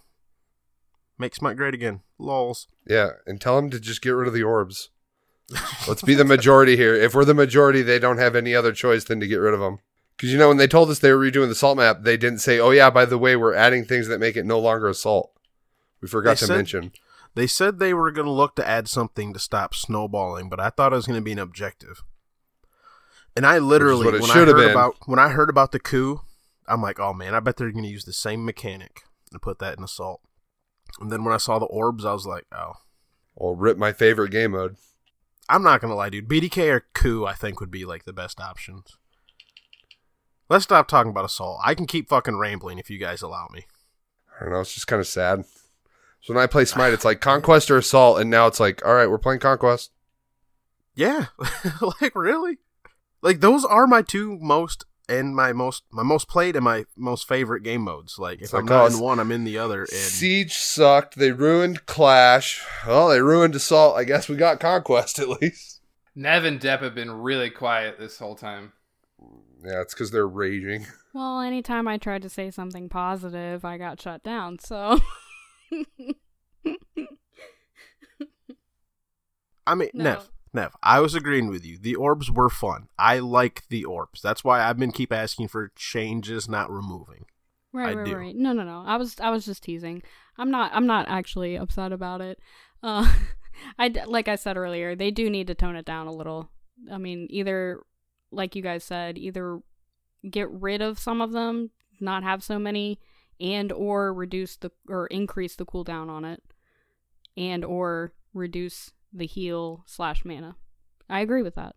Make 1.19 1.35
Smite 1.35 1.57
great 1.57 1.75
again. 1.75 2.03
Lols. 2.19 2.69
Yeah, 2.87 3.13
and 3.27 3.41
tell 3.41 3.57
them 3.57 3.71
to 3.71 3.81
just 3.81 4.03
get 4.03 4.11
rid 4.11 4.29
of 4.29 4.35
the 4.35 4.43
orbs. 4.43 4.91
Let's 5.89 6.03
be 6.03 6.15
the 6.15 6.25
majority 6.25 6.77
here. 6.77 6.95
If 6.95 7.15
we're 7.15 7.25
the 7.25 7.35
majority, 7.35 7.83
they 7.83 7.99
don't 7.99 8.19
have 8.19 8.37
any 8.37 8.55
other 8.55 8.73
choice 8.73 9.05
than 9.05 9.21
to 9.21 9.27
get 9.27 9.37
rid 9.37 9.55
of 9.55 9.61
them. 9.61 9.79
Because 10.17 10.33
you 10.33 10.39
know, 10.39 10.49
when 10.49 10.57
they 10.57 10.67
told 10.67 10.91
us 10.91 10.99
they 10.99 11.13
were 11.13 11.31
redoing 11.31 11.49
the 11.49 11.55
salt 11.55 11.77
map, 11.77 12.03
they 12.03 12.17
didn't 12.17 12.39
say, 12.39 12.59
"Oh 12.59 12.71
yeah, 12.71 12.89
by 12.91 13.05
the 13.05 13.19
way, 13.19 13.37
we're 13.37 13.55
adding 13.55 13.85
things 13.85 14.09
that 14.09 14.19
make 14.21 14.37
it 14.37 14.47
no 14.47 14.59
longer 14.59 14.89
a 14.89 14.95
salt." 14.95 15.33
We 16.01 16.09
forgot 16.09 16.37
They 16.37 16.41
to 16.41 16.47
said- 16.47 16.57
mention. 16.57 16.93
They 17.35 17.47
said 17.47 17.79
they 17.79 17.93
were 17.93 18.11
going 18.11 18.25
to 18.25 18.33
look 18.33 18.57
to 18.57 18.67
add 18.67 18.89
something 18.89 19.35
to 19.35 19.39
stop 19.39 19.75
snowballing, 19.75 20.49
but 20.49 20.59
I 20.59 20.71
thought 20.71 20.95
it 20.95 20.97
was 20.97 21.07
going 21.07 21.21
to 21.21 21.25
be 21.25 21.33
an 21.33 21.39
objective. 21.39 22.03
And 23.37 23.45
I 23.47 23.59
literally, 23.59 24.07
when 24.07 24.31
I 24.31 24.33
heard 24.33 24.57
been. 24.57 24.71
about 24.71 24.95
when 25.05 25.19
I 25.19 25.29
heard 25.29 25.51
about 25.51 25.73
the 25.73 25.79
coup, 25.79 26.23
I'm 26.67 26.81
like, 26.81 26.99
oh 26.99 27.13
man, 27.13 27.35
I 27.35 27.41
bet 27.41 27.59
they're 27.59 27.71
going 27.71 27.85
to 27.85 27.91
use 27.91 28.07
the 28.07 28.15
same 28.15 28.43
mechanic 28.47 29.03
and 29.31 29.43
put 29.43 29.59
that 29.59 29.77
in 29.77 29.85
assault. 29.85 30.23
And 30.99 31.13
then 31.13 31.25
when 31.25 31.35
I 31.35 31.37
saw 31.37 31.59
the 31.59 31.67
orbs, 31.67 32.07
I 32.07 32.15
was 32.15 32.27
like, 32.27 32.47
oh, 32.53 32.73
Well, 33.35 33.55
rip 33.55 33.77
my 33.77 33.93
favorite 33.93 34.31
game 34.31 34.53
mode. 34.53 34.77
I'm 35.51 35.63
not 35.63 35.83
going 35.83 35.91
to 35.91 35.95
lie, 35.95 36.09
dude. 36.09 36.29
BDK 36.29 36.71
or 36.73 36.87
coup, 36.95 37.27
I 37.27 37.35
think 37.35 37.61
would 37.61 37.71
be 37.71 37.85
like 37.85 38.05
the 38.05 38.15
best 38.15 38.41
options. 38.41 38.97
Let's 40.49 40.65
stop 40.65 40.89
talking 40.89 41.11
about 41.11 41.25
assault. 41.25 41.61
I 41.65 41.75
can 41.75 41.87
keep 41.87 42.09
fucking 42.09 42.37
rambling 42.39 42.79
if 42.79 42.91
you 42.91 42.99
guys 42.99 43.23
allow 43.23 43.49
me. 43.53 43.67
I 44.39 44.45
don't 44.45 44.53
know. 44.53 44.61
It's 44.61 44.75
just 44.75 44.87
kind 44.87 45.01
of 45.01 45.07
sad. 45.07 45.45
So 46.21 46.35
when 46.35 46.43
I 46.43 46.47
play 46.47 46.65
Smite, 46.65 46.93
it's 46.93 47.05
like 47.05 47.21
Conquest 47.21 47.71
or 47.71 47.79
Assault, 47.79 48.21
and 48.21 48.29
now 48.31 48.47
it's 48.47 48.61
like, 48.61 48.85
all 48.85 48.95
right, 48.95 49.09
we're 49.09 49.19
playing 49.19 49.41
Conquest. 49.41 49.93
Yeah, 50.95 51.27
like 52.01 52.15
really, 52.15 52.59
like 53.23 53.41
those 53.41 53.65
are 53.65 53.87
my 53.87 54.03
two 54.03 54.39
most 54.41 54.87
and 55.09 55.37
my 55.37 55.53
most 55.53 55.85
my 55.91 56.03
most 56.03 56.29
played 56.29 56.57
and 56.57 56.65
my 56.65 56.85
most 56.97 57.29
favorite 57.29 57.63
game 57.63 57.83
modes. 57.83 58.19
Like 58.19 58.39
if 58.39 58.45
It's 58.45 58.55
I'm 58.55 58.67
like 58.67 58.71
not 58.71 58.93
oh, 58.93 58.95
in 58.95 59.01
one, 59.01 59.21
I'm 59.21 59.33
in 59.33 59.45
the 59.45 59.59
other. 59.59 59.83
And 59.83 59.91
Siege 59.91 60.55
sucked. 60.55 61.17
They 61.17 61.33
ruined 61.33 61.87
Clash. 61.87 62.65
Well, 62.87 63.09
they 63.09 63.21
ruined 63.21 63.55
Assault. 63.55 63.97
I 63.97 64.05
guess 64.05 64.29
we 64.29 64.37
got 64.37 64.61
Conquest 64.61 65.19
at 65.21 65.29
least. 65.29 65.81
Nev 66.15 66.45
and 66.45 66.61
Depp 66.61 66.81
have 66.81 66.95
been 66.95 67.11
really 67.11 67.51
quiet 67.51 67.99
this 67.99 68.19
whole 68.19 68.35
time. 68.35 68.73
Yeah, 69.65 69.81
it's 69.81 69.95
because 69.95 70.11
they're 70.11 70.29
raging. 70.29 70.87
Well, 71.15 71.41
anytime 71.41 71.89
I 71.89 71.97
tried 71.97 72.21
to 72.23 72.29
say 72.29 72.51
something 72.51 72.91
positive, 72.91 73.65
I 73.65 73.79
got 73.79 73.99
shut 73.99 74.23
down. 74.23 74.59
So 74.59 75.01
I 79.67 79.75
mean, 79.75 79.89
No. 79.95 80.05
Nev, 80.05 80.31
Nev, 80.53 80.77
I 80.83 81.01
was 81.01 81.15
agreeing 81.15 81.49
with 81.49 81.65
you. 81.65 81.79
The 81.79 81.95
orbs 81.95 82.31
were 82.31 82.49
fun. 82.51 82.89
I 82.99 83.19
like 83.19 83.63
the 83.69 83.85
orbs. 83.85 84.21
That's 84.23 84.45
why 84.45 84.63
I've 84.63 84.79
been 84.79 84.93
keep 84.93 85.13
asking 85.13 85.49
for 85.49 85.73
changes, 85.75 86.49
not 86.49 86.71
removing. 86.71 87.27
right, 87.73 87.95
I 87.95 87.99
right, 87.99 88.07
do. 88.07 88.17
right. 88.17 88.37
No, 88.37 88.53
no, 88.53 88.63
no. 88.63 88.85
I 88.87 88.97
was 88.97 89.19
I 89.21 89.31
was 89.31 89.45
just 89.47 89.63
teasing. 89.63 90.03
I'm 90.39 90.51
not 90.51 90.71
I'm 90.75 90.87
not 90.87 91.09
actually 91.09 91.57
upset 91.57 91.93
about 91.93 92.21
it. 92.21 92.39
Uh, 92.83 93.11
I 93.79 93.89
d- 93.89 94.05
like 94.07 94.29
I 94.29 94.37
said 94.37 94.57
earlier, 94.57 94.95
they 94.95 95.11
do 95.11 95.29
need 95.31 95.47
to 95.49 95.55
tone 95.55 95.77
it 95.77 95.85
down 95.87 96.07
a 96.07 96.13
little. 96.13 96.51
I 96.93 96.99
mean, 96.99 97.27
either 97.31 97.81
like 98.31 98.57
you 98.57 98.63
guys 98.63 98.85
said, 98.85 99.19
either 99.19 99.61
get 100.29 100.51
rid 100.51 100.83
of 100.83 100.99
some 100.99 101.21
of 101.21 101.33
them, 101.33 101.71
not 102.01 102.23
have 102.23 102.43
so 102.43 102.59
many, 102.59 102.99
and 103.41 103.71
or 103.73 104.13
reduce 104.13 104.57
the 104.57 104.71
or 104.89 105.07
increase 105.09 105.57
the 105.57 105.67
cooldown 105.67 106.09
on 106.09 106.25
it, 106.25 106.43
and 107.37 107.65
or 107.65 108.13
reduce 108.35 108.93
the 109.13 109.27
heal 109.27 109.85
slash 109.87 110.25
mana. 110.25 110.57
I 111.09 111.21
agree 111.21 111.43
with 111.43 111.55
that. 111.55 111.77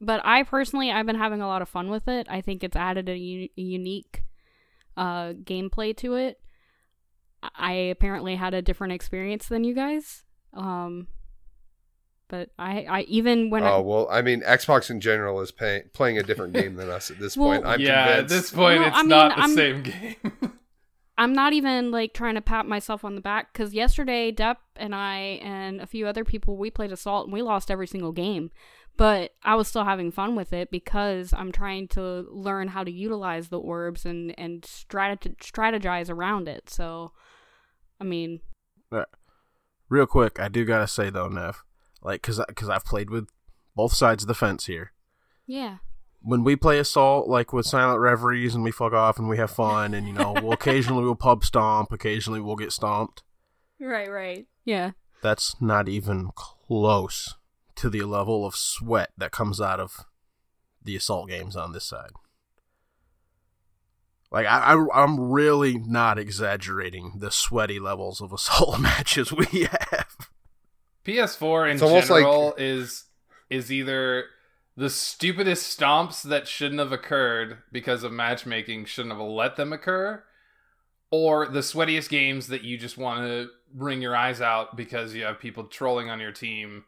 But 0.00 0.20
I 0.24 0.42
personally, 0.42 0.90
I've 0.90 1.06
been 1.06 1.16
having 1.16 1.40
a 1.40 1.46
lot 1.46 1.62
of 1.62 1.68
fun 1.68 1.88
with 1.88 2.08
it. 2.08 2.26
I 2.28 2.40
think 2.40 2.64
it's 2.64 2.76
added 2.76 3.08
a, 3.08 3.16
u- 3.16 3.48
a 3.56 3.60
unique 3.60 4.24
uh, 4.96 5.32
gameplay 5.32 5.96
to 5.98 6.14
it. 6.14 6.40
I 7.56 7.72
apparently 7.72 8.36
had 8.36 8.52
a 8.52 8.62
different 8.62 8.94
experience 8.94 9.46
than 9.46 9.62
you 9.64 9.74
guys. 9.74 10.24
Um, 10.54 11.06
but 12.32 12.48
I, 12.58 12.84
I 12.88 13.00
even 13.02 13.50
when 13.50 13.62
oh 13.62 13.66
I, 13.66 13.78
well, 13.80 14.08
I 14.10 14.22
mean, 14.22 14.40
Xbox 14.40 14.90
in 14.90 15.00
general 15.00 15.40
is 15.42 15.52
pay- 15.52 15.84
playing 15.92 16.16
a 16.16 16.22
different 16.22 16.54
game 16.54 16.74
than 16.76 16.88
us 16.88 17.10
at 17.10 17.18
this 17.20 17.36
Well, 17.36 17.50
point. 17.50 17.66
I'm 17.66 17.78
yeah, 17.80 18.06
at 18.06 18.28
this 18.28 18.50
point, 18.50 18.80
No, 18.80 18.86
it's 18.88 18.96
I 18.96 19.00
mean, 19.02 19.08
not 19.10 19.36
the 19.36 19.42
I'm- 19.42 19.54
same 19.54 19.82
game. 19.82 20.16
I'm 21.18 21.34
not 21.34 21.52
even 21.52 21.90
like 21.90 22.14
trying 22.14 22.36
to 22.36 22.40
pat 22.40 22.66
myself 22.66 23.04
on 23.04 23.14
the 23.14 23.20
back 23.20 23.52
because 23.52 23.74
yesterday 23.74 24.32
Depp 24.32 24.56
and 24.76 24.94
I 24.94 25.38
and 25.42 25.80
a 25.80 25.86
few 25.86 26.06
other 26.06 26.24
people 26.24 26.56
we 26.56 26.70
played 26.70 26.90
Assault 26.90 27.26
and 27.26 27.32
we 27.34 27.42
lost 27.42 27.70
every 27.70 27.86
single 27.86 28.12
game, 28.12 28.50
but 28.96 29.32
I 29.42 29.54
was 29.54 29.68
still 29.68 29.84
having 29.84 30.10
fun 30.10 30.34
with 30.36 30.54
it 30.54 30.70
because 30.70 31.34
I'm 31.36 31.52
trying 31.52 31.88
to 31.88 32.26
learn 32.30 32.68
how 32.68 32.82
to 32.82 32.90
utilize 32.90 33.48
the 33.50 33.60
orbs 33.60 34.06
and 34.06 34.34
and 34.38 34.62
strateg- 34.62 35.36
strategize 35.36 36.08
around 36.08 36.48
it. 36.48 36.70
So, 36.70 37.12
I 38.00 38.04
mean, 38.04 38.40
Real 39.88 40.06
quick, 40.06 40.40
I 40.40 40.48
do 40.48 40.64
gotta 40.64 40.86
say 40.88 41.10
though, 41.10 41.28
Nev, 41.28 41.62
like, 42.02 42.22
cause, 42.22 42.40
I- 42.40 42.52
cause 42.54 42.68
I've 42.68 42.84
played 42.84 43.10
with 43.10 43.28
both 43.74 43.92
sides 43.94 44.24
of 44.24 44.28
the 44.28 44.34
fence 44.34 44.66
here. 44.66 44.92
yeah, 45.46 45.78
when 46.24 46.44
we 46.44 46.54
play 46.54 46.78
assault 46.78 47.26
like 47.28 47.52
with 47.52 47.66
silent 47.66 47.98
reveries 47.98 48.54
and 48.54 48.62
we 48.62 48.70
fuck 48.70 48.92
off 48.92 49.18
and 49.18 49.28
we 49.28 49.38
have 49.38 49.50
fun 49.50 49.92
and 49.92 50.06
you 50.06 50.12
know 50.12 50.32
we'll 50.42 50.52
occasionally 50.52 51.02
we'll 51.02 51.16
pub 51.16 51.44
stomp 51.44 51.90
occasionally 51.90 52.40
we'll 52.40 52.54
get 52.54 52.70
stomped. 52.72 53.22
Right, 53.80 54.08
right, 54.08 54.46
yeah. 54.64 54.92
that's 55.22 55.60
not 55.60 55.88
even 55.88 56.30
close 56.36 57.34
to 57.74 57.90
the 57.90 58.02
level 58.02 58.46
of 58.46 58.54
sweat 58.54 59.10
that 59.18 59.32
comes 59.32 59.60
out 59.60 59.80
of 59.80 60.04
the 60.84 60.94
assault 60.94 61.28
games 61.28 61.56
on 61.56 61.72
this 61.72 61.84
side. 61.84 62.10
Like 64.30 64.46
I, 64.46 64.74
I 64.74 64.86
i'm 65.02 65.18
really 65.30 65.76
not 65.78 66.18
exaggerating 66.18 67.14
the 67.18 67.30
sweaty 67.30 67.78
levels 67.78 68.20
of 68.20 68.32
assault 68.32 68.80
matches 68.80 69.32
we 69.32 69.66
have 69.90 70.11
PS4 71.04 71.66
in 71.68 71.72
It's 71.74 71.82
almost 71.82 72.10
like- 72.10 72.20
general 72.22 72.54
is 72.56 73.04
is 73.50 73.70
either 73.70 74.26
the 74.76 74.88
stupidest 74.88 75.78
stomps 75.78 76.22
that 76.22 76.48
shouldn't 76.48 76.78
have 76.80 76.92
occurred 76.92 77.58
because 77.70 78.02
of 78.02 78.10
matchmaking 78.12 78.86
shouldn't 78.86 79.12
have 79.14 79.20
let 79.22 79.56
them 79.56 79.72
occur, 79.72 80.24
or 81.10 81.46
the 81.46 81.60
sweatiest 81.60 82.08
games 82.08 82.46
that 82.46 82.62
you 82.62 82.78
just 82.78 82.96
want 82.96 83.20
to 83.26 83.48
wring 83.74 84.00
your 84.00 84.16
eyes 84.16 84.40
out 84.40 84.74
because 84.76 85.14
you 85.14 85.24
have 85.24 85.38
people 85.38 85.64
trolling 85.64 86.08
on 86.08 86.20
your 86.20 86.32
team, 86.32 86.84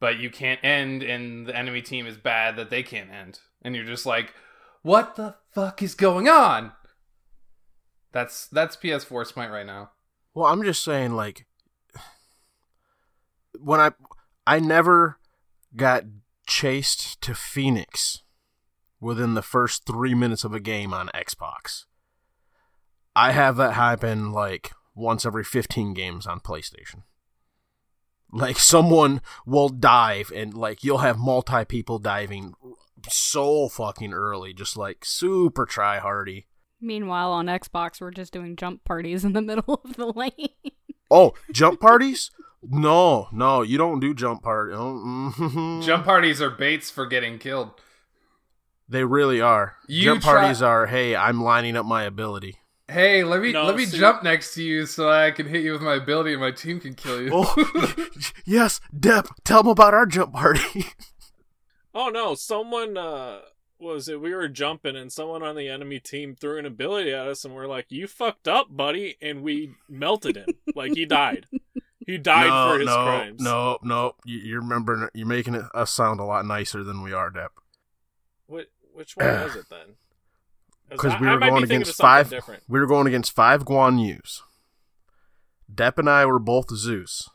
but 0.00 0.18
you 0.18 0.28
can't 0.30 0.58
end, 0.64 1.04
and 1.04 1.46
the 1.46 1.56
enemy 1.56 1.80
team 1.82 2.06
is 2.08 2.16
bad 2.16 2.56
that 2.56 2.70
they 2.70 2.82
can't 2.82 3.10
end, 3.10 3.38
and 3.62 3.76
you're 3.76 3.84
just 3.84 4.04
like, 4.06 4.34
what 4.82 5.14
the 5.14 5.36
fuck 5.52 5.80
is 5.80 5.94
going 5.94 6.28
on? 6.28 6.72
That's 8.10 8.46
that's 8.48 8.76
PS4 8.76 9.24
Smite 9.26 9.50
right 9.52 9.66
now. 9.66 9.92
Well, 10.34 10.46
I'm 10.46 10.62
just 10.64 10.82
saying, 10.82 11.12
like, 11.12 11.46
when 13.58 13.80
I 13.80 13.92
I 14.46 14.58
never 14.58 15.18
got 15.74 16.04
chased 16.46 17.20
to 17.22 17.34
Phoenix 17.34 18.22
within 19.00 19.34
the 19.34 19.42
first 19.42 19.86
three 19.86 20.14
minutes 20.14 20.44
of 20.44 20.54
a 20.54 20.60
game 20.60 20.92
on 20.92 21.08
Xbox. 21.14 21.84
I 23.14 23.32
have 23.32 23.56
that 23.56 23.74
happen 23.74 24.32
like 24.32 24.72
once 24.94 25.26
every 25.26 25.44
15 25.44 25.94
games 25.94 26.26
on 26.26 26.40
PlayStation. 26.40 27.02
Like 28.30 28.58
someone 28.58 29.20
will 29.46 29.68
dive 29.68 30.32
and 30.34 30.54
like 30.54 30.84
you'll 30.84 30.98
have 30.98 31.18
multi 31.18 31.64
people 31.64 31.98
diving 31.98 32.54
so 33.08 33.68
fucking 33.68 34.12
early, 34.12 34.54
just 34.54 34.76
like 34.76 35.04
super 35.04 35.66
try 35.66 35.98
hardy. 35.98 36.46
Meanwhile, 36.80 37.30
on 37.30 37.46
Xbox, 37.46 38.00
we're 38.00 38.10
just 38.10 38.32
doing 38.32 38.56
jump 38.56 38.84
parties 38.84 39.24
in 39.24 39.34
the 39.34 39.42
middle 39.42 39.80
of 39.84 39.96
the 39.96 40.06
lane. 40.06 40.48
Oh, 41.10 41.34
jump 41.52 41.80
parties? 41.80 42.30
No, 42.62 43.28
no, 43.32 43.62
you 43.62 43.76
don't 43.78 44.00
do 44.00 44.14
jump 44.14 44.42
party. 44.42 44.72
Mhm. 44.74 45.82
Jump 45.84 46.04
parties 46.04 46.40
are 46.40 46.50
baits 46.50 46.90
for 46.90 47.06
getting 47.06 47.38
killed. 47.38 47.70
They 48.88 49.04
really 49.04 49.40
are. 49.40 49.76
You 49.88 50.04
jump 50.04 50.22
try- 50.22 50.40
parties 50.40 50.62
are. 50.62 50.86
Hey, 50.86 51.16
I'm 51.16 51.42
lining 51.42 51.76
up 51.76 51.86
my 51.86 52.04
ability. 52.04 52.58
Hey, 52.88 53.24
let 53.24 53.40
me 53.40 53.52
No, 53.52 53.64
let 53.64 53.76
me 53.76 53.86
see- 53.86 53.98
jump 53.98 54.22
next 54.22 54.54
to 54.54 54.62
you 54.62 54.84
so 54.86 55.08
I 55.10 55.30
can 55.30 55.46
hit 55.46 55.62
you 55.64 55.72
with 55.72 55.80
my 55.82 55.94
ability 55.94 56.32
and 56.32 56.40
my 56.40 56.50
team 56.50 56.78
can 56.78 56.94
kill 56.94 57.22
you. 57.22 57.30
Oh, 57.32 57.54
yes, 58.44 58.80
Depp. 58.94 59.30
Tell 59.44 59.62
them 59.62 59.70
about 59.70 59.94
our 59.94 60.06
jump 60.06 60.32
party. 60.34 60.86
Oh 61.94 62.08
no, 62.08 62.34
someone 62.34 62.96
uh 62.96 63.40
was 63.78 64.08
it 64.08 64.18
we 64.18 64.32
were 64.34 64.48
jumping 64.48 64.96
and 64.96 65.12
someone 65.12 65.42
on 65.42 65.56
the 65.56 65.68
enemy 65.68 66.00
team 66.00 66.34
threw 66.34 66.56
an 66.58 66.64
ability 66.64 67.12
at 67.12 67.28
us 67.28 67.44
and 67.44 67.54
we're 67.54 67.66
like, 67.66 67.84
You 67.90 68.06
fucked 68.06 68.48
up, 68.48 68.68
buddy 68.74 69.16
and 69.20 69.42
we 69.42 69.74
melted 69.90 70.36
him. 70.38 70.46
like 70.74 70.94
he 70.94 71.04
died. 71.04 71.46
He 72.06 72.18
died 72.18 72.48
no, 72.48 72.72
for 72.72 72.78
his 72.78 72.86
no, 72.86 72.94
crimes. 72.94 73.40
no, 73.40 73.78
no. 73.82 74.14
You, 74.24 74.38
you're 74.38 74.60
remembering. 74.60 75.08
You're 75.14 75.26
making 75.26 75.54
it 75.54 75.64
us 75.74 75.90
sound 75.90 76.20
a 76.20 76.24
lot 76.24 76.44
nicer 76.46 76.82
than 76.82 77.02
we 77.02 77.12
are, 77.12 77.30
Depp. 77.30 77.50
What 78.46 78.66
which 78.92 79.16
one 79.16 79.26
was 79.26 79.56
it 79.56 79.66
then? 79.70 79.78
Because 80.90 81.18
we 81.18 81.26
were 81.26 81.38
be 81.38 81.48
going 81.48 81.64
against 81.64 81.96
five. 81.96 82.28
different. 82.28 82.64
We 82.68 82.78
were 82.78 82.86
going 82.86 83.06
against 83.06 83.32
five 83.32 83.64
Guan 83.64 84.06
Yus. 84.06 84.42
Depp 85.74 85.96
and 85.96 86.10
I 86.10 86.26
were 86.26 86.38
both 86.38 86.68
Zeus, 86.76 87.30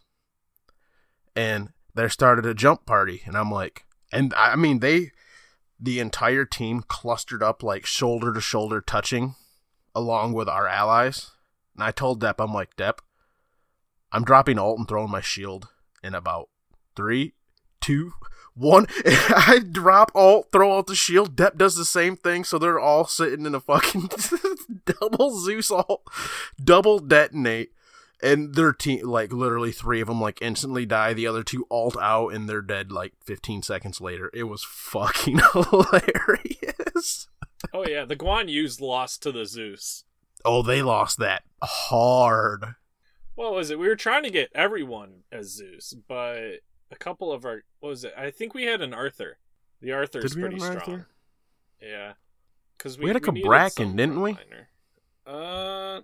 and 1.35 1.69
there 1.95 2.07
started 2.07 2.45
a 2.45 2.53
jump 2.53 2.85
party, 2.85 3.23
and 3.25 3.35
I'm 3.35 3.51
like, 3.51 3.85
and 4.11 4.31
I 4.35 4.51
I 4.51 4.55
mean 4.55 4.77
they, 4.77 5.09
the 5.79 5.99
entire 5.99 6.45
team 6.45 6.83
clustered 6.87 7.41
up 7.41 7.63
like 7.63 7.87
shoulder 7.87 8.31
to 8.31 8.41
shoulder, 8.41 8.79
touching, 8.79 9.33
along 9.95 10.33
with 10.33 10.47
our 10.47 10.67
allies. 10.67 11.31
And 11.73 11.83
I 11.83 11.89
told 11.89 12.21
Depp, 12.21 12.35
I'm 12.37 12.53
like, 12.53 12.75
Depp, 12.75 12.99
I'm 14.11 14.23
dropping 14.23 14.57
alt 14.59 14.79
and 14.79 14.87
throwing 14.87 15.11
my 15.11 15.21
shield 15.21 15.69
in 16.03 16.15
about 16.15 16.49
three, 16.95 17.33
two, 17.81 18.13
one. 18.57 18.87
I 19.05 19.61
drop 19.69 20.11
alt, 20.15 20.49
throw 20.51 20.71
ult 20.71 20.87
the 20.87 20.95
shield. 20.95 21.35
Depp 21.35 21.57
does 21.57 21.75
the 21.75 21.85
same 21.85 22.15
thing, 22.17 22.43
so 22.43 22.57
they're 22.57 22.79
all 22.79 23.05
sitting 23.05 23.45
in 23.45 23.55
a 23.55 23.59
fucking 23.59 24.09
double 24.85 25.39
Zeus 25.39 25.71
ult, 25.71 26.03
double 26.61 26.99
detonate. 26.99 27.71
And 28.21 28.55
their 28.55 28.73
team, 28.73 29.07
like 29.07 29.31
literally 29.31 29.71
three 29.71 30.01
of 30.01 30.07
them, 30.07 30.19
like 30.19 30.41
instantly 30.41 30.87
die. 30.87 31.13
The 31.13 31.27
other 31.27 31.43
two 31.43 31.67
alt 31.69 31.95
out, 32.01 32.29
and 32.29 32.49
they're 32.49 32.63
dead 32.63 32.91
like 32.91 33.13
15 33.23 33.61
seconds 33.61 34.01
later. 34.01 34.31
It 34.33 34.45
was 34.45 34.63
fucking 34.63 35.39
hilarious. 35.53 37.27
Oh 37.71 37.85
yeah, 37.87 38.05
the 38.05 38.15
Guan 38.15 38.49
Yu's 38.49 38.81
lost 38.81 39.21
to 39.21 39.31
the 39.31 39.45
Zeus. 39.45 40.03
Oh, 40.43 40.63
they 40.63 40.81
lost 40.81 41.19
that 41.19 41.43
hard. 41.61 42.75
What 43.37 43.53
was 43.53 43.69
it? 43.69 43.77
We 43.77 43.87
were 43.87 43.95
trying 43.95 44.23
to 44.23 44.31
get 44.31 44.49
everyone 44.55 45.21
as 45.31 45.49
Zeus, 45.55 45.93
but 46.07 46.37
a 46.89 46.95
couple 46.97 47.31
of 47.31 47.45
our 47.45 47.61
what 47.79 47.89
was 47.89 48.03
it? 48.03 48.11
I 48.17 48.31
think 48.31 48.55
we 48.55 48.63
had 48.63 48.81
an 48.81 48.95
Arthur. 48.95 49.37
The 49.79 49.91
Arthur's 49.91 50.31
Did 50.31 50.35
we 50.35 50.41
have 50.41 50.49
pretty 50.51 50.65
an 50.65 50.79
strong. 50.79 50.95
Arthur? 50.95 51.07
Yeah, 51.79 52.13
because 52.75 52.97
We 52.97 53.09
had 53.09 53.17
a 53.17 53.31
needed 53.31 53.47
Cabrakan, 53.47 53.71
some 53.71 53.95
didn't 53.95 54.21
we? 54.21 54.33
frontliner. 54.33 54.65
Uh, 55.27 56.01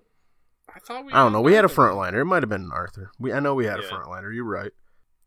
I 0.76 0.80
thought 0.86 1.06
we. 1.06 1.12
I 1.12 1.24
don't 1.24 1.34
know. 1.34 1.42
We 1.42 1.54
had 1.54 1.66
a 1.66 1.70
frontliner. 1.70 2.22
It 2.22 2.26
might 2.26 2.44
have 2.44 2.50
been 2.52 2.66
an 2.66 2.72
Arthur. 2.72 3.10
We 3.18 3.34
I 3.34 3.40
know 3.40 3.56
we 3.56 3.66
had 3.66 3.80
a 3.80 3.84
frontliner. 3.88 4.32
You're 4.32 4.44
right. 4.44 4.72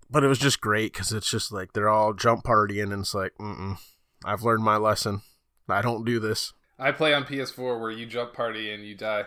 But 0.08 0.22
it 0.22 0.28
was 0.28 0.38
just 0.38 0.60
great 0.60 0.92
because 0.92 1.10
it's 1.10 1.28
just 1.28 1.50
like 1.50 1.72
they're 1.72 1.88
all 1.88 2.14
jump 2.14 2.44
partying, 2.44 2.92
and 2.92 3.00
it's 3.00 3.14
like, 3.14 3.32
mm 3.40 3.78
I've 4.24 4.44
learned 4.44 4.62
my 4.62 4.76
lesson. 4.76 5.22
I 5.68 5.82
don't 5.82 6.04
do 6.04 6.20
this. 6.20 6.52
I 6.78 6.92
play 6.92 7.12
on 7.14 7.24
PS4 7.24 7.80
where 7.80 7.90
you 7.90 8.06
jump 8.06 8.32
party 8.32 8.70
and 8.72 8.84
you 8.86 8.94
die. 8.94 9.24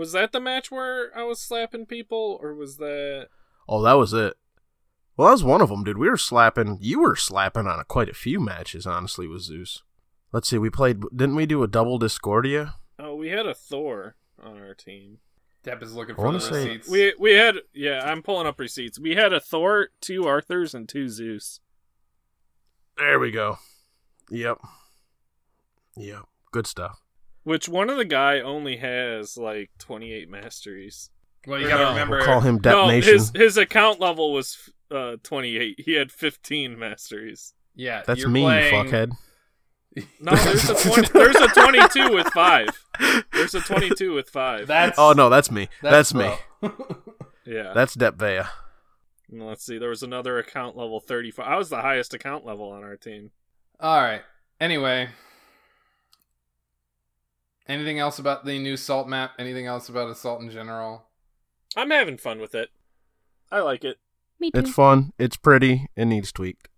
Was 0.00 0.12
that 0.12 0.32
the 0.32 0.40
match 0.40 0.70
where 0.70 1.10
I 1.14 1.24
was 1.24 1.38
slapping 1.42 1.84
people, 1.84 2.38
or 2.40 2.54
was 2.54 2.78
that? 2.78 3.28
Oh, 3.68 3.82
that 3.82 3.92
was 3.92 4.14
it. 4.14 4.32
Well, 5.14 5.28
that 5.28 5.32
was 5.32 5.44
one 5.44 5.60
of 5.60 5.68
them, 5.68 5.84
dude. 5.84 5.98
We 5.98 6.08
were 6.08 6.16
slapping. 6.16 6.78
You 6.80 7.00
were 7.02 7.16
slapping 7.16 7.66
on 7.66 7.78
a, 7.78 7.84
quite 7.84 8.08
a 8.08 8.14
few 8.14 8.40
matches, 8.40 8.86
honestly, 8.86 9.28
with 9.28 9.42
Zeus. 9.42 9.82
Let's 10.32 10.48
see. 10.48 10.56
We 10.56 10.70
played. 10.70 11.02
Didn't 11.14 11.34
we 11.36 11.44
do 11.44 11.62
a 11.62 11.68
double 11.68 11.98
Discordia? 11.98 12.76
Oh, 12.98 13.14
we 13.14 13.28
had 13.28 13.44
a 13.44 13.52
Thor 13.52 14.16
on 14.42 14.56
our 14.56 14.72
team. 14.72 15.18
Depp 15.64 15.82
is 15.82 15.92
looking 15.94 16.14
for 16.14 16.24
wanna 16.24 16.38
the 16.38 16.44
say- 16.44 16.64
receipts. 16.66 16.88
We 16.88 17.14
we 17.18 17.34
had 17.34 17.56
yeah. 17.74 18.00
I'm 18.10 18.22
pulling 18.22 18.46
up 18.46 18.58
receipts. 18.58 18.98
We 18.98 19.16
had 19.16 19.34
a 19.34 19.40
Thor, 19.40 19.88
two 20.00 20.26
Arthurs, 20.26 20.74
and 20.74 20.88
two 20.88 21.10
Zeus. 21.10 21.60
There 22.96 23.18
we 23.18 23.30
go. 23.30 23.58
Yep. 24.30 24.56
Yep. 25.98 26.22
Good 26.52 26.66
stuff. 26.66 27.02
Which 27.42 27.68
one 27.68 27.88
of 27.90 27.96
the 27.96 28.04
guy 28.04 28.40
only 28.40 28.76
has 28.76 29.36
like 29.36 29.70
28 29.78 30.28
masteries. 30.28 31.10
well, 31.46 31.58
you 31.60 31.68
gotta 31.68 31.84
No. 31.84 31.90
remember. 31.90 32.16
We'll 32.18 32.26
call 32.26 32.40
him 32.40 32.58
detonation. 32.58 32.86
No, 32.88 33.00
Detonation. 33.00 33.12
his 33.14 33.30
his 33.34 33.56
account 33.56 34.00
level 34.00 34.32
was 34.32 34.70
uh 34.90 35.16
28. 35.22 35.80
He 35.84 35.92
had 35.94 36.12
15 36.12 36.78
masteries. 36.78 37.54
Yeah, 37.74 38.02
That's 38.06 38.26
me, 38.26 38.42
playing- 38.42 38.74
fuckhead. 38.86 39.12
No, 40.20 40.34
there's 40.36 40.70
a 40.70 40.74
20, 40.88 41.08
there's 41.12 41.34
a 41.36 41.48
22 41.48 42.12
with 42.14 42.28
five. 42.28 42.68
There's 43.32 43.56
a 43.56 43.60
22 43.60 44.14
with 44.14 44.30
five. 44.30 44.68
That's 44.68 44.96
Oh 44.98 45.12
no, 45.14 45.28
that's 45.28 45.50
me. 45.50 45.68
That's, 45.82 46.14
me. 46.14 46.32
yeah. 47.44 47.72
That's 47.74 47.96
Depvea. 47.96 48.48
And 49.30 49.44
let's 49.46 49.64
see. 49.66 49.78
There 49.78 49.88
was 49.88 50.04
another 50.04 50.38
account 50.38 50.76
level 50.76 51.00
35. 51.00 51.44
I 51.46 51.56
was 51.56 51.70
the 51.70 51.80
highest 51.80 52.14
account 52.14 52.44
level 52.46 52.70
on 52.70 52.84
our 52.84 52.96
team. 52.96 53.30
All 53.80 54.00
right. 54.00 54.22
Anyway, 54.60 55.08
anything 57.70 57.98
else 57.98 58.18
about 58.18 58.44
the 58.44 58.58
new 58.58 58.76
salt 58.76 59.08
map? 59.08 59.32
Anything 59.38 59.66
else 59.66 59.88
about 59.88 60.10
assault 60.10 60.40
in 60.42 60.50
general? 60.50 61.06
I'm 61.76 61.90
having 61.90 62.18
fun 62.18 62.40
with 62.40 62.54
it. 62.54 62.70
I 63.50 63.60
like 63.60 63.84
it. 63.84 63.98
Me 64.38 64.50
too. 64.50 64.58
It's 64.58 64.70
fun. 64.70 65.12
It's 65.18 65.36
pretty. 65.36 65.86
It 65.96 66.06
needs 66.06 66.32
tweaked. 66.32 66.68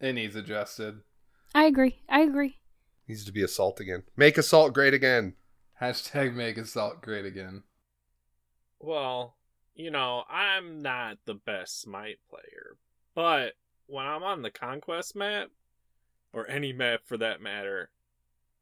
It 0.00 0.14
needs 0.14 0.34
adjusted. 0.34 1.00
I 1.54 1.64
agree. 1.64 2.00
I 2.08 2.20
agree. 2.20 2.58
Needs 3.06 3.24
to 3.24 3.32
be 3.32 3.42
assault 3.42 3.80
again. 3.80 4.04
Make 4.16 4.38
assault 4.38 4.72
great 4.72 4.94
again. 4.94 5.34
Hashtag 5.80 6.34
make 6.34 6.56
assault 6.56 7.02
great 7.02 7.24
again. 7.26 7.62
Well, 8.80 9.36
you 9.74 9.90
know, 9.90 10.24
I'm 10.28 10.80
not 10.80 11.18
the 11.24 11.34
best 11.34 11.80
Smite 11.80 12.18
player, 12.28 12.76
but 13.14 13.52
when 13.86 14.06
I'm 14.06 14.22
on 14.22 14.42
the 14.42 14.50
Conquest 14.50 15.14
map, 15.14 15.48
or 16.32 16.48
any 16.48 16.72
map 16.72 17.00
for 17.04 17.18
that 17.18 17.40
matter, 17.40 17.90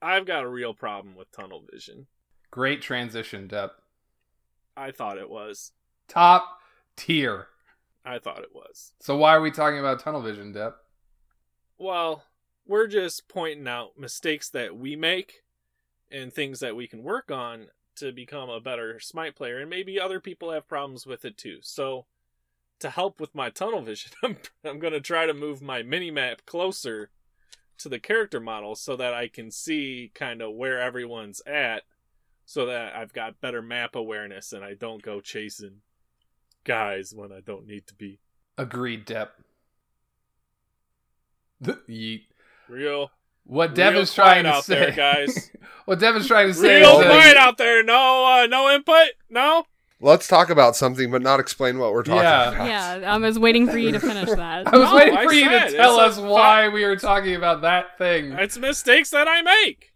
I've 0.03 0.27
got 0.27 0.45
a 0.45 0.49
real 0.49 0.75
problem 0.75 1.15
with 1.15 1.31
tunnel 1.31 1.63
vision. 1.71 2.07
Great 2.51 2.83
transition, 2.83 3.49
Depp. 3.49 3.71
I 4.77 4.91
thought 4.91 5.19
it 5.19 5.31
was. 5.31 5.73
Top 6.09 6.61
tier. 6.97 7.49
I 8.05 8.19
thought 8.19 8.41
it 8.41 8.55
was. 8.55 8.93
So 9.01 9.17
why 9.17 9.35
are 9.35 9.41
we 9.41 9.51
talking 9.51 9.79
about 9.79 10.01
tunnel 10.01 10.23
vision, 10.23 10.55
Depp? 10.55 10.75
Well, 11.79 12.25
we're 12.67 12.87
just 12.87 13.29
pointing 13.29 13.69
out 13.69 13.99
mistakes 13.99 14.49
that 14.51 14.77
we 14.77 14.97
make 14.97 15.43
and 16.11 16.33
things 16.33 16.61
that 16.61 16.77
we 16.77 16.87
can 16.87 17.03
work 17.03 17.31
on 17.31 17.69
to 17.97 18.13
become 18.13 18.49
a 18.49 18.61
better 18.61 18.99
Smite 18.99 19.37
player, 19.37 19.59
and 19.59 19.69
maybe 19.69 20.01
other 20.01 20.21
people 20.21 20.51
have 20.51 20.69
problems 20.69 21.07
with 21.07 21.25
it 21.25 21.37
too. 21.37 21.59
So, 21.63 22.07
to 22.79 22.91
help 22.91 23.21
with 23.21 23.35
my 23.35 23.51
tunnel 23.51 23.83
vision, 23.83 24.13
I'm, 24.23 24.39
I'm 24.65 24.79
going 24.79 24.95
to 24.95 25.01
try 25.01 25.27
to 25.27 25.35
move 25.35 25.61
my 25.61 25.83
mini 25.83 26.11
map 26.11 26.47
closer 26.47 27.11
to 27.81 27.89
the 27.89 27.99
character 27.99 28.41
model 28.41 28.75
so 28.75 28.97
that 28.97 29.15
I 29.15 29.29
can 29.29 29.51
see 29.51 30.11
kind 30.15 30.41
of 30.43 30.55
where 30.55 30.81
everyone's 30.81 31.41
at, 31.47 31.83
so 32.47 32.67
that 32.67 32.95
I've 32.97 33.13
got 33.13 33.41
better 33.41 33.63
map 33.63 33.95
awareness 33.95 34.53
and 34.53 34.65
I 34.65 34.75
don't 34.75 35.03
go 35.03 35.21
chasing 35.21 35.83
guys 36.65 37.15
when 37.15 37.33
I 37.33 37.41
don't 37.41 37.67
need 37.67 37.87
to 37.89 37.95
be. 37.95 38.19
Agreed, 38.59 39.07
Depp. 39.07 39.29
Yeet. 41.63 42.23
Real, 42.69 43.11
What 43.45 43.75
Dev 43.75 43.97
is 43.97 44.15
trying 44.15 44.45
to 44.45 44.51
out 44.51 44.65
say, 44.65 44.77
there, 44.77 44.93
guys. 44.93 45.51
what 45.85 45.99
Dev 45.99 46.17
is 46.17 46.27
trying 46.27 46.49
to 46.49 46.55
say 46.55 46.81
Real 46.81 46.93
is 46.93 46.99
that- 47.01 47.11
quiet 47.11 47.37
out 47.37 47.59
there. 47.59 47.83
No, 47.83 48.25
uh, 48.27 48.47
no 48.47 48.71
input. 48.71 49.09
No. 49.29 49.65
Let's 50.03 50.27
talk 50.27 50.49
about 50.49 50.77
something, 50.77 51.11
but 51.11 51.21
not 51.21 51.41
explain 51.41 51.79
what 51.79 51.93
we're 51.93 52.03
talking 52.03 52.23
Yeah. 52.23 52.53
about. 52.53 52.67
Yeah, 53.03 53.13
I 53.15 53.19
was 53.19 53.39
waiting 53.39 53.69
for 53.69 53.77
you 53.77 53.93
to 53.93 54.01
finish 54.01 54.31
that. 54.31 54.67
I 54.73 54.77
was 54.79 54.89
No, 54.89 54.97
waiting 54.97 55.17
I 55.17 55.25
for 55.27 55.33
you 55.33 55.45
said, 55.45 55.69
to 55.71 55.77
tell 55.77 56.01
us 56.01 56.17
a 56.17 56.23
why 56.23 56.69
we 56.69 56.85
were 56.87 56.97
talking 56.97 57.35
about 57.35 57.61
that 57.63 57.99
thing. 57.99 58.33
It's 58.33 58.57
mistakes 58.57 59.11
that 59.11 59.29
I 59.29 59.43
make. 59.43 59.93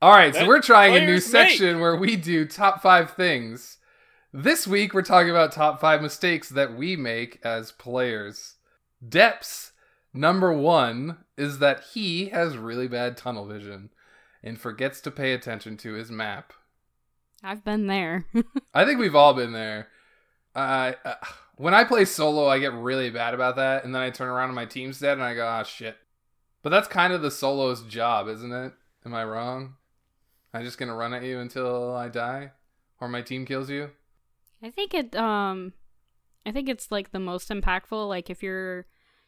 All 0.00 0.12
right, 0.12 0.34
so 0.34 0.46
we're 0.46 0.62
trying 0.62 0.96
a 0.96 1.00
new 1.04 1.14
make. 1.14 1.22
section 1.22 1.80
where 1.80 1.96
we 1.96 2.16
do 2.16 2.46
top 2.46 2.80
five 2.80 3.10
things. 3.12 3.78
This 4.32 4.66
week, 4.66 4.94
we're 4.94 5.02
talking 5.02 5.30
about 5.30 5.50
top 5.52 5.80
five 5.80 6.00
mistakes 6.00 6.48
that 6.50 6.74
we 6.76 6.94
make 6.96 7.40
as 7.44 7.72
players. 7.72 8.54
Depp's 9.06 9.72
Number 10.12 10.52
one 10.52 11.18
is 11.36 11.58
that 11.60 11.84
he 11.94 12.30
has 12.30 12.56
really 12.56 12.88
bad 12.88 13.16
tunnel 13.16 13.46
vision 13.46 13.90
and 14.42 14.58
forgets 14.60 15.00
to 15.02 15.10
pay 15.10 15.32
attention 15.32 15.76
to 15.78 15.92
his 15.94 16.10
map. 16.10 16.52
I've 17.42 17.64
been 17.64 17.86
there. 17.86 18.26
I 18.74 18.84
think 18.84 18.98
we've 18.98 19.14
all 19.14 19.34
been 19.34 19.52
there. 19.52 19.88
Uh, 20.54 20.92
uh, 21.04 21.14
when 21.56 21.74
I 21.74 21.84
play 21.84 22.04
solo, 22.04 22.48
I 22.48 22.58
get 22.58 22.72
really 22.72 23.10
bad 23.10 23.34
about 23.34 23.56
that, 23.56 23.84
and 23.84 23.94
then 23.94 24.02
I 24.02 24.10
turn 24.10 24.28
around 24.28 24.48
and 24.48 24.56
my 24.56 24.66
team's 24.66 24.98
dead, 24.98 25.14
and 25.14 25.22
I 25.22 25.34
go, 25.34 25.46
"Ah, 25.46 25.62
shit." 25.62 25.96
But 26.62 26.70
that's 26.70 26.88
kind 26.88 27.12
of 27.12 27.22
the 27.22 27.30
solo's 27.30 27.82
job, 27.82 28.28
isn't 28.28 28.52
it? 28.52 28.72
Am 29.04 29.14
I 29.14 29.24
wrong? 29.24 29.76
I'm 30.52 30.64
just 30.64 30.78
gonna 30.78 30.94
run 30.94 31.14
at 31.14 31.22
you 31.22 31.38
until 31.38 31.94
I 31.94 32.08
die, 32.08 32.52
or 33.00 33.08
my 33.08 33.22
team 33.22 33.46
kills 33.46 33.70
you. 33.70 33.90
I 34.62 34.70
think 34.70 34.92
it 34.94 35.14
um 35.16 35.72
I 36.44 36.52
think 36.52 36.68
it's 36.68 36.90
like 36.90 37.12
the 37.12 37.20
most 37.20 37.48
impactful 37.48 38.08
like 38.08 38.28
if 38.28 38.42
you're 38.42 38.86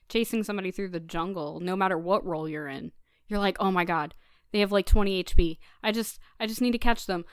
chasing 0.09 0.43
somebody 0.43 0.71
through 0.71 0.89
the 0.89 1.01
jungle, 1.01 1.61
no 1.61 1.77
matter 1.77 1.97
what 1.97 2.25
role 2.27 2.49
you're 2.49 2.69
in. 2.69 2.93
You're 3.29 3.39
like, 3.39 3.57
"Oh 3.61 3.71
my 3.71 3.85
god, 3.85 4.15
they 4.53 4.61
have 4.61 4.73
like 4.73 4.87
20 4.87 5.25
HP. 5.25 5.59
I 5.83 5.93
just 5.93 6.19
I 6.39 6.47
just 6.47 6.61
need 6.61 6.73
to 6.73 6.79
catch 6.79 7.07
them. 7.07 7.25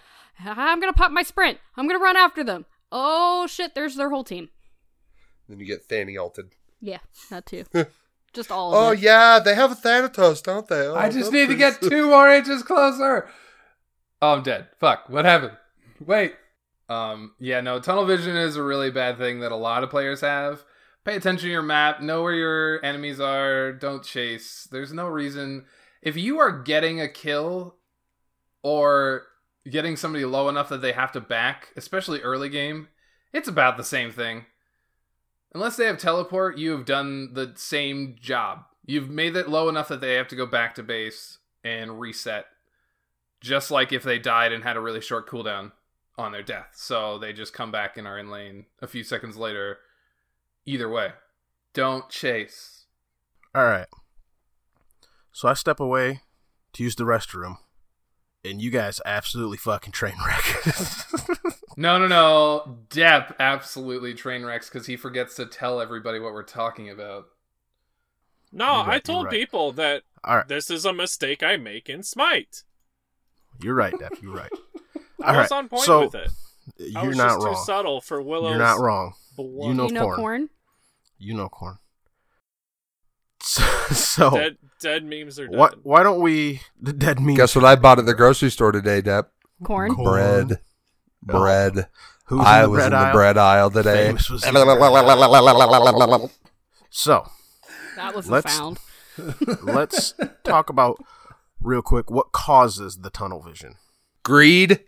I'm 0.43 0.79
going 0.79 0.91
to 0.91 0.97
pop 0.97 1.11
my 1.11 1.23
sprint. 1.23 1.57
I'm 1.75 1.87
going 1.87 1.99
to 1.99 2.03
run 2.03 2.17
after 2.17 2.43
them. 2.43 2.65
Oh 2.91 3.45
shit, 3.47 3.75
there's 3.75 3.95
their 3.95 4.09
whole 4.09 4.23
team." 4.23 4.49
Then 5.47 5.59
you 5.59 5.65
get 5.65 5.87
Thany 5.87 6.17
ulted. 6.17 6.51
Yeah, 6.81 6.99
that 7.29 7.45
too. 7.45 7.65
just 8.33 8.51
all 8.51 8.73
Oh 8.75 8.91
it. 8.91 8.99
yeah, 8.99 9.39
they 9.43 9.55
have 9.55 9.71
a 9.71 9.75
Thanatos, 9.75 10.41
don't 10.41 10.67
they? 10.67 10.87
Oh, 10.87 10.95
I 10.95 11.09
just 11.09 11.31
need 11.31 11.49
to 11.49 11.55
get 11.55 11.81
two 11.81 12.07
more 12.09 12.29
inches 12.29 12.63
closer. 12.63 13.27
Oh, 14.21 14.33
I'm 14.33 14.43
dead. 14.43 14.67
Fuck. 14.79 15.09
What 15.09 15.25
happened? 15.25 15.57
Wait. 16.05 16.35
Um. 16.87 17.33
Yeah. 17.39 17.61
No. 17.61 17.79
Tunnel 17.79 18.05
vision 18.05 18.35
is 18.35 18.55
a 18.55 18.63
really 18.63 18.91
bad 18.91 19.17
thing 19.17 19.39
that 19.41 19.51
a 19.51 19.55
lot 19.55 19.83
of 19.83 19.89
players 19.89 20.21
have. 20.21 20.63
Pay 21.05 21.15
attention 21.15 21.47
to 21.47 21.51
your 21.51 21.61
map. 21.61 22.01
Know 22.01 22.23
where 22.23 22.33
your 22.33 22.83
enemies 22.85 23.19
are. 23.19 23.71
Don't 23.73 24.03
chase. 24.03 24.67
There's 24.71 24.91
no 24.93 25.07
reason. 25.07 25.65
If 26.01 26.15
you 26.17 26.39
are 26.39 26.51
getting 26.51 26.99
a 27.01 27.07
kill 27.07 27.75
or 28.63 29.23
getting 29.69 29.95
somebody 29.95 30.26
low 30.26 30.49
enough 30.49 30.69
that 30.69 30.81
they 30.81 30.91
have 30.91 31.11
to 31.14 31.22
back, 31.22 31.69
especially 31.76 32.22
early 32.22 32.49
game, 32.49 32.90
it's 33.34 33.48
about 33.48 33.77
the 33.77 33.84
same 33.84 34.11
thing. 34.11 34.45
Unless 35.53 35.77
they 35.77 35.86
have 35.86 35.98
teleport, 35.98 36.57
you 36.57 36.72
have 36.72 36.86
done 36.86 37.34
the 37.34 37.53
same 37.56 38.15
job. 38.19 38.65
You've 38.86 39.10
made 39.10 39.36
it 39.36 39.49
low 39.49 39.69
enough 39.69 39.88
that 39.88 40.02
they 40.02 40.15
have 40.15 40.27
to 40.30 40.36
go 40.36 40.45
back 40.45 40.76
to 40.76 40.84
base 40.84 41.40
and 41.64 41.99
reset. 41.99 42.45
Just 43.41 43.72
like 43.72 43.91
if 43.91 44.03
they 44.03 44.19
died 44.19 44.52
and 44.52 44.64
had 44.64 44.77
a 44.77 44.81
really 44.81 45.02
short 45.02 45.27
cooldown 45.27 45.72
on 46.18 46.31
their 46.31 46.44
death. 46.44 46.72
So 46.73 47.18
they 47.18 47.34
just 47.34 47.53
come 47.53 47.72
back 47.72 47.98
and 47.98 48.06
are 48.06 48.19
in 48.19 48.30
lane 48.30 48.65
a 48.81 48.88
few 48.88 49.03
seconds 49.03 49.38
later. 49.38 49.80
Either 50.65 50.90
way. 50.90 51.14
Don't 51.73 52.10
chase. 52.10 52.86
All 53.56 53.65
right. 53.65 53.88
So 55.31 55.48
I 55.48 55.53
step 55.53 55.80
away 55.80 56.22
to 56.73 56.84
use 56.84 56.95
the 56.95 57.06
restroom, 57.06 57.57
and 58.45 58.61
you 58.61 58.69
guys 58.71 59.01
absolutely 59.05 59.57
fucking 59.57 59.91
train 59.93 60.15
wreck. 60.25 60.43
No, 61.77 61.97
no, 61.97 62.07
no. 62.07 62.79
Depp 62.89 63.35
absolutely 63.39 64.13
train 64.13 64.43
wrecks 64.43 64.69
because 64.69 64.85
he 64.85 64.97
forgets 64.97 65.35
to 65.35 65.45
tell 65.45 65.79
everybody 65.79 66.19
what 66.19 66.33
we're 66.33 66.43
talking 66.43 66.89
about. 66.89 67.27
No, 68.51 68.65
right, 68.85 68.89
I 68.95 68.99
told 68.99 69.27
right. 69.27 69.31
people 69.33 69.71
that 69.73 70.03
All 70.25 70.35
right, 70.35 70.47
this 70.49 70.69
is 70.69 70.83
a 70.83 70.91
mistake 70.91 71.41
I 71.41 71.55
make 71.55 71.87
in 71.87 72.03
Smite. 72.03 72.63
you're 73.61 73.75
right, 73.75 73.93
Depp. 73.93 74.21
You're 74.21 74.35
right. 74.35 74.51
I 75.23 75.31
All 75.31 75.39
was 75.39 75.51
right, 75.51 75.57
on 75.57 75.69
point 75.69 75.83
so 75.85 76.01
with 76.01 76.15
it. 76.15 76.29
I 76.81 76.83
You're 77.01 77.07
was 77.09 77.17
not 77.17 77.29
just 77.35 77.45
wrong. 77.45 77.55
too 77.55 77.61
subtle 77.63 78.01
for 78.01 78.21
Willow's. 78.21 78.49
You're 78.49 78.59
not 78.59 78.79
wrong. 78.81 79.13
blunt- 79.37 79.69
You 79.69 79.73
know 79.75 79.87
you 79.87 79.93
know 79.93 80.03
corn. 80.03 80.17
corn? 80.17 80.49
You 81.17 81.33
know 81.35 81.47
corn. 81.47 81.77
So, 83.41 83.63
so 83.93 84.29
Dead, 84.31 84.57
dead 84.81 85.05
memes 85.05 85.39
are 85.39 85.47
dead. 85.47 85.57
what? 85.57 85.85
Why 85.85 86.03
don't 86.03 86.19
we? 86.21 86.61
The 86.81 86.93
dead 86.93 87.19
memes. 87.19 87.37
Guess 87.37 87.55
what 87.55 87.63
I 87.65 87.75
bought 87.75 87.97
at 87.99 88.05
the 88.05 88.13
grocery 88.13 88.49
store 88.51 88.71
today, 88.71 89.01
Depp? 89.01 89.27
Corn? 89.63 89.93
Corn. 89.95 90.47
Bread. 90.47 90.59
Oh. 91.29 91.39
Bread. 91.39 91.87
Who's 92.25 92.45
I 92.45 92.57
in 92.59 92.63
the 92.63 92.69
was 92.69 92.77
bread 92.79 92.85
in 92.87 92.91
the 92.91 92.97
aisle? 93.05 93.13
bread 93.13 93.37
aisle 93.37 93.71
today. 93.71 94.07
Famous 94.07 94.29
was 94.29 94.45
in 94.45 94.53
the 94.53 96.29
So 96.89 97.29
That 97.95 98.15
was 98.15 98.29
Let's- 98.29 98.53
a 98.53 98.57
sound. 98.57 98.79
let's 99.63 100.13
talk 100.45 100.69
about 100.69 100.97
real 101.59 101.81
quick 101.81 102.09
what 102.09 102.31
causes 102.31 102.99
the 102.99 103.09
tunnel 103.09 103.41
vision. 103.41 103.75
Greed. 104.23 104.79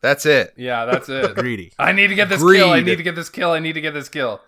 That's 0.00 0.26
it. 0.26 0.54
Yeah, 0.56 0.84
that's 0.84 1.08
it. 1.08 1.34
Greedy. 1.36 1.72
I 1.78 1.92
need 1.92 2.08
to 2.08 2.14
get 2.16 2.28
this 2.28 2.40
kill. 2.42 2.70
I 2.70 2.80
need 2.80 2.96
to 2.96 3.02
get 3.02 3.14
this 3.14 3.28
kill. 3.28 3.50
I 3.52 3.58
need 3.60 3.74
to 3.74 3.80
get 3.80 3.94
this 3.94 4.08
kill. 4.08 4.40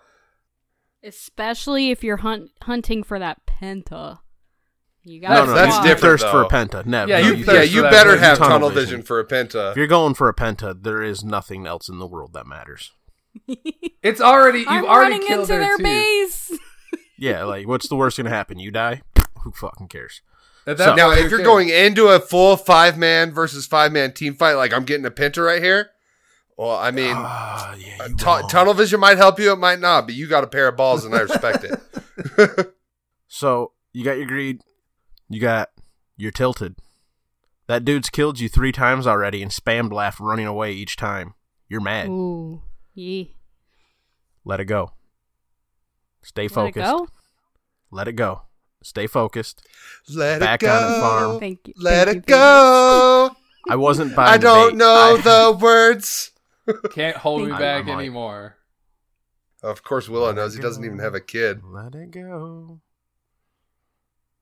Especially 1.03 1.89
if 1.91 2.03
you're 2.03 2.17
hunt- 2.17 2.51
hunting 2.61 3.03
for 3.03 3.19
that 3.19 3.41
penta. 3.45 4.19
You 5.03 5.19
got 5.19 5.31
no, 5.31 5.45
no, 5.45 5.53
that's 5.55 5.77
you, 5.77 5.83
different, 5.83 6.21
You 6.21 6.27
thirst 6.27 6.27
for 6.27 6.43
a 6.43 6.47
penta. 6.47 6.85
Never. 6.85 7.09
Yeah, 7.09 7.21
no, 7.21 7.27
you 7.29 7.33
You, 7.37 7.45
yeah, 7.45 7.61
you 7.63 7.81
better 7.81 8.17
have 8.17 8.37
Tunnel 8.37 8.51
tunnel 8.53 8.69
vision. 8.69 8.83
vision 8.85 9.01
for 9.03 9.19
a 9.19 9.25
penta. 9.25 9.71
If 9.71 9.77
you're 9.77 9.87
going 9.87 10.13
for 10.13 10.29
a 10.29 10.33
penta, 10.35 10.79
there 10.83 11.01
is 11.01 11.23
nothing 11.23 11.65
else 11.65 11.89
in 11.89 11.97
the 11.97 12.05
world 12.05 12.33
that 12.33 12.45
matters. 12.45 12.91
It's 14.03 14.19
already 14.19 14.59
you've 14.59 14.67
I'm 14.67 14.85
already 14.85 15.11
running 15.13 15.27
killed 15.27 15.41
into 15.41 15.53
their, 15.53 15.77
their 15.77 15.77
base. 15.77 16.51
Yeah, 17.17 17.43
like 17.43 17.67
what's 17.67 17.87
the 17.87 17.95
worst 17.95 18.17
gonna 18.17 18.31
happen? 18.31 18.57
You 18.57 18.71
die? 18.71 19.03
Who 19.43 19.51
fucking 19.51 19.89
cares? 19.89 20.21
At 20.65 20.79
So- 20.79 20.95
Now, 20.95 21.11
if 21.11 21.29
you're 21.29 21.35
okay. 21.39 21.43
going 21.43 21.69
into 21.69 22.07
a 22.07 22.19
full 22.19 22.57
five 22.57 22.97
man 22.97 23.31
versus 23.31 23.67
five 23.67 23.91
man 23.91 24.13
team 24.13 24.33
fight, 24.33 24.53
like 24.55 24.73
I'm 24.73 24.85
getting 24.85 25.05
a 25.05 25.11
penta 25.11 25.45
right 25.45 25.61
here, 25.61 25.91
well, 26.61 26.77
I 26.77 26.91
mean, 26.91 27.13
Ah, 27.15 27.73
yeah, 27.75 28.05
you 28.07 28.15
tu- 28.15 28.25
wrong. 28.25 28.47
tunnel 28.47 28.73
vision 28.73 28.99
might 28.99 29.17
help 29.17 29.39
you, 29.39 29.51
it 29.51 29.57
might 29.59 29.79
not, 29.79 30.05
but 30.05 30.13
you 30.15 30.27
got 30.27 30.43
a 30.43 30.47
pair 30.47 30.67
of 30.67 30.77
balls, 30.77 31.03
and 31.05 31.15
I 31.15 31.21
respect 31.21 31.63
it. 31.65 32.73
So 33.33 33.71
you 33.93 34.03
got 34.03 34.17
your 34.17 34.27
greed, 34.27 34.61
you 35.29 35.39
got 35.39 35.69
you're 36.17 36.31
tilted. 36.31 36.75
That 37.67 37.85
dude's 37.85 38.09
killed 38.09 38.39
you 38.41 38.49
three 38.49 38.73
times 38.73 39.07
already 39.07 39.41
and 39.41 39.49
spammed 39.49 39.93
laugh 39.93 40.19
running 40.19 40.45
away 40.45 40.73
each 40.73 40.97
time. 40.97 41.35
You're 41.69 41.79
mad. 41.81 42.09
Ooh. 42.09 42.61
Yee. 42.93 43.37
Let 44.43 44.59
it 44.59 44.65
go. 44.65 44.91
Stay 46.23 46.41
Let 46.43 46.51
it 46.51 46.53
focused. 46.53 46.85
go? 46.91 47.07
Let 47.89 48.07
it 48.09 48.13
go. 48.17 48.41
Stay 48.83 49.07
focused. 49.07 49.65
Let 50.13 50.41
Back 50.41 50.61
it 50.61 50.65
go. 50.65 50.73
on 50.75 50.91
the 50.91 50.99
farm. 50.99 51.39
Thank 51.39 51.67
you. 51.69 51.73
Let 51.77 52.07
Thank 52.07 52.17
it 52.17 52.23
you, 52.29 52.35
go. 52.35 53.31
I 53.69 53.75
wasn't 53.77 54.13
buying. 54.13 54.33
I 54.33 54.37
don't 54.37 54.71
bait. 54.71 54.77
know 54.77 55.15
I- 55.17 55.21
the 55.21 55.57
words. 55.57 56.31
Can't 56.91 57.17
hold 57.17 57.43
me 57.43 57.51
back 57.51 57.87
I 57.87 57.91
anymore. 57.91 58.57
Of 59.63 59.83
course, 59.83 60.09
Willow 60.09 60.27
Let 60.27 60.35
knows 60.35 60.55
he 60.55 60.61
doesn't 60.61 60.83
even 60.83 60.99
have 60.99 61.13
a 61.13 61.19
kid. 61.19 61.61
Let 61.63 61.93
it 61.93 62.11
go. 62.11 62.81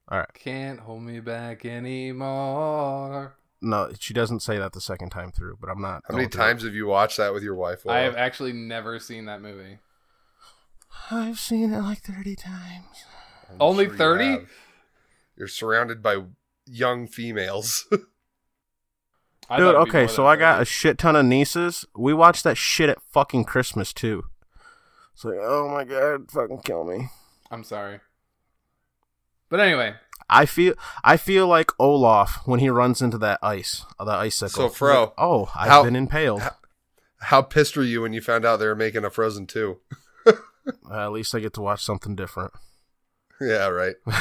All 0.07 0.17
right. 0.17 0.33
Can't 0.33 0.79
hold 0.79 1.03
me 1.03 1.19
back 1.19 1.65
anymore. 1.65 3.35
No, 3.61 3.91
she 3.99 4.13
doesn't 4.13 4.39
say 4.39 4.57
that 4.57 4.71
the 4.71 4.81
second 4.81 5.09
time 5.09 5.31
through, 5.31 5.57
but 5.59 5.69
I'm 5.69 5.81
not. 5.81 6.03
How 6.07 6.15
many 6.15 6.23
going 6.23 6.29
through 6.31 6.41
it. 6.41 6.45
times 6.45 6.63
have 6.63 6.73
you 6.73 6.87
watched 6.87 7.17
that 7.17 7.33
with 7.33 7.43
your 7.43 7.55
wife? 7.55 7.85
I 7.85 7.99
have 7.99 8.15
actually 8.15 8.53
never 8.53 8.99
seen 8.99 9.25
that 9.25 9.41
movie. 9.41 9.79
I've 11.11 11.39
seen 11.39 11.73
it 11.73 11.81
like 11.81 12.01
30 12.01 12.35
times. 12.35 13.05
I'm 13.49 13.57
Only 13.59 13.85
sure 13.85 13.93
you 13.93 13.97
30? 13.97 14.45
You're 15.35 15.47
surrounded 15.47 16.01
by 16.01 16.23
young 16.65 17.07
females. 17.07 17.85
I 19.49 19.57
Dude, 19.57 19.65
thought 19.65 19.81
it'd 19.81 19.85
be 19.93 19.97
okay, 19.97 20.07
so 20.13 20.27
I 20.27 20.35
got 20.35 20.61
a 20.61 20.65
shit 20.65 20.97
ton 20.97 21.15
of 21.15 21.25
nieces. 21.25 21.85
We 21.95 22.13
watched 22.13 22.43
that 22.43 22.57
shit 22.57 22.89
at 22.89 23.01
fucking 23.11 23.45
Christmas 23.45 23.93
too. 23.93 24.25
It's 25.13 25.25
like, 25.25 25.37
oh 25.41 25.67
my 25.69 25.83
god, 25.83 26.29
fucking 26.31 26.61
kill 26.61 26.83
me. 26.83 27.09
I'm 27.51 27.63
sorry. 27.63 27.99
But 29.49 29.59
anyway, 29.59 29.95
I 30.29 30.45
feel 30.45 30.75
I 31.03 31.17
feel 31.17 31.47
like 31.47 31.71
Olaf 31.79 32.41
when 32.45 32.59
he 32.59 32.69
runs 32.69 33.01
into 33.01 33.17
that 33.17 33.39
ice, 33.41 33.85
uh, 33.99 34.05
the 34.05 34.11
icicle. 34.11 34.49
So, 34.49 34.69
Fro, 34.69 35.01
Like, 35.01 35.13
oh, 35.17 35.51
I've 35.55 35.67
how- 35.69 35.83
been 35.83 35.95
impaled. 35.95 36.41
how- 36.41 36.55
How 37.21 37.41
pissed 37.41 37.75
were 37.75 37.83
you 37.83 38.01
when 38.03 38.13
you 38.13 38.21
found 38.21 38.45
out 38.45 38.57
they 38.57 38.65
were 38.67 38.75
making 38.75 39.03
a 39.03 39.09
Frozen 39.09 39.47
2? 39.47 39.77
Uh, 40.25 40.31
at 40.93 41.11
least 41.11 41.35
I 41.35 41.39
get 41.41 41.53
to 41.55 41.61
watch 41.61 41.83
something 41.83 42.15
different. 42.15 42.53
yeah, 43.41 43.67
right. 43.67 43.95
all 44.07 44.13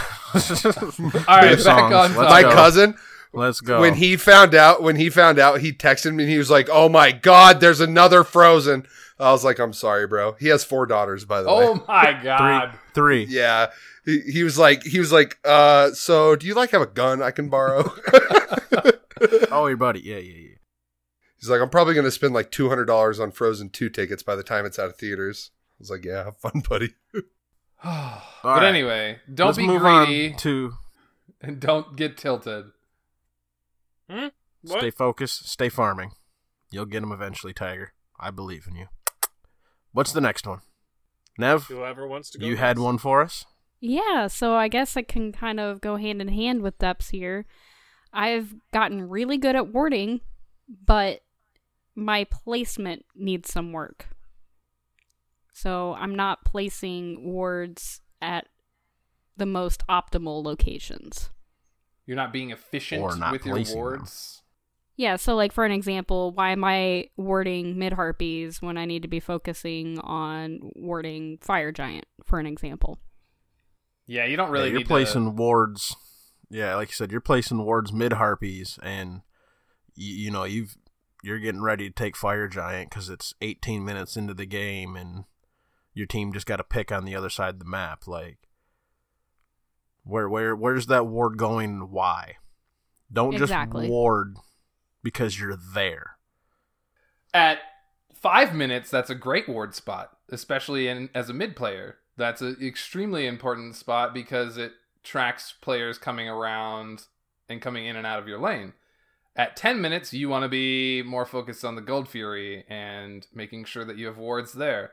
right, 1.28 1.50
back 1.52 1.58
songs. 1.60 1.94
on 1.94 2.16
Let's 2.16 2.16
My 2.16 2.42
go. 2.42 2.50
cousin, 2.52 2.96
Let's 3.32 3.60
go. 3.60 3.80
when 3.80 3.94
he 3.94 4.16
found 4.16 4.54
out, 4.54 4.82
when 4.82 4.96
he 4.96 5.10
found 5.10 5.38
out, 5.38 5.60
he 5.60 5.72
texted 5.72 6.14
me 6.14 6.24
and 6.24 6.32
he 6.32 6.38
was 6.38 6.50
like, 6.50 6.68
"Oh 6.70 6.88
my 6.88 7.12
god, 7.12 7.60
there's 7.60 7.80
another 7.80 8.24
Frozen." 8.24 8.86
I 9.18 9.32
was 9.32 9.44
like, 9.44 9.58
"I'm 9.58 9.72
sorry, 9.72 10.06
bro." 10.06 10.36
He 10.40 10.48
has 10.48 10.64
four 10.64 10.86
daughters, 10.86 11.24
by 11.24 11.42
the 11.42 11.48
way. 11.48 11.54
Oh 11.66 11.84
my 11.86 12.18
god. 12.24 12.78
three, 12.94 13.24
three. 13.24 13.34
Yeah. 13.34 13.68
He, 14.04 14.20
he 14.20 14.42
was 14.42 14.56
like, 14.56 14.84
he 14.84 14.98
was 14.98 15.12
like, 15.12 15.38
uh, 15.44 15.90
so 15.90 16.34
do 16.34 16.46
you 16.46 16.54
like 16.54 16.70
have 16.70 16.80
a 16.80 16.86
gun 16.86 17.20
I 17.22 17.30
can 17.30 17.48
borrow? 17.50 17.92
Oh, 19.50 19.66
your 19.66 19.76
buddy. 19.76 20.00
Yeah, 20.00 20.18
yeah, 20.18 20.32
yeah. 20.32 20.48
He's 21.38 21.48
like, 21.50 21.60
I'm 21.60 21.70
probably 21.70 21.94
going 21.94 22.04
to 22.04 22.10
spend 22.10 22.34
like 22.34 22.50
$200 22.50 23.20
on 23.20 23.30
Frozen 23.32 23.70
2 23.70 23.88
tickets 23.90 24.22
by 24.22 24.36
the 24.36 24.42
time 24.42 24.64
it's 24.66 24.78
out 24.78 24.88
of 24.88 24.96
theaters. 24.96 25.50
I 25.52 25.76
was 25.80 25.90
like, 25.90 26.04
yeah, 26.04 26.24
have 26.24 26.36
fun, 26.36 26.62
buddy. 26.68 26.94
but 27.82 28.22
right. 28.44 28.64
anyway, 28.64 29.18
don't 29.32 29.48
Let's 29.48 29.58
be 29.58 29.66
move 29.66 29.82
greedy 29.82 30.32
on 30.32 30.38
to 30.38 30.74
and 31.40 31.60
don't 31.60 31.96
get 31.96 32.16
tilted. 32.16 32.66
Hmm? 34.10 34.28
What? 34.62 34.80
stay 34.80 34.90
focused, 34.90 35.48
stay 35.48 35.68
farming. 35.68 36.12
You'll 36.70 36.86
get 36.86 37.02
him 37.02 37.12
eventually, 37.12 37.52
Tiger. 37.52 37.92
I 38.18 38.30
believe 38.30 38.66
in 38.68 38.74
you. 38.76 38.86
What's 39.92 40.12
the 40.12 40.20
next 40.20 40.46
one? 40.46 40.60
Nev, 41.38 41.64
Whoever 41.64 42.06
wants 42.06 42.30
to 42.30 42.38
go. 42.38 42.46
you 42.46 42.56
had 42.56 42.78
one 42.78 42.98
for 42.98 43.22
us. 43.22 43.44
Yeah, 43.80 44.26
so 44.26 44.54
I 44.54 44.66
guess 44.68 44.96
it 44.96 45.06
can 45.06 45.30
kind 45.32 45.60
of 45.60 45.80
go 45.80 45.96
hand 45.96 46.20
in 46.20 46.28
hand 46.28 46.62
with 46.62 46.78
Depp's 46.78 47.10
here. 47.10 47.46
I've 48.12 48.54
gotten 48.72 49.08
really 49.08 49.38
good 49.38 49.54
at 49.54 49.72
warding, 49.72 50.20
but 50.84 51.20
my 51.94 52.24
placement 52.24 53.04
needs 53.14 53.52
some 53.52 53.72
work. 53.72 54.08
So 55.52 55.94
I'm 55.94 56.14
not 56.16 56.44
placing 56.44 57.24
wards 57.24 58.00
at 58.20 58.46
the 59.36 59.46
most 59.46 59.86
optimal 59.88 60.42
locations. 60.42 61.30
You're 62.08 62.16
not 62.16 62.32
being 62.32 62.50
efficient 62.52 63.02
Or 63.02 63.14
not 63.16 63.32
with 63.32 63.44
your 63.44 63.54
placing 63.54 63.74
them. 63.74 63.82
wards. 63.84 64.42
Yeah, 64.96 65.16
so 65.16 65.36
like 65.36 65.52
for 65.52 65.66
an 65.66 65.72
example, 65.72 66.32
why 66.32 66.50
am 66.52 66.64
I 66.64 67.10
warding 67.18 67.78
mid 67.78 67.92
harpies 67.92 68.62
when 68.62 68.78
I 68.78 68.86
need 68.86 69.02
to 69.02 69.08
be 69.08 69.20
focusing 69.20 69.98
on 70.00 70.58
warding 70.74 71.36
fire 71.42 71.70
giant, 71.70 72.06
for 72.24 72.40
an 72.40 72.46
example? 72.46 72.98
Yeah, 74.06 74.24
you 74.24 74.38
don't 74.38 74.50
really 74.50 74.68
Yeah, 74.68 74.70
you're 74.72 74.78
need 74.80 74.88
placing 74.88 75.36
wards. 75.36 75.94
Yeah, 76.48 76.74
like 76.76 76.88
you 76.88 76.94
said, 76.94 77.12
you're 77.12 77.20
placing 77.20 77.62
wards 77.62 77.92
mid 77.92 78.14
harpies, 78.14 78.78
and 78.82 79.20
you, 79.94 80.14
you 80.14 80.30
know 80.30 80.44
you've 80.44 80.78
you're 81.22 81.38
getting 81.38 81.60
ready 81.62 81.90
to 81.90 81.94
take 81.94 82.16
fire 82.16 82.48
giant 82.48 82.88
because 82.88 83.10
it's 83.10 83.34
18 83.42 83.84
minutes 83.84 84.16
into 84.16 84.32
the 84.32 84.46
game, 84.46 84.96
and 84.96 85.24
your 85.92 86.06
team 86.06 86.32
just 86.32 86.46
got 86.46 86.56
to 86.56 86.64
pick 86.64 86.90
on 86.90 87.04
the 87.04 87.14
other 87.14 87.28
side 87.28 87.50
of 87.50 87.58
the 87.58 87.64
map. 87.66 88.06
Like, 88.06 88.38
where 90.08 90.28
where 90.28 90.56
where's 90.56 90.86
that 90.86 91.06
ward 91.06 91.36
going? 91.36 91.90
Why? 91.90 92.36
Don't 93.12 93.34
Exactly. 93.34 93.82
just 93.82 93.90
ward 93.90 94.36
because 95.02 95.38
you're 95.38 95.56
there. 95.74 96.16
at 97.34 97.58
five 98.14 98.54
minutes. 98.54 98.90
That's 98.90 99.10
a 99.10 99.14
great 99.14 99.48
ward 99.48 99.74
spot, 99.74 100.16
especially 100.30 100.88
in 100.88 101.10
as 101.14 101.28
a 101.30 101.34
mid 101.34 101.54
player. 101.56 101.98
That's 102.16 102.40
an 102.42 102.56
extremely 102.60 103.26
important 103.26 103.76
spot 103.76 104.12
because 104.12 104.56
it 104.56 104.72
tracks 105.04 105.54
players 105.60 105.98
coming 105.98 106.28
around 106.28 107.04
and 107.48 107.62
coming 107.62 107.86
in 107.86 107.96
and 107.96 108.06
out 108.06 108.18
of 108.18 108.26
your 108.28 108.40
lane. 108.40 108.72
At 109.36 109.56
10 109.56 109.80
minutes, 109.80 110.12
you 110.12 110.28
want 110.28 110.42
to 110.42 110.48
be 110.48 111.00
more 111.02 111.24
focused 111.24 111.64
on 111.64 111.76
the 111.76 111.80
Gold 111.80 112.08
Fury 112.08 112.64
and 112.68 113.24
making 113.32 113.66
sure 113.66 113.84
that 113.84 113.96
you 113.96 114.06
have 114.06 114.18
wards 114.18 114.54
there. 114.54 114.90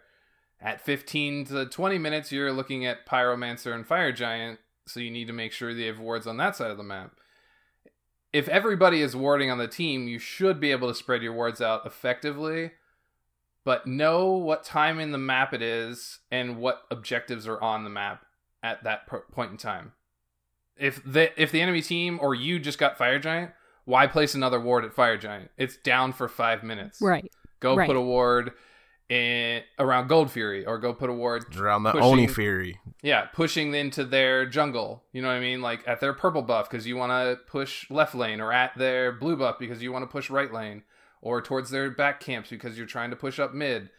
At 0.62 0.82
15 0.82 1.46
to 1.46 1.66
20 1.66 1.98
minutes, 1.98 2.32
you're 2.32 2.54
looking 2.54 2.86
at 2.86 3.08
Pyromancer 3.08 3.74
and 3.74 3.88
Fire 3.88 4.12
Giant, 4.12 4.60
so 4.88 5.00
you 5.00 5.12
need 5.12 5.28
to 5.28 5.34
make 5.34 5.52
sure 5.52 5.74
they 5.74 5.86
have 5.86 6.00
wards 6.00 6.28
on 6.28 6.38
that 6.38 6.56
side 6.56 6.72
of 6.72 6.78
the 6.78 6.84
map. 6.84 7.12
If 8.34 8.48
everybody 8.50 9.02
is 9.02 9.16
warding 9.16 9.50
on 9.50 9.58
the 9.58 9.68
team, 9.68 10.08
you 10.08 10.20
should 10.20 10.60
be 10.60 10.72
able 10.72 10.88
to 10.90 10.96
spread 10.96 11.22
your 11.24 11.34
wards 11.34 11.62
out 11.62 11.86
effectively, 11.86 12.72
but 13.64 13.88
know 13.88 14.34
what 14.34 14.64
time 14.64 15.00
in 15.00 15.12
the 15.12 15.18
map 15.18 15.54
it 15.54 15.62
is 15.62 16.20
and 16.32 16.58
what 16.58 16.84
objectives 16.92 17.48
are 17.48 17.62
on 17.62 17.84
the 17.84 17.90
map 17.90 18.26
at 18.62 18.84
that 18.84 19.08
point 19.32 19.52
in 19.52 19.58
time. 19.58 19.94
If 20.78 21.02
the 21.06 21.40
if 21.42 21.52
the 21.52 21.62
enemy 21.62 21.82
team 21.82 22.20
or 22.22 22.36
you 22.36 22.60
just 22.60 22.78
got 22.78 22.98
Fire 22.98 23.20
Giant, 23.20 23.52
why 23.86 24.08
place 24.08 24.36
another 24.36 24.60
ward 24.60 24.84
at 24.84 24.94
Fire 24.94 25.18
Giant? 25.18 25.52
It's 25.58 25.78
down 25.78 26.12
for 26.12 26.28
five 26.28 26.64
minutes. 26.64 27.02
Right. 27.02 27.32
Go 27.62 27.76
Right. 27.76 27.88
put 27.88 27.96
a 27.96 28.02
ward 28.02 28.52
in 29.10 29.62
around 29.78 30.08
Gold 30.08 30.32
Fury, 30.32 30.66
or 30.66 30.78
go 30.80 30.94
put 30.94 31.10
a 31.10 31.14
ward 31.14 31.56
Around 31.56 31.84
the 31.84 31.92
Pushing- 31.92 32.06
Oni 32.08 32.28
Fury. 32.28 32.80
yeah, 33.04 33.26
pushing 33.34 33.74
into 33.74 34.04
their 34.04 34.46
jungle. 34.48 35.04
You 35.12 35.22
know 35.22 35.28
what 35.28 35.36
I 35.36 35.40
mean? 35.40 35.62
Like 35.62 35.88
at 35.88 36.00
their 36.00 36.14
purple 36.14 36.42
buff 36.42 36.70
because 36.70 36.88
you 36.88 36.98
want 36.98 37.12
to 37.12 37.40
push 37.46 37.90
left 37.92 38.16
lane, 38.16 38.42
or 38.42 38.52
at 38.52 38.76
their 38.78 39.12
blue 39.12 39.36
buff 39.36 39.58
because 39.60 39.82
you 39.84 39.92
want 39.92 40.04
to 40.04 40.08
push 40.08 40.30
right 40.30 40.52
lane, 40.52 40.84
or 41.22 41.42
towards 41.42 41.70
their 41.70 41.92
back 41.92 42.20
camps 42.20 42.50
because 42.50 42.78
you're 42.78 42.88
trying 42.88 43.12
to 43.12 43.16
push 43.16 43.40
up 43.40 43.54
mid. 43.54 43.90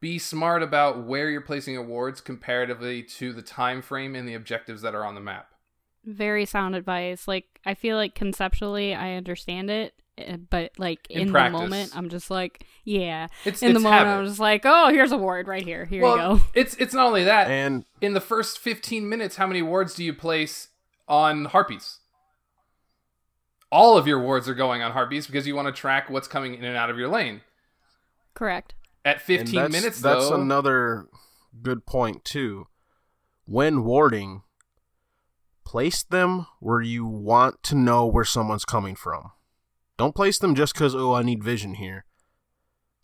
Be 0.00 0.18
smart 0.18 0.64
about 0.64 1.04
where 1.06 1.30
you're 1.30 1.40
placing 1.40 1.76
awards 1.76 2.20
comparatively 2.20 3.04
to 3.04 3.32
the 3.32 3.42
time 3.42 3.80
frame 3.82 4.16
and 4.16 4.26
the 4.28 4.34
objectives 4.34 4.82
that 4.82 4.96
are 4.96 5.04
on 5.04 5.14
the 5.14 5.20
map. 5.20 5.48
Very 6.04 6.44
sound 6.44 6.74
advice. 6.74 7.28
Like 7.28 7.60
I 7.64 7.74
feel 7.74 7.96
like 7.96 8.16
conceptually 8.16 8.92
I 8.96 9.12
understand 9.14 9.70
it, 9.70 9.94
Eh, 10.18 10.36
but 10.50 10.72
like 10.78 11.06
In 11.08 11.22
in, 11.22 11.26
the 11.28 11.32
practice. 11.32 11.60
moment 11.60 11.92
I'm 11.96 12.08
just 12.08 12.30
like, 12.30 12.66
yeah. 12.84 13.28
It's 13.44 13.62
in 13.62 13.72
the 13.72 13.80
moment 13.80 14.06
habit. 14.06 14.20
I'm 14.20 14.26
just 14.26 14.40
like, 14.40 14.62
oh, 14.64 14.90
here's 14.90 15.12
a 15.12 15.16
ward 15.16 15.48
right 15.48 15.64
here. 15.64 15.84
Here 15.84 16.02
well, 16.02 16.32
you 16.32 16.38
go. 16.38 16.44
it's 16.54 16.74
it's 16.76 16.94
not 16.94 17.06
only 17.06 17.24
that. 17.24 17.48
And 17.48 17.84
in 18.00 18.12
the 18.14 18.20
first 18.20 18.58
15 18.58 19.08
minutes, 19.08 19.36
how 19.36 19.46
many 19.46 19.62
wards 19.62 19.94
do 19.94 20.04
you 20.04 20.12
place 20.12 20.68
on 21.08 21.46
harpies? 21.46 21.98
All 23.70 23.96
of 23.96 24.06
your 24.06 24.20
wards 24.20 24.48
are 24.48 24.54
going 24.54 24.82
on 24.82 24.92
harpies 24.92 25.26
because 25.26 25.46
you 25.46 25.56
want 25.56 25.74
to 25.74 25.78
track 25.78 26.10
what's 26.10 26.28
coming 26.28 26.54
in 26.54 26.64
and 26.64 26.76
out 26.76 26.90
of 26.90 26.98
your 26.98 27.08
lane. 27.08 27.40
Correct. 28.34 28.74
At 29.04 29.20
15 29.20 29.54
that's, 29.54 29.72
minutes, 29.72 30.00
That's 30.00 30.28
though, 30.28 30.40
another 30.40 31.08
good 31.60 31.86
point 31.86 32.24
too. 32.24 32.68
When 33.46 33.82
warding, 33.82 34.42
place 35.64 36.02
them 36.02 36.46
where 36.60 36.80
you 36.80 37.04
want 37.04 37.62
to 37.64 37.74
know 37.74 38.06
where 38.06 38.24
someone's 38.24 38.64
coming 38.64 38.94
from. 38.94 39.32
Don't 40.02 40.16
place 40.16 40.36
them 40.36 40.56
just 40.56 40.74
because 40.74 40.96
oh 40.96 41.14
I 41.14 41.22
need 41.22 41.44
vision 41.44 41.74
here. 41.74 42.06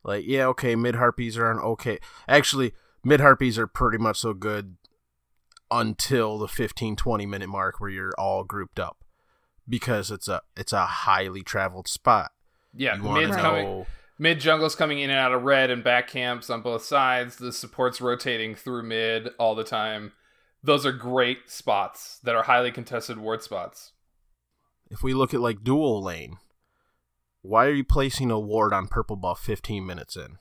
Like 0.03 0.25
yeah 0.27 0.47
okay 0.47 0.75
mid 0.75 0.97
harpies 0.97 1.39
are 1.39 1.49
an 1.49 1.61
okay. 1.61 2.01
Actually 2.27 2.73
mid 3.05 3.21
harpies 3.21 3.57
are 3.57 3.69
pretty 3.69 3.99
much 3.99 4.19
so 4.19 4.35
good 4.35 4.79
until 5.71 6.39
the 6.39 6.49
15 6.49 6.97
20 6.97 7.25
minute 7.25 7.49
mark 7.49 7.79
where 7.79 7.89
you're 7.89 8.11
all 8.19 8.43
grouped 8.43 8.81
up 8.81 9.05
because 9.69 10.11
it's 10.11 10.27
a 10.27 10.41
it's 10.57 10.73
a 10.73 10.87
highly 10.87 11.45
traveled 11.45 11.87
spot. 11.87 12.33
yeah, 12.75 12.97
you 12.97 13.05
want 13.05 13.23
mid's 13.23 13.37
to 13.37 13.43
coming, 13.43 13.87
mid 14.19 14.41
jungle's 14.41 14.75
coming 14.75 14.99
in 14.99 15.09
and 15.09 15.21
out 15.21 15.33
of 15.33 15.45
red 15.45 15.71
and 15.71 15.85
back 15.85 16.09
camps 16.09 16.51
on 16.51 16.63
both 16.63 16.83
sides. 16.83 17.37
The 17.37 17.53
support's 17.53 18.01
rotating 18.01 18.57
through 18.57 18.83
mid 18.83 19.29
all 19.39 19.55
the 19.55 19.63
time. 19.63 20.15
Those 20.65 20.85
are 20.85 20.91
great 20.91 21.49
spots 21.49 22.19
that 22.25 22.35
are 22.35 22.43
highly 22.43 22.73
contested 22.73 23.19
ward 23.19 23.45
spots. 23.45 23.93
if 24.91 25.05
we 25.05 25.15
look 25.15 25.33
at 25.33 25.41
like 25.41 25.63
dual 25.63 26.03
lane, 26.03 26.39
why 27.49 27.67
are 27.67 27.73
you 27.73 27.85
placing 27.85 28.31
a 28.31 28.39
ward 28.39 28.73
on 28.73 28.89
purple 28.89 29.17
buff 29.17 29.41
15 29.41 29.85
minutes 29.87 30.17
in? 30.17 30.39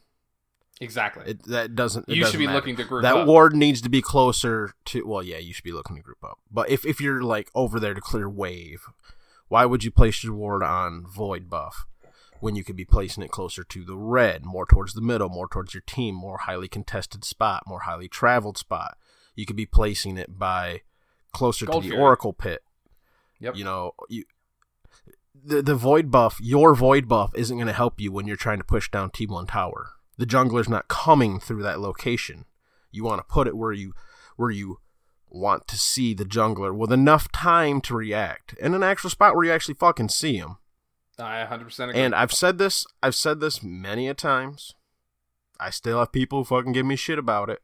Exactly. 0.80 1.24
It 1.32 1.44
that 1.48 1.76
doesn't. 1.76 2.08
it 2.08 2.16
you 2.16 2.22
doesn't 2.22 2.34
should 2.34 2.38
be 2.40 2.46
matter. 2.46 2.58
looking 2.58 2.76
to 2.76 2.84
group 2.84 3.02
That 3.02 3.16
up. 3.16 3.28
ward 3.28 3.56
needs 3.56 3.82
to 3.82 3.90
be 3.90 4.02
closer 4.02 4.74
to. 4.86 5.08
Well, 5.08 5.24
yeah, 5.24 5.38
you 5.40 5.52
should 5.54 5.64
be 5.64 5.72
looking 5.72 5.96
to 5.96 6.02
group 6.04 6.24
up. 6.24 6.38
But 6.52 6.70
if 6.70 6.86
if 6.86 7.02
you're 7.02 7.24
like 7.24 7.50
over 7.56 7.80
there 7.80 7.96
to 7.96 8.02
clear 8.02 8.30
wave, 8.30 8.84
why 9.48 9.66
would 9.66 9.84
you 9.84 9.90
place 9.90 10.24
your 10.24 10.34
ward 10.34 10.62
on 10.62 11.04
void 11.08 11.50
buff 11.50 11.88
when 12.42 12.56
you 12.56 12.64
could 12.64 12.76
be 12.76 12.86
placing 12.86 13.24
it 13.24 13.32
closer 13.32 13.64
to 13.64 13.84
the 13.84 13.96
red, 13.98 14.46
more 14.46 14.68
towards 14.68 14.94
the 14.94 15.02
middle, 15.02 15.30
more 15.30 15.48
towards 15.48 15.74
your 15.74 15.82
team, 15.88 16.14
more 16.14 16.38
highly 16.40 16.68
contested 16.68 17.24
spot, 17.24 17.64
more 17.66 17.80
highly 17.82 18.08
traveled 18.08 18.60
spot? 18.60 18.98
You 19.34 19.48
could 19.48 19.56
be 19.56 19.66
placing 19.66 20.18
it 20.18 20.38
by 20.38 20.82
closer 21.34 21.66
Gold 21.66 21.84
to 21.84 21.90
the 21.90 21.94
Fury. 21.96 22.04
Oracle 22.04 22.34
pit. 22.34 22.62
Yep. 23.40 23.56
You 23.56 23.64
know, 23.64 23.94
you 24.10 24.26
the 25.43 25.61
the 25.61 25.76
void 25.76 26.11
buff, 26.11 26.38
your 26.41 26.76
void 26.76 27.07
buff 27.07 27.31
isn't 27.35 27.57
going 27.57 27.68
to 27.68 27.73
help 27.73 27.99
you 27.99 28.11
when 28.11 28.27
you're 28.27 28.35
trying 28.35 28.57
to 28.57 28.64
push 28.64 28.89
down 28.89 29.11
T1 29.11 29.49
tower. 29.49 29.91
The 30.18 30.26
jungler's 30.26 30.69
not 30.69 30.88
coming 30.88 31.39
through 31.39 31.64
that 31.64 31.80
location. 31.80 32.45
You 32.91 33.03
want 33.03 33.19
to 33.19 33.34
put 33.34 33.47
it 33.47 33.55
where 33.55 33.72
you 33.72 33.93
where 34.35 34.51
you 34.51 34.80
want 35.30 35.68
to 35.68 35.77
see 35.77 36.14
the 36.14 36.26
jungler 36.26 36.76
with 36.76 36.91
enough 36.91 37.31
time 37.31 37.81
to 37.81 37.95
react 37.95 38.53
in 38.53 38.73
an 38.73 38.84
actual 38.84 39.09
spot 39.09 39.35
where 39.35 39.45
you 39.45 39.51
actually 39.51 39.76
fucking 39.76 40.09
see 40.09 40.38
him. 40.38 40.57
I 41.19 41.45
100% 41.49 41.89
agree. 41.89 42.01
And 42.01 42.14
I've 42.14 42.31
said 42.31 42.57
this, 42.57 42.85
I've 43.01 43.15
said 43.15 43.39
this 43.39 43.64
many 43.64 44.07
a 44.07 44.14
times. 44.14 44.76
I 45.59 45.72
still 45.72 45.99
have 45.99 46.11
people 46.11 46.39
who 46.39 46.43
fucking 46.45 46.73
give 46.73 46.85
me 46.85 46.95
shit 46.95 47.18
about 47.18 47.49
it. 47.49 47.61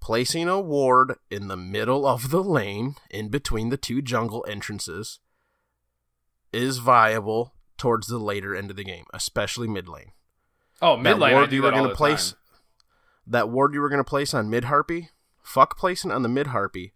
Placing 0.00 0.48
a 0.48 0.60
ward 0.60 1.14
in 1.30 1.48
the 1.48 1.56
middle 1.56 2.06
of 2.06 2.30
the 2.30 2.42
lane, 2.42 2.96
in 3.10 3.28
between 3.28 3.70
the 3.70 3.76
two 3.76 4.02
jungle 4.02 4.44
entrances, 4.48 5.20
is 6.54 6.78
viable 6.78 7.54
towards 7.76 8.06
the 8.06 8.18
later 8.18 8.54
end 8.54 8.70
of 8.70 8.76
the 8.76 8.84
game, 8.84 9.04
especially 9.12 9.68
mid 9.68 9.88
lane. 9.88 10.12
oh, 10.80 10.96
mid 10.96 11.18
lane, 11.18 11.34
ward 11.34 11.50
do 11.50 11.56
you 11.56 11.62
were 11.62 11.72
all 11.72 11.82
gonna 11.84 11.94
place, 11.94 12.30
time. 12.30 12.38
that 13.26 13.48
ward 13.50 13.74
you 13.74 13.80
were 13.80 13.88
gonna 13.88 14.04
place 14.04 14.32
on 14.32 14.48
mid 14.48 14.64
harpy, 14.64 15.10
fuck 15.42 15.76
placing 15.76 16.10
on 16.10 16.22
the 16.22 16.28
mid 16.28 16.48
harpy. 16.48 16.92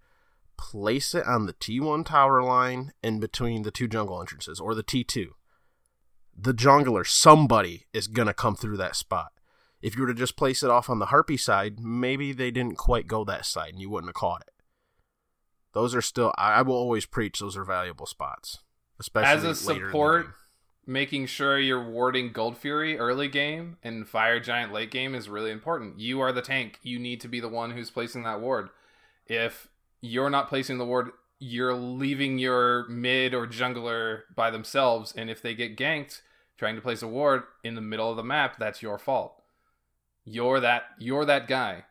Place 0.57 1.15
it 1.15 1.25
on 1.25 1.47
the 1.47 1.53
T1 1.53 2.05
tower 2.05 2.43
line 2.43 2.93
in 3.01 3.21
between 3.21 3.63
the 3.63 3.71
two 3.71 3.87
jungle 3.87 4.21
entrances, 4.21 4.59
or 4.59 4.75
the 4.75 4.83
T2 4.83 5.29
the 6.41 6.55
jungler, 6.55 7.07
somebody 7.07 7.87
is 7.93 8.07
gonna 8.07 8.33
come 8.33 8.55
through 8.55 8.77
that 8.77 8.95
spot. 8.95 9.33
If 9.83 9.97
you 9.97 10.03
were 10.03 10.09
to 10.09 10.15
just 10.15 10.37
place 10.37 10.63
it 10.63 10.71
off 10.71 10.89
on 10.89 10.99
the 10.99 11.07
harpy 11.07 11.37
side, 11.37 11.81
maybe 11.81 12.33
they 12.33 12.51
didn't 12.51 12.77
quite 12.77 13.07
go 13.07 13.25
that 13.25 13.45
side 13.45 13.71
and 13.71 13.81
you 13.81 13.91
wouldn't 13.91 14.09
have 14.09 14.15
caught 14.15 14.43
it. 14.47 14.55
Those 15.73 15.95
are 15.95 16.03
still 16.03 16.33
I 16.39 16.63
will 16.63 16.75
always 16.75 17.07
preach 17.07 17.41
those 17.41 17.57
are 17.57 17.65
valuable 17.65 18.07
spots. 18.07 18.59
Especially 19.01 19.29
As 19.29 19.45
a 19.45 19.69
later 19.69 19.81
in 19.81 19.81
the 19.81 19.89
support, 19.89 20.27
making 20.87 21.27
sure 21.27 21.59
you're 21.59 21.89
warding 21.89 22.33
Gold 22.33 22.57
Fury 22.57 22.99
early 22.99 23.29
game 23.29 23.77
and 23.83 24.09
Fire 24.09 24.41
Giant 24.41 24.73
late 24.73 24.91
game 24.91 25.15
is 25.15 25.29
really 25.29 25.51
important. 25.51 26.01
You 26.01 26.21
are 26.21 26.33
the 26.33 26.43
tank. 26.43 26.79
You 26.83 26.99
need 26.99 27.21
to 27.21 27.29
be 27.29 27.41
the 27.41 27.49
one 27.49 27.73
who's 27.73 27.91
placing 27.91 28.25
that 28.25 28.41
ward. 28.41 28.71
If 29.27 29.69
you're 30.01 30.31
not 30.31 30.49
placing 30.49 30.79
the 30.79 30.87
ward, 30.87 31.11
you're 31.39 31.75
leaving 31.75 32.39
your 32.39 32.89
mid 32.89 33.35
or 33.35 33.47
jungler 33.47 34.23
by 34.35 34.51
themselves, 34.51 35.13
and 35.17 35.31
if 35.31 35.41
they 35.41 35.55
get 35.55 35.77
ganked 35.77 36.23
trying 36.57 36.75
to 36.75 36.83
place 36.83 37.03
a 37.03 37.09
ward 37.09 37.45
in 37.63 37.77
the 37.77 37.81
middle 37.81 38.11
of 38.11 38.17
the 38.17 38.25
map, 38.25 38.59
that's 38.59 38.83
your 38.83 38.99
fault. 38.99 39.41
You're 40.25 40.61
that 40.61 40.85
you're 40.99 41.25
that 41.25 41.47
guy. 41.47 41.85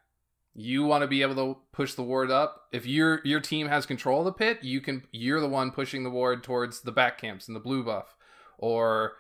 You 0.60 0.84
want 0.86 1.04
to 1.04 1.08
be 1.08 1.22
able 1.22 1.36
to 1.36 1.60
push 1.72 1.94
the 1.94 2.02
ward 2.02 2.32
up. 2.32 2.64
If 2.72 2.88
your 2.88 3.22
your 3.24 3.40
team 3.40 3.68
has 3.68 3.86
control 3.86 4.22
of 4.22 4.26
the 4.26 4.32
pit, 4.32 4.64
you 4.64 4.82
can 4.82 5.04
you're 5.12 5.40
the 5.40 5.48
one 5.48 5.70
pushing 5.70 6.04
the 6.04 6.10
ward 6.10 6.44
towards 6.44 6.82
the 6.82 6.92
back 6.92 7.20
camps 7.22 7.48
and 7.48 7.56
the 7.56 7.62
blue 7.62 7.84
buff 7.84 8.16
or 8.58 9.14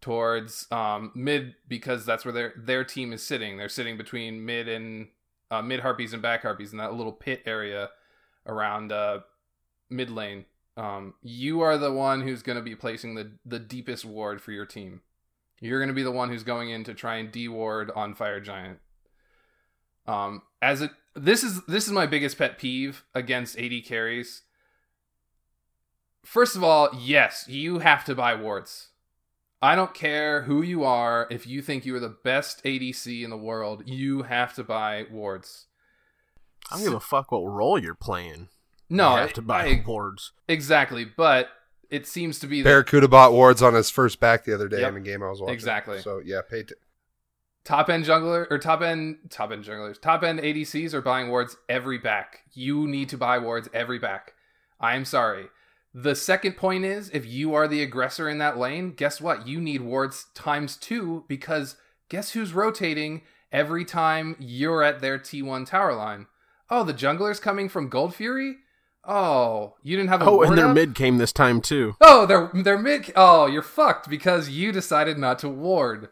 towards 0.00 0.70
um, 0.70 1.10
mid 1.16 1.56
because 1.66 2.06
that's 2.06 2.24
where 2.24 2.32
their 2.32 2.52
their 2.56 2.84
team 2.84 3.12
is 3.12 3.26
sitting. 3.26 3.56
They're 3.56 3.68
sitting 3.68 3.96
between 3.96 4.44
mid 4.44 4.68
and 4.68 5.08
uh, 5.50 5.62
mid 5.62 5.80
harpies 5.80 6.12
and 6.12 6.22
back 6.22 6.42
harpies 6.42 6.70
in 6.70 6.78
that 6.78 6.94
little 6.94 7.12
pit 7.12 7.42
area 7.44 7.90
around 8.46 8.92
uh, 8.92 9.20
mid 9.90 10.10
lane. 10.10 10.44
Um, 10.76 11.14
you 11.22 11.60
are 11.62 11.76
the 11.76 11.92
one 11.92 12.20
who's 12.20 12.42
going 12.42 12.56
to 12.56 12.62
be 12.62 12.76
placing 12.76 13.16
the 13.16 13.32
the 13.44 13.58
deepest 13.58 14.04
ward 14.04 14.40
for 14.40 14.52
your 14.52 14.66
team. 14.66 15.00
You're 15.60 15.80
going 15.80 15.88
to 15.88 15.94
be 15.94 16.04
the 16.04 16.12
one 16.12 16.28
who's 16.28 16.44
going 16.44 16.70
in 16.70 16.84
to 16.84 16.94
try 16.94 17.16
and 17.16 17.32
de-ward 17.32 17.90
on 17.96 18.14
Fire 18.14 18.40
Giant. 18.40 18.78
Um, 20.06 20.42
as 20.64 20.80
it 20.80 20.90
this 21.14 21.44
is 21.44 21.62
this 21.66 21.86
is 21.86 21.92
my 21.92 22.06
biggest 22.06 22.38
pet 22.38 22.58
peeve 22.58 23.04
against 23.14 23.58
AD 23.58 23.84
carries. 23.84 24.42
First 26.24 26.56
of 26.56 26.64
all, 26.64 26.88
yes, 26.98 27.44
you 27.48 27.80
have 27.80 28.04
to 28.06 28.14
buy 28.14 28.34
wards. 28.34 28.88
I 29.60 29.74
don't 29.76 29.94
care 29.94 30.42
who 30.42 30.62
you 30.62 30.84
are. 30.84 31.26
If 31.30 31.46
you 31.46 31.62
think 31.62 31.84
you 31.86 31.94
are 31.96 32.00
the 32.00 32.16
best 32.24 32.62
ADC 32.64 33.22
in 33.22 33.30
the 33.30 33.36
world, 33.36 33.82
you 33.86 34.22
have 34.22 34.54
to 34.54 34.64
buy 34.64 35.06
wards. 35.10 35.66
I 36.70 36.76
don't 36.76 36.84
give 36.84 36.94
a 36.94 37.00
fuck 37.00 37.30
what 37.30 37.40
role 37.40 37.78
you're 37.78 37.94
playing. 37.94 38.48
No, 38.90 39.12
you 39.14 39.20
have 39.22 39.32
to 39.34 39.42
buy 39.42 39.66
I- 39.66 39.84
wards. 39.86 40.32
exactly, 40.48 41.04
but 41.04 41.48
it 41.90 42.06
seems 42.06 42.38
to 42.40 42.46
be 42.46 42.62
that 42.62 42.68
Barracuda 42.68 43.08
bought 43.08 43.32
wards 43.32 43.62
on 43.62 43.74
his 43.74 43.90
first 43.90 44.18
back 44.20 44.44
the 44.44 44.54
other 44.54 44.68
day 44.68 44.80
Yep. 44.80 44.88
in 44.92 44.96
a 44.96 45.00
game 45.00 45.22
I 45.22 45.28
was 45.30 45.40
watching. 45.40 45.54
Exactly. 45.54 46.00
So 46.00 46.20
yeah, 46.24 46.40
pay. 46.48 46.62
T- 46.64 46.74
top 47.64 47.88
end 47.88 48.04
jungler 48.04 48.46
or 48.50 48.58
top 48.58 48.82
end 48.82 49.18
top 49.30 49.50
end 49.52 49.64
junglers, 49.64 50.00
top 50.00 50.22
end 50.22 50.40
ADCs 50.40 50.92
are 50.94 51.02
buying 51.02 51.28
wards 51.28 51.56
every 51.68 51.98
back. 51.98 52.42
You 52.52 52.86
need 52.86 53.08
to 53.10 53.18
buy 53.18 53.38
wards 53.38 53.68
every 53.72 53.98
back. 53.98 54.34
I'm 54.80 55.04
sorry. 55.04 55.46
The 55.94 56.16
second 56.16 56.56
point 56.56 56.84
is 56.84 57.08
if 57.10 57.24
you 57.24 57.54
are 57.54 57.68
the 57.68 57.82
aggressor 57.82 58.28
in 58.28 58.38
that 58.38 58.58
lane, 58.58 58.92
guess 58.92 59.20
what? 59.20 59.46
You 59.46 59.60
need 59.60 59.80
wards 59.80 60.26
times 60.34 60.76
two 60.76 61.24
because 61.28 61.76
guess 62.08 62.32
who's 62.32 62.52
rotating 62.52 63.22
every 63.52 63.84
time 63.84 64.34
you're 64.40 64.82
at 64.82 65.00
their 65.00 65.18
T1 65.18 65.66
tower 65.66 65.94
line? 65.94 66.26
Oh, 66.68 66.82
the 66.82 66.94
jungler's 66.94 67.38
coming 67.38 67.68
from 67.68 67.88
Gold 67.88 68.14
Fury? 68.14 68.56
Oh, 69.06 69.74
you 69.82 69.96
didn't 69.96 70.08
have 70.08 70.22
a 70.22 70.24
Oh, 70.24 70.42
and 70.42 70.56
their 70.58 70.68
up? 70.68 70.74
mid 70.74 70.94
came 70.94 71.18
this 71.18 71.32
time 71.32 71.60
too. 71.60 71.94
Oh, 72.00 72.24
they're 72.26 72.50
they're 72.54 72.78
mid. 72.78 73.12
Oh, 73.14 73.46
you're 73.46 73.62
fucked 73.62 74.08
because 74.08 74.48
you 74.48 74.72
decided 74.72 75.18
not 75.18 75.38
to 75.40 75.48
ward 75.48 76.08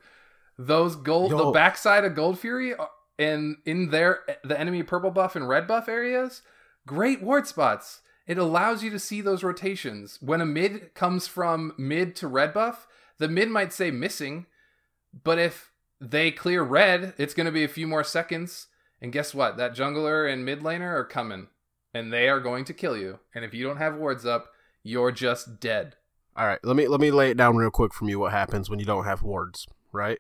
those 0.59 0.97
gold. 0.97 1.31
The 1.31 1.51
backside 1.51 2.05
of 2.05 2.15
Gold 2.15 2.39
Fury 2.39 2.75
uh, 2.75 2.87
and 3.19 3.57
in 3.65 3.91
their 3.91 4.21
eh, 4.29 4.35
the 4.45 4.59
enemy 4.59 4.83
purple 4.83 5.11
buff 5.11 5.37
and 5.37 5.49
red 5.49 5.67
buff 5.67 5.89
areas, 5.89 6.43
great 6.87 7.23
ward 7.23 7.47
spots. 7.47 8.01
It 8.27 8.39
allows 8.39 8.85
you 8.85 8.91
to 8.91 8.99
see 8.99 9.21
those 9.21 9.43
rotations. 9.43 10.19
When 10.21 10.41
a 10.41 10.47
mid 10.47 10.95
comes 10.95 11.27
from 11.27 11.75
mid 11.77 12.15
to 12.17 12.29
red 12.29 12.55
buff, 12.55 12.87
the 13.19 13.29
mid 13.29 13.49
might 13.49 13.73
say 13.73 13.91
missing, 13.91 14.47
but 15.25 15.39
if 15.39 15.73
they 16.01 16.31
clear 16.31 16.63
red, 16.63 17.15
it's 17.19 17.35
going 17.35 17.47
to 17.47 17.53
be 17.53 17.65
a 17.65 17.69
few 17.69 17.87
more 17.87 18.05
seconds. 18.05 18.69
And 19.01 19.13
guess 19.13 19.35
what? 19.35 19.57
That 19.57 19.75
jungler 19.75 20.33
and 20.33 20.45
mid 20.45 20.61
laner 20.61 20.93
are 20.93 21.05
coming, 21.05 21.49
and 21.93 22.13
they 22.13 22.29
are 22.29 22.41
going 22.41 22.65
to 22.67 22.75
kill 22.75 22.97
you. 22.97 23.19
And 23.35 23.45
if 23.45 23.53
you 23.53 23.65
don't 23.65 23.79
have 23.79 23.97
wards 23.97 24.25
up, 24.25 24.53
you're 24.83 25.13
just 25.13 25.61
dead. 25.61 25.97
All 26.37 26.47
right, 26.47 26.61
let 26.63 26.77
me 26.77 26.89
let 26.89 27.01
me 27.01 27.11
lay 27.11 27.31
it 27.31 27.37
down 27.37 27.57
real 27.57 27.71
quick 27.71 27.93
from 27.93 28.09
you. 28.09 28.19
What 28.19 28.33
happens 28.33 28.71
when 28.71 28.79
you 28.79 28.87
don't 28.87 29.05
have 29.05 29.23
wards? 29.23 29.67
Right? 29.93 30.19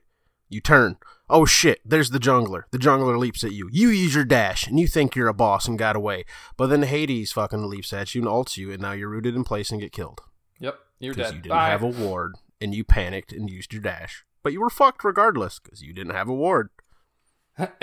You 0.53 0.61
turn. 0.61 0.97
Oh 1.31 1.47
shit! 1.47 1.81
There's 1.85 2.11
the 2.11 2.19
jungler. 2.19 2.65
The 2.73 2.79
jungler 2.79 3.19
leaps 3.19 3.43
at 3.43 3.53
you. 3.53 3.69
You 3.73 3.89
use 3.89 4.15
your 4.15 4.25
dash, 4.25 4.67
and 4.67 4.79
you 4.79 4.87
think 4.87 5.17
you're 5.17 5.29
a 5.29 5.35
boss 5.35 5.67
and 5.67 5.79
got 5.79 5.97
away. 5.97 6.25
But 6.59 6.67
then 6.67 6.83
Hades 6.83 7.33
fucking 7.33 7.69
leaps 7.69 7.93
at 7.93 8.15
you 8.15 8.21
and 8.23 8.31
ults 8.31 8.57
you, 8.59 8.71
and 8.71 8.83
now 8.83 8.93
you're 8.93 9.09
rooted 9.09 9.35
in 9.35 9.43
place 9.45 9.71
and 9.71 9.81
get 9.81 9.93
killed 9.93 10.21
Yep, 10.61 10.79
you're 11.01 11.15
dead. 11.15 11.17
because 11.17 11.33
you 11.35 11.41
didn't 11.43 11.51
Bye. 11.57 11.69
have 11.71 11.83
a 11.83 11.87
ward, 11.87 12.35
and 12.61 12.75
you 12.75 12.85
panicked 12.85 13.33
and 13.33 13.49
used 13.49 13.73
your 13.73 13.81
dash. 13.83 14.25
But 14.43 14.53
you 14.53 14.61
were 14.61 14.69
fucked 14.71 15.05
regardless 15.05 15.59
because 15.59 15.83
you 15.83 15.93
didn't 15.95 16.15
have 16.15 16.29
a 16.29 16.35
ward. 16.35 16.69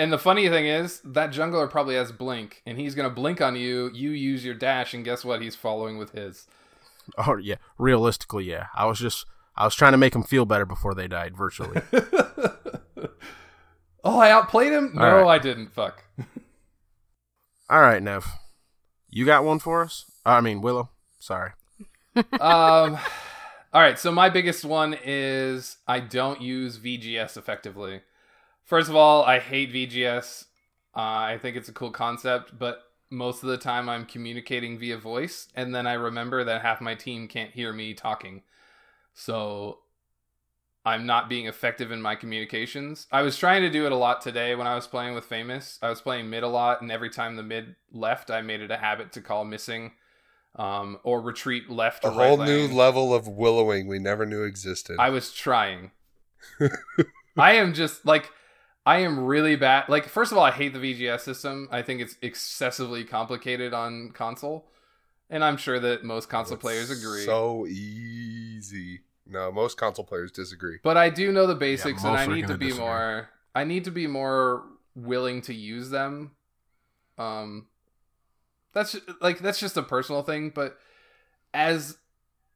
And 0.00 0.12
the 0.12 0.18
funny 0.18 0.48
thing 0.48 0.66
is, 0.66 1.00
that 1.04 1.30
jungler 1.30 1.70
probably 1.70 1.94
has 1.94 2.10
blink, 2.12 2.60
and 2.66 2.78
he's 2.78 2.94
gonna 2.96 3.08
blink 3.10 3.40
on 3.40 3.54
you. 3.56 3.90
You 3.94 4.10
use 4.10 4.44
your 4.44 4.54
dash, 4.54 4.94
and 4.94 5.04
guess 5.04 5.24
what? 5.24 5.42
He's 5.42 5.54
following 5.56 5.96
with 5.98 6.10
his. 6.12 6.46
Oh 7.16 7.36
yeah, 7.36 7.54
realistically, 7.78 8.44
yeah. 8.44 8.66
I 8.74 8.86
was 8.86 8.98
just 8.98 9.26
I 9.56 9.64
was 9.64 9.74
trying 9.76 9.92
to 9.92 9.98
make 9.98 10.12
them 10.12 10.22
feel 10.24 10.44
better 10.44 10.66
before 10.66 10.94
they 10.94 11.06
died 11.08 11.36
virtually. 11.36 11.80
oh, 14.04 14.18
I 14.18 14.30
outplayed 14.30 14.72
him? 14.72 14.92
No, 14.94 15.02
All 15.02 15.24
right. 15.24 15.36
I 15.36 15.38
didn't. 15.38 15.72
Fuck. 15.72 16.04
All 17.70 17.80
right, 17.80 18.02
Nev, 18.02 18.26
you 19.08 19.24
got 19.24 19.44
one 19.44 19.58
for 19.58 19.82
us? 19.82 20.04
I 20.24 20.40
mean 20.40 20.60
Willow. 20.60 20.90
Sorry. 21.18 21.52
um, 22.16 22.98
all 23.72 23.80
right. 23.80 23.98
So 23.98 24.10
my 24.10 24.28
biggest 24.28 24.64
one 24.64 24.96
is 25.04 25.76
I 25.86 26.00
don't 26.00 26.40
use 26.40 26.78
VGS 26.78 27.36
effectively. 27.36 28.02
First 28.64 28.88
of 28.88 28.96
all, 28.96 29.22
I 29.24 29.38
hate 29.38 29.72
VGS. 29.72 30.46
Uh, 30.96 31.00
I 31.00 31.38
think 31.40 31.56
it's 31.56 31.68
a 31.68 31.72
cool 31.72 31.90
concept, 31.90 32.58
but 32.58 32.82
most 33.10 33.42
of 33.42 33.48
the 33.48 33.58
time 33.58 33.88
I'm 33.88 34.06
communicating 34.06 34.78
via 34.78 34.98
voice, 34.98 35.48
and 35.54 35.74
then 35.74 35.86
I 35.86 35.92
remember 35.94 36.44
that 36.44 36.62
half 36.62 36.80
my 36.80 36.94
team 36.94 37.28
can't 37.28 37.50
hear 37.50 37.72
me 37.72 37.94
talking. 37.94 38.42
So 39.14 39.78
I'm 40.84 41.04
not 41.04 41.28
being 41.28 41.46
effective 41.46 41.90
in 41.90 42.00
my 42.00 42.14
communications. 42.14 43.06
I 43.12 43.22
was 43.22 43.36
trying 43.36 43.62
to 43.62 43.70
do 43.70 43.84
it 43.86 43.92
a 43.92 43.96
lot 43.96 44.22
today 44.22 44.54
when 44.54 44.66
I 44.66 44.74
was 44.74 44.86
playing 44.86 45.14
with 45.14 45.24
Famous. 45.24 45.78
I 45.82 45.90
was 45.90 46.00
playing 46.00 46.30
mid 46.30 46.42
a 46.42 46.48
lot, 46.48 46.80
and 46.80 46.90
every 46.90 47.10
time 47.10 47.36
the 47.36 47.42
mid 47.42 47.76
left, 47.92 48.30
I 48.30 48.40
made 48.40 48.60
it 48.60 48.70
a 48.70 48.76
habit 48.78 49.12
to 49.12 49.20
call 49.20 49.44
missing 49.44 49.92
um, 50.56 50.98
or 51.02 51.20
retreat 51.20 51.70
left 51.70 52.04
a 52.04 52.08
or 52.08 52.12
right 52.12 52.28
whole 52.28 52.38
new 52.38 52.66
lane. 52.66 52.74
level 52.74 53.14
of 53.14 53.28
willowing 53.28 53.86
we 53.86 53.98
never 53.98 54.26
knew 54.26 54.42
existed. 54.42 54.96
I 54.98 55.10
was 55.10 55.32
trying. 55.32 55.90
I 57.36 57.52
am 57.52 57.74
just 57.74 58.04
like 58.06 58.30
I 58.86 58.98
am 58.98 59.24
really 59.26 59.56
bad. 59.56 59.88
Like 59.88 60.06
first 60.06 60.32
of 60.32 60.38
all, 60.38 60.44
I 60.44 60.50
hate 60.50 60.72
the 60.72 60.78
VGS 60.78 61.20
system. 61.20 61.68
I 61.70 61.82
think 61.82 62.00
it's 62.00 62.16
excessively 62.22 63.04
complicated 63.04 63.74
on 63.74 64.10
console, 64.12 64.66
and 65.28 65.44
I'm 65.44 65.56
sure 65.56 65.78
that 65.78 66.04
most 66.04 66.28
console 66.28 66.54
It's 66.54 66.62
players 66.62 66.90
agree. 66.90 67.24
So 67.24 67.66
easy. 67.66 69.00
No, 69.30 69.52
most 69.52 69.76
console 69.76 70.04
players 70.04 70.32
disagree. 70.32 70.78
but 70.82 70.96
I 70.96 71.08
do 71.08 71.30
know 71.30 71.46
the 71.46 71.54
basics, 71.54 72.02
and 72.04 72.16
I 72.16 72.26
need 72.26 72.48
to 72.48 72.58
be 72.58 72.66
disagree. 72.66 72.84
more. 72.86 73.28
I 73.54 73.64
need 73.64 73.84
to 73.84 73.90
be 73.90 74.06
more 74.06 74.64
willing 74.94 75.40
to 75.42 75.54
use 75.54 75.90
them. 75.90 76.32
Um, 77.16 77.66
that's 78.72 78.96
like 79.20 79.38
that's 79.38 79.60
just 79.60 79.76
a 79.76 79.82
personal 79.82 80.22
thing, 80.22 80.50
but 80.54 80.78
as 81.54 81.98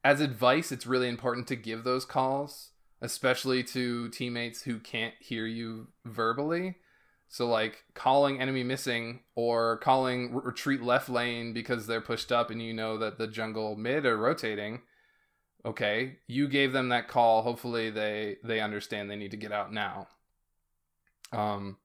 as 0.02 0.20
advice, 0.20 0.72
it's 0.72 0.86
really 0.86 1.08
important 1.08 1.46
to 1.48 1.56
give 1.56 1.84
those 1.84 2.04
calls, 2.04 2.70
especially 3.00 3.62
to 3.64 4.08
teammates 4.10 4.62
who 4.62 4.78
can't 4.78 5.14
hear 5.20 5.46
you 5.46 5.88
verbally. 6.04 6.76
So 7.28 7.48
like 7.48 7.84
calling 7.94 8.40
enemy 8.40 8.62
missing 8.62 9.20
or 9.34 9.78
calling 9.78 10.34
retreat 10.34 10.82
left 10.82 11.08
lane 11.08 11.52
because 11.52 11.86
they're 11.86 12.00
pushed 12.00 12.30
up 12.30 12.50
and 12.50 12.62
you 12.62 12.72
know 12.72 12.96
that 12.98 13.18
the 13.18 13.26
jungle 13.26 13.76
mid 13.76 14.06
are 14.06 14.16
rotating. 14.16 14.82
Okay, 15.64 16.16
you 16.26 16.46
gave 16.48 16.72
them 16.72 16.90
that 16.90 17.08
call. 17.08 17.42
Hopefully 17.42 17.90
they 17.90 18.36
they 18.44 18.60
understand 18.60 19.10
they 19.10 19.16
need 19.16 19.30
to 19.30 19.36
get 19.36 19.52
out 19.52 19.72
now. 19.72 20.08
Um 21.32 21.78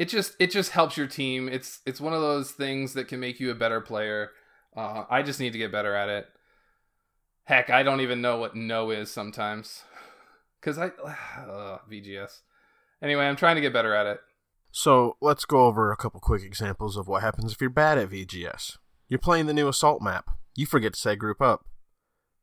it 0.00 0.08
just 0.08 0.34
it 0.38 0.50
just 0.50 0.70
helps 0.70 0.96
your 0.96 1.06
team. 1.06 1.46
It's 1.46 1.80
it's 1.84 2.00
one 2.00 2.14
of 2.14 2.22
those 2.22 2.52
things 2.52 2.94
that 2.94 3.06
can 3.06 3.20
make 3.20 3.38
you 3.38 3.50
a 3.50 3.54
better 3.54 3.82
player. 3.82 4.30
Uh, 4.74 5.04
I 5.10 5.22
just 5.22 5.40
need 5.40 5.52
to 5.52 5.58
get 5.58 5.70
better 5.70 5.94
at 5.94 6.08
it. 6.08 6.26
Heck, 7.44 7.68
I 7.68 7.82
don't 7.82 8.00
even 8.00 8.22
know 8.22 8.38
what 8.38 8.56
no 8.56 8.90
is 8.90 9.10
sometimes, 9.10 9.82
cause 10.62 10.78
I 10.78 10.86
uh, 11.38 11.78
VGS. 11.90 12.40
Anyway, 13.02 13.26
I'm 13.26 13.36
trying 13.36 13.56
to 13.56 13.60
get 13.60 13.74
better 13.74 13.94
at 13.94 14.06
it. 14.06 14.20
So 14.72 15.16
let's 15.20 15.44
go 15.44 15.66
over 15.66 15.92
a 15.92 15.96
couple 15.96 16.20
quick 16.20 16.42
examples 16.42 16.96
of 16.96 17.06
what 17.06 17.22
happens 17.22 17.52
if 17.52 17.60
you're 17.60 17.68
bad 17.68 17.98
at 17.98 18.08
VGS. 18.08 18.78
You're 19.08 19.18
playing 19.18 19.46
the 19.46 19.54
new 19.54 19.68
assault 19.68 20.00
map. 20.00 20.30
You 20.56 20.64
forget 20.64 20.94
to 20.94 21.00
say 21.00 21.14
group 21.14 21.42
up. 21.42 21.66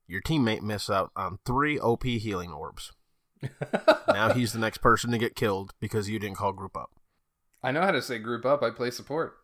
Your 0.08 0.22
teammate 0.22 0.62
miss 0.62 0.90
out 0.90 1.12
on 1.16 1.40
three 1.46 1.78
OP 1.78 2.04
healing 2.04 2.52
orbs. 2.52 2.94
now 4.08 4.34
he's 4.34 4.54
the 4.54 4.60
next 4.60 4.80
person 4.80 5.12
to 5.12 5.18
get 5.18 5.36
killed 5.36 5.74
because 5.80 6.10
you 6.10 6.18
didn't 6.18 6.38
call 6.38 6.54
group 6.54 6.78
up. 6.78 6.92
I 7.62 7.72
know 7.72 7.82
how 7.82 7.92
to 7.92 8.02
say 8.02 8.18
group 8.18 8.46
up. 8.46 8.64
I 8.64 8.70
play 8.70 8.90
support. 8.90 9.36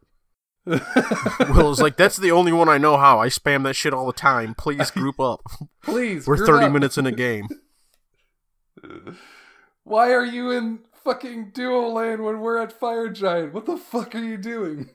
Will's 1.49 1.81
like, 1.81 1.97
that's 1.97 2.17
the 2.17 2.31
only 2.31 2.53
one 2.53 2.69
I 2.69 2.77
know 2.77 2.95
how. 2.97 3.19
I 3.19 3.27
spam 3.27 3.63
that 3.63 3.75
shit 3.75 3.93
all 3.93 4.05
the 4.07 4.13
time. 4.13 4.55
Please 4.55 4.89
group 4.91 5.19
up. 5.19 5.41
Please, 5.83 6.25
We're 6.25 6.37
group 6.37 6.47
30 6.47 6.65
up. 6.67 6.71
minutes 6.71 6.97
in 6.97 7.05
a 7.05 7.11
game. 7.11 7.47
Why 9.83 10.13
are 10.13 10.25
you 10.25 10.51
in 10.51 10.79
fucking 11.03 11.51
duo 11.53 11.89
lane 11.89 12.23
when 12.23 12.39
we're 12.39 12.57
at 12.57 12.71
Fire 12.71 13.09
Giant? 13.09 13.53
What 13.53 13.65
the 13.65 13.77
fuck 13.77 14.15
are 14.15 14.23
you 14.23 14.37
doing? 14.37 14.89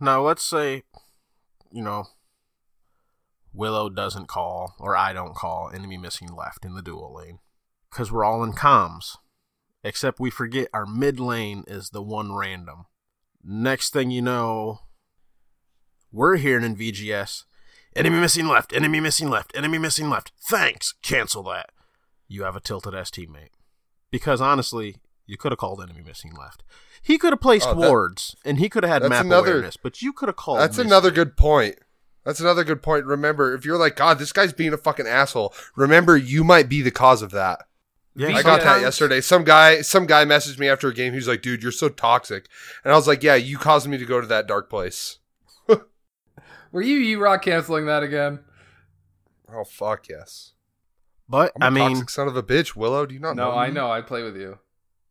Now, 0.00 0.22
let's 0.22 0.42
say, 0.42 0.84
you 1.70 1.82
know, 1.82 2.06
Willow 3.54 3.88
doesn't 3.88 4.26
call, 4.26 4.74
or 4.80 4.96
I 4.96 5.12
don't 5.12 5.34
call, 5.34 5.70
enemy 5.72 5.96
missing 5.96 6.28
left 6.34 6.64
in 6.64 6.74
the 6.74 6.82
dual 6.82 7.14
lane. 7.14 7.38
Because 7.90 8.10
we're 8.10 8.24
all 8.24 8.42
in 8.42 8.52
comms. 8.52 9.16
Except 9.84 10.18
we 10.18 10.30
forget 10.30 10.68
our 10.74 10.86
mid 10.86 11.20
lane 11.20 11.62
is 11.68 11.90
the 11.90 12.02
one 12.02 12.34
random. 12.34 12.86
Next 13.44 13.92
thing 13.92 14.10
you 14.10 14.22
know, 14.22 14.80
we're 16.10 16.36
hearing 16.36 16.64
in 16.64 16.76
VGS 16.76 17.44
enemy 17.96 18.18
missing 18.18 18.48
left, 18.48 18.72
enemy 18.72 18.98
missing 18.98 19.30
left, 19.30 19.52
enemy 19.56 19.78
missing 19.78 20.10
left. 20.10 20.32
Thanks. 20.48 20.94
Cancel 21.02 21.42
that. 21.44 21.70
You 22.26 22.42
have 22.42 22.56
a 22.56 22.60
tilted 22.60 22.94
S 22.94 23.10
teammate. 23.10 23.50
Because 24.10 24.40
honestly, 24.40 24.96
you 25.26 25.36
could 25.36 25.52
have 25.52 25.58
called 25.58 25.80
enemy 25.82 26.02
missing 26.04 26.32
left. 26.34 26.64
He 27.02 27.18
could 27.18 27.32
have 27.32 27.40
placed 27.40 27.68
Oh, 27.68 27.74
that- 27.74 27.88
wards 27.88 28.34
and 28.44 28.58
he 28.58 28.68
could 28.68 28.82
have 28.82 29.02
had 29.02 29.08
map 29.08 29.24
another- 29.24 29.52
awareness, 29.52 29.76
but 29.76 30.02
you 30.02 30.12
could 30.12 30.28
have 30.28 30.36
called. 30.36 30.58
That's 30.58 30.78
another 30.78 31.10
good 31.10 31.36
point. 31.36 31.76
That's 32.24 32.40
another 32.40 32.64
good 32.64 32.82
point. 32.82 33.04
Remember, 33.04 33.54
if 33.54 33.64
you're 33.64 33.76
like, 33.76 33.96
God, 33.96 34.18
this 34.18 34.32
guy's 34.32 34.52
being 34.52 34.72
a 34.72 34.78
fucking 34.78 35.06
asshole, 35.06 35.54
remember 35.76 36.16
you 36.16 36.42
might 36.42 36.68
be 36.68 36.82
the 36.82 36.90
cause 36.90 37.22
of 37.22 37.30
that. 37.32 37.60
Yeah, 38.16 38.28
I 38.28 38.42
got 38.42 38.62
that 38.62 38.80
yesterday. 38.80 39.20
Some 39.20 39.42
guy, 39.42 39.80
some 39.82 40.06
guy 40.06 40.24
messaged 40.24 40.58
me 40.58 40.68
after 40.68 40.88
a 40.88 40.94
game. 40.94 41.12
He 41.12 41.16
was 41.16 41.26
like, 41.26 41.42
"Dude, 41.42 41.64
you're 41.64 41.72
so 41.72 41.88
toxic," 41.88 42.46
and 42.84 42.92
I 42.92 42.96
was 42.96 43.08
like, 43.08 43.24
"Yeah, 43.24 43.34
you 43.34 43.58
caused 43.58 43.88
me 43.88 43.98
to 43.98 44.04
go 44.04 44.20
to 44.20 44.26
that 44.28 44.46
dark 44.46 44.70
place." 44.70 45.18
Were 46.72 46.82
you 46.82 46.96
you 46.98 47.20
rock 47.20 47.42
canceling 47.42 47.86
that 47.86 48.04
again? 48.04 48.38
Oh 49.52 49.64
fuck 49.64 50.08
yes. 50.08 50.52
But 51.28 51.52
I'm 51.60 51.62
a 51.62 51.66
I 51.66 51.70
mean, 51.70 51.96
toxic 51.96 52.10
son 52.10 52.28
of 52.28 52.36
a 52.36 52.42
bitch. 52.42 52.76
Willow, 52.76 53.04
do 53.04 53.14
you 53.14 53.20
not 53.20 53.34
know? 53.34 53.46
No, 53.46 53.50
know? 53.50 53.58
I 53.58 53.70
know. 53.70 53.90
I 53.90 54.00
play 54.00 54.22
with 54.22 54.36
you. 54.36 54.60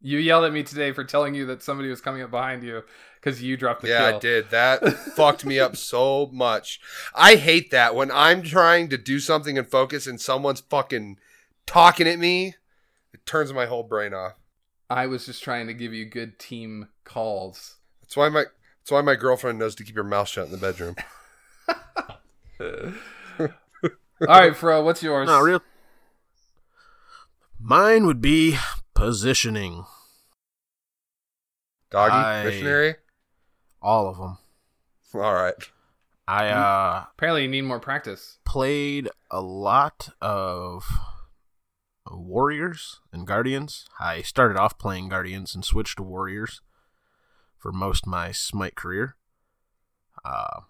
You 0.05 0.17
yelled 0.19 0.43
at 0.43 0.51
me 0.51 0.63
today 0.63 0.91
for 0.91 1.05
telling 1.05 1.33
you 1.33 1.45
that 1.45 1.63
somebody 1.63 1.89
was 1.89 2.01
coming 2.01 2.21
up 2.21 2.29
behind 2.29 2.61
you 2.61 2.83
because 3.15 3.41
you 3.41 3.55
dropped 3.55 3.81
the 3.83 3.87
Yeah, 3.87 4.09
kill. 4.09 4.17
I 4.17 4.19
did. 4.19 4.49
That 4.49 4.85
fucked 5.15 5.45
me 5.45 5.59
up 5.59 5.77
so 5.77 6.29
much. 6.33 6.81
I 7.15 7.35
hate 7.35 7.71
that 7.71 7.95
when 7.95 8.11
I'm 8.11 8.43
trying 8.43 8.89
to 8.89 8.97
do 8.97 9.19
something 9.19 9.57
and 9.57 9.65
focus 9.65 10.05
and 10.05 10.19
someone's 10.19 10.59
fucking 10.59 11.19
talking 11.65 12.05
at 12.05 12.19
me. 12.19 12.55
It 13.13 13.25
turns 13.25 13.53
my 13.53 13.65
whole 13.65 13.83
brain 13.83 14.13
off. 14.13 14.33
I 14.89 15.07
was 15.07 15.25
just 15.25 15.41
trying 15.41 15.67
to 15.67 15.73
give 15.73 15.93
you 15.93 16.03
good 16.05 16.37
team 16.37 16.89
calls. 17.05 17.77
That's 18.01 18.17
why 18.17 18.27
my 18.27 18.43
that's 18.81 18.91
why 18.91 18.99
my 18.99 19.15
girlfriend 19.15 19.57
knows 19.57 19.73
to 19.75 19.85
keep 19.85 19.95
your 19.95 20.03
mouth 20.03 20.27
shut 20.27 20.47
in 20.47 20.51
the 20.51 20.57
bedroom. 20.57 20.97
All 23.39 23.47
right, 24.27 24.55
Fro, 24.55 24.83
what's 24.83 25.01
yours? 25.01 25.27
not 25.27 25.39
real. 25.39 25.61
Mine 27.59 28.05
would 28.05 28.19
be 28.19 28.57
positioning. 29.07 29.85
Doggy 31.91 32.13
I- 32.13 32.43
missionary. 32.45 32.95
All 33.81 34.07
of 34.07 34.17
them. 34.17 34.37
All 35.15 35.33
right. 35.33 35.53
I 36.27 36.49
Hmm? 36.49 36.57
uh 36.57 37.05
Apparently, 37.11 37.43
you 37.43 37.49
need 37.49 37.61
more 37.63 37.79
practice. 37.81 38.39
played 38.45 39.09
a 39.29 39.41
lot 39.41 40.09
of 40.21 40.85
Warriors 42.09 43.01
and 43.11 43.27
Guardians. 43.27 43.85
I 43.99 44.21
started 44.21 44.57
off 44.57 44.77
playing 44.77 45.09
Guardians 45.09 45.53
and 45.53 45.65
switched 45.65 45.97
to 45.97 46.03
Warriors 46.03 46.61
for 47.57 47.71
most 47.73 48.05
of 48.05 48.11
my 48.11 48.31
Smite 48.31 48.75
career. 48.75 49.15
Uh, 50.23 50.61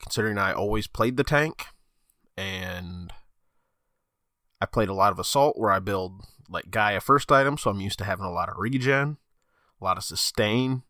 considering 0.00 0.38
I 0.38 0.52
always 0.54 0.86
played 0.86 1.18
the 1.18 1.24
tank, 1.24 1.66
and 2.36 3.12
I 4.60 4.66
played 4.66 4.88
a 4.88 4.94
lot 4.94 5.12
of 5.12 5.18
Assault 5.18 5.56
where 5.58 5.70
I 5.70 5.78
build 5.78 6.24
like 6.48 6.70
Gaia 6.70 7.00
first 7.00 7.30
item, 7.30 7.58
so 7.58 7.70
I'm 7.70 7.80
used 7.80 7.98
to 7.98 8.04
having 8.04 8.24
a 8.24 8.32
lot 8.32 8.48
of 8.48 8.56
regen, 8.58 9.18
a 9.80 9.84
lot 9.84 9.96
of 9.98 10.04
sustain. 10.04 10.82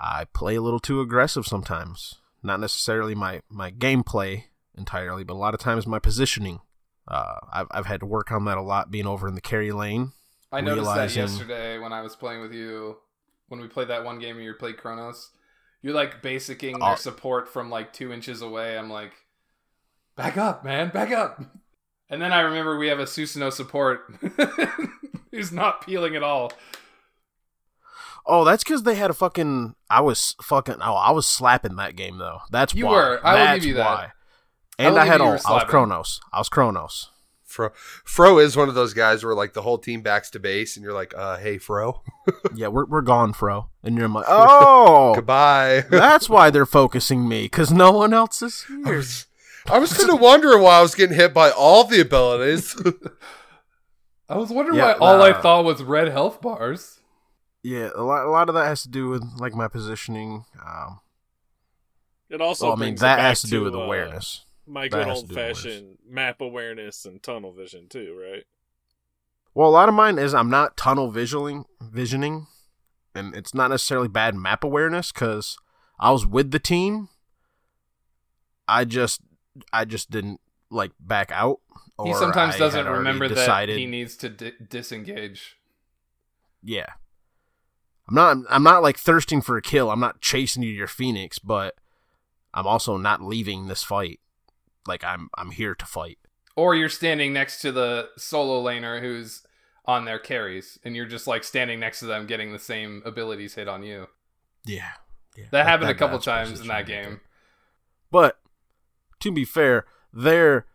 I 0.00 0.24
play 0.24 0.56
a 0.56 0.62
little 0.62 0.80
too 0.80 1.00
aggressive 1.00 1.46
sometimes. 1.46 2.16
Not 2.42 2.60
necessarily 2.60 3.14
my, 3.14 3.42
my 3.48 3.70
gameplay 3.70 4.44
entirely, 4.76 5.24
but 5.24 5.34
a 5.34 5.38
lot 5.38 5.54
of 5.54 5.60
times 5.60 5.86
my 5.86 5.98
positioning. 5.98 6.60
Uh, 7.08 7.36
I've 7.52 7.66
I've 7.70 7.86
had 7.86 8.00
to 8.00 8.06
work 8.06 8.32
on 8.32 8.44
that 8.46 8.58
a 8.58 8.62
lot, 8.62 8.90
being 8.90 9.06
over 9.06 9.28
in 9.28 9.34
the 9.36 9.40
carry 9.40 9.70
lane. 9.72 10.12
I 10.50 10.60
noticed 10.60 10.92
that 10.94 11.14
yesterday 11.14 11.78
when 11.78 11.92
I 11.92 12.02
was 12.02 12.16
playing 12.16 12.40
with 12.40 12.52
you. 12.52 12.96
When 13.48 13.60
we 13.60 13.68
played 13.68 13.88
that 13.88 14.04
one 14.04 14.18
game, 14.18 14.34
where 14.36 14.44
you 14.44 14.54
played 14.54 14.76
Chronos. 14.76 15.30
You're 15.82 15.94
like 15.94 16.20
basicing 16.20 16.76
Oh. 16.80 16.88
their 16.88 16.96
support 16.96 17.48
from 17.48 17.70
like 17.70 17.92
two 17.92 18.12
inches 18.12 18.42
away. 18.42 18.76
I'm 18.76 18.90
like, 18.90 19.12
back 20.16 20.36
up, 20.36 20.64
man, 20.64 20.88
back 20.88 21.12
up. 21.12 21.40
And 22.08 22.22
then 22.22 22.32
I 22.32 22.40
remember 22.40 22.78
we 22.78 22.88
have 22.88 23.00
a 23.00 23.04
Susano 23.04 23.52
support 23.52 24.04
who's 25.32 25.50
not 25.52 25.84
peeling 25.84 26.14
at 26.16 26.22
all. 26.22 26.52
Oh, 28.24 28.44
that's 28.44 28.64
because 28.64 28.82
they 28.82 28.96
had 28.96 29.10
a 29.10 29.14
fucking. 29.14 29.74
I 29.88 30.00
was 30.00 30.34
fucking. 30.42 30.76
Oh, 30.82 30.94
I 30.94 31.10
was 31.12 31.26
slapping 31.26 31.76
that 31.76 31.96
game 31.96 32.18
though. 32.18 32.40
That's 32.50 32.74
You 32.74 32.86
why. 32.86 32.92
were. 32.92 33.20
I 33.26 33.34
will 33.50 33.56
give 33.56 33.64
you 33.66 33.74
that. 33.74 33.84
why. 33.86 34.04
I 34.78 34.82
And 34.84 34.94
will 34.94 35.00
I, 35.02 35.04
had 35.06 35.20
you 35.20 35.24
you 35.24 35.24
all. 35.24 35.30
I 35.30 35.32
was 35.34 35.42
slapping. 35.42 35.68
Chronos. 35.68 36.20
I 36.32 36.38
was 36.38 36.48
Chronos. 36.48 37.10
Fro 37.44 37.70
Fro 38.04 38.38
is 38.38 38.56
one 38.56 38.68
of 38.68 38.74
those 38.74 38.92
guys 38.92 39.24
where 39.24 39.34
like 39.34 39.52
the 39.54 39.62
whole 39.62 39.78
team 39.78 40.02
backs 40.02 40.30
to 40.30 40.40
base 40.40 40.76
and 40.76 40.82
you're 40.84 40.92
like, 40.92 41.14
uh, 41.16 41.38
hey 41.38 41.58
Fro. 41.58 42.02
yeah, 42.54 42.66
we're 42.68 42.84
we're 42.86 43.00
gone, 43.02 43.32
Fro. 43.32 43.70
And 43.84 43.96
you're 43.96 44.08
like, 44.08 44.26
oh, 44.28 45.14
Goodbye. 45.14 45.84
that's 45.88 46.28
why 46.28 46.50
they're 46.50 46.66
focusing 46.66 47.28
me 47.28 47.44
because 47.44 47.70
no 47.70 47.92
one 47.92 48.12
else 48.12 48.42
is 48.42 48.64
I 48.84 48.88
here. 48.88 48.96
was, 48.96 49.26
I 49.68 49.78
was 49.78 49.92
kind 49.92 50.10
of 50.10 50.20
wondering 50.20 50.62
why 50.62 50.78
I 50.78 50.82
was 50.82 50.94
getting 50.94 51.16
hit 51.16 51.34
by 51.34 51.50
all 51.50 51.84
the 51.84 52.00
abilities. 52.00 52.74
I 54.28 54.36
was 54.36 54.50
wondering 54.50 54.78
Yeah, 54.78 54.98
why 54.98 55.06
all 55.06 55.22
I 55.22 55.30
uh, 55.30 55.40
thought 55.40 55.64
was 55.64 55.82
red 55.82 56.08
health 56.08 56.40
bars. 56.40 57.00
Yeah, 57.62 57.90
a 57.94 58.02
lot. 58.02 58.26
A 58.26 58.30
lot 58.30 58.48
of 58.48 58.54
that 58.54 58.66
has 58.66 58.82
to 58.82 58.88
do 58.88 59.08
with 59.08 59.24
like 59.38 59.54
my 59.54 59.68
positioning. 59.68 60.44
Um, 60.64 61.00
It 62.30 62.40
also 62.40 62.66
well, 62.66 62.76
I 62.76 62.80
mean 62.80 62.94
that 62.96 63.18
has 63.18 63.42
to 63.42 63.48
do 63.48 63.62
with 63.64 63.74
uh, 63.74 63.78
awareness. 63.78 64.44
my 64.66 64.88
good 64.88 65.06
old 65.08 65.28
do 65.28 65.34
with 65.34 65.36
awareness. 65.36 65.62
fashioned 65.62 65.98
map 66.08 66.40
awareness 66.40 67.04
and 67.04 67.22
tunnel 67.22 67.52
vision 67.52 67.88
too, 67.88 68.16
right? 68.20 68.44
Well, 69.54 69.68
a 69.68 69.70
lot 69.70 69.88
of 69.88 69.94
mine 69.94 70.18
is 70.18 70.34
I'm 70.34 70.50
not 70.50 70.76
tunnel 70.76 71.10
visioning, 71.10 71.64
visioning, 71.80 72.46
and 73.14 73.34
it's 73.34 73.54
not 73.54 73.70
necessarily 73.70 74.08
bad 74.08 74.34
map 74.34 74.62
awareness 74.62 75.10
because 75.12 75.56
I 75.98 76.10
was 76.12 76.26
with 76.26 76.50
the 76.50 76.58
team. 76.58 77.08
I 78.68 78.84
just, 78.84 79.20
I 79.72 79.84
just 79.84 80.10
didn't 80.10 80.40
like 80.70 80.92
back 81.00 81.30
out. 81.32 81.60
He 82.02 82.12
sometimes 82.14 82.56
I 82.56 82.58
doesn't 82.58 82.86
remember 82.86 83.28
decided, 83.28 83.76
that 83.76 83.80
he 83.80 83.86
needs 83.86 84.16
to 84.18 84.28
di- 84.28 84.52
disengage. 84.68 85.56
Yeah, 86.62 86.86
I'm 88.08 88.14
not. 88.14 88.36
I'm 88.50 88.62
not 88.62 88.82
like 88.82 88.98
thirsting 88.98 89.40
for 89.40 89.56
a 89.56 89.62
kill. 89.62 89.90
I'm 89.90 90.00
not 90.00 90.20
chasing 90.20 90.62
you 90.62 90.72
to 90.72 90.76
your 90.76 90.86
phoenix, 90.86 91.38
but 91.38 91.76
I'm 92.52 92.66
also 92.66 92.96
not 92.96 93.22
leaving 93.22 93.66
this 93.66 93.82
fight. 93.82 94.20
Like 94.86 95.04
I'm, 95.04 95.28
I'm 95.36 95.50
here 95.50 95.74
to 95.74 95.86
fight. 95.86 96.18
Or 96.54 96.74
you're 96.74 96.88
standing 96.88 97.32
next 97.32 97.60
to 97.62 97.72
the 97.72 98.08
solo 98.16 98.62
laner 98.62 99.00
who's 99.00 99.42
on 99.84 100.04
their 100.04 100.18
carries, 100.18 100.78
and 100.84 100.96
you're 100.96 101.06
just 101.06 101.26
like 101.26 101.44
standing 101.44 101.80
next 101.80 102.00
to 102.00 102.06
them, 102.06 102.26
getting 102.26 102.52
the 102.52 102.58
same 102.58 103.02
abilities 103.04 103.54
hit 103.54 103.68
on 103.68 103.82
you. 103.82 104.06
Yeah, 104.64 104.92
yeah. 105.36 105.46
That 105.50 105.66
happened 105.66 105.90
a 105.90 105.94
couple 105.94 106.18
times 106.18 106.60
in 106.60 106.68
that 106.68 106.86
game. 106.86 107.20
But 108.10 108.38
to 109.20 109.32
be 109.32 109.44
fair, 109.44 109.86
they're 110.12 110.66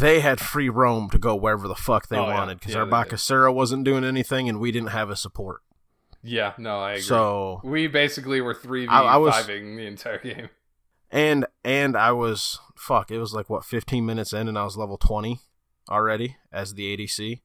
they 0.00 0.18
had 0.20 0.40
free 0.40 0.68
roam 0.68 1.08
to 1.10 1.18
go 1.18 1.34
wherever 1.36 1.68
the 1.68 1.74
fuck 1.76 2.08
they 2.08 2.16
Oh, 2.18 2.24
wanted 2.24 2.58
because 2.58 2.74
Yeah, 2.74 2.80
our 2.80 2.86
they 2.86 3.52
wasn't 3.52 3.84
doing 3.84 4.02
anything 4.04 4.48
and 4.48 4.58
we 4.58 4.72
didn't 4.72 4.88
have 4.90 5.10
a 5.10 5.16
support. 5.16 5.62
Yeah, 6.22 6.54
no, 6.58 6.80
I 6.80 6.92
agree. 6.92 7.02
So 7.02 7.60
we 7.62 7.86
basically 7.86 8.40
were 8.40 8.54
three 8.54 8.86
v 8.86 8.90
I- 8.90 9.14
I 9.14 9.16
was- 9.16 9.34
fiving 9.34 9.76
the 9.76 9.86
entire 9.86 10.18
game. 10.18 10.48
and 11.10 11.46
and 11.64 11.96
I 11.96 12.10
was 12.12 12.58
fuck. 12.76 13.10
It 13.12 13.18
was 13.20 13.32
like 13.32 13.48
what 13.48 13.64
15 13.64 14.04
minutes 14.04 14.32
in 14.32 14.48
and 14.48 14.58
I 14.58 14.64
was 14.64 14.76
level 14.76 14.98
20 14.98 15.40
already 15.88 16.36
as 16.50 16.74
the 16.74 16.92
ADC 16.96 17.42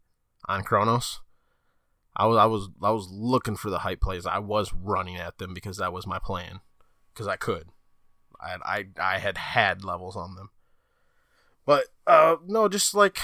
on 0.50 0.64
Chronos. 0.64 1.22
I 2.16 2.26
was 2.26 2.38
I 2.38 2.46
was 2.46 2.70
I 2.82 2.90
was 2.90 3.08
looking 3.12 3.56
for 3.56 3.70
the 3.70 3.80
hype 3.80 4.02
plays. 4.02 4.26
I 4.26 4.40
was 4.40 4.74
running 4.74 5.16
at 5.18 5.38
them 5.38 5.54
because 5.54 5.78
that 5.78 5.94
was 5.94 6.08
my 6.08 6.18
plan 6.18 6.62
because 7.14 7.28
I 7.28 7.36
could. 7.36 7.70
I 8.42 8.58
I 8.66 9.16
I 9.16 9.18
had 9.20 9.38
had 9.38 9.84
levels 9.84 10.16
on 10.16 10.36
them. 10.36 10.50
But 11.66 11.86
uh 12.08 12.38
no, 12.48 12.68
just 12.68 12.94
like 12.94 13.20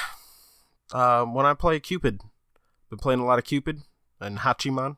uh, 0.93 1.25
when 1.25 1.45
I 1.45 1.53
play 1.53 1.79
Cupid, 1.79 2.21
been 2.89 2.99
playing 2.99 3.19
a 3.19 3.25
lot 3.25 3.39
of 3.39 3.45
Cupid 3.45 3.81
and 4.19 4.39
Hachiman. 4.39 4.97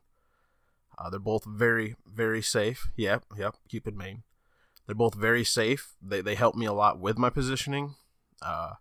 Uh, 0.97 1.09
they're 1.09 1.19
both 1.19 1.45
very 1.45 1.95
very 2.05 2.41
safe. 2.41 2.89
Yep, 2.95 3.23
yep, 3.37 3.55
Cupid 3.69 3.95
main. 3.95 4.23
They're 4.85 4.95
both 4.95 5.15
very 5.15 5.43
safe. 5.43 5.95
They 6.01 6.21
they 6.21 6.35
help 6.35 6.55
me 6.55 6.65
a 6.65 6.73
lot 6.73 6.99
with 6.99 7.17
my 7.17 7.29
positioning. 7.29 7.95
Uh, 8.41 8.73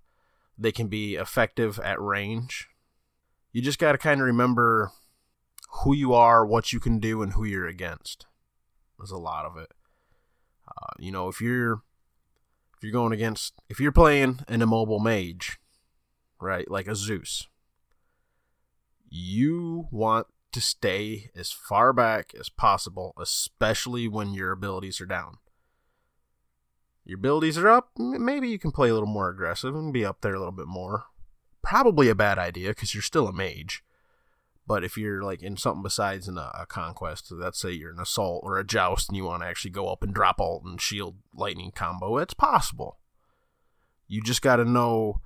they 0.57 0.73
can 0.73 0.89
be 0.89 1.15
effective 1.15 1.79
at 1.79 2.01
range. 2.01 2.69
You 3.53 3.63
just 3.63 3.79
got 3.79 3.93
to 3.93 3.99
kind 3.99 4.21
of 4.21 4.27
remember 4.27 4.91
who 5.83 5.95
you 5.95 6.13
are, 6.15 6.45
what 6.45 6.73
you 6.73 6.81
can 6.81 6.99
do, 6.99 7.23
and 7.23 7.33
who 7.35 7.45
you're 7.45 7.67
against. 7.67 8.27
There's 8.99 9.11
a 9.11 9.19
lot 9.19 9.45
of 9.45 9.57
it. 9.57 9.73
Uh, 10.69 10.95
you 10.99 11.11
know, 11.11 11.29
if 11.29 11.41
you're 11.41 11.83
if 12.77 12.83
you're 12.83 12.93
going 12.93 13.13
against 13.13 13.55
if 13.69 13.81
you're 13.81 13.93
playing 13.93 14.41
an 14.49 14.63
immobile 14.63 15.01
mage, 15.01 15.59
right, 16.41 16.71
like 16.71 16.87
a 16.87 16.95
Zeus, 16.95 17.49
you 19.09 19.89
want 19.91 20.27
to 20.53 20.61
stay 20.61 21.31
as 21.37 21.53
far 21.53 21.93
back 21.93 22.33
as 22.39 22.49
possible, 22.49 23.15
especially 23.21 24.09
when 24.09 24.33
your 24.33 24.53
abilities 24.53 25.01
are 25.01 25.07
down. 25.07 25.39
Your 27.05 27.19
abilities 27.19 27.57
are 27.57 27.69
up, 27.69 27.91
maybe 27.97 28.49
you 28.49 28.59
can 28.59 28.71
play 28.71 28.91
a 28.91 28.95
little 28.95 29.09
more 29.09 29.31
aggressive 29.31 29.75
and 29.75 29.93
be 29.93 30.05
up 30.05 30.21
there 30.21 30.35
a 30.35 30.39
little 30.39 30.53
bit 30.53 30.67
more. 30.67 31.05
Probably 31.63 32.09
a 32.09 32.15
bad 32.15 32.39
idea 32.39 32.69
because 32.69 32.95
you're 32.95 33.03
still 33.03 33.27
a 33.27 33.33
mage. 33.33 33.83
But 34.69 34.85
if 34.85 34.99
you're 34.99 35.23
like 35.23 35.43
in 35.43 35.57
something 35.57 35.83
besides 35.83 36.29
in 36.29 36.37
a, 36.37 36.43
uh, 36.43 36.53
a 36.61 36.67
conquest, 36.67 37.33
let's 37.33 37.59
say 37.59 37.73
you're 37.73 37.91
an 37.91 37.99
assault 37.99 38.43
or 38.45 38.59
a 38.59 38.65
joust 38.65 39.09
and 39.09 39.17
you 39.17 39.25
want 39.25 39.43
to 39.43 39.49
actually 39.49 39.71
go 39.71 39.89
up 39.89 40.03
and 40.03 40.15
drop 40.15 40.43
alt 40.43 40.63
and 40.65 40.79
shield 40.79 41.17
lightning 41.35 41.73
combo, 41.75 42.19
it's 42.19 42.35
possible. 42.35 42.99
You 44.07 44.23
just 44.23 44.43
got 44.43 44.57
to 44.57 44.67
know 44.67 45.23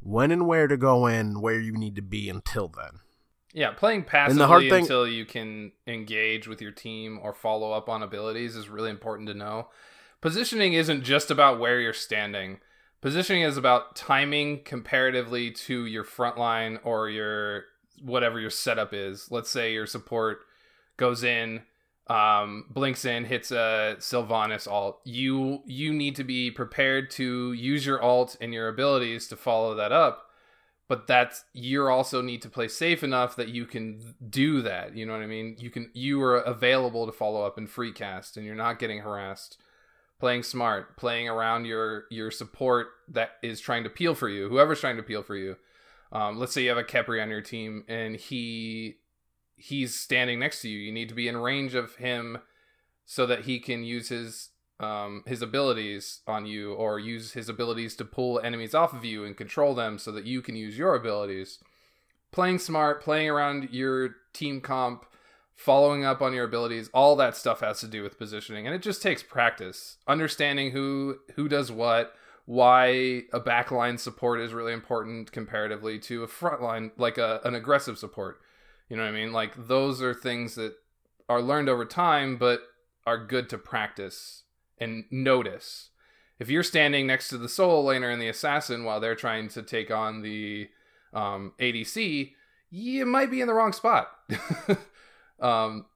when 0.00 0.30
and 0.30 0.46
where 0.46 0.68
to 0.68 0.76
go 0.76 1.06
in, 1.06 1.40
where 1.40 1.58
you 1.58 1.72
need 1.72 1.96
to 1.96 2.02
be 2.02 2.28
until 2.28 2.68
then. 2.68 3.00
Yeah, 3.54 3.70
playing 3.72 4.04
passively 4.04 4.38
the 4.38 4.46
hard 4.46 4.68
thing- 4.68 4.82
until 4.82 5.08
you 5.08 5.24
can 5.24 5.72
engage 5.86 6.46
with 6.46 6.60
your 6.60 6.70
team 6.70 7.18
or 7.22 7.32
follow 7.32 7.72
up 7.72 7.88
on 7.88 8.02
abilities 8.02 8.56
is 8.56 8.68
really 8.68 8.90
important 8.90 9.26
to 9.28 9.34
know. 9.34 9.68
Positioning 10.20 10.74
isn't 10.74 11.02
just 11.02 11.30
about 11.30 11.58
where 11.58 11.80
you're 11.80 11.94
standing. 11.94 12.60
Positioning 13.00 13.42
is 13.42 13.56
about 13.56 13.96
timing 13.96 14.62
comparatively 14.64 15.50
to 15.50 15.86
your 15.86 16.04
front 16.04 16.36
line 16.36 16.78
or 16.84 17.08
your 17.08 17.64
whatever 18.00 18.40
your 18.40 18.50
setup 18.50 18.92
is. 18.92 19.30
Let's 19.30 19.50
say 19.50 19.72
your 19.72 19.86
support 19.86 20.40
goes 20.96 21.24
in, 21.24 21.62
um, 22.08 22.64
blinks 22.70 23.04
in, 23.04 23.24
hits 23.24 23.50
a 23.50 23.96
Sylvanus 23.98 24.66
alt. 24.66 25.00
You 25.04 25.62
you 25.66 25.92
need 25.92 26.16
to 26.16 26.24
be 26.24 26.50
prepared 26.50 27.10
to 27.12 27.52
use 27.52 27.86
your 27.86 28.02
alt 28.02 28.36
and 28.40 28.52
your 28.52 28.68
abilities 28.68 29.28
to 29.28 29.36
follow 29.36 29.74
that 29.74 29.92
up 29.92 30.30
but 30.90 31.06
that's 31.06 31.44
you 31.52 31.86
also 31.86 32.20
need 32.20 32.42
to 32.42 32.48
play 32.48 32.66
safe 32.66 33.04
enough 33.04 33.36
that 33.36 33.48
you 33.48 33.64
can 33.64 34.16
do 34.28 34.60
that 34.60 34.94
you 34.96 35.06
know 35.06 35.12
what 35.12 35.22
i 35.22 35.26
mean 35.26 35.56
you 35.58 35.70
can 35.70 35.88
you 35.94 36.20
are 36.20 36.38
available 36.38 37.06
to 37.06 37.12
follow 37.12 37.46
up 37.46 37.56
and 37.56 37.70
free 37.70 37.92
cast 37.92 38.36
and 38.36 38.44
you're 38.44 38.56
not 38.56 38.80
getting 38.80 38.98
harassed 38.98 39.56
playing 40.18 40.42
smart 40.42 40.96
playing 40.96 41.28
around 41.28 41.64
your 41.64 42.04
your 42.10 42.30
support 42.30 42.88
that 43.08 43.30
is 43.40 43.60
trying 43.60 43.84
to 43.84 43.88
peel 43.88 44.14
for 44.14 44.28
you 44.28 44.48
whoever's 44.48 44.80
trying 44.80 44.96
to 44.96 45.02
peel 45.02 45.22
for 45.22 45.36
you 45.36 45.56
um, 46.12 46.38
let's 46.38 46.52
say 46.52 46.62
you 46.62 46.68
have 46.68 46.78
a 46.78 46.84
Khepri 46.84 47.22
on 47.22 47.30
your 47.30 47.42
team 47.42 47.84
and 47.88 48.16
he 48.16 48.96
he's 49.56 49.94
standing 49.94 50.38
next 50.38 50.62
to 50.62 50.68
you 50.68 50.78
you 50.78 50.92
need 50.92 51.08
to 51.08 51.14
be 51.14 51.28
in 51.28 51.36
range 51.36 51.74
of 51.74 51.96
him 51.96 52.38
so 53.04 53.26
that 53.26 53.44
he 53.44 53.58
can 53.58 53.84
use 53.84 54.08
his 54.08 54.50
um, 54.80 55.22
his 55.26 55.42
abilities 55.42 56.20
on 56.26 56.46
you 56.46 56.72
or 56.72 56.98
use 56.98 57.32
his 57.32 57.48
abilities 57.48 57.94
to 57.96 58.04
pull 58.04 58.40
enemies 58.40 58.74
off 58.74 58.94
of 58.94 59.04
you 59.04 59.24
and 59.24 59.36
control 59.36 59.74
them 59.74 59.98
so 59.98 60.10
that 60.12 60.24
you 60.24 60.40
can 60.40 60.56
use 60.56 60.78
your 60.78 60.94
abilities. 60.94 61.58
Playing 62.32 62.58
smart, 62.58 63.02
playing 63.02 63.28
around 63.28 63.70
your 63.70 64.16
team 64.32 64.60
comp, 64.60 65.04
following 65.54 66.04
up 66.04 66.22
on 66.22 66.32
your 66.32 66.44
abilities, 66.44 66.88
all 66.94 67.14
that 67.16 67.36
stuff 67.36 67.60
has 67.60 67.80
to 67.80 67.86
do 67.86 68.02
with 68.02 68.16
positioning 68.16 68.66
and 68.66 68.74
it 68.74 68.80
just 68.80 69.02
takes 69.02 69.22
practice. 69.22 69.98
Understanding 70.08 70.70
who 70.70 71.18
who 71.34 71.48
does 71.48 71.70
what, 71.70 72.14
why 72.50 72.88
a 73.32 73.38
backline 73.38 73.96
support 73.96 74.40
is 74.40 74.52
really 74.52 74.72
important 74.72 75.30
comparatively 75.30 76.00
to 76.00 76.24
a 76.24 76.26
frontline 76.26 76.90
like 76.96 77.16
a, 77.16 77.40
an 77.44 77.54
aggressive 77.54 77.96
support. 77.96 78.40
You 78.88 78.96
know 78.96 79.04
what 79.04 79.10
I 79.10 79.12
mean? 79.12 79.32
Like 79.32 79.68
those 79.68 80.02
are 80.02 80.12
things 80.12 80.56
that 80.56 80.74
are 81.28 81.40
learned 81.40 81.68
over 81.68 81.84
time 81.84 82.38
but 82.38 82.62
are 83.06 83.24
good 83.24 83.48
to 83.50 83.58
practice 83.58 84.42
and 84.78 85.04
notice. 85.12 85.90
If 86.40 86.50
you're 86.50 86.64
standing 86.64 87.06
next 87.06 87.28
to 87.28 87.38
the 87.38 87.48
solo 87.48 87.88
laner 87.88 88.12
and 88.12 88.20
the 88.20 88.26
assassin 88.26 88.82
while 88.82 88.98
they're 88.98 89.14
trying 89.14 89.46
to 89.50 89.62
take 89.62 89.92
on 89.92 90.22
the 90.22 90.70
um, 91.14 91.52
ADC, 91.60 92.32
you 92.68 93.06
might 93.06 93.30
be 93.30 93.40
in 93.40 93.46
the 93.46 93.54
wrong 93.54 93.72
spot. 93.72 94.08
um, 95.40 95.86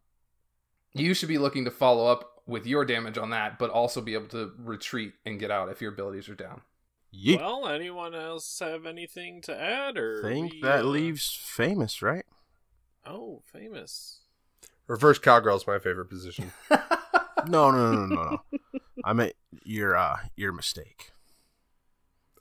you 0.93 1.15
should 1.15 1.29
be 1.29 1.39
looking 1.39 1.65
to 1.65 1.73
follow 1.73 2.07
up 2.07 2.34
with 2.47 2.67
your 2.67 2.85
damage 2.85 3.19
on 3.19 3.31
that, 3.31 3.59
but 3.59 3.71
also 3.71 4.01
be 4.01 4.15
able 4.15 4.29
to 4.29 4.53
retreat 4.59 5.15
and 5.25 5.41
get 5.41 5.51
out 5.51 5.69
if 5.69 5.81
your 5.81 5.93
abilities 5.93 6.29
are 6.29 6.35
down. 6.35 6.63
Yeet. 7.15 7.39
Well, 7.39 7.69
anyone 7.69 8.15
else 8.15 8.59
have 8.59 8.87
anything 8.87 9.41
to 9.43 9.59
add 9.59 9.97
or 9.97 10.23
think 10.23 10.53
we, 10.55 10.61
that 10.63 10.81
uh, 10.81 10.89
leaves 10.89 11.39
famous, 11.41 12.03
right? 12.03 12.25
Oh, 13.07 13.43
famous. 13.45 14.21
Reverse 14.87 15.19
cowgirl 15.19 15.57
is 15.57 15.67
my 15.67 15.79
favorite 15.79 16.11
position. 16.11 16.53
No, 17.47 17.71
no, 17.71 17.93
no, 17.93 18.07
no, 18.07 18.15
no. 18.15 18.23
no. 18.23 18.81
I 19.05 19.13
meant 19.13 19.35
your 19.65 19.97
uh 19.97 20.17
your 20.37 20.53
mistake. 20.53 21.13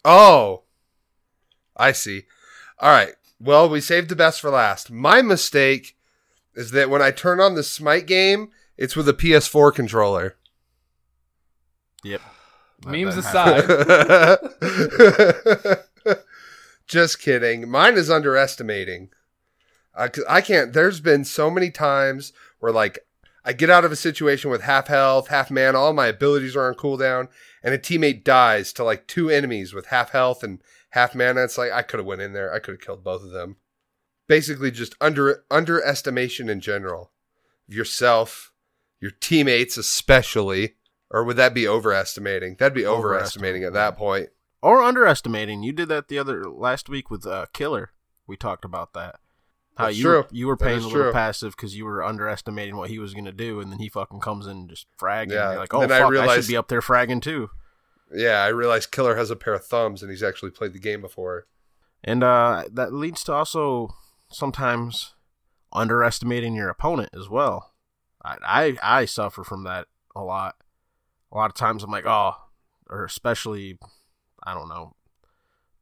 Oh, 0.05 0.63
I 1.75 1.91
see. 1.91 2.23
All 2.79 2.91
right. 2.91 3.13
Well, 3.39 3.69
we 3.69 3.81
saved 3.81 4.09
the 4.09 4.15
best 4.15 4.41
for 4.41 4.49
last. 4.49 4.91
My 4.91 5.21
mistake 5.21 5.97
is 6.55 6.71
that 6.71 6.89
when 6.89 7.01
I 7.01 7.11
turn 7.11 7.39
on 7.39 7.55
the 7.55 7.63
Smite 7.63 8.05
game, 8.05 8.51
it's 8.77 8.95
with 8.95 9.09
a 9.09 9.13
PS4 9.13 9.73
controller. 9.73 10.35
Yep. 12.03 12.21
Memes 12.85 13.15
aside, 13.15 13.63
Just 16.87 17.19
kidding. 17.19 17.69
Mine 17.69 17.95
is 17.95 18.09
underestimating. 18.09 19.09
I, 19.95 20.09
I 20.27 20.41
can't. 20.41 20.73
There's 20.73 20.99
been 20.99 21.23
so 21.23 21.49
many 21.49 21.71
times 21.71 22.33
where, 22.59 22.73
like, 22.73 22.99
I 23.45 23.53
get 23.53 23.69
out 23.69 23.83
of 23.83 23.91
a 23.91 23.97
situation 23.97 24.49
with 24.49 24.61
half 24.61 24.87
health, 24.87 25.27
half 25.27 25.51
mana, 25.51 25.77
all 25.77 25.93
my 25.93 26.07
abilities 26.07 26.55
are 26.55 26.67
on 26.67 26.75
cooldown, 26.75 27.27
and 27.61 27.73
a 27.73 27.77
teammate 27.77 28.23
dies 28.23 28.71
to 28.73 28.83
like 28.83 29.07
two 29.07 29.29
enemies 29.29 29.73
with 29.73 29.87
half 29.87 30.11
health 30.11 30.43
and 30.43 30.61
half 30.91 31.13
mana. 31.13 31.43
It's 31.43 31.57
like 31.57 31.71
I 31.71 31.81
could 31.81 31.99
have 31.99 32.07
went 32.07 32.21
in 32.21 32.33
there. 32.33 32.53
I 32.53 32.59
could 32.59 32.75
have 32.75 32.81
killed 32.81 33.03
both 33.03 33.21
of 33.21 33.31
them. 33.31 33.57
Basically, 34.27 34.71
just 34.71 34.95
under 35.01 35.43
underestimation 35.51 36.49
in 36.49 36.61
general. 36.61 37.11
Yourself, 37.67 38.52
your 39.03 39.11
teammates 39.19 39.75
especially, 39.75 40.75
or 41.11 41.25
would 41.25 41.35
that 41.35 41.53
be 41.53 41.67
overestimating? 41.67 42.55
That'd 42.57 42.73
be 42.73 42.85
overestimating 42.85 43.65
at 43.65 43.73
that 43.73 43.97
point. 43.97 44.29
or 44.61 44.81
underestimating. 44.81 45.61
You 45.61 45.73
did 45.73 45.89
that 45.89 46.07
the 46.07 46.17
other 46.17 46.45
last 46.45 46.87
week 46.87 47.11
with 47.11 47.27
uh, 47.27 47.47
Killer. 47.51 47.91
We 48.25 48.37
talked 48.37 48.63
about 48.63 48.93
that. 48.93 49.19
How 49.75 49.87
That's 49.87 49.97
you 49.97 50.03
true. 50.03 50.17
Were, 50.19 50.27
you 50.31 50.47
were 50.47 50.55
paying 50.55 50.79
a 50.79 50.87
little 50.87 51.01
true. 51.01 51.11
passive 51.11 51.53
because 51.53 51.75
you 51.75 51.83
were 51.83 52.01
underestimating 52.01 52.77
what 52.77 52.89
he 52.89 52.97
was 52.97 53.13
going 53.13 53.25
to 53.25 53.33
do, 53.33 53.59
and 53.59 53.73
then 53.73 53.79
he 53.79 53.89
fucking 53.89 54.21
comes 54.21 54.45
in 54.45 54.51
and 54.57 54.69
just 54.69 54.87
fragging. 54.97 55.31
Yeah, 55.31 55.49
You're 55.51 55.59
like, 55.59 55.73
oh 55.73 55.81
fuck, 55.81 55.91
I 55.91 55.99
I, 55.99 56.07
realized- 56.07 56.45
should 56.45 56.51
be 56.53 56.55
up 56.57 56.69
there 56.69 56.79
fragging 56.79 57.21
too. 57.21 57.49
Yeah, 58.15 58.41
I 58.41 58.47
realized 58.47 58.91
Killer 58.91 59.17
has 59.17 59.31
a 59.31 59.35
pair 59.35 59.53
of 59.55 59.65
thumbs 59.65 60.01
and 60.01 60.11
he's 60.11 60.23
actually 60.23 60.51
played 60.51 60.71
the 60.71 60.79
game 60.79 61.01
before. 61.01 61.47
And 62.03 62.23
uh, 62.23 62.63
that 62.71 62.93
leads 62.93 63.23
to 63.25 63.33
also 63.33 63.89
sometimes 64.29 65.15
underestimating 65.73 66.53
your 66.55 66.69
opponent 66.69 67.09
as 67.17 67.27
well. 67.27 67.72
I, 68.23 68.37
I 68.83 68.99
I 69.01 69.05
suffer 69.05 69.43
from 69.43 69.63
that 69.63 69.87
a 70.15 70.23
lot. 70.23 70.55
A 71.31 71.37
lot 71.37 71.49
of 71.49 71.55
times 71.55 71.83
I'm 71.83 71.91
like, 71.91 72.05
oh, 72.05 72.35
or 72.89 73.03
especially, 73.05 73.77
I 74.43 74.53
don't 74.53 74.69
know, 74.69 74.95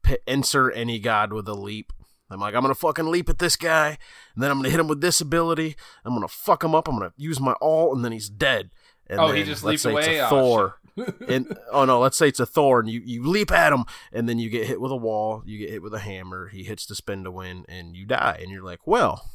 p- 0.02 0.18
insert 0.26 0.76
any 0.76 0.98
god 0.98 1.32
with 1.32 1.46
a 1.48 1.54
leap. 1.54 1.92
I'm 2.30 2.40
like, 2.40 2.54
I'm 2.54 2.62
gonna 2.62 2.74
fucking 2.74 3.06
leap 3.10 3.28
at 3.28 3.38
this 3.38 3.56
guy, 3.56 3.98
and 4.34 4.42
then 4.42 4.50
I'm 4.50 4.56
gonna 4.58 4.70
hit 4.70 4.80
him 4.80 4.88
with 4.88 5.02
this 5.02 5.20
ability. 5.20 5.76
I'm 6.04 6.14
gonna 6.14 6.28
fuck 6.28 6.64
him 6.64 6.74
up. 6.74 6.88
I'm 6.88 6.94
gonna 6.98 7.12
use 7.16 7.38
my 7.38 7.52
all, 7.60 7.94
and 7.94 8.02
then 8.04 8.12
he's 8.12 8.30
dead. 8.30 8.70
And 9.06 9.20
Oh, 9.20 9.28
then, 9.28 9.36
he 9.36 9.42
just 9.44 9.62
say 9.82 9.90
away? 9.90 10.00
It's 10.00 10.08
a 10.08 10.26
Oh, 10.26 10.28
Thor. 10.30 10.78
and 11.28 11.56
oh 11.70 11.84
no, 11.84 12.00
let's 12.00 12.16
say 12.16 12.28
it's 12.28 12.40
a 12.40 12.46
Thor, 12.46 12.80
and 12.80 12.88
you 12.88 13.02
you 13.04 13.24
leap 13.26 13.50
at 13.52 13.72
him, 13.72 13.84
and 14.12 14.26
then 14.28 14.38
you 14.38 14.48
get 14.48 14.66
hit 14.66 14.80
with 14.80 14.90
a 14.92 14.96
wall. 14.96 15.42
You 15.44 15.58
get 15.58 15.70
hit 15.70 15.82
with 15.82 15.92
a 15.94 15.98
hammer. 15.98 16.48
He 16.48 16.64
hits 16.64 16.86
the 16.86 16.94
spin 16.94 17.24
to 17.24 17.30
win, 17.30 17.64
and 17.68 17.94
you 17.94 18.06
die. 18.06 18.38
And 18.40 18.50
you're 18.50 18.62
like, 18.64 18.86
well, 18.86 19.30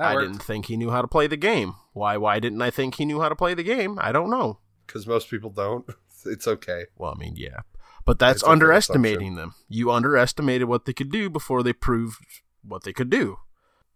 that 0.00 0.08
I 0.10 0.14
worked. 0.14 0.32
didn't 0.32 0.42
think 0.42 0.66
he 0.66 0.76
knew 0.76 0.90
how 0.90 1.02
to 1.02 1.08
play 1.08 1.26
the 1.26 1.36
game. 1.36 1.74
Why? 1.92 2.16
Why 2.16 2.38
didn't 2.40 2.60
I 2.62 2.70
think 2.70 2.96
he 2.96 3.04
knew 3.04 3.20
how 3.20 3.28
to 3.28 3.36
play 3.36 3.54
the 3.54 3.62
game? 3.62 3.98
I 4.00 4.12
don't 4.12 4.30
know. 4.30 4.58
Because 4.86 5.06
most 5.06 5.30
people 5.30 5.50
don't. 5.50 5.86
It's 6.26 6.46
okay. 6.46 6.84
Well, 6.98 7.14
I 7.16 7.18
mean, 7.18 7.34
yeah, 7.36 7.60
but 8.04 8.18
that's 8.18 8.42
It's 8.42 8.48
underestimating 8.48 9.36
them. 9.36 9.54
You 9.70 9.90
underestimated 9.90 10.68
what 10.68 10.84
they 10.84 10.92
could 10.92 11.10
do 11.10 11.30
before 11.30 11.62
they 11.62 11.72
proved 11.72 12.18
what 12.62 12.82
they 12.84 12.92
could 12.92 13.08
do. 13.08 13.38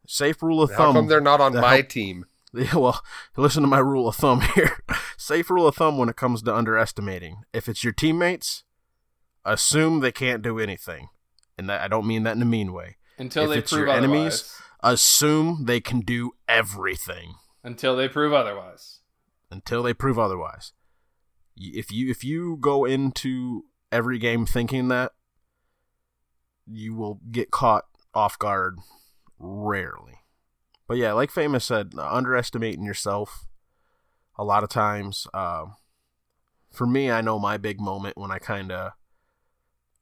Safe 0.06 0.42
rule 0.42 0.62
of 0.62 0.70
How 0.70 0.76
thumb. 0.86 0.94
come 0.94 1.06
they're 1.08 1.20
not 1.20 1.42
on 1.42 1.52
my 1.52 1.74
help- 1.76 1.88
team? 1.90 2.24
Yeah, 2.54 2.76
well, 2.76 3.02
listen 3.36 3.62
to 3.62 3.68
my 3.68 3.80
rule 3.80 4.06
of 4.08 4.14
thumb 4.16 4.40
here. 4.54 4.78
Safe 5.18 5.50
rule 5.50 5.66
of 5.66 5.74
thumb 5.76 5.98
when 5.98 6.08
it 6.08 6.16
comes 6.16 6.40
to 6.42 6.54
underestimating. 6.54 7.38
If 7.52 7.68
it's 7.68 7.82
your 7.84 7.92
teammates, 7.92 8.62
assume 9.44 10.00
they 10.00 10.12
can't 10.12 10.40
do 10.40 10.58
anything. 10.58 11.08
And 11.58 11.68
that 11.68 11.80
I 11.82 11.88
don't 11.88 12.06
mean 12.06 12.22
that 12.22 12.36
in 12.36 12.42
a 12.42 12.46
mean 12.46 12.72
way. 12.72 12.96
Until 13.18 13.44
if 13.44 13.50
they 13.50 13.58
it's 13.58 13.72
prove 13.72 13.86
your 13.86 13.90
otherwise. 13.90 14.08
enemies- 14.14 14.60
Assume 14.86 15.64
they 15.64 15.80
can 15.80 16.00
do 16.00 16.32
everything 16.46 17.36
Until 17.62 17.96
they 17.96 18.06
prove 18.08 18.32
otherwise. 18.34 19.00
until 19.50 19.82
they 19.82 19.94
prove 19.94 20.18
otherwise. 20.18 20.72
If 21.56 21.90
you 21.90 22.10
if 22.10 22.22
you 22.22 22.58
go 22.60 22.84
into 22.84 23.64
every 23.90 24.18
game 24.18 24.44
thinking 24.44 24.88
that, 24.88 25.12
you 26.66 26.94
will 26.94 27.20
get 27.30 27.50
caught 27.50 27.84
off 28.12 28.38
guard 28.38 28.78
rarely. 29.38 30.18
But 30.86 30.98
yeah, 30.98 31.12
like 31.12 31.30
Famous 31.30 31.64
said, 31.64 31.92
uh, 31.96 32.06
underestimating 32.12 32.84
yourself 32.84 33.46
a 34.36 34.44
lot 34.44 34.62
of 34.64 34.68
times. 34.68 35.26
Uh, 35.32 35.66
for 36.72 36.86
me, 36.86 37.10
I 37.10 37.20
know 37.22 37.38
my 37.38 37.56
big 37.56 37.80
moment 37.80 38.18
when 38.18 38.30
I 38.30 38.38
kind 38.38 38.70
of 38.72 38.92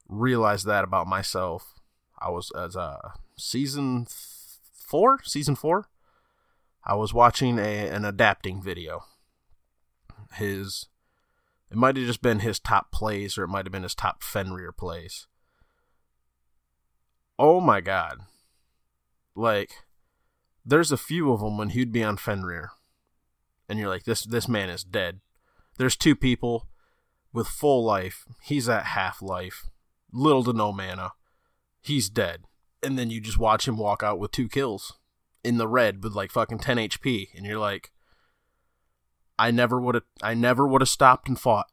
realized 0.09 0.65
that 0.65 0.83
about 0.83 1.07
myself. 1.07 1.75
I 2.19 2.29
was 2.29 2.51
as 2.51 2.75
a 2.75 3.13
season 3.37 4.05
th- 4.05 4.17
four, 4.93 5.17
season 5.23 5.55
four. 5.55 5.87
I 6.85 6.93
was 6.93 7.15
watching 7.15 7.57
a 7.57 7.89
an 7.89 8.05
adapting 8.05 8.61
video. 8.61 9.05
His, 10.35 10.87
it 11.71 11.77
might 11.77 11.97
have 11.97 12.05
just 12.05 12.21
been 12.21 12.41
his 12.41 12.59
top 12.59 12.91
plays, 12.91 13.35
or 13.35 13.43
it 13.43 13.47
might 13.47 13.65
have 13.65 13.71
been 13.71 13.81
his 13.81 13.95
top 13.95 14.21
Fenrir 14.21 14.71
plays. 14.71 15.25
Oh 17.39 17.59
my 17.59 17.81
god! 17.81 18.19
like 19.35 19.71
there's 20.63 20.91
a 20.91 20.97
few 20.97 21.33
of 21.33 21.39
them 21.39 21.57
when 21.57 21.69
he'd 21.69 21.91
be 21.91 22.03
on 22.03 22.17
Fenrir, 22.17 22.69
and 23.67 23.79
you're 23.79 23.89
like, 23.89 24.03
this 24.03 24.21
this 24.23 24.47
man 24.47 24.69
is 24.69 24.83
dead. 24.83 25.21
There's 25.79 25.95
two 25.95 26.15
people 26.15 26.67
with 27.33 27.47
full 27.47 27.83
life. 27.83 28.25
He's 28.43 28.69
at 28.69 28.85
half 28.85 29.23
life, 29.23 29.71
little 30.11 30.43
to 30.43 30.53
no 30.53 30.71
mana. 30.71 31.13
He's 31.81 32.09
dead, 32.09 32.43
and 32.83 32.97
then 32.97 33.09
you 33.09 33.21
just 33.21 33.37
watch 33.37 33.67
him 33.67 33.77
walk 33.77 34.03
out 34.03 34.19
with 34.19 34.31
two 34.31 34.47
kills 34.47 34.93
in 35.43 35.57
the 35.57 35.67
red 35.67 36.03
with 36.03 36.13
like 36.13 36.31
fucking 36.31 36.59
10 36.59 36.77
HP, 36.77 37.29
and 37.35 37.45
you're 37.45 37.59
like, 37.59 37.91
I 39.37 39.51
never 39.51 39.79
would 39.79 39.95
have, 39.95 40.03
I 40.21 40.33
never 40.33 40.67
would 40.67 40.81
have 40.81 40.89
stopped 40.89 41.27
and 41.27 41.39
fought. 41.39 41.67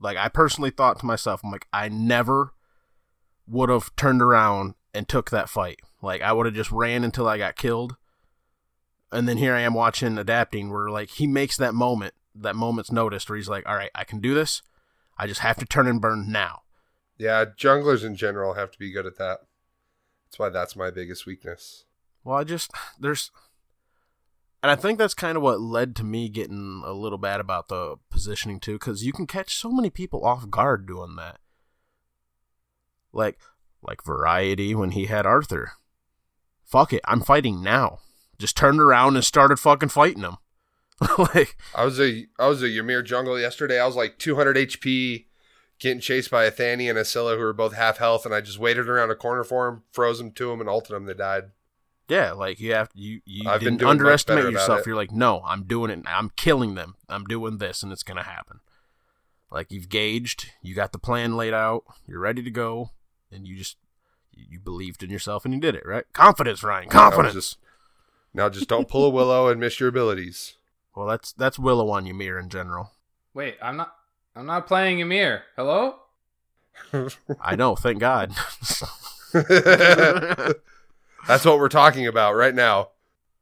Like 0.00 0.16
I 0.16 0.28
personally 0.28 0.70
thought 0.70 0.98
to 1.00 1.06
myself, 1.06 1.40
I'm 1.42 1.50
like, 1.50 1.68
I 1.72 1.88
never 1.88 2.52
would 3.46 3.68
have 3.68 3.94
turned 3.96 4.20
around 4.20 4.74
and 4.92 5.08
took 5.08 5.30
that 5.30 5.48
fight. 5.48 5.80
Like 6.02 6.20
I 6.22 6.32
would 6.32 6.46
have 6.46 6.54
just 6.54 6.72
ran 6.72 7.04
until 7.04 7.28
I 7.28 7.38
got 7.38 7.56
killed. 7.56 7.96
And 9.10 9.28
then 9.28 9.36
here 9.36 9.54
I 9.54 9.60
am 9.60 9.74
watching 9.74 10.18
adapting 10.18 10.70
where 10.70 10.90
like 10.90 11.10
he 11.10 11.26
makes 11.26 11.56
that 11.56 11.74
moment, 11.74 12.14
that 12.34 12.56
moment's 12.56 12.90
noticed 12.90 13.28
where 13.28 13.36
he's 13.36 13.48
like, 13.48 13.68
All 13.68 13.76
right, 13.76 13.90
I 13.94 14.04
can 14.04 14.20
do 14.20 14.34
this. 14.34 14.62
I 15.16 15.26
just 15.26 15.40
have 15.40 15.58
to 15.58 15.66
turn 15.66 15.86
and 15.86 16.00
burn 16.00 16.32
now. 16.32 16.62
Yeah, 17.18 17.44
junglers 17.44 18.04
in 18.04 18.16
general 18.16 18.54
have 18.54 18.72
to 18.72 18.78
be 18.78 18.90
good 18.90 19.06
at 19.06 19.18
that. 19.18 19.40
That's 20.32 20.38
why 20.38 20.48
that's 20.48 20.76
my 20.76 20.90
biggest 20.90 21.26
weakness. 21.26 21.84
Well, 22.24 22.38
I 22.38 22.44
just 22.44 22.70
there's 22.98 23.30
and 24.62 24.70
I 24.70 24.76
think 24.76 24.98
that's 24.98 25.12
kind 25.12 25.36
of 25.36 25.42
what 25.42 25.60
led 25.60 25.94
to 25.96 26.04
me 26.04 26.30
getting 26.30 26.82
a 26.86 26.92
little 26.92 27.18
bad 27.18 27.38
about 27.38 27.68
the 27.68 27.96
positioning 28.10 28.60
too, 28.60 28.74
because 28.74 29.04
you 29.04 29.12
can 29.12 29.26
catch 29.26 29.54
so 29.54 29.70
many 29.70 29.90
people 29.90 30.24
off 30.24 30.48
guard 30.48 30.86
doing 30.86 31.16
that. 31.16 31.38
Like, 33.12 33.38
like 33.82 34.02
Variety 34.02 34.74
when 34.74 34.92
he 34.92 35.04
had 35.06 35.26
Arthur. 35.26 35.72
Fuck 36.64 36.94
it, 36.94 37.02
I'm 37.04 37.20
fighting 37.20 37.62
now. 37.62 37.98
Just 38.38 38.56
turned 38.56 38.80
around 38.80 39.16
and 39.16 39.24
started 39.24 39.58
fucking 39.58 39.90
fighting 39.90 40.22
him. 40.22 40.38
like, 41.18 41.58
I 41.74 41.84
was 41.84 42.00
a 42.00 42.26
I 42.38 42.46
was 42.46 42.62
a 42.62 42.68
Ymir 42.68 43.02
jungle 43.02 43.38
yesterday. 43.38 43.78
I 43.78 43.86
was 43.86 43.96
like 43.96 44.18
200 44.18 44.56
HP, 44.56 45.26
getting 45.82 46.00
chased 46.00 46.30
by 46.30 46.44
a 46.44 46.50
Thani 46.50 46.88
and 46.88 46.98
a 46.98 47.04
Scylla 47.04 47.36
who 47.36 47.42
were 47.42 47.52
both 47.52 47.74
half 47.74 47.98
health, 47.98 48.24
and 48.24 48.34
I 48.34 48.40
just 48.40 48.58
waited 48.58 48.88
around 48.88 49.10
a 49.10 49.14
corner 49.14 49.44
for 49.44 49.68
him, 49.68 49.82
froze 49.92 50.18
them 50.18 50.30
to 50.32 50.50
him, 50.52 50.60
and 50.60 50.68
ulted 50.68 50.94
them. 50.94 51.04
They 51.06 51.14
died. 51.14 51.50
yeah, 52.08 52.32
like 52.32 52.60
you 52.60 52.72
have 52.72 52.90
you 52.94 53.20
you 53.24 53.48
I've 53.48 53.60
been 53.60 53.74
didn't 53.74 53.80
doing 53.80 53.90
underestimate 53.90 54.52
yourself. 54.52 54.86
You're 54.86 54.96
like, 54.96 55.12
no, 55.12 55.42
I'm 55.44 55.64
doing 55.64 55.90
it. 55.90 56.02
I'm 56.06 56.30
killing 56.30 56.74
them. 56.76 56.94
I'm 57.08 57.24
doing 57.24 57.58
this, 57.58 57.82
and 57.82 57.92
it's 57.92 58.02
gonna 58.02 58.22
happen. 58.22 58.60
Like 59.50 59.70
you've 59.70 59.88
gauged, 59.90 60.50
you 60.62 60.74
got 60.74 60.92
the 60.92 60.98
plan 60.98 61.36
laid 61.36 61.52
out, 61.52 61.84
you're 62.06 62.20
ready 62.20 62.42
to 62.42 62.50
go, 62.50 62.90
and 63.30 63.46
you 63.46 63.56
just 63.56 63.76
you 64.32 64.46
you 64.50 64.60
believed 64.60 65.02
in 65.02 65.10
yourself 65.10 65.44
and 65.44 65.52
you 65.52 65.60
did 65.60 65.74
it, 65.74 65.84
right? 65.84 66.04
Confidence, 66.12 66.62
Ryan. 66.62 66.86
Now 66.86 67.10
Confidence. 67.10 67.34
just, 67.34 67.58
now 68.32 68.48
just 68.48 68.68
don't 68.68 68.88
pull 68.88 69.04
a 69.04 69.10
willow 69.18 69.48
and 69.48 69.60
miss 69.60 69.78
your 69.78 69.88
abilities. 69.90 70.54
Well, 70.94 71.06
that's 71.06 71.32
that's 71.32 71.58
Willow 71.58 71.90
on 71.90 72.06
Ymir 72.06 72.38
in 72.38 72.48
general. 72.48 72.92
Wait, 73.34 73.56
I'm 73.62 73.76
not. 73.76 73.94
I'm 74.34 74.46
not 74.46 74.66
playing 74.66 75.00
Ymir. 75.00 75.42
Hello. 75.56 75.96
I 77.40 77.56
know, 77.56 77.76
thank 77.76 77.98
God. 77.98 78.32
That's 79.32 80.54
what 81.44 81.58
we're 81.58 81.68
talking 81.68 82.06
about 82.06 82.34
right 82.34 82.54
now. 82.54 82.88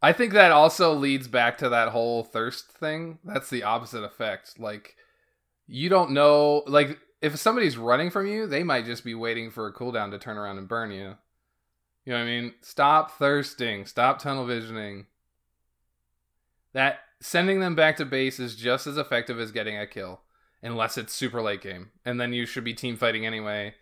I 0.03 0.12
think 0.12 0.33
that 0.33 0.51
also 0.51 0.95
leads 0.95 1.29
back 1.29 1.59
to 1.59 1.69
that 1.69 1.89
whole 1.89 2.25
thirst 2.25 2.73
thing. 2.73 3.19
That's 3.25 3.51
the 3.51 3.65
opposite 3.65 4.03
effect. 4.03 4.59
Like, 4.59 4.97
you 5.67 5.89
don't 5.89 6.12
know. 6.12 6.62
Like, 6.67 6.99
if 7.21 7.37
somebody's 7.37 7.77
running 7.77 8.11
from 8.11 8.27
you, 8.27 8.47
they 8.47 8.62
might 8.62 8.87
just 8.87 9.05
be 9.05 9.15
waiting 9.15 9.51
for 9.51 9.67
a 9.67 9.75
cooldown 9.75 10.11
to 10.11 10.19
turn 10.19 10.39
around 10.39 10.59
and 10.59 10.69
burn 10.69 10.91
you. 10.91 11.17
You 12.05 12.12
know 12.12 12.19
what 12.19 12.25
I 12.25 12.27
mean? 12.27 12.55
Stop 12.62 13.19
thirsting. 13.19 13.85
Stop 13.85 14.19
tunnel 14.19 14.47
visioning. 14.47 15.07
That 16.73 17.01
sending 17.21 17.61
them 17.61 17.75
back 17.75 17.99
to 17.99 18.07
base 18.07 18.41
is 18.41 18.57
just 18.57 18.87
as 18.87 18.97
effective 18.97 19.39
as 19.39 19.53
getting 19.53 19.77
a 19.77 19.87
kill, 19.87 20.23
unless 20.62 20.99
it's 20.99 21.12
super 21.12 21.41
late 21.43 21.62
game, 21.62 21.91
and 22.05 22.20
then 22.20 22.32
you 22.32 22.47
should 22.47 22.65
be 22.65 22.74
team 22.74 22.97
fighting 22.97 23.27
anyway, 23.27 23.74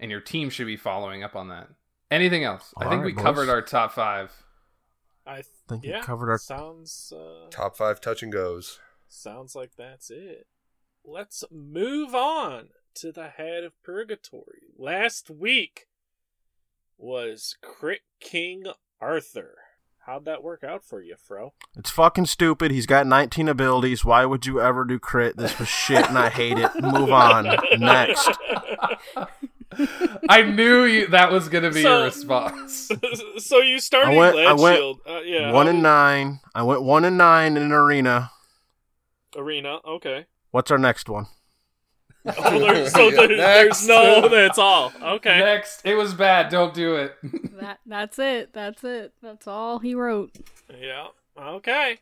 and 0.00 0.10
your 0.10 0.20
team 0.20 0.50
should 0.50 0.66
be 0.66 0.76
following 0.76 1.22
up 1.22 1.34
on 1.36 1.48
that. 1.48 1.68
Anything 2.10 2.44
else? 2.44 2.72
I 2.76 2.88
think 2.88 3.02
right, 3.02 3.06
we 3.06 3.12
boys. 3.12 3.22
covered 3.22 3.48
our 3.48 3.62
top 3.62 3.92
five. 3.92 4.32
I 5.26 5.36
th- 5.36 5.46
think 5.68 5.82
we 5.82 5.90
yeah, 5.90 6.00
covered 6.00 6.30
our- 6.30 6.38
sounds 6.38 7.12
uh, 7.14 7.48
Top 7.50 7.76
five 7.76 8.00
touch 8.00 8.22
and 8.22 8.32
goes. 8.32 8.78
sounds 9.08 9.54
like 9.54 9.72
that's 9.76 10.10
it. 10.10 10.46
Let's 11.04 11.44
move 11.50 12.14
on 12.14 12.68
to 12.94 13.12
the 13.12 13.28
head 13.28 13.62
of 13.64 13.72
purgatory. 13.82 14.62
Last 14.76 15.28
week 15.30 15.86
was 16.96 17.56
Crit 17.62 18.00
King 18.20 18.64
Arthur. 19.00 19.56
How'd 20.08 20.24
that 20.24 20.42
work 20.42 20.64
out 20.64 20.82
for 20.82 21.02
you, 21.02 21.16
Fro? 21.22 21.52
it's 21.76 21.90
fucking 21.90 22.24
stupid. 22.24 22.70
He's 22.70 22.86
got 22.86 23.06
19 23.06 23.46
abilities. 23.46 24.06
Why 24.06 24.24
would 24.24 24.46
you 24.46 24.58
ever 24.58 24.86
do 24.86 24.98
crit? 24.98 25.36
This 25.36 25.58
was 25.58 25.68
shit 25.68 26.08
and 26.08 26.16
I 26.16 26.30
hate 26.30 26.56
it. 26.56 26.70
Move 26.80 27.12
on. 27.12 27.44
Next. 27.78 28.30
I 30.30 30.42
knew 30.42 30.84
you, 30.84 31.08
that 31.08 31.30
was 31.30 31.50
going 31.50 31.64
to 31.64 31.70
be 31.70 31.82
So- 31.82 31.96
your 31.98 32.04
response. 32.06 32.90
so 33.36 33.58
you 33.58 33.78
started 33.80 34.12
I 34.12 34.16
went- 34.16 34.38
I 34.38 34.52
went 34.54 34.76
Shield. 34.78 35.00
Uh, 35.06 35.20
yeah, 35.20 35.52
One 35.52 35.68
and 35.68 35.82
nine. 35.82 36.40
I 36.54 36.62
went 36.62 36.82
one 36.82 37.04
and 37.04 37.18
nine 37.18 37.58
in 37.58 37.64
an 37.64 37.72
arena. 37.72 38.30
Arena. 39.36 39.80
Okay. 39.86 40.24
What's 40.52 40.70
our 40.70 40.78
next 40.78 41.10
one? 41.10 41.26
Oh, 42.36 42.58
there- 42.60 42.88
so 42.90 43.10
there, 43.10 43.28
there's 43.28 43.86
no. 43.86 44.28
That's 44.28 44.58
all. 44.58 44.92
Okay. 45.02 45.38
Next, 45.38 45.80
it 45.84 45.94
was 45.94 46.14
bad. 46.14 46.50
Don't 46.50 46.74
do 46.74 46.96
it. 46.96 47.16
That 47.58 47.80
that's 47.84 48.20
it. 48.20 48.52
That's 48.52 48.84
it. 48.84 49.14
That's 49.20 49.48
all 49.48 49.80
he 49.80 49.92
wrote. 49.96 50.30
Yeah. 50.80 51.08
Okay. 51.36 51.98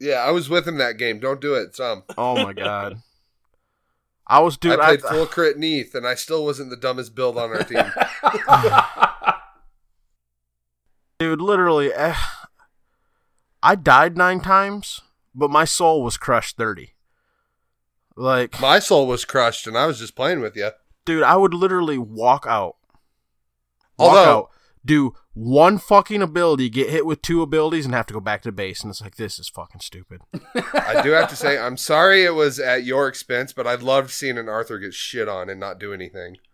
Yeah, 0.00 0.20
I 0.20 0.30
was 0.30 0.48
with 0.48 0.66
him 0.66 0.78
that 0.78 0.96
game. 0.96 1.20
Don't 1.20 1.42
do 1.42 1.52
it. 1.54 1.76
Some. 1.76 2.04
Oh 2.16 2.42
my 2.42 2.54
god. 2.54 3.02
I 4.26 4.40
was 4.40 4.56
doing. 4.56 4.80
I 4.80 4.82
I, 4.82 4.96
played 4.96 5.02
full 5.02 5.26
crit 5.26 5.58
Neith, 5.58 5.94
and 5.94 6.06
I 6.06 6.14
still 6.14 6.42
wasn't 6.42 6.70
the 6.70 6.76
dumbest 6.76 7.14
build 7.14 7.36
on 7.36 7.50
our 7.50 7.64
team. 7.64 7.84
dude, 11.18 11.42
literally, 11.42 11.92
eh, 11.92 12.16
I 13.62 13.74
died 13.74 14.16
nine 14.16 14.40
times, 14.40 15.02
but 15.34 15.50
my 15.50 15.66
soul 15.66 16.02
was 16.02 16.16
crushed 16.16 16.56
thirty. 16.56 16.94
Like, 18.16 18.60
My 18.60 18.78
soul 18.78 19.06
was 19.06 19.24
crushed, 19.24 19.66
and 19.66 19.76
I 19.76 19.86
was 19.86 19.98
just 19.98 20.16
playing 20.16 20.40
with 20.40 20.56
you. 20.56 20.70
dude, 21.04 21.22
I 21.22 21.36
would 21.36 21.52
literally 21.54 21.98
walk 21.98 22.46
out, 22.48 22.76
walk 23.98 24.08
Although- 24.16 24.38
out, 24.38 24.50
do 24.84 25.14
one 25.34 25.76
fucking 25.78 26.22
ability, 26.22 26.70
get 26.70 26.88
hit 26.90 27.04
with 27.04 27.20
two 27.20 27.42
abilities, 27.42 27.84
and 27.84 27.94
have 27.94 28.06
to 28.06 28.14
go 28.14 28.20
back 28.20 28.40
to 28.42 28.52
base, 28.52 28.82
and 28.82 28.90
it's 28.90 29.02
like 29.02 29.16
this 29.16 29.38
is 29.38 29.48
fucking 29.48 29.80
stupid. 29.80 30.22
I 30.74 31.02
do 31.02 31.10
have 31.10 31.28
to 31.30 31.36
say, 31.36 31.58
I'm 31.58 31.76
sorry 31.76 32.24
it 32.24 32.34
was 32.34 32.58
at 32.60 32.84
your 32.84 33.06
expense, 33.08 33.52
but 33.52 33.66
I 33.66 33.74
loved 33.74 34.10
seeing 34.10 34.38
an 34.38 34.48
Arthur 34.48 34.78
get 34.78 34.94
shit 34.94 35.28
on 35.28 35.50
and 35.50 35.60
not 35.60 35.78
do 35.78 35.92
anything. 35.92 36.36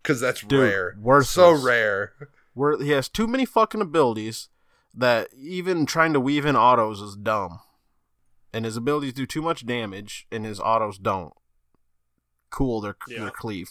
Because 0.00 0.20
that's 0.20 0.40
Dude, 0.40 0.60
rare. 0.60 0.96
worthless. 0.98 1.28
So 1.30 1.52
rare. 1.52 2.12
Where 2.54 2.78
he 2.82 2.90
has 2.92 3.10
too 3.10 3.26
many 3.26 3.44
fucking 3.44 3.80
abilities 3.82 4.48
that 4.94 5.28
even 5.36 5.84
trying 5.84 6.14
to 6.14 6.20
weave 6.20 6.46
in 6.46 6.56
autos 6.56 7.02
is 7.02 7.14
dumb. 7.14 7.60
And 8.52 8.64
his 8.64 8.76
abilities 8.76 9.12
do 9.12 9.26
too 9.26 9.42
much 9.42 9.66
damage, 9.66 10.26
and 10.32 10.44
his 10.44 10.58
autos 10.60 10.98
don't. 10.98 11.34
Cool, 12.50 12.80
they're, 12.80 12.96
Yeah. 13.06 13.20
they're 13.20 13.30
cleave. 13.30 13.70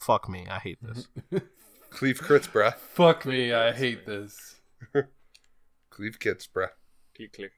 Fuck 0.00 0.28
me, 0.28 0.46
I 0.50 0.58
hate 0.58 0.78
this. 0.82 1.08
Cleave 1.90 2.18
crits, 2.20 2.48
bruh. 2.50 2.74
Fuck 2.74 3.24
me. 3.24 3.52
I 3.52 3.70
hate 3.72 4.04
this. 4.04 4.56
Cleave 5.90 6.18
kits, 6.18 6.48
bruh. 6.48 6.70
Cleave. 7.16 7.30
clear. 7.32 7.52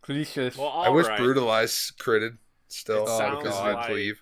Cliches. 0.00 0.56
Well, 0.56 0.68
I 0.68 0.88
wish 0.90 1.06
alright. 1.06 1.18
brutalize 1.20 1.92
critted 2.00 2.38
still 2.68 3.02
It 3.04 3.08
Oh, 3.10 3.18
sounds 3.18 3.38
because 3.42 3.54
God. 3.58 3.68
of 3.68 3.74
like 3.74 3.86
cleave. 3.86 4.20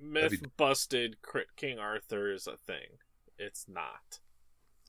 myth 0.00 0.30
be- 0.42 0.48
busted. 0.56 1.20
Crit 1.22 1.48
King 1.56 1.78
Arthur 1.78 2.32
is 2.32 2.46
a 2.46 2.56
thing. 2.56 2.86
It's 3.38 3.66
not. 3.68 4.18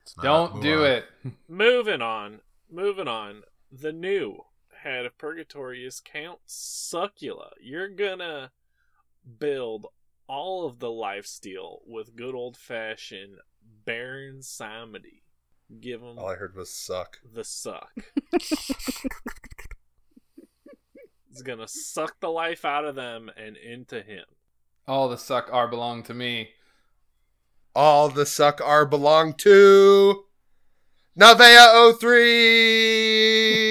It's 0.02 0.16
not- 0.16 0.24
Don't 0.24 0.54
move 0.56 0.64
do 0.64 0.80
on. 0.86 0.92
it. 0.92 1.06
Moving 1.50 2.02
on. 2.02 2.40
Moving 2.72 3.08
on. 3.10 3.44
The 3.72 3.92
new 3.92 4.46
head 4.84 5.06
of 5.06 5.18
purgatory 5.18 5.86
is 5.86 6.00
Count 6.00 6.40
Succula. 6.46 7.52
You're 7.62 7.90
gonna 7.90 8.52
build 9.40 9.88
all 10.28 10.66
of 10.66 10.80
the 10.80 10.88
lifesteal 10.88 11.80
with 11.86 12.16
good 12.16 12.34
old 12.36 12.58
fashioned 12.58 13.38
Baron 13.86 14.40
Samedi. 14.42 15.22
Give 15.80 16.02
him 16.02 16.18
All 16.20 16.30
I 16.30 16.36
heard 16.36 16.56
was 16.56 16.70
suck. 16.70 17.20
the 17.34 17.44
suck. 17.44 17.92
It's 21.34 21.42
gonna 21.44 21.68
suck 21.68 22.20
the 22.20 22.30
life 22.30 22.66
out 22.66 22.84
of 22.84 22.96
them 22.96 23.32
and 23.38 23.56
into 23.56 24.02
him. 24.02 24.26
All 24.86 25.08
the 25.08 25.18
suck 25.18 25.48
are 25.50 25.66
belong 25.66 26.04
to 26.04 26.14
me. 26.14 26.50
All 27.74 28.10
the 28.10 28.26
suck 28.26 28.60
are 28.60 28.86
belong 28.86 29.36
to 29.36 30.26
Nevea 31.18 31.98
03. 31.98 33.71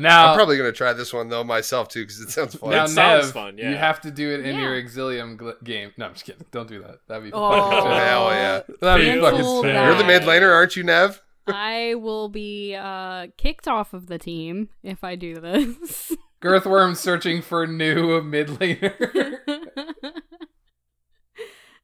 Now, 0.00 0.28
I'm 0.30 0.36
probably 0.36 0.56
gonna 0.56 0.72
try 0.72 0.92
this 0.92 1.12
one 1.12 1.28
though 1.28 1.44
myself 1.44 1.88
too 1.88 2.02
because 2.02 2.20
it 2.20 2.30
sounds 2.30 2.54
fun. 2.54 2.70
now 2.70 2.84
It 2.84 2.88
sounds 2.88 3.26
Nev, 3.26 3.32
fun, 3.32 3.58
yeah. 3.58 3.70
you 3.70 3.76
have 3.76 4.00
to 4.02 4.10
do 4.10 4.30
it 4.32 4.40
in 4.46 4.56
Yeah. 4.56 4.62
your 4.62 4.82
Exilium 4.82 5.36
gl- 5.36 5.62
game. 5.62 5.92
No, 5.96 6.06
I'm 6.06 6.12
just 6.14 6.24
kidding. 6.24 6.44
Don't 6.50 6.68
do 6.68 6.80
that. 6.82 7.00
That'd 7.06 7.24
be 7.24 7.30
Oh, 7.32 7.70
fucking 7.70 7.90
hell 7.90 8.30
yeah. 8.30 8.60
That'd 8.80 9.04
be 9.06 9.12
Feel 9.12 9.22
fucking 9.22 9.62
bad. 9.62 9.62
fair. 9.62 9.84
You're 9.86 9.94
the 9.98 10.04
mid 10.04 10.22
laner, 10.22 10.52
aren't 10.54 10.76
you, 10.76 10.82
Nev? 10.84 11.20
I 11.46 11.94
will 11.96 12.28
be 12.28 12.74
uh, 12.74 13.26
kicked 13.36 13.68
off 13.68 13.92
of 13.92 14.06
the 14.06 14.18
team 14.18 14.68
if 14.82 15.04
I 15.04 15.16
do 15.16 15.34
this. 15.40 16.12
Girthworm 16.40 16.94
searching 16.94 17.42
for 17.42 17.66
new 17.66 18.22
mid 18.22 18.48
laner. 18.48 18.94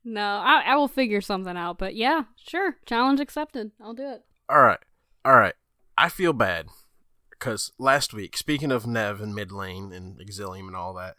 no, 0.04 0.22
I, 0.22 0.62
I 0.66 0.76
will 0.76 0.88
figure 0.88 1.20
something 1.20 1.56
out. 1.56 1.78
But 1.78 1.94
yeah, 1.96 2.24
sure. 2.36 2.76
Challenge 2.86 3.20
accepted. 3.20 3.72
I'll 3.80 3.94
do 3.94 4.08
it. 4.08 4.22
All 4.48 4.62
right, 4.62 4.78
all 5.24 5.36
right. 5.36 5.54
I 5.98 6.08
feel 6.08 6.32
bad 6.32 6.66
because 7.38 7.72
last 7.78 8.12
week, 8.14 8.36
speaking 8.36 8.72
of 8.72 8.86
Nev 8.86 9.20
and 9.20 9.34
mid 9.34 9.52
lane 9.52 9.92
and 9.92 10.18
Exilium 10.18 10.66
and 10.66 10.76
all 10.76 10.94
that, 10.94 11.16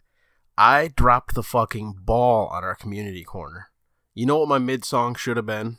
I 0.56 0.88
dropped 0.88 1.34
the 1.34 1.42
fucking 1.42 1.96
ball 2.04 2.48
on 2.48 2.64
our 2.64 2.74
community 2.74 3.24
corner. 3.24 3.70
You 4.14 4.26
know 4.26 4.38
what 4.38 4.48
my 4.48 4.58
mid 4.58 4.84
song 4.84 5.14
should 5.14 5.36
have 5.36 5.46
been? 5.46 5.78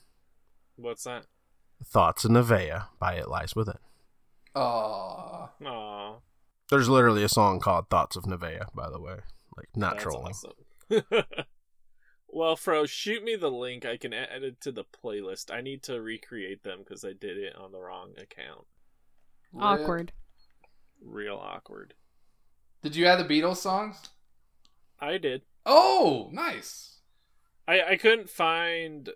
What's 0.77 1.03
that? 1.03 1.25
Thoughts 1.85 2.25
of 2.25 2.31
Nevea 2.31 2.87
by 2.99 3.15
It 3.15 3.27
Lies 3.29 3.55
Within. 3.55 3.77
Aw. 4.55 5.49
Aw, 5.65 6.15
There's 6.69 6.89
literally 6.89 7.23
a 7.23 7.29
song 7.29 7.59
called 7.59 7.89
Thoughts 7.89 8.15
of 8.15 8.23
Nevea, 8.23 8.67
by 8.73 8.89
the 8.89 8.99
way. 8.99 9.17
Like, 9.57 9.67
not 9.75 9.93
that's 9.93 10.03
trolling. 10.03 10.33
awesome. 10.33 10.53
well, 12.29 12.55
Fro, 12.55 12.85
shoot 12.85 13.23
me 13.23 13.35
the 13.35 13.51
link. 13.51 13.85
I 13.85 13.97
can 13.97 14.13
add 14.13 14.43
it 14.43 14.61
to 14.61 14.71
the 14.71 14.85
playlist. 14.85 15.53
I 15.53 15.61
need 15.61 15.83
to 15.83 16.01
recreate 16.01 16.63
them 16.63 16.79
because 16.79 17.03
I 17.03 17.13
did 17.13 17.37
it 17.37 17.55
on 17.55 17.71
the 17.71 17.79
wrong 17.79 18.13
account. 18.17 18.65
Awkward. 19.59 20.13
Real 21.03 21.35
awkward. 21.35 21.93
Did 22.83 22.95
you 22.95 23.05
add 23.05 23.19
the 23.19 23.41
Beatles 23.41 23.57
songs? 23.57 24.09
I 24.99 25.17
did. 25.17 25.41
Oh, 25.65 26.29
nice. 26.31 26.99
I 27.67 27.81
I 27.91 27.97
couldn't 27.97 28.29
find 28.29 29.09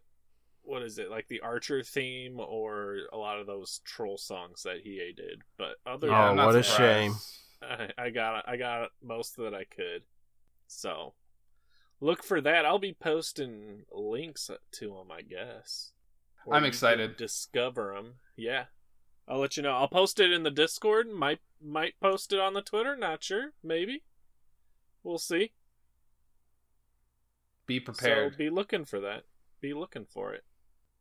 what 0.64 0.81
is 0.81 0.97
it 0.97 1.10
like 1.10 1.27
the 1.27 1.41
Archer 1.41 1.84
theme 1.84 2.39
or 2.39 2.99
a 3.11 3.18
lot 3.18 3.39
of 3.39 3.47
those 3.47 3.81
troll 3.84 4.18
songs 4.18 4.64
that 4.64 4.81
he 4.84 4.97
did. 5.15 5.41
But 5.57 5.76
other 5.85 6.07
Oh, 6.07 6.30
than 6.30 6.39
I'm 6.39 6.45
what 6.45 6.55
a 6.55 6.64
shame. 6.64 7.15
I, 7.61 7.89
I 7.97 8.10
got 8.10 8.47
I 8.47 8.57
got 8.57 8.89
most 9.01 9.38
that 9.38 9.53
I 9.53 9.64
could. 9.65 10.03
So 10.68 11.14
look 11.99 12.23
for 12.23 12.41
that. 12.41 12.65
I'll 12.65 12.80
be 12.80 12.93
posting 12.93 13.84
links 13.91 14.49
to 14.73 14.88
them, 14.88 15.11
I 15.11 15.22
guess. 15.22 15.91
Or 16.45 16.55
I'm 16.55 16.65
excited. 16.65 17.15
Discover 17.18 17.93
them. 17.95 18.14
Yeah, 18.35 18.65
I'll 19.27 19.39
let 19.39 19.55
you 19.57 19.63
know. 19.63 19.71
I'll 19.73 19.87
post 19.87 20.19
it 20.19 20.31
in 20.31 20.43
the 20.43 20.51
Discord. 20.51 21.07
Might 21.09 21.39
might 21.61 21.99
post 22.01 22.33
it 22.33 22.39
on 22.39 22.53
the 22.53 22.61
Twitter. 22.61 22.95
Not 22.95 23.23
sure. 23.23 23.53
Maybe. 23.63 24.03
We'll 25.03 25.17
see. 25.17 25.53
Be 27.65 27.79
prepared. 27.79 28.33
So 28.33 28.37
be 28.37 28.49
looking 28.49 28.85
for 28.85 28.99
that. 28.99 29.23
Be 29.61 29.73
looking 29.73 30.05
for 30.05 30.33
it. 30.33 30.43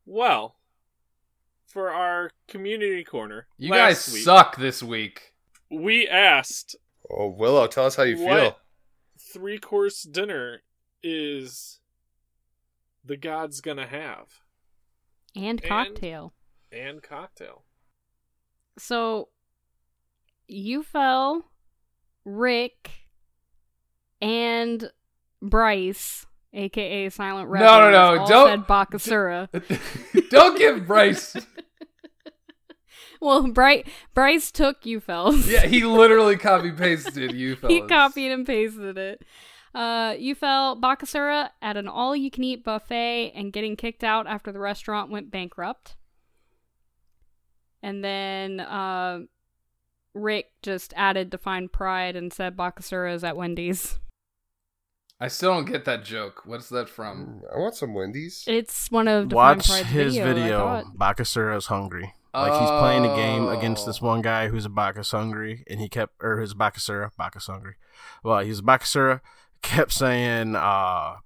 Well, 0.06 0.56
for 1.66 1.90
our 1.90 2.30
community 2.48 3.02
corner, 3.04 3.46
you 3.58 3.70
last 3.70 4.06
guys 4.06 4.14
week, 4.14 4.22
suck 4.24 4.56
this 4.56 4.82
week. 4.82 5.34
We 5.70 6.06
asked 6.06 6.76
Oh, 7.10 7.28
Willow, 7.28 7.66
tell 7.66 7.86
us 7.86 7.96
how 7.96 8.04
you 8.04 8.18
what 8.18 8.40
feel. 8.40 8.58
three 9.18 9.58
course 9.58 10.02
dinner 10.02 10.62
is 11.02 11.80
the 13.04 13.16
gods 13.16 13.60
gonna 13.60 13.86
have 13.86 14.40
And 15.34 15.60
And- 15.60 15.62
cocktail. 15.62 16.34
and 16.70 17.02
cocktail. 17.02 17.64
So 18.78 19.28
you 20.48 20.82
fell, 20.82 21.44
Rick, 22.24 22.90
and 24.20 24.90
Bryce, 25.40 26.26
aka 26.52 27.08
Silent 27.10 27.48
Rebel, 27.48 27.66
No, 27.66 27.80
no, 27.80 27.90
no, 27.90 28.20
all 28.20 28.26
don't- 28.26 28.48
said 28.48 28.66
Bakasura. 28.68 29.48
Don't 30.30 30.56
give 30.56 30.86
Bryce. 30.86 31.36
well, 33.20 33.48
Bryce 33.48 33.86
Bryce 34.14 34.50
took 34.50 34.86
you 34.86 35.00
fellas. 35.00 35.46
Yeah, 35.46 35.66
he 35.66 35.84
literally 35.84 36.36
copy 36.38 36.70
pasted 36.72 37.32
you 37.32 37.56
he 37.68 37.82
copied 37.82 38.30
and 38.32 38.46
pasted 38.46 38.96
it. 38.96 39.22
Uh, 39.74 40.14
you 40.18 40.34
fell 40.34 40.76
Bakasura 40.76 41.48
at 41.62 41.78
an 41.78 41.88
all-you-can-eat 41.88 42.62
buffet 42.62 43.32
and 43.34 43.54
getting 43.54 43.74
kicked 43.74 44.04
out 44.04 44.26
after 44.26 44.52
the 44.52 44.58
restaurant 44.58 45.10
went 45.10 45.30
bankrupt. 45.30 45.96
And 47.82 48.04
then 48.04 48.60
uh, 48.60 49.20
Rick 50.14 50.52
just 50.62 50.92
added 50.96 51.30
Defined 51.30 51.72
Pride 51.72 52.16
and 52.16 52.32
said 52.32 52.56
Bakasura 52.56 53.14
is 53.14 53.24
at 53.24 53.36
Wendy's. 53.36 53.98
I 55.20 55.28
still 55.28 55.52
don't 55.54 55.66
get 55.66 55.84
that 55.84 56.04
joke. 56.04 56.42
What's 56.46 56.68
that 56.70 56.88
from? 56.88 57.42
I 57.54 57.58
want 57.58 57.76
some 57.76 57.94
Wendy's. 57.94 58.44
It's 58.46 58.90
one 58.90 59.06
of 59.08 59.28
Defined 59.28 59.58
Watch 59.58 59.68
Pride's 59.68 59.88
his 59.88 60.14
video. 60.16 60.24
I 60.30 60.34
video. 60.34 60.58
thought. 60.58 60.84
Bakasura's 60.96 61.66
hungry. 61.66 62.14
Like 62.34 62.58
he's 62.58 62.70
playing 62.70 63.04
a 63.04 63.14
game 63.14 63.46
against 63.48 63.82
Oh. 63.82 63.86
this 63.86 64.00
one 64.00 64.22
guy 64.22 64.48
who's 64.48 64.64
a 64.64 64.70
Bacchus 64.70 65.10
hungry, 65.10 65.64
and 65.68 65.78
he 65.80 65.88
kept 65.90 66.14
or 66.22 66.40
his 66.40 66.54
Bakasura, 66.54 67.10
Bacchus 67.18 67.46
hungry. 67.46 67.74
Well, 68.24 68.40
he's 68.40 68.60
a 68.60 68.62
Bakasura, 68.62 69.20
kept 69.60 69.92
saying 69.92 70.56
uh 70.56 71.16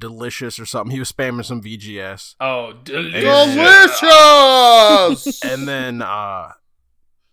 delicious 0.00 0.58
or 0.58 0.66
something. 0.66 0.90
He 0.90 0.98
was 0.98 1.12
spamming 1.12 1.44
some 1.44 1.62
VGS. 1.62 2.34
Oh, 2.40 2.72
Delicious! 2.82 4.00
and 5.44 5.68
then 5.68 6.02
uh 6.02 6.52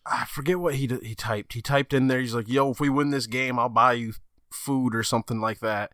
I 0.05 0.25
forget 0.29 0.59
what 0.59 0.75
he 0.75 0.87
he 1.01 1.15
typed. 1.15 1.53
He 1.53 1.61
typed 1.61 1.93
in 1.93 2.07
there. 2.07 2.19
He's 2.19 2.35
like, 2.35 2.47
"Yo, 2.47 2.71
if 2.71 2.79
we 2.79 2.89
win 2.89 3.09
this 3.09 3.27
game, 3.27 3.57
I'll 3.59 3.67
buy 3.67 3.93
you 3.93 4.13
food 4.51 4.95
or 4.95 5.03
something 5.03 5.41
like 5.41 5.59
that." 5.59 5.91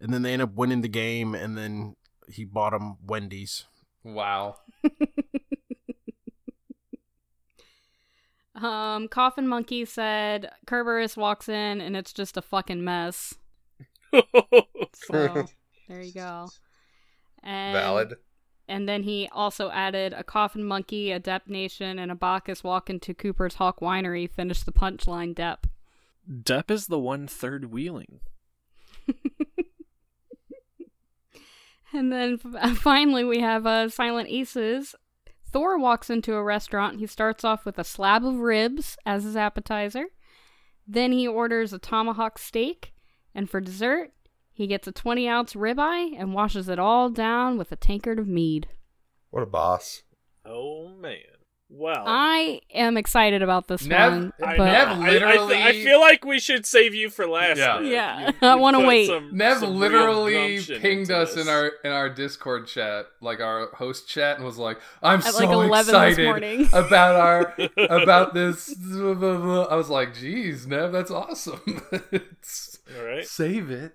And 0.00 0.12
then 0.14 0.22
they 0.22 0.32
end 0.32 0.42
up 0.42 0.54
winning 0.54 0.82
the 0.82 0.88
game, 0.88 1.34
and 1.34 1.58
then 1.58 1.96
he 2.28 2.44
bought 2.44 2.72
him 2.72 2.98
Wendy's. 3.04 3.64
Wow. 4.04 4.58
Um, 8.62 9.06
Coffin 9.08 9.46
Monkey 9.46 9.84
said 9.84 10.50
Kerberos 10.66 11.16
walks 11.16 11.48
in 11.48 11.80
and 11.80 11.96
it's 11.96 12.12
just 12.12 12.36
a 12.36 12.42
fucking 12.42 12.82
mess. 12.82 13.34
So 14.94 15.46
there 15.88 16.02
you 16.02 16.12
go. 16.12 16.48
And, 17.42 17.74
Valid. 17.74 18.16
And 18.68 18.88
then 18.88 19.02
he 19.02 19.28
also 19.32 19.70
added 19.70 20.12
a 20.12 20.22
Coffin 20.22 20.64
Monkey, 20.64 21.10
a 21.10 21.18
Depp 21.18 21.46
Nation, 21.46 21.98
and 21.98 22.10
a 22.10 22.14
Bacchus 22.14 22.62
walk 22.62 22.90
into 22.90 23.14
Cooper's 23.14 23.54
Hawk 23.54 23.80
Winery. 23.80 24.30
Finish 24.30 24.62
the 24.62 24.72
punchline, 24.72 25.34
Dep. 25.34 25.66
Depp 26.30 26.70
is 26.70 26.88
the 26.88 26.98
one 26.98 27.26
third 27.26 27.72
wheeling. 27.72 28.20
And 31.92 32.12
then 32.12 32.38
finally, 32.38 33.24
we 33.24 33.40
have 33.40 33.66
uh, 33.66 33.88
Silent 33.88 34.28
Aces. 34.28 34.94
Thor 35.50 35.78
walks 35.78 36.10
into 36.10 36.34
a 36.34 36.42
restaurant. 36.42 36.98
He 36.98 37.06
starts 37.06 37.44
off 37.44 37.64
with 37.64 37.78
a 37.78 37.84
slab 37.84 38.24
of 38.24 38.36
ribs 38.36 38.96
as 39.06 39.24
his 39.24 39.36
appetizer. 39.36 40.06
Then 40.86 41.12
he 41.12 41.26
orders 41.26 41.72
a 41.72 41.78
tomahawk 41.78 42.38
steak. 42.38 42.92
And 43.34 43.48
for 43.48 43.60
dessert, 43.60 44.12
he 44.58 44.66
gets 44.66 44.88
a 44.88 44.92
20 44.92 45.28
ounce 45.28 45.54
ribeye 45.54 46.14
and 46.18 46.34
washes 46.34 46.68
it 46.68 46.80
all 46.80 47.10
down 47.10 47.56
with 47.58 47.70
a 47.70 47.76
tankard 47.76 48.18
of 48.18 48.26
mead. 48.26 48.66
What 49.30 49.44
a 49.44 49.46
boss. 49.46 50.02
Oh 50.44 50.88
man. 50.88 51.18
Well, 51.70 52.02
I 52.06 52.62
am 52.74 52.96
excited 52.96 53.42
about 53.42 53.68
this 53.68 53.84
Nev- 53.84 54.10
one. 54.12 54.32
I, 54.42 54.56
but 54.56 54.64
know. 54.64 54.64
Nev 54.64 54.88
I- 54.88 54.92
I, 54.92 55.10
literally- 55.10 55.62
I 55.62 55.72
feel 55.74 56.00
like 56.00 56.24
we 56.24 56.40
should 56.40 56.64
save 56.66 56.94
you 56.94 57.08
for 57.10 57.28
last. 57.28 57.58
Yeah. 57.58 57.74
Nev. 57.78 57.84
Yeah, 57.84 58.26
You- 58.30 58.34
I 58.48 58.54
wanna 58.56 58.84
wait. 58.84 59.06
some- 59.06 59.36
Nev 59.36 59.58
some 59.58 59.76
literally 59.76 60.58
pinged 60.60 61.10
into 61.10 61.16
us 61.18 61.36
in 61.36 61.46
our 61.46 61.66
in 61.84 61.92
our 61.92 62.08
Discord 62.08 62.66
chat, 62.66 63.06
like 63.20 63.40
our 63.40 63.68
host 63.74 64.08
chat, 64.08 64.38
and 64.38 64.44
was 64.46 64.56
like, 64.58 64.80
"I'm 65.02 65.18
At, 65.20 65.34
so 65.34 65.44
like, 65.44 65.50
11 65.50 65.70
this 65.70 65.88
excited 65.88 66.24
morning." 66.24 66.68
about 66.72 67.14
our 67.14 67.54
about 67.76 68.34
this." 68.34 68.74
blah, 68.74 69.14
blah, 69.14 69.36
blah." 69.36 69.62
I 69.64 69.76
was 69.76 69.88
like, 69.90 70.14
"Geez, 70.14 70.66
Nev, 70.66 70.90
that's 70.90 71.10
awesome." 71.12 71.82
All 72.02 73.04
right. 73.04 73.26
Save 73.26 73.70
it. 73.70 73.92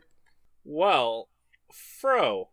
Well, 0.64 1.30
Fro, 1.72 2.49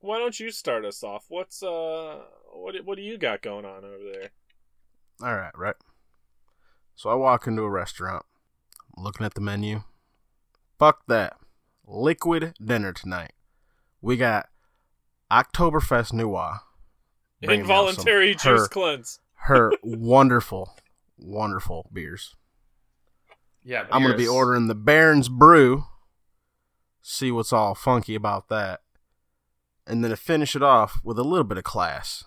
why 0.00 0.18
don't 0.18 0.38
you 0.38 0.50
start 0.50 0.84
us 0.84 1.02
off? 1.02 1.26
What's 1.28 1.62
uh, 1.62 2.20
what 2.52 2.74
what 2.84 2.96
do 2.96 3.02
you 3.02 3.18
got 3.18 3.42
going 3.42 3.64
on 3.64 3.84
over 3.84 4.04
there? 4.12 4.30
All 5.22 5.36
right, 5.36 5.56
right. 5.56 5.76
So 6.94 7.10
I 7.10 7.14
walk 7.14 7.46
into 7.46 7.62
a 7.62 7.70
restaurant, 7.70 8.24
looking 8.96 9.24
at 9.26 9.34
the 9.34 9.40
menu. 9.40 9.82
Fuck 10.78 11.02
that. 11.08 11.36
Liquid 11.86 12.54
dinner 12.64 12.92
tonight. 12.92 13.32
We 14.00 14.16
got 14.16 14.48
Oktoberfest 15.30 16.12
Noir. 16.12 16.60
bringing 17.42 17.62
out 17.62 17.66
some- 17.66 17.70
Involuntary 17.88 18.34
juice 18.34 18.42
her, 18.44 18.68
cleanse. 18.68 19.20
her 19.42 19.72
wonderful, 19.82 20.76
wonderful 21.18 21.88
beers. 21.92 22.34
Yeah, 23.64 23.86
I'm 23.90 24.02
gonna 24.02 24.16
be 24.16 24.28
ordering 24.28 24.66
the 24.68 24.74
Baron's 24.74 25.28
Brew. 25.28 25.84
See 27.10 27.32
what's 27.32 27.54
all 27.54 27.74
funky 27.74 28.14
about 28.14 28.50
that, 28.50 28.80
and 29.86 30.04
then 30.04 30.10
to 30.10 30.16
finish 30.16 30.54
it 30.54 30.62
off 30.62 31.00
with 31.02 31.18
a 31.18 31.22
little 31.22 31.42
bit 31.42 31.56
of 31.56 31.64
class, 31.64 32.22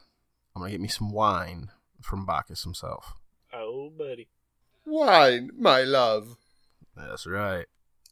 I'm 0.55 0.63
gonna 0.63 0.71
get 0.71 0.81
me 0.81 0.87
some 0.87 1.11
wine 1.11 1.69
from 2.01 2.25
Bacchus 2.25 2.63
himself. 2.63 3.13
Oh, 3.53 3.91
buddy. 3.95 4.27
Wine, 4.83 5.51
my 5.55 5.83
love. 5.83 6.35
That's 6.97 7.27
right. 7.27 7.67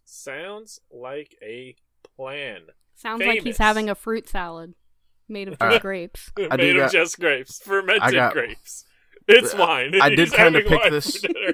Sounds 0.06 0.80
like 0.92 1.36
a 1.42 1.76
plan. 2.16 2.68
Sounds 2.94 3.26
like 3.26 3.42
he's 3.42 3.58
having 3.58 3.90
a 3.90 3.96
fruit 3.96 4.30
salad 4.30 4.76
made 5.28 5.48
of 5.48 5.54
just 5.56 5.62
Alright. 5.64 5.82
grapes. 5.82 6.32
I 6.38 6.56
Made 6.56 6.74
do 6.74 6.82
of 6.82 6.86
got- 6.86 6.92
just 6.92 7.20
grapes, 7.20 7.60
fermented 7.64 8.14
got- 8.14 8.34
grapes. 8.34 8.86
It's 9.28 9.56
wine. 9.56 10.00
I 10.00 10.10
did 10.10 10.32
kinda 10.32 10.60
having 10.60 10.68
pick 10.70 10.82
wine 10.84 10.92
this- 10.92 11.18
for 11.20 11.28
dinner. 11.30 11.54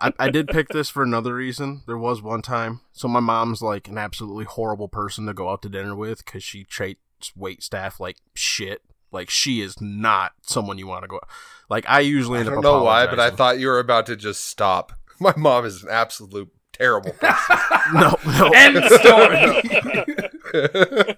I, 0.00 0.12
I 0.18 0.30
did 0.30 0.48
pick 0.48 0.68
this 0.68 0.88
for 0.88 1.02
another 1.02 1.34
reason. 1.34 1.82
There 1.86 1.98
was 1.98 2.22
one 2.22 2.42
time, 2.42 2.80
so 2.92 3.08
my 3.08 3.20
mom's 3.20 3.62
like 3.62 3.88
an 3.88 3.98
absolutely 3.98 4.44
horrible 4.44 4.88
person 4.88 5.26
to 5.26 5.34
go 5.34 5.50
out 5.50 5.62
to 5.62 5.68
dinner 5.68 5.94
with 5.94 6.24
because 6.24 6.42
she 6.42 6.64
treats 6.64 7.00
wait 7.36 7.62
staff 7.62 8.00
like 8.00 8.16
shit. 8.34 8.82
Like 9.12 9.28
she 9.30 9.60
is 9.60 9.80
not 9.80 10.32
someone 10.42 10.78
you 10.78 10.86
want 10.86 11.02
to 11.02 11.08
go. 11.08 11.20
Like 11.68 11.84
I 11.88 12.00
usually 12.00 12.40
I 12.40 12.44
don't 12.44 12.58
up. 12.58 12.62
know 12.62 12.82
why, 12.82 13.06
but 13.06 13.18
I 13.18 13.30
thought 13.30 13.58
you 13.58 13.66
were 13.68 13.78
about 13.78 14.06
to 14.06 14.16
just 14.16 14.44
stop. 14.44 14.92
My 15.20 15.34
mom 15.36 15.66
is 15.66 15.82
an 15.82 15.88
absolute 15.90 16.50
terrible 16.72 17.12
person. 17.12 17.56
no, 17.94 18.16
no. 18.26 18.50
End 18.54 18.82
story. 19.00 19.62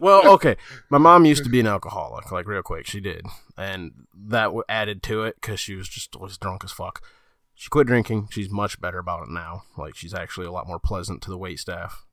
well, 0.01 0.29
okay. 0.35 0.57
My 0.91 0.99
mom 0.99 1.25
used 1.25 1.45
to 1.45 1.51
be 1.51 1.61
an 1.61 1.67
alcoholic, 1.67 2.33
like 2.33 2.47
real 2.47 2.63
quick. 2.63 2.87
She 2.87 3.01
did, 3.01 3.27
and 3.57 3.93
that 4.15 4.53
added 4.69 5.03
to 5.05 5.23
it 5.25 5.37
because 5.41 5.61
she 5.61 5.75
was 5.75 5.89
just 5.89 6.17
always 6.17 6.37
drunk 6.39 6.65
as 6.65 6.73
fuck. 6.73 7.03
She 7.63 7.69
quit 7.69 7.87
drinking. 7.87 8.27
She's 8.33 8.51
much 8.51 8.81
better 8.81 8.99
about 8.99 9.23
it 9.23 9.29
now. 9.29 9.63
Like 9.79 9.95
she's 9.95 10.13
actually 10.13 10.49
a 10.49 10.51
lot 10.51 10.67
more 10.67 10.81
pleasant 10.81 11.23
to 11.23 11.31
the 11.31 11.39
wait 11.39 11.61
staff. 11.61 12.05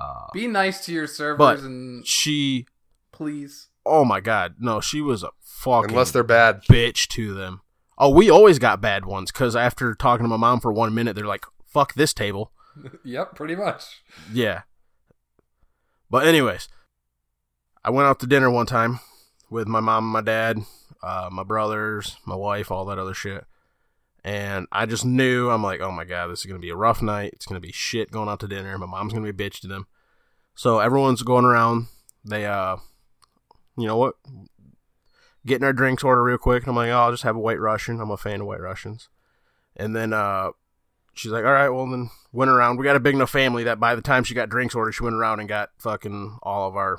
Uh, 0.00 0.28
Be 0.32 0.46
nice 0.46 0.82
to 0.86 0.92
your 0.94 1.06
servers 1.06 1.36
but 1.36 1.58
and 1.58 2.06
she, 2.06 2.64
please. 3.12 3.68
oh 3.84 4.02
my 4.06 4.18
god, 4.20 4.54
no, 4.60 4.80
she 4.80 5.02
was 5.02 5.22
a 5.22 5.28
fucking 5.42 5.90
Unless 5.90 6.12
they're 6.12 6.22
bad. 6.24 6.62
bitch 6.70 7.06
to 7.08 7.34
them. 7.34 7.60
Oh, 7.98 8.08
we 8.08 8.30
always 8.30 8.58
got 8.58 8.80
bad 8.80 9.04
ones 9.04 9.30
because 9.30 9.54
after 9.54 9.94
talking 9.94 10.24
to 10.24 10.28
my 10.28 10.38
mom 10.38 10.58
for 10.58 10.72
one 10.72 10.94
minute, 10.94 11.16
they're 11.16 11.26
like, 11.26 11.44
"Fuck 11.66 11.92
this 11.92 12.14
table." 12.14 12.50
Yep, 13.04 13.34
pretty 13.34 13.54
much. 13.54 14.02
Yeah. 14.32 14.62
But 16.08 16.26
anyways, 16.26 16.66
I 17.84 17.90
went 17.90 18.06
out 18.08 18.20
to 18.20 18.26
dinner 18.26 18.48
one 18.50 18.64
time 18.64 19.00
with 19.50 19.68
my 19.68 19.80
mom 19.80 20.04
and 20.04 20.12
my 20.14 20.22
dad, 20.22 20.60
uh, 21.02 21.28
my 21.30 21.42
brothers, 21.42 22.16
my 22.24 22.36
wife, 22.36 22.70
all 22.70 22.86
that 22.86 22.98
other 22.98 23.12
shit. 23.12 23.44
And 24.24 24.66
I 24.70 24.86
just 24.86 25.04
knew 25.04 25.50
I'm 25.50 25.62
like, 25.62 25.80
oh 25.80 25.90
my 25.90 26.04
god, 26.04 26.28
this 26.28 26.40
is 26.40 26.46
gonna 26.46 26.60
be 26.60 26.70
a 26.70 26.76
rough 26.76 27.02
night. 27.02 27.32
It's 27.32 27.46
gonna 27.46 27.60
be 27.60 27.72
shit 27.72 28.10
going 28.10 28.28
out 28.28 28.40
to 28.40 28.48
dinner. 28.48 28.76
My 28.78 28.86
mom's 28.86 29.12
gonna 29.12 29.30
be 29.30 29.44
a 29.44 29.48
bitch 29.48 29.60
to 29.60 29.68
them. 29.68 29.86
So 30.54 30.78
everyone's 30.78 31.22
going 31.22 31.44
around. 31.44 31.86
They 32.24 32.46
uh 32.46 32.76
you 33.76 33.86
know 33.86 33.96
what? 33.96 34.14
Getting 35.44 35.64
our 35.64 35.72
drinks 35.72 36.04
order 36.04 36.22
real 36.22 36.38
quick, 36.38 36.62
and 36.62 36.70
I'm 36.70 36.76
like, 36.76 36.90
oh, 36.90 36.98
I'll 36.98 37.10
just 37.10 37.24
have 37.24 37.34
a 37.34 37.40
white 37.40 37.58
Russian. 37.58 38.00
I'm 38.00 38.10
a 38.10 38.16
fan 38.16 38.42
of 38.42 38.46
white 38.46 38.60
Russians. 38.60 39.08
And 39.76 39.96
then 39.96 40.12
uh 40.12 40.50
she's 41.14 41.32
like, 41.32 41.44
all 41.44 41.52
right, 41.52 41.68
well 41.68 41.90
then 41.90 42.10
went 42.32 42.50
around. 42.50 42.76
We 42.76 42.84
got 42.84 42.96
a 42.96 43.00
big 43.00 43.14
enough 43.14 43.30
family 43.30 43.64
that 43.64 43.80
by 43.80 43.94
the 43.96 44.02
time 44.02 44.22
she 44.22 44.34
got 44.34 44.48
drinks 44.48 44.74
ordered, 44.74 44.92
she 44.92 45.02
went 45.02 45.16
around 45.16 45.40
and 45.40 45.48
got 45.48 45.70
fucking 45.78 46.38
all 46.42 46.68
of 46.68 46.76
our 46.76 46.98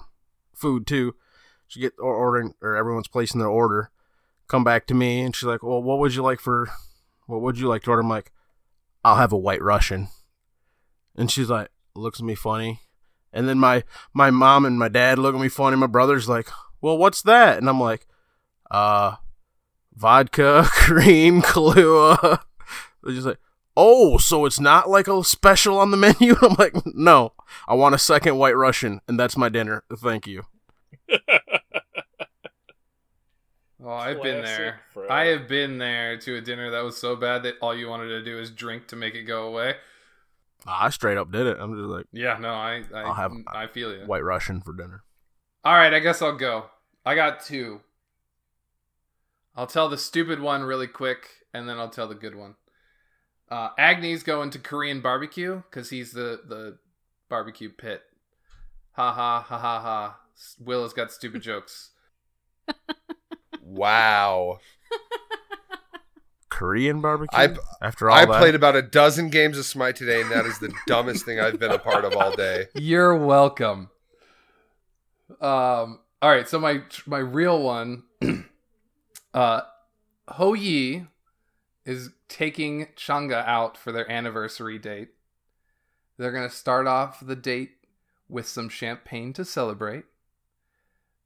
food 0.54 0.86
too. 0.86 1.16
She 1.68 1.80
get 1.80 1.94
ordering 1.98 2.54
or 2.62 2.76
everyone's 2.76 3.08
placing 3.08 3.40
their 3.40 3.48
order. 3.48 3.92
Come 4.48 4.64
back 4.64 4.86
to 4.88 4.94
me 4.94 5.22
and 5.22 5.34
she's 5.34 5.48
like, 5.48 5.64
well, 5.64 5.82
what 5.82 6.00
would 6.00 6.14
you 6.14 6.22
like 6.22 6.42
for? 6.42 6.70
What 7.28 7.42
would 7.42 7.58
you 7.58 7.68
like 7.68 7.84
to 7.84 7.92
order? 7.92 8.02
I'm 8.02 8.10
like, 8.10 8.32
I'll 9.04 9.16
have 9.16 9.32
a 9.32 9.38
white 9.38 9.62
Russian. 9.62 10.10
And 11.16 11.30
she's 11.30 11.50
like, 11.50 11.70
looks 11.96 12.20
at 12.20 12.26
me 12.26 12.36
funny. 12.36 12.80
And 13.32 13.50
then 13.50 13.60
my 13.60 13.84
my 14.14 14.30
mom 14.30 14.66
and 14.66 14.78
my 14.78 14.90
dad 14.90 15.18
look 15.18 15.36
at 15.36 15.42
me 15.42 15.50
funny. 15.50 15.76
My 15.76 15.88
brother's 15.88 16.30
like, 16.30 16.50
well, 16.82 16.98
what's 16.98 17.22
that? 17.24 17.58
And 17.58 17.68
I'm 17.68 17.80
like, 17.80 18.08
uh, 18.70 19.16
vodka, 19.96 20.66
cream, 20.70 21.42
Kahlua. 21.42 22.42
They're 23.04 23.14
just 23.16 23.28
like, 23.28 23.40
oh, 23.76 24.18
so 24.18 24.46
it's 24.46 24.60
not 24.60 24.90
like 24.90 25.08
a 25.08 25.24
special 25.24 25.80
on 25.80 25.92
the 25.92 25.98
menu? 25.98 26.36
I'm 26.42 26.56
like, 26.58 26.74
no, 26.86 27.34
I 27.68 27.74
want 27.74 27.96
a 27.96 28.00
second 28.00 28.38
white 28.38 28.56
Russian, 28.56 29.02
and 29.08 29.20
that's 29.20 29.38
my 29.38 29.50
dinner. 29.50 29.84
Thank 29.96 30.28
you. 30.28 30.44
Oh, 33.86 33.90
I've 33.90 34.22
been 34.22 34.42
there. 34.44 34.80
Fred. 34.94 35.10
I 35.10 35.26
have 35.26 35.48
been 35.48 35.78
there 35.78 36.18
to 36.18 36.38
a 36.38 36.42
dinner 36.42 36.72
that 36.72 36.84
was 36.84 36.96
so 36.98 37.16
bad 37.16 37.44
that 37.44 37.56
all 37.62 37.76
you 37.76 37.90
wanted 37.90 38.08
to 38.08 38.24
do 38.24 38.40
is 38.40 38.50
drink 38.50 38.88
to 38.88 38.96
make 38.96 39.14
it 39.14 39.24
go 39.24 39.46
away. 39.48 39.76
I 40.66 40.90
straight 40.90 41.18
up 41.18 41.32
did 41.32 41.46
it. 41.48 41.58
I'm 41.60 41.76
just 41.76 41.90
like, 41.90 42.06
Yeah, 42.14 42.38
no, 42.40 42.50
I 42.54 42.84
I, 42.94 43.00
I'll 43.02 43.14
have- 43.14 43.34
I 43.48 43.68
feel 43.68 43.94
you. 43.94 44.06
white 44.06 44.24
Russian 44.24 44.62
for 44.62 44.74
dinner. 44.74 45.04
All 45.66 45.74
right, 45.74 45.94
I 45.94 46.00
guess 46.00 46.22
I'll 46.22 46.38
go. 46.38 46.68
I 47.06 47.16
got 47.16 47.44
two. 47.44 47.82
I'll 49.56 49.68
tell 49.68 49.90
the 49.90 49.98
stupid 49.98 50.40
one 50.40 50.64
really 50.64 50.88
quick, 50.88 51.28
and 51.54 51.68
then 51.68 51.78
I'll 51.78 51.90
tell 51.90 52.08
the 52.08 52.16
good 52.16 52.36
one. 52.36 52.56
Uh, 53.52 53.70
Agni's 53.78 54.24
going 54.24 54.50
to 54.52 54.60
Korean 54.60 55.02
barbecue 55.02 55.62
because 55.70 55.90
he's 55.90 56.14
the 56.14 56.40
the 56.48 56.78
barbecue 57.30 57.70
pit. 57.70 58.02
Ha 58.94 59.12
ha 59.12 59.42
ha 59.42 59.58
ha 59.60 59.80
ha. 59.82 60.20
Willow's 60.60 60.94
got 60.94 61.12
stupid 61.12 61.42
jokes. 61.42 61.92
Wow. 63.64 64.60
Korean 66.50 67.02
barbecue. 67.02 67.38
I- 67.38 67.56
After 67.82 68.10
all 68.10 68.18
I 68.18 68.26
that, 68.26 68.40
played 68.40 68.56
about 68.56 68.76
a 68.76 68.82
dozen 68.82 69.30
games 69.30 69.58
of 69.58 69.66
Smite 69.66 69.96
today, 69.96 70.22
and 70.22 70.32
that 70.32 70.46
is 70.46 70.60
the 70.60 70.72
dumbest 70.88 71.26
thing 71.26 71.40
I've 71.40 71.60
been 71.60 71.72
a 71.72 71.80
part 71.80 72.06
of 72.06 72.16
all 72.16 72.36
day. 72.36 72.68
You're 72.76 73.16
welcome. 73.16 73.90
Um. 75.42 76.00
All 76.22 76.30
right. 76.30 76.48
So 76.48 76.60
my 76.60 76.84
my 77.08 77.18
real 77.18 77.62
one, 77.62 78.04
uh, 79.34 79.62
Hou 80.30 80.54
Yi 80.54 81.08
is 81.86 82.12
taking 82.30 82.88
Chang'e 82.96 83.34
out 83.46 83.78
for 83.78 83.92
their 83.92 84.10
anniversary 84.10 84.78
date. 84.78 85.10
They're 86.18 86.32
gonna 86.32 86.50
start 86.50 86.86
off 86.88 87.20
the 87.26 87.36
date 87.36 87.72
with 88.30 88.48
some 88.48 88.70
champagne 88.70 89.34
to 89.34 89.44
celebrate. 89.44 90.06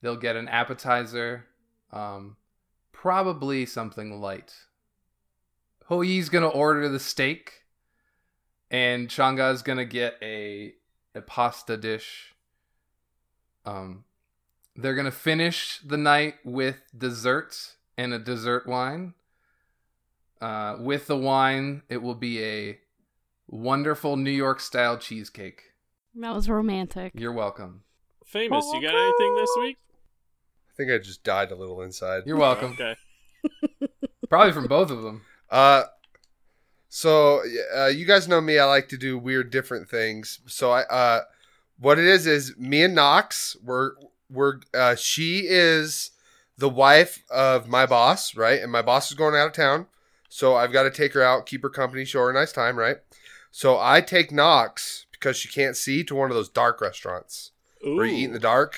They'll 0.01 0.15
get 0.15 0.35
an 0.37 0.47
appetizer, 0.47 1.46
um, 1.91 2.37
probably 2.91 3.65
something 3.65 4.19
light. 4.19 4.53
Hou 5.85 6.01
Yi's 6.01 6.29
gonna 6.29 6.47
order 6.47 6.89
the 6.89 6.99
steak, 6.99 7.63
and 8.69 9.09
Chang'e's 9.09 9.61
gonna 9.61 9.85
get 9.85 10.15
a 10.21 10.73
a 11.15 11.21
pasta 11.21 11.77
dish. 11.77 12.35
Um, 13.65 14.03
they're 14.75 14.95
gonna 14.95 15.11
finish 15.11 15.79
the 15.79 15.97
night 15.97 16.35
with 16.43 16.81
dessert 16.97 17.75
and 17.97 18.13
a 18.13 18.19
dessert 18.19 18.67
wine. 18.67 19.13
Uh, 20.39 20.75
with 20.79 21.07
the 21.07 21.17
wine, 21.17 21.81
it 21.89 22.01
will 22.01 22.15
be 22.15 22.43
a 22.43 22.79
wonderful 23.47 24.17
New 24.17 24.31
York 24.31 24.59
style 24.59 24.97
cheesecake. 24.97 25.63
That 26.13 26.35
was 26.35 26.49
romantic. 26.49 27.13
You're 27.15 27.33
welcome. 27.33 27.83
Famous, 28.25 28.65
you 28.73 28.81
got 28.81 28.93
anything 28.93 29.35
this 29.35 29.49
week? 29.59 29.77
I 30.77 30.83
think 30.83 30.91
I 30.91 30.99
just 30.99 31.23
died 31.23 31.51
a 31.51 31.55
little 31.55 31.81
inside. 31.81 32.23
You're 32.27 32.37
welcome. 32.37 32.73
Okay. 32.73 32.95
Probably 34.29 34.53
from 34.53 34.67
both 34.67 34.91
of 34.91 35.01
them. 35.01 35.23
Uh, 35.49 35.83
so 36.87 37.41
uh, 37.75 37.87
you 37.87 38.05
guys 38.05 38.27
know 38.27 38.39
me. 38.41 38.59
I 38.59 38.65
like 38.65 38.87
to 38.89 38.97
do 38.97 39.17
weird, 39.17 39.49
different 39.49 39.89
things. 39.89 40.39
So 40.45 40.69
I, 40.69 40.81
uh, 40.83 41.21
what 41.79 41.97
it 41.97 42.05
is 42.05 42.27
is 42.27 42.55
me 42.57 42.83
and 42.83 42.93
Nox. 42.93 43.57
We're 43.63 43.93
we're 44.29 44.59
uh, 44.71 44.93
she 44.95 45.45
is 45.47 46.11
the 46.59 46.69
wife 46.69 47.23
of 47.31 47.67
my 47.67 47.87
boss, 47.87 48.35
right? 48.35 48.61
And 48.61 48.71
my 48.71 48.83
boss 48.83 49.09
is 49.09 49.17
going 49.17 49.33
out 49.33 49.47
of 49.47 49.53
town, 49.53 49.87
so 50.29 50.55
I've 50.55 50.71
got 50.71 50.83
to 50.83 50.91
take 50.91 51.13
her 51.13 51.23
out, 51.23 51.47
keep 51.47 51.63
her 51.63 51.69
company, 51.69 52.05
show 52.05 52.19
her 52.19 52.29
a 52.29 52.33
nice 52.33 52.51
time, 52.51 52.77
right? 52.77 52.97
So 53.49 53.79
I 53.79 54.01
take 54.01 54.31
Nox 54.31 55.07
because 55.11 55.37
she 55.37 55.47
can't 55.47 55.75
see 55.75 56.03
to 56.03 56.13
one 56.13 56.29
of 56.29 56.35
those 56.35 56.49
dark 56.49 56.81
restaurants 56.81 57.51
where 57.81 58.05
you 58.05 58.17
eat 58.17 58.25
in 58.25 58.33
the 58.33 58.39
dark. 58.39 58.77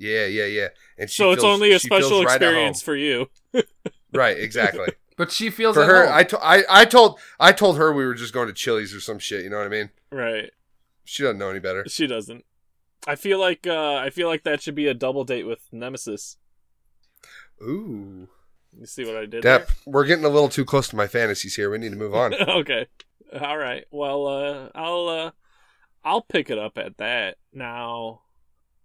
Yeah, 0.00 0.26
yeah, 0.26 0.44
yeah. 0.46 0.68
And 0.96 1.10
she 1.10 1.16
So 1.22 1.32
it's 1.32 1.42
feels- 1.42 1.54
only 1.54 1.72
a 1.72 1.78
she 1.80 1.88
feels 1.88 2.04
special 2.04 2.24
right 2.24 2.36
experience 2.36 2.80
for 2.80 2.94
you. 2.96 3.28
right? 4.14 4.38
Exactly. 4.38 4.88
But 5.18 5.32
she 5.32 5.50
feels 5.50 5.74
for 5.74 5.82
at 5.82 5.88
her 5.88 6.06
home. 6.06 6.14
I, 6.16 6.22
to- 6.22 6.38
I 6.44 6.62
I 6.70 6.84
told 6.84 7.18
I 7.40 7.50
told 7.50 7.76
her 7.76 7.92
we 7.92 8.06
were 8.06 8.14
just 8.14 8.32
going 8.32 8.46
to 8.46 8.52
Chili's 8.54 8.94
or 8.94 9.00
some 9.00 9.18
shit. 9.18 9.42
You 9.42 9.50
know 9.50 9.56
what 9.56 9.66
I 9.66 9.68
mean? 9.68 9.90
Right. 10.12 10.52
She 11.04 11.24
doesn't 11.24 11.38
know 11.38 11.50
any 11.50 11.58
better. 11.58 11.84
She 11.88 12.06
doesn't. 12.06 12.44
I 13.04 13.16
feel 13.16 13.40
like 13.40 13.66
uh 13.66 13.96
I 13.96 14.10
feel 14.10 14.28
like 14.28 14.44
that 14.44 14.62
should 14.62 14.76
be 14.76 14.86
a 14.86 14.94
double 14.94 15.24
date 15.24 15.42
with 15.44 15.58
Nemesis. 15.72 16.36
Ooh, 17.60 18.28
You 18.78 18.86
see 18.86 19.04
what 19.04 19.16
I 19.16 19.26
did 19.26 19.42
Depp, 19.42 19.68
we're 19.86 20.04
getting 20.04 20.24
a 20.24 20.28
little 20.28 20.48
too 20.48 20.64
close 20.64 20.86
to 20.90 20.96
my 20.96 21.08
fantasies 21.08 21.56
here. 21.56 21.68
We 21.68 21.78
need 21.78 21.90
to 21.90 21.96
move 21.96 22.14
on. 22.14 22.34
okay. 22.60 22.86
All 23.40 23.58
right. 23.58 23.84
Well, 23.90 24.26
uh 24.28 24.68
I'll 24.74 25.08
uh 25.08 25.30
I'll 26.04 26.22
pick 26.22 26.48
it 26.48 26.58
up 26.58 26.78
at 26.78 26.98
that. 26.98 27.38
Now, 27.52 28.20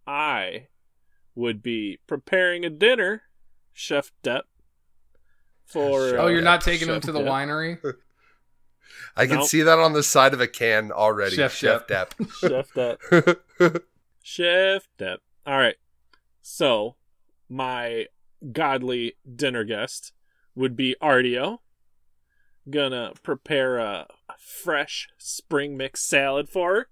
I 0.07 0.67
would 1.35 1.61
be 1.63 1.99
preparing 2.07 2.63
a 2.65 2.69
dinner, 2.69 3.23
Chef 3.73 4.11
Depp. 4.23 4.43
For 5.65 6.17
oh, 6.19 6.25
uh, 6.25 6.27
you're 6.27 6.41
not 6.41 6.61
taking 6.61 6.87
Chef 6.87 6.95
them 6.95 7.01
to 7.01 7.11
the 7.11 7.19
Depp. 7.21 7.27
winery? 7.81 7.93
I 9.15 9.25
can 9.27 9.37
Nope. 9.37 9.47
see 9.47 9.61
that 9.61 9.79
on 9.79 9.93
the 9.93 10.03
side 10.03 10.33
of 10.33 10.41
a 10.41 10.47
can 10.47 10.91
already. 10.91 11.35
Chef 11.35 11.53
Chef, 11.53 11.87
Depp. 11.87 12.11
Chef 12.39 12.71
Depp. 12.73 12.97
Depp. 13.59 13.81
Chef 14.21 14.87
Depp. 14.99 15.17
All 15.45 15.57
right. 15.57 15.75
So, 16.41 16.95
my 17.49 18.07
godly 18.51 19.15
dinner 19.35 19.63
guest 19.63 20.11
would 20.55 20.75
be 20.75 20.95
Artio. 21.01 21.59
gonna 22.69 23.13
prepare 23.23 23.77
a 23.77 24.07
fresh 24.37 25.09
spring 25.17 25.75
mix 25.77 26.01
salad 26.03 26.49
for 26.49 26.75
her. 26.75 26.87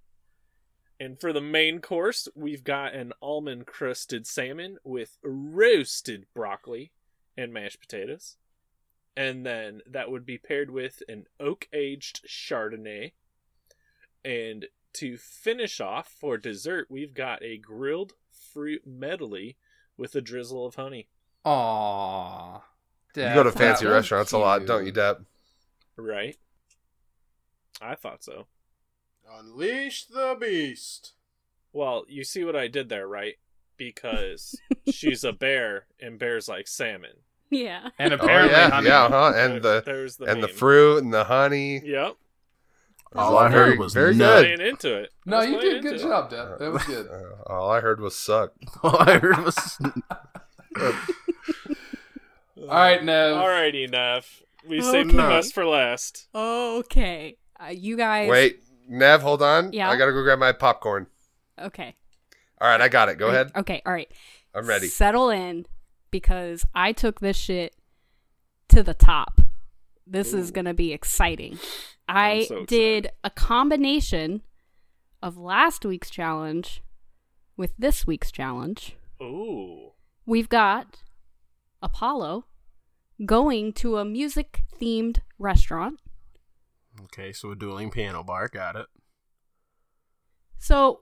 And 1.01 1.19
for 1.19 1.33
the 1.33 1.41
main 1.41 1.81
course, 1.81 2.27
we've 2.35 2.63
got 2.63 2.93
an 2.93 3.11
almond 3.23 3.65
crusted 3.65 4.27
salmon 4.27 4.77
with 4.83 5.17
roasted 5.23 6.27
broccoli 6.35 6.91
and 7.35 7.51
mashed 7.51 7.79
potatoes. 7.79 8.37
And 9.17 9.43
then 9.43 9.81
that 9.89 10.11
would 10.11 10.27
be 10.27 10.37
paired 10.37 10.69
with 10.69 11.01
an 11.09 11.25
oak 11.39 11.67
aged 11.73 12.23
Chardonnay. 12.27 13.13
And 14.23 14.67
to 14.93 15.17
finish 15.17 15.81
off 15.81 16.07
for 16.07 16.37
dessert, 16.37 16.85
we've 16.87 17.15
got 17.15 17.41
a 17.41 17.57
grilled 17.57 18.13
fruit 18.29 18.83
medley 18.85 19.57
with 19.97 20.13
a 20.13 20.21
drizzle 20.21 20.67
of 20.67 20.75
honey. 20.75 21.07
Aww. 21.43 22.61
You 23.15 23.23
go 23.23 23.41
to 23.41 23.51
fancy 23.51 23.85
so 23.85 23.91
restaurants 23.91 24.33
a 24.33 24.37
lot, 24.37 24.67
don't 24.67 24.85
you, 24.85 24.93
Depp? 24.93 25.25
Right? 25.97 26.37
I 27.81 27.95
thought 27.95 28.23
so. 28.23 28.45
Unleash 29.39 30.05
the 30.05 30.35
beast. 30.39 31.13
Well, 31.73 32.03
you 32.07 32.23
see 32.23 32.43
what 32.43 32.55
I 32.55 32.67
did 32.67 32.89
there, 32.89 33.07
right? 33.07 33.35
Because 33.77 34.59
she's 34.91 35.23
a 35.23 35.31
bear 35.33 35.85
and 35.99 36.19
bears 36.19 36.47
like 36.47 36.67
salmon. 36.67 37.11
Yeah. 37.49 37.89
And 37.99 38.13
Oh 38.13 38.17
apparently, 38.17 38.51
yeah, 38.57 38.69
honey, 38.69 38.87
yeah, 38.87 39.07
huh? 39.09 39.31
There- 39.31 39.45
And 39.49 39.61
the 39.61 39.83
there's 39.85 40.17
the 40.17 40.25
and 40.25 40.41
the 40.43 40.47
fruit 40.47 41.03
and 41.03 41.13
the 41.13 41.23
honey. 41.25 41.81
Yep. 41.83 42.15
All 43.13 43.37
I 43.37 43.49
Very- 43.49 43.71
heard 43.71 43.79
was 43.79 43.93
very 43.93 44.15
nut. 44.15 44.43
good. 44.45 44.61
Into 44.61 44.95
it. 44.97 45.09
I 45.27 45.29
No, 45.29 45.41
you 45.41 45.59
did 45.59 45.77
a 45.77 45.81
good 45.81 45.95
it. 45.95 46.01
job, 46.01 46.31
Depp. 46.31 46.59
That 46.59 46.71
was 46.71 46.83
good. 46.83 47.09
All 47.47 47.69
I 47.69 47.81
heard 47.81 47.99
was 47.99 48.15
suck. 48.15 48.53
All 48.83 48.95
I 48.99 49.19
heard 49.19 49.37
was 49.43 49.77
All 52.57 52.67
right, 52.67 53.03
Nev. 53.03 53.35
Alrighty, 53.35 53.89
Nev. 53.89 54.25
We 54.67 54.81
saved 54.81 55.09
the 55.11 55.17
best 55.17 55.53
for 55.53 55.65
last. 55.65 56.27
Okay. 56.33 57.37
Uh, 57.59 57.67
you 57.69 57.97
guys. 57.97 58.29
Wait, 58.29 58.63
Nev, 58.91 59.21
hold 59.21 59.41
on. 59.41 59.71
Yeah? 59.71 59.89
I 59.89 59.97
gotta 59.97 60.11
go 60.11 60.21
grab 60.21 60.37
my 60.37 60.51
popcorn. 60.51 61.07
Okay. 61.59 61.95
All 62.59 62.67
right, 62.67 62.81
I 62.81 62.89
got 62.89 63.09
it. 63.09 63.17
Go 63.17 63.29
ahead. 63.29 63.51
Okay. 63.55 63.81
All 63.85 63.93
right. 63.93 64.11
I'm 64.53 64.67
ready. 64.67 64.87
Settle 64.87 65.29
in 65.29 65.65
because 66.11 66.65
I 66.75 66.91
took 66.91 67.19
this 67.21 67.37
shit 67.37 67.73
to 68.69 68.83
the 68.83 68.93
top. 68.93 69.41
This 70.05 70.33
is 70.33 70.51
going 70.51 70.65
to 70.65 70.73
be 70.73 70.91
exciting. 70.91 71.57
I 72.07 72.43
so 72.43 72.65
did 72.65 73.11
a 73.23 73.29
combination 73.29 74.41
of 75.23 75.37
last 75.37 75.85
week's 75.85 76.09
challenge 76.09 76.83
with 77.55 77.71
this 77.79 78.05
week's 78.05 78.31
challenge. 78.31 78.97
Ooh. 79.21 79.91
We've 80.25 80.49
got 80.49 81.01
Apollo 81.81 82.45
going 83.25 83.71
to 83.73 83.97
a 83.97 84.05
music 84.05 84.63
themed 84.79 85.19
restaurant. 85.39 85.99
Okay. 87.05 87.31
So 87.33 87.51
a 87.51 87.55
dueling 87.55 87.91
piano 87.91 88.23
bar. 88.23 88.47
Got 88.47 88.75
it. 88.75 88.87
So 90.57 91.01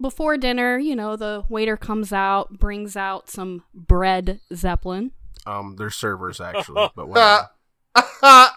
before 0.00 0.36
dinner, 0.36 0.78
you 0.78 0.96
know, 0.96 1.16
the 1.16 1.44
waiter 1.48 1.76
comes 1.76 2.12
out, 2.12 2.58
brings 2.58 2.96
out 2.96 3.30
some 3.30 3.62
bread 3.72 4.40
zeppelin. 4.54 5.12
Um, 5.46 5.76
they're 5.76 5.90
servers 5.90 6.40
actually, 6.40 6.90
but 6.96 7.08
whatever. 7.08 7.50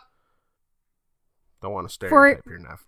Don't 1.62 1.74
want 1.74 1.88
to 1.88 1.94
stereotype 1.94 2.46
your 2.46 2.60
Nev. 2.60 2.86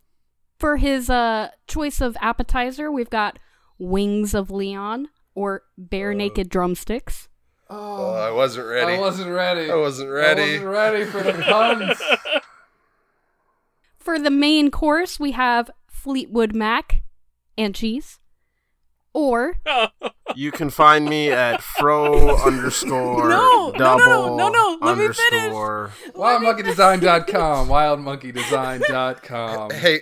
For 0.58 0.78
his 0.78 1.10
uh 1.10 1.50
choice 1.68 2.02
of 2.02 2.16
appetizer, 2.22 2.92
we've 2.92 3.10
got 3.10 3.38
wings 3.80 4.34
of 4.34 4.52
Leon 4.52 5.10
or 5.36 5.64
bare 5.78 6.14
naked 6.14 6.50
drumsticks. 6.50 7.28
oh, 7.70 8.14
I 8.14 8.32
wasn't 8.32 8.68
ready. 8.68 8.94
I 8.94 9.00
wasn't 9.00 9.32
ready. 9.32 9.72
I 9.72 9.76
wasn't 9.76 10.10
ready. 10.10 10.42
I 10.42 10.64
wasn't 10.64 10.66
ready 10.70 11.06
for 11.06 11.24
the 11.24 11.34
puns. 11.44 12.02
For 14.02 14.18
the 14.20 14.32
main 14.32 14.72
course, 14.72 15.20
we 15.20 15.32
have 15.32 15.70
Fleetwood 15.88 16.56
Mac 16.56 17.04
and 17.58 17.76
cheese. 17.76 18.18
Or 19.14 19.58
You 20.36 20.52
can 20.52 20.70
find 20.70 21.06
me 21.06 21.30
at 21.30 21.62
fro 21.62 22.38
underscore 22.46 23.30
No, 23.30 23.30
no, 23.30 23.72
no, 23.72 23.78
double 23.78 24.38
no, 24.38 24.50
no, 24.50 24.50
no, 24.50 24.78
let 24.82 24.98
me 24.98 25.08
finish. 25.08 25.20
underscore. 25.34 25.92
WildMonkeyDesign.com. 26.16 27.68
WildMonkeyDesign.com. 27.68 29.72
Hey, 29.72 30.00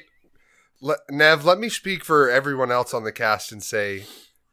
le- 0.82 0.98
Nev, 1.10 1.46
let 1.46 1.60
me 1.60 1.70
speak 1.70 2.04
for 2.06 2.30
everyone 2.30 2.72
else 2.72 2.94
on 2.94 3.04
the 3.04 3.12
cast 3.12 3.52
and 3.52 3.64
say 3.64 4.06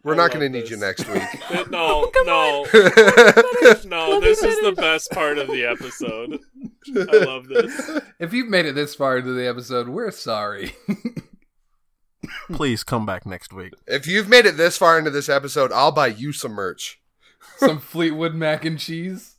we're 0.07 0.15
I 0.15 0.19
not 0.19 0.31
going 0.31 0.41
to 0.41 0.49
need 0.49 0.71
you 0.71 0.77
next 0.77 1.09
week. 1.09 1.23
no, 1.69 2.09
no, 2.25 2.65
no. 3.85 4.11
Let 4.11 4.23
This 4.23 4.41
is 4.41 4.61
the 4.61 4.73
best 4.77 5.11
part 5.11 5.37
of 5.37 5.49
the 5.49 5.65
episode. 5.65 6.39
I 6.97 7.25
love 7.25 7.49
this. 7.49 7.91
If 8.21 8.33
you've 8.33 8.49
made 8.49 8.67
it 8.67 8.77
this 8.77 8.95
far 8.95 9.19
into 9.19 9.33
the 9.33 9.49
episode, 9.49 9.89
we're 9.89 10.13
sorry. 10.13 10.77
Please 12.53 12.85
come 12.85 13.05
back 13.05 13.27
next 13.27 13.53
week. 13.53 13.73
if 13.89 14.07
you've 14.07 14.29
made 14.29 14.47
it 14.47 14.57
this 14.57 14.79
far 14.79 14.97
into 14.97 15.11
this 15.11 15.29
episode, 15.29 15.73
I'll 15.73 15.91
buy 15.91 16.07
you 16.07 16.33
some 16.33 16.53
merch. 16.53 17.01
Some 17.57 17.81
Fleetwood 17.81 18.35
mac 18.37 18.65
and 18.65 18.79
cheese. 18.79 19.39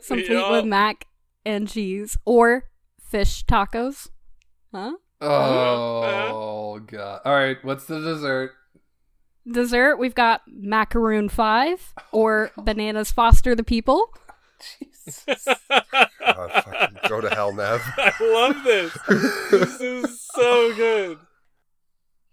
some 0.00 0.18
Yeah. 0.20 0.26
Fleetwood 0.26 0.64
Mac 0.64 1.06
and 1.44 1.68
cheese. 1.68 2.16
Or 2.24 2.70
fish 2.98 3.44
tacos. 3.44 4.08
Huh? 4.72 4.94
Oh 5.20 6.78
god. 6.78 7.20
All 7.26 7.34
right, 7.34 7.62
what's 7.62 7.84
the 7.84 8.00
dessert? 8.00 8.52
Dessert, 9.52 9.96
we've 9.98 10.14
got 10.14 10.42
macaroon 10.46 11.28
five 11.28 11.94
or 12.12 12.50
bananas 12.56 13.10
foster 13.10 13.54
the 13.54 13.64
people. 13.64 14.12
Oh, 16.22 16.48
fucking 16.48 16.98
go 17.08 17.20
to 17.20 17.30
hell, 17.30 17.52
Nev. 17.52 17.82
I 17.96 18.12
love 18.20 18.62
this. 18.62 18.96
This 19.50 19.80
is 19.80 20.20
so 20.32 20.74
good. 20.74 21.18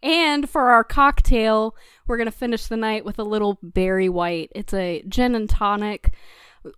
And 0.03 0.47
for 0.49 0.69
our 0.69 0.83
cocktail, 0.83 1.75
we're 2.05 2.17
gonna 2.17 2.29
finish 2.31 2.67
the 2.67 2.77
night 2.77 3.03
with 3.05 3.17
a 3.17 3.23
little 3.23 3.57
berry 3.63 4.09
white. 4.09 4.51
It's 4.53 4.73
a 4.73 5.03
gin 5.07 5.33
and 5.33 5.49
tonic 5.49 6.13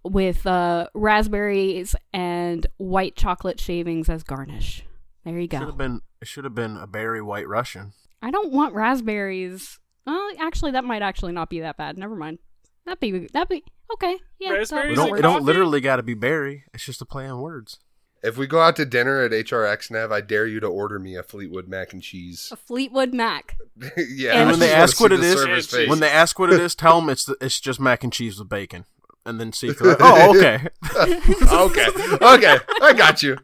with 0.04 0.48
uh, 0.48 0.88
raspberries 0.94 1.96
and 2.14 2.66
white 2.78 3.16
chocolate 3.16 3.60
shavings 3.60 4.08
as 4.10 4.24
garnish. 4.24 4.86
There 5.26 5.36
you 5.36 5.42
Should 5.42 5.50
go. 5.50 5.66
have 5.66 5.78
been. 5.78 6.02
It 6.22 6.28
should 6.28 6.44
have 6.46 6.56
been 6.56 6.78
a 6.78 6.88
berry 6.88 7.22
white 7.22 7.48
Russian. 7.48 7.92
I 8.22 8.32
don't 8.32 8.52
want 8.54 8.74
raspberries. 8.74 9.80
Oh, 10.12 10.34
actually, 10.40 10.72
that 10.72 10.84
might 10.84 11.04
actually 11.04 11.34
not 11.34 11.50
be 11.52 11.60
that 11.60 11.78
bad. 11.78 11.98
Never 11.98 12.16
mind. 12.16 12.40
That'd 12.86 13.00
be 13.00 13.28
that'd 13.32 13.48
be 13.48 13.64
okay. 13.94 14.18
Yeah, 14.40 14.54
Raspberries 14.54 14.86
would 14.86 14.90
It 14.90 14.92
Is 14.94 14.98
don't. 15.10 15.20
it 15.20 15.22
don't 15.22 15.44
literally 15.44 15.82
got 15.82 15.98
to 15.98 16.04
be 16.04 16.16
berry. 16.16 16.64
It's 16.74 16.84
just 16.86 17.02
a 17.02 17.06
play 17.06 17.28
on 17.28 17.40
words. 17.42 17.78
If 18.24 18.36
we 18.38 18.48
go 18.48 18.60
out 18.60 18.76
to 18.78 18.86
dinner 18.86 19.22
at 19.22 19.32
HRX, 19.32 19.92
Nev, 19.92 20.12
I 20.12 20.20
dare 20.22 20.48
you 20.48 20.60
to 20.62 20.68
order 20.68 20.98
me 21.00 21.16
a 21.16 21.22
Fleetwood 21.24 21.68
mac 21.70 21.94
and 21.94 22.02
cheese. 22.02 22.50
a 22.52 22.58
Fleetwood 22.58 23.14
Mac. 23.14 23.56
yeah, 23.98 24.42
And 24.42 24.50
when 24.50 24.60
they 24.60 24.72
ask 24.74 25.00
what 25.00 25.12
see 25.12 25.16
it 25.16 25.22
the 25.22 25.26
is, 25.28 25.40
server's 25.40 25.74
And 25.74 25.80
face. 25.82 25.90
When 25.90 26.00
they 26.00 26.10
ask 26.10 26.38
what 26.40 26.52
it 26.52 26.60
is, 26.60 26.74
tell 26.76 27.00
them 27.00 27.10
it's 27.10 27.24
the, 27.26 27.38
it's 27.40 27.62
just 27.62 27.80
mac 27.80 28.04
and 28.04 28.12
cheese 28.12 28.38
with 28.40 28.50
bacon, 28.50 28.84
and 29.26 29.40
then 29.40 29.54
see 29.54 29.70
if 29.70 29.78
they're 29.80 29.90
like, 29.96 30.00
oh, 30.02 30.36
okay. 30.38 30.68
okay, 30.98 31.88
okay, 32.22 32.58
I 32.82 32.94
got 32.94 33.22
you. 33.24 33.38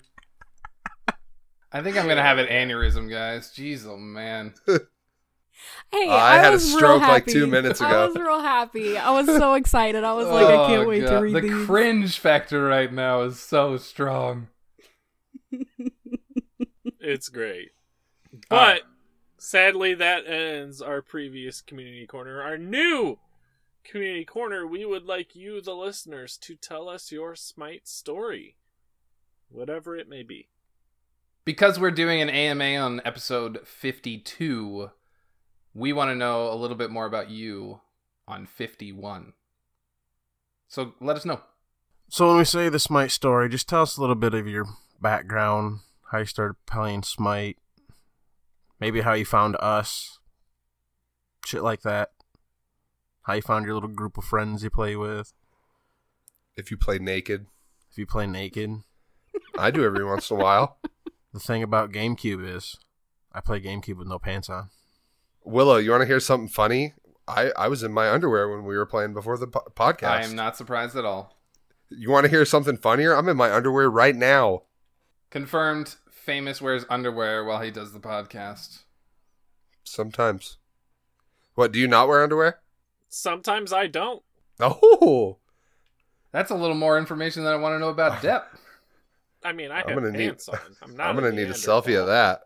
I 1.72 1.82
think 1.82 1.98
I'm 1.98 2.08
gonna 2.08 2.22
have 2.22 2.38
an 2.38 2.48
aneurysm, 2.48 3.10
guys. 3.10 3.52
Jeez, 3.54 3.86
oh 3.86 3.98
man. 3.98 4.54
Hey, 5.92 6.08
Uh, 6.08 6.14
I 6.16 6.36
had 6.38 6.50
a 6.50 6.52
was 6.54 6.68
real 6.70 6.78
stroke 6.78 7.02
like 7.02 7.26
two 7.26 7.48
minutes 7.48 7.80
ago. 7.82 7.90
I 7.90 8.06
was 8.08 8.16
real 8.16 8.40
happy. 8.42 8.98
I 8.98 9.12
was 9.12 9.28
so 9.28 9.54
excited. 9.62 10.04
I 10.04 10.14
was 10.14 10.28
like, 10.28 10.48
I 10.48 10.68
can't 10.68 10.84
Oh, 10.84 10.88
wait 10.90 11.02
to 11.02 11.18
read 11.20 11.34
The 11.36 11.42
these. 11.42 11.66
cringe 11.66 12.20
factor 12.20 12.64
right 12.64 12.92
now 12.92 13.22
is 13.22 13.40
so 13.40 13.78
strong. 13.78 14.48
It's 17.00 17.30
great. 17.30 17.70
But 18.50 18.56
right. 18.56 18.82
sadly, 19.38 19.94
that 19.94 20.26
ends 20.28 20.82
our 20.82 21.02
previous 21.04 21.62
community 21.62 22.08
corner. 22.08 22.42
Our 22.42 22.58
new 22.58 23.20
community 23.84 24.26
corner, 24.26 24.66
we 24.66 24.86
would 24.86 25.06
like 25.06 25.36
you, 25.36 25.62
the 25.62 25.76
listeners, 25.76 26.36
to 26.38 26.56
tell 26.56 26.90
us 26.90 27.12
your 27.12 27.36
Smite 27.36 27.88
story, 27.88 28.58
whatever 29.50 29.96
it 29.96 30.10
may 30.10 30.24
be. 30.24 30.48
because 31.46 31.80
we're 31.80 31.92
doing 31.92 32.22
an 32.22 32.30
AMA 32.30 32.76
on 32.78 33.02
episode 33.06 33.60
52, 33.68 34.90
we 35.76 35.94
want 35.94 36.10
to 36.10 36.16
know 36.16 36.52
a 36.52 36.56
little 36.56 36.78
bit 36.78 36.90
more 36.90 37.06
about 37.06 37.30
you 37.30 37.82
on 38.28 38.48
51. 38.48 39.34
So 40.68 40.94
let 41.00 41.18
us 41.18 41.26
know. 41.26 41.42
So 42.10 42.28
when 42.28 42.38
we 42.38 42.46
say 42.46 42.70
the 42.70 42.80
Smite 42.80 43.12
story, 43.12 43.50
just 43.50 43.68
tell 43.68 43.82
us 43.82 43.98
a 43.98 44.02
little 44.02 44.16
bit 44.16 44.34
of 44.34 44.48
your 44.48 44.66
background, 45.02 45.82
how 46.12 46.20
you 46.20 46.26
started 46.26 46.56
playing 46.66 47.04
Smite, 47.04 47.58
maybe 48.80 49.02
how 49.02 49.14
you 49.14 49.26
found 49.26 49.58
us, 49.60 50.20
shit 51.46 51.62
like 51.62 51.82
that. 51.82 52.12
How 53.24 53.34
you 53.34 53.42
found 53.42 53.66
your 53.66 53.74
little 53.74 53.90
group 53.90 54.18
of 54.18 54.24
friends 54.24 54.64
you 54.64 54.70
play 54.70 54.96
with. 54.96 55.34
If 56.56 56.72
you 56.72 56.78
play 56.78 57.00
naked, 57.00 57.48
If 57.92 57.98
you 57.98 58.06
play 58.06 58.28
naked. 58.28 58.84
I 59.58 59.72
do 59.72 59.84
every 59.84 60.06
once 60.06 60.32
in 60.32 60.38
a 60.38 60.44
while. 60.44 60.78
The 61.34 61.42
thing 61.42 61.64
about 61.64 61.92
GameCube 61.92 62.48
is, 62.48 62.78
I 63.34 63.42
play 63.42 63.60
GameCube 63.60 63.98
with 63.98 64.08
no 64.08 64.18
pants 64.20 64.50
on. 64.50 64.70
Willow, 65.46 65.78
you 65.78 65.92
want 65.92 66.02
to 66.02 66.08
hear 66.08 66.20
something 66.20 66.50
funny? 66.50 66.94
I, 67.28 67.52
I 67.58 67.68
was 67.68 67.84
in 67.84 67.92
my 67.94 68.10
underwear 68.10 68.50
when 68.50 68.66
we 68.66 68.76
were 68.78 68.86
playing 68.86 69.14
before 69.14 69.38
the 69.38 69.48
po- 69.48 69.66
podcast. 69.76 70.10
I 70.10 70.24
am 70.24 70.36
not 70.36 70.58
surprised 70.58 70.96
at 70.96 71.06
all. 71.06 71.38
You 71.90 72.10
want 72.12 72.26
to 72.26 72.30
hear 72.30 72.46
something 72.46 72.78
funnier? 72.78 73.14
I'm 73.14 73.30
in 73.30 73.38
my 73.38 73.52
underwear 73.54 73.90
right 73.90 74.16
now. 74.16 74.64
Confirmed. 75.30 75.96
Famous 76.12 76.60
wears 76.62 76.86
underwear 76.90 77.44
while 77.44 77.62
he 77.62 77.70
does 77.70 77.94
the 77.94 78.00
podcast. 78.00 78.80
Sometimes. 79.84 80.58
What? 81.54 81.72
Do 81.72 81.80
you 81.80 81.88
not 81.88 82.08
wear 82.08 82.24
underwear? 82.24 82.60
Sometimes 83.10 83.72
I 83.72 83.88
don't. 83.88 84.24
Oh, 84.60 85.38
That's 86.32 86.50
a 86.52 86.56
little 86.56 86.76
more 86.76 86.98
information 86.98 87.44
than 87.44 87.54
I 87.54 87.58
want 87.58 87.76
to 87.76 87.80
know 87.80 87.90
about 87.90 88.14
Depp. 88.24 88.44
I 89.44 89.54
mean, 89.54 89.70
I 89.72 89.82
I'm 89.82 89.88
have 89.90 89.98
gonna 89.98 90.12
need- 90.12 90.28
pants 90.30 90.50
on. 90.50 90.58
I'm 90.82 90.96
not. 90.98 91.08
I'm 91.08 91.16
gonna 91.16 91.32
need 91.32 91.48
a 91.50 91.54
selfie 91.54 92.00
of 92.00 92.08
that. 92.08 92.42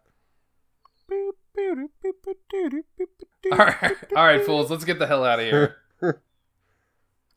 All 3.52 3.58
right, 3.58 3.96
all 4.16 4.26
right, 4.26 4.46
fools. 4.46 4.70
Let's 4.70 4.86
get 4.86 5.00
the 5.00 5.08
hell 5.08 5.24
out 5.24 5.40
of 5.40 5.46
here. 5.46 5.78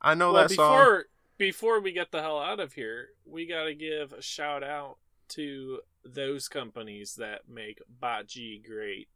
I 0.03 0.15
know 0.15 0.32
well, 0.32 0.43
that 0.43 0.55
song. 0.55 0.78
before 0.78 1.07
before 1.39 1.81
we 1.81 1.93
get 1.93 2.11
the 2.11 2.23
hell 2.23 2.40
out 2.40 2.61
of 2.61 2.74
here, 2.74 3.11
we 3.24 3.47
got 3.47 3.65
to 3.65 3.74
give 3.74 4.12
a 4.12 4.23
shout 4.23 4.62
out 4.62 4.99
to 5.28 5.81
those 6.05 6.49
companies 6.49 7.15
that 7.15 7.49
make 7.49 7.81
Botg 8.01 8.65
great 8.66 9.09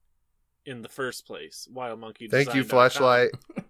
in 0.65 0.83
the 0.83 0.89
first 0.89 1.27
place. 1.27 1.69
Wild 1.71 2.01
Monkey. 2.01 2.29
Thank 2.29 2.55
you, 2.55 2.65
flashlight. 2.65 3.31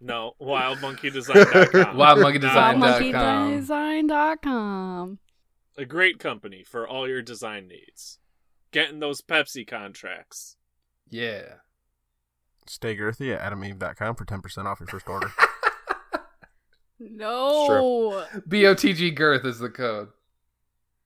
No, 0.00 0.34
wildmonkeydesign.com. 0.40 1.96
WildMonkeyDesign.com. 2.00 2.80
WildMonkeyDesign.com. 2.80 5.18
a 5.78 5.84
great 5.84 6.18
company 6.18 6.64
for 6.64 6.88
all 6.88 7.08
your 7.08 7.22
design 7.22 7.68
needs. 7.68 8.18
Getting 8.72 8.98
those 8.98 9.20
Pepsi 9.20 9.64
contracts. 9.66 10.56
Yeah. 11.12 11.42
Stay 12.66 12.96
girthy 12.96 13.36
at 13.36 13.52
adameve.com 13.52 14.16
for 14.16 14.24
10% 14.24 14.64
off 14.64 14.80
your 14.80 14.88
first 14.88 15.08
order. 15.08 15.30
No. 17.04 18.24
BOTG 18.48 19.16
girth 19.16 19.44
is 19.44 19.58
the 19.58 19.68
code. 19.68 20.10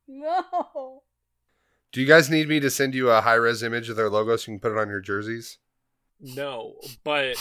No. 0.06 1.02
Do 1.90 2.00
you 2.02 2.06
guys 2.06 2.28
need 2.28 2.48
me 2.50 2.60
to 2.60 2.68
send 2.68 2.94
you 2.94 3.10
a 3.10 3.22
high 3.22 3.34
res 3.34 3.62
image 3.62 3.88
of 3.88 3.96
their 3.96 4.10
logo 4.10 4.36
so 4.36 4.52
you 4.52 4.58
can 4.58 4.60
put 4.60 4.76
it 4.76 4.78
on 4.78 4.90
your 4.90 5.00
jerseys? 5.00 5.56
No, 6.20 6.74
but 7.02 7.36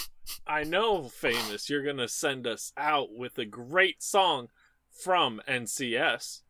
I 0.48 0.64
know, 0.64 1.10
famous, 1.10 1.70
you're 1.70 1.84
gonna 1.84 2.08
send 2.08 2.48
us 2.48 2.72
out 2.78 3.10
with 3.12 3.38
a 3.38 3.46
great 3.46 4.02
song 4.02 4.48
from 4.90 5.42
NCS. 5.48 6.44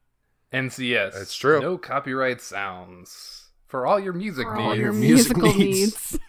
NCS. 0.54 1.14
That's 1.14 1.36
true. 1.36 1.60
No 1.60 1.78
copyright 1.80 2.40
sounds. 2.40 3.45
For 3.68 3.86
all 3.88 4.00
your 4.00 4.14
music 4.14 4.46
For 4.48 4.56
needs. 4.56 4.66
all 4.68 4.76
your 4.76 4.94
musical 5.08 5.54
needs. 5.54 6.12
needs. 6.14 6.20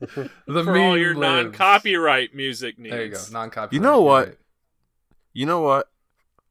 the 0.00 0.30
for 0.46 0.58
all 0.58 0.64
meme 0.92 0.98
your 0.98 1.14
lives. 1.14 1.44
non-copyright 1.46 2.34
music 2.34 2.78
needs. 2.78 2.94
There 2.94 3.04
you 3.04 3.12
go. 3.12 3.20
Non-copyright. 3.32 3.72
You 3.72 3.80
know 3.80 4.00
what? 4.00 4.28
right. 4.28 4.38
You 5.32 5.46
know 5.46 5.60
what? 5.60 5.88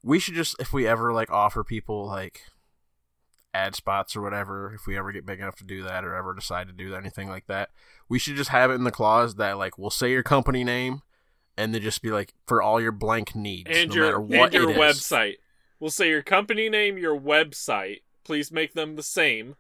We 0.03 0.19
should 0.19 0.33
just, 0.35 0.55
if 0.59 0.73
we 0.73 0.85
ever 0.87 1.13
like 1.13 1.31
offer 1.31 1.63
people 1.63 2.05
like 2.05 2.41
ad 3.53 3.75
spots 3.75 4.15
or 4.15 4.21
whatever, 4.21 4.73
if 4.73 4.85
we 4.87 4.97
ever 4.97 5.11
get 5.11 5.25
big 5.25 5.39
enough 5.39 5.55
to 5.57 5.63
do 5.63 5.83
that 5.83 6.03
or 6.03 6.15
ever 6.15 6.33
decide 6.33 6.67
to 6.67 6.73
do 6.73 6.95
anything 6.95 7.29
like 7.29 7.47
that, 7.47 7.69
we 8.09 8.19
should 8.19 8.35
just 8.35 8.49
have 8.49 8.69
it 8.71 8.75
in 8.75 8.83
the 8.83 8.91
clause 8.91 9.35
that 9.35 9.57
like 9.57 9.77
we'll 9.77 9.89
say 9.89 10.11
your 10.11 10.23
company 10.23 10.63
name 10.63 11.01
and 11.57 11.73
then 11.73 11.81
just 11.81 12.01
be 12.01 12.09
like 12.11 12.33
for 12.47 12.61
all 12.61 12.81
your 12.81 12.91
blank 12.91 13.35
needs, 13.35 13.69
And 13.71 13.89
no 13.89 13.95
your 13.95 14.05
matter 14.05 14.19
what 14.21 14.53
and 14.53 14.63
your 14.63 14.69
it 14.71 14.77
is. 14.77 14.77
website. 14.99 15.35
We'll 15.79 15.91
say 15.91 16.09
your 16.09 16.23
company 16.23 16.67
name, 16.69 16.97
your 16.97 17.17
website. 17.19 18.01
Please 18.23 18.51
make 18.51 18.73
them 18.73 18.95
the 18.95 19.03
same 19.03 19.55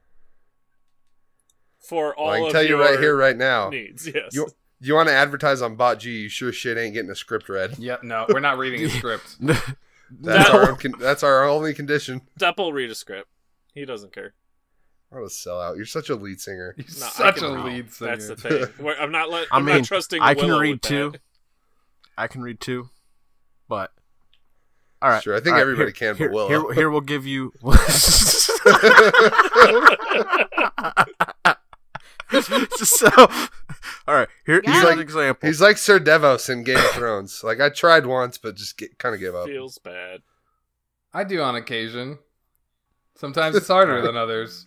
for 1.83 2.15
all 2.15 2.27
Well, 2.27 2.33
I 2.33 2.37
can 2.39 2.45
of 2.47 2.51
tell 2.53 2.63
you 2.65 2.79
right 2.79 2.99
here, 2.99 3.15
right 3.15 3.37
now. 3.37 3.69
needs. 3.69 4.07
Yes. 4.07 4.33
You 4.33 4.47
you 4.79 4.95
want 4.95 5.07
to 5.09 5.13
advertise 5.15 5.61
on 5.61 5.75
Bot 5.75 5.99
G? 5.99 6.23
You 6.23 6.29
sure 6.29 6.51
shit 6.51 6.77
ain't 6.77 6.93
getting 6.93 7.09
a 7.11 7.15
script 7.15 7.47
read. 7.49 7.77
Yep. 7.79 8.03
No, 8.03 8.25
we're 8.29 8.39
not 8.41 8.57
reading 8.57 8.83
a 8.85 8.89
script. 8.89 9.37
That's 9.41 10.51
No. 10.51 10.59
our 10.61 10.75
con- 10.75 10.93
that's 10.99 11.23
our 11.23 11.47
only 11.47 11.73
condition. 11.73 12.21
Depp 12.39 12.57
will 12.57 12.71
read 12.73 12.91
a 12.91 12.95
script. 12.95 13.27
He 13.73 13.83
doesn't 13.85 14.11
care. 14.13 14.33
What 15.09 15.21
a 15.21 15.25
sellout! 15.25 15.75
You're 15.75 15.85
such 15.85 16.09
a 16.09 16.15
lead 16.15 16.39
singer. 16.41 16.75
You're 16.77 16.85
No, 16.99 17.07
such 17.07 17.41
a 17.41 17.47
read. 17.55 17.65
lead 17.65 17.91
singer. 17.93 18.11
That's 18.11 18.27
the 18.27 18.35
thing. 18.35 18.67
We're- 18.85 18.97
I'm 18.99 19.11
not. 19.11 19.29
Let, 19.31 19.47
I 19.51 19.57
I'm 19.57 19.65
mean, 19.65 19.77
not 19.77 19.85
trusting. 19.85 20.21
I 20.21 20.33
can 20.35 20.47
Willow 20.47 20.59
read 20.59 20.71
with 20.87 21.13
that. 21.13 21.19
I 22.17 22.27
can 22.27 22.41
read 22.43 22.59
too, 22.59 22.89
but 23.67 23.91
all 25.01 25.09
right. 25.09 25.23
Sure, 25.23 25.33
I 25.35 25.39
think 25.39 25.47
all 25.47 25.53
right, 25.53 25.61
everybody 25.61 25.85
here- 25.91 25.91
can 25.93 26.13
but 26.13 26.17
Here, 26.17 26.31
Willow. 26.31 26.47
here, 26.47 26.73
here 26.73 26.89
we'll 26.91 27.01
give 27.01 27.25
you. 27.25 27.53
so, 32.75 33.09
all 34.07 34.15
right. 34.15 34.27
Here, 34.45 34.61
Got 34.61 34.71
here's 34.73 34.85
him. 34.85 34.93
an 34.93 34.99
example. 34.99 35.47
He's 35.47 35.61
like 35.61 35.77
Sir 35.77 35.99
Davos 35.99 36.49
in 36.49 36.63
Game 36.63 36.77
of 36.77 36.83
Thrones. 36.91 37.41
Like 37.43 37.59
I 37.59 37.69
tried 37.69 38.05
once, 38.05 38.37
but 38.37 38.55
just 38.55 38.81
kind 38.97 39.13
of 39.15 39.21
gave 39.21 39.35
up. 39.35 39.47
Feels 39.47 39.77
bad. 39.77 40.21
I 41.13 41.23
do 41.23 41.41
on 41.41 41.55
occasion. 41.55 42.19
Sometimes 43.15 43.55
it's 43.55 43.67
harder 43.67 44.01
than 44.01 44.17
others. 44.17 44.65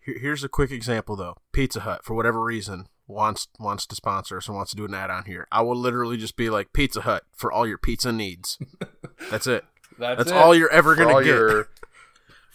Here- 0.00 0.18
Here's 0.20 0.42
a 0.44 0.48
quick 0.48 0.70
example 0.70 1.16
though. 1.16 1.36
Pizza 1.52 1.80
Hut, 1.80 2.04
for 2.04 2.14
whatever 2.14 2.42
reason, 2.42 2.86
wants 3.06 3.46
wants 3.58 3.86
to 3.86 3.94
sponsor 3.94 4.38
us 4.38 4.48
and 4.48 4.56
wants 4.56 4.70
to 4.72 4.76
do 4.76 4.84
an 4.84 4.94
ad 4.94 5.10
on 5.10 5.24
here. 5.26 5.46
I 5.52 5.62
will 5.62 5.76
literally 5.76 6.16
just 6.16 6.36
be 6.36 6.50
like 6.50 6.72
Pizza 6.72 7.02
Hut 7.02 7.24
for 7.36 7.52
all 7.52 7.66
your 7.66 7.78
pizza 7.78 8.10
needs. 8.12 8.58
That's 9.30 9.46
it. 9.46 9.64
That's, 9.98 10.18
That's 10.18 10.30
it. 10.30 10.36
all 10.36 10.54
you're 10.54 10.70
ever 10.70 10.94
For 10.94 11.02
gonna 11.04 11.14
all 11.14 11.20
get. 11.22 11.28
your, 11.28 11.68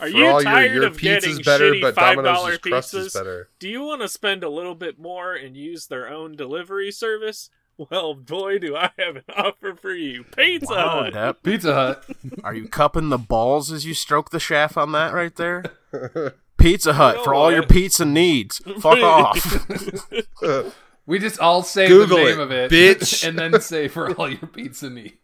Are 0.03 0.09
for 0.09 0.17
you 0.17 0.43
tired 0.43 0.71
your, 0.71 0.81
your 0.83 0.91
of 0.91 0.97
getting 0.99 1.29
pizza's 1.29 1.45
better, 1.45 1.71
shitty 1.71 1.81
but 1.81 1.95
five 1.95 2.15
dollar 2.15 2.23
dollar 2.23 2.57
pizzas? 2.57 3.13
better. 3.13 3.49
Do 3.59 3.69
you 3.69 3.83
want 3.83 4.01
to 4.01 4.07
spend 4.09 4.43
a 4.43 4.49
little 4.49 4.75
bit 4.75 4.99
more 4.99 5.33
and 5.33 5.55
use 5.55 5.87
their 5.87 6.07
own 6.09 6.35
delivery 6.35 6.91
service? 6.91 7.49
Well, 7.77 8.13
boy, 8.13 8.59
do 8.59 8.75
I 8.75 8.91
have 8.99 9.15
an 9.15 9.23
offer 9.35 9.73
for 9.75 9.93
you. 9.93 10.25
Pizza 10.25 10.71
Wow, 10.73 11.03
Hut. 11.05 11.13
Depp. 11.13 11.35
Pizza 11.41 11.73
Hut. 11.73 12.05
Are 12.43 12.53
you 12.53 12.67
cupping 12.67 13.09
the 13.09 13.17
balls 13.17 13.71
as 13.71 13.85
you 13.85 13.93
stroke 13.95 14.29
the 14.29 14.39
shaft 14.39 14.77
on 14.77 14.91
that 14.91 15.13
right 15.13 15.35
there? 15.35 15.63
Pizza 16.57 16.93
Hut 16.93 17.15
know 17.15 17.23
for 17.23 17.33
all 17.33 17.51
your 17.51 17.63
pizza 17.67 18.05
needs. 18.05 18.59
Fuck 18.79 18.99
off. 18.99 20.75
We 21.05 21.19
just 21.19 21.39
all 21.39 21.63
say 21.63 21.87
Google 21.87 22.17
the 22.17 22.23
name 22.23 22.39
it, 22.39 22.43
of 22.43 22.51
it, 22.51 22.71
bitch. 22.71 23.27
and 23.27 23.37
then 23.37 23.59
say 23.59 23.87
for 23.87 24.13
all 24.13 24.29
your 24.29 24.47
pizza 24.47 24.89
needs. 24.89 25.15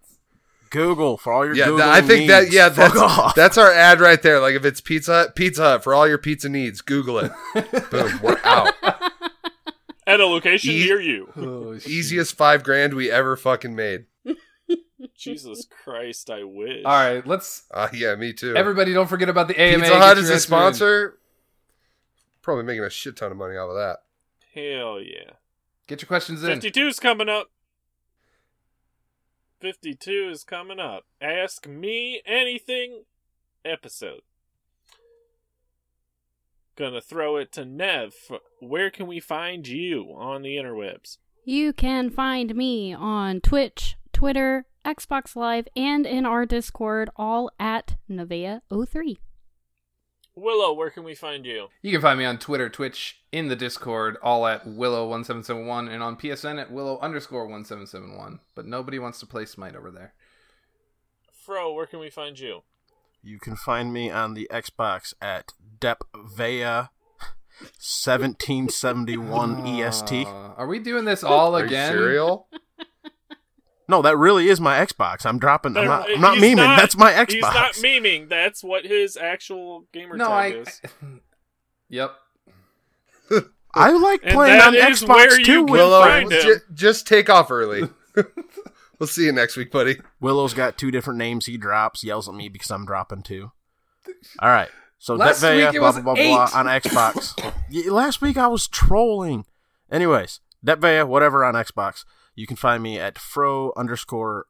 Google 0.70 1.18
for 1.18 1.34
all 1.34 1.46
your 1.46 1.56
Yeah, 1.56 1.66
Google 1.66 1.90
I 1.90 2.02
think 2.02 2.28
that 2.30 2.44
needs. 2.44 2.56
yeah, 2.56 2.70
Fuck 2.70 2.94
that's 2.94 2.98
off. 2.98 3.36
that's 3.36 3.58
our 3.58 3.72
ad 3.72 4.00
right 4.00 4.22
there. 4.22 4.40
Like 4.40 4.56
if 4.56 4.66
it's 4.66 4.82
Pizza 4.82 5.12
Hut, 5.12 5.36
Pizza 5.36 5.62
Hut 5.64 5.84
for 5.84 5.94
all 5.94 6.08
your 6.08 6.18
pizza 6.18 6.50
needs. 6.50 6.82
Google 6.82 7.20
it. 7.20 7.32
Boom, 7.92 8.20
we're 8.22 8.40
out. 8.44 8.74
At 10.08 10.20
a 10.20 10.26
location 10.26 10.72
E- 10.74 10.86
near 10.86 11.00
you. 11.00 11.30
Oh. 11.38 11.74
Easiest 11.86 12.36
five 12.36 12.64
grand 12.64 12.94
we 12.96 13.12
ever 13.12 13.36
fucking 13.36 13.76
made. 13.76 14.06
Jesus 15.16 15.66
Christ, 15.84 16.30
I 16.30 16.44
wish. 16.44 16.84
All 16.86 16.92
right, 16.92 17.26
let's. 17.26 17.64
Uh, 17.72 17.88
yeah, 17.94 18.16
me 18.16 18.34
too. 18.34 18.56
Everybody, 18.56 18.94
don't 18.94 19.08
forget 19.08 19.30
about 19.30 19.48
the 19.48 19.60
AMA. 19.60 19.84
Pizza 19.84 19.98
Hut 20.00 20.18
is 20.18 20.30
a 20.30 20.34
extra 20.34 20.36
in. 20.36 20.40
sponsor. 20.74 21.18
Probably 22.42 22.64
making 22.64 22.84
a 22.84 22.90
shit 22.90 23.16
ton 23.18 23.32
of 23.32 23.38
money 23.38 23.56
off 23.56 23.70
of 23.70 23.76
that. 23.76 23.98
Hell 24.54 25.00
yeah. 25.02 25.34
Get 25.88 26.02
your 26.02 26.08
questions 26.08 26.44
in. 26.44 26.60
52's 26.60 27.00
coming 27.00 27.30
up. 27.30 27.50
52 29.60 30.30
is 30.32 30.44
coming 30.44 30.80
up. 30.80 31.04
Ask 31.22 31.68
me 31.68 32.22
anything 32.26 33.04
episode. 33.66 34.22
Gonna 36.76 37.02
throw 37.02 37.36
it 37.36 37.52
to 37.54 37.66
Nev. 37.66 38.14
Where 38.60 38.90
can 38.90 39.06
we 39.08 39.20
find 39.20 39.68
you 39.68 40.14
on 40.16 40.44
the 40.44 40.56
interwebs? 40.56 41.18
You 41.44 41.74
can 41.74 42.10
find 42.10 42.56
me 42.56 42.94
on 42.94 43.42
Twitch, 43.42 43.98
Twitter, 44.14 44.66
Xbox 44.86 45.36
Live, 45.36 45.68
and 45.76 46.06
in 46.06 46.26
our 46.26 46.46
Discord, 46.46 47.10
all 47.18 47.52
at 47.60 47.98
Nevea03. 48.10 49.18
Willow, 50.40 50.74
where 50.74 50.90
can 50.90 51.04
we 51.04 51.16
find 51.16 51.46
you? 51.46 51.68
You 51.82 51.92
can 51.92 52.02
find 52.02 52.18
me 52.18 52.26
on 52.26 52.38
Twitter, 52.38 52.70
Twitch, 52.70 53.22
in 53.32 53.48
the 53.48 53.56
Discord, 53.56 54.18
all 54.24 54.48
at 54.48 54.66
Willow1771, 54.66 55.92
and 55.92 56.02
on 56.02 56.16
PSN 56.16 56.62
at 56.62 56.72
Willow 56.72 57.00
underscore 57.00 57.48
1771. 57.48 58.40
But 58.56 58.66
nobody 58.66 59.00
wants 59.00 59.20
to 59.20 59.26
play 59.26 59.46
Smite 59.46 59.76
over 59.76 59.92
there. 59.92 60.14
Fro, 61.32 61.74
where 61.74 61.86
can 61.86 62.00
we 62.00 62.10
find 62.10 62.40
you? 62.40 62.62
You 63.22 63.40
can 63.40 63.56
find 63.56 63.92
me 63.92 64.10
on 64.10 64.34
the 64.34 64.48
Xbox 64.52 65.14
at 65.22 65.52
Depvea 65.80 66.90
1771 67.60 69.68
EST. 69.68 70.26
Are 70.28 70.68
we 70.68 70.80
doing 70.80 71.06
this 71.06 71.24
all 71.24 71.56
Are 71.56 71.62
you 71.62 71.66
again? 71.66 71.92
cereal? 71.92 72.48
No, 73.90 74.02
that 74.04 74.16
really 74.18 74.48
is 74.50 74.62
my 74.62 74.78
Xbox. 74.86 75.26
I'm 75.26 75.40
dropping. 75.40 75.76
I'm 75.76 75.86
not, 75.86 76.08
I'm 76.10 76.22
not 76.22 76.36
He's 76.38 76.44
memeing. 76.44 76.56
not- 76.58 76.78
That's 76.80 76.96
my 76.96 77.12
Xbox. 77.12 77.32
He's 77.32 77.42
not 77.42 77.74
memeing. 77.74 78.30
That's 78.30 78.64
what 78.64 78.86
his 78.86 79.18
actual 79.18 79.88
gamer 79.92 80.16
No, 80.16 80.28
tag 80.28 80.54
I. 80.54 80.58
is. 80.60 80.82
yep. 81.90 82.12
I 83.74 83.92
like 83.92 84.22
And 84.24 84.34
playing 84.34 84.58
that 84.58 84.68
on 84.70 84.76
is 84.76 85.02
Xbox 85.04 85.08
where 85.16 85.40
you 85.40 85.46
too. 85.46 85.66
can 85.66 85.72
Willow, 85.74 86.02
find 86.04 86.32
him. 86.32 86.42
ju- 86.42 86.60
just 86.74 87.08
take 87.08 87.30
off 87.30 87.52
early. 87.52 87.88
we'll 89.00 89.08
see 89.08 89.26
you 89.26 89.32
next 89.32 89.56
week, 89.58 89.72
buddy. 89.72 89.98
Willow's 90.20 90.54
got 90.56 90.78
two 90.78 90.90
different 90.92 91.20
names 91.20 91.46
he 91.46 91.56
drops. 91.58 92.04
Yells 92.04 92.28
at 92.28 92.34
me 92.36 92.50
because 92.50 92.72
I'm 92.72 92.86
dropping 92.86 93.22
two. 93.24 93.52
All 94.40 94.50
right. 94.50 94.70
So 94.98 95.16
Last 95.16 95.42
Detvea, 95.44 95.68
week 95.68 95.76
it 95.76 95.80
blah 95.80 95.88
was 95.92 96.00
blah 96.00 96.16
blah 96.16 96.48
blah 96.48 96.60
on 96.60 96.66
Xbox. 96.66 97.90
Last 97.92 98.22
week 98.22 98.38
I 98.38 98.48
was 98.48 98.68
trolling. 98.68 99.46
Anyways, 99.92 100.42
Detvea, 100.66 101.08
whatever 101.08 101.46
on 101.46 101.54
Xbox. 101.54 102.04
You 102.40 102.48
can 102.48 102.56
find 102.56 102.82
me 102.82 102.98
at 102.98 103.18
fro 103.20 103.74
underscore 103.76 104.46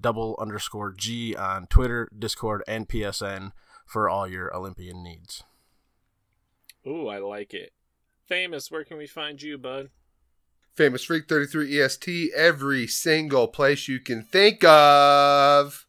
double 0.00 0.34
underscore 0.40 0.92
g 0.92 1.36
on 1.36 1.66
Twitter, 1.66 2.08
Discord, 2.18 2.62
and 2.66 2.88
PSN. 2.88 3.52
for 3.84 4.08
all 4.08 4.26
your 4.26 4.50
Olympian 4.56 5.02
needs. 5.02 5.42
Ooh, 6.86 7.06
I 7.08 7.18
like 7.18 7.52
it. 7.52 7.72
Famous, 8.26 8.70
where 8.70 8.82
can 8.82 8.96
we 8.96 9.06
find 9.06 9.42
you, 9.42 9.58
bud? 9.58 9.90
Famous 10.74 11.04
Freak 11.04 11.28
33 11.28 11.82
EST, 11.82 12.32
every 12.34 12.86
single 12.86 13.46
place 13.46 13.88
you 13.88 14.00
can 14.00 14.22
think 14.22 14.64
of. 14.64 15.86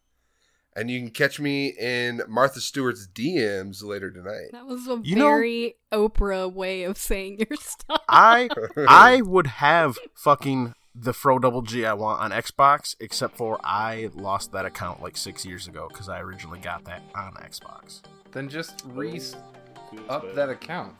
And 0.75 0.91
you 0.91 0.99
can 0.99 1.09
catch 1.11 1.39
me 1.39 1.67
in 1.79 2.21
Martha 2.27 2.59
Stewart's 2.59 3.07
DMs 3.07 3.81
later 3.81 4.11
tonight. 4.11 4.49
That 4.51 4.65
was 4.65 4.89
a 4.89 4.99
You 5.05 5.15
know- 5.15 5.27
very 5.29 5.75
Oprah 5.93 6.51
way 6.51 6.83
of 6.83 6.97
saying 6.97 7.37
your 7.39 7.57
stuff. 7.61 8.01
I 8.09 8.49
I 8.89 9.21
would 9.21 9.47
have 9.47 9.97
fucking 10.15 10.73
the 10.95 11.13
Fro 11.13 11.39
Double 11.39 11.61
G 11.61 11.85
I 11.85 11.93
want 11.93 12.21
on 12.21 12.31
Xbox, 12.31 12.95
except 12.99 13.37
for 13.37 13.59
I 13.63 14.09
lost 14.13 14.53
that 14.53 14.65
account 14.65 15.01
like 15.01 15.17
six 15.17 15.45
years 15.45 15.67
ago 15.67 15.87
because 15.89 16.07
I 16.07 16.21
originally 16.21 16.59
got 16.59 16.85
that 16.85 17.03
on 17.13 17.33
Xbox. 17.33 18.01
Then 18.31 18.47
just 18.49 18.83
oh, 18.85 18.91
re 18.91 19.11
Who's 19.11 19.35
up 20.07 20.21
bud? 20.23 20.35
that 20.35 20.49
account. 20.49 20.93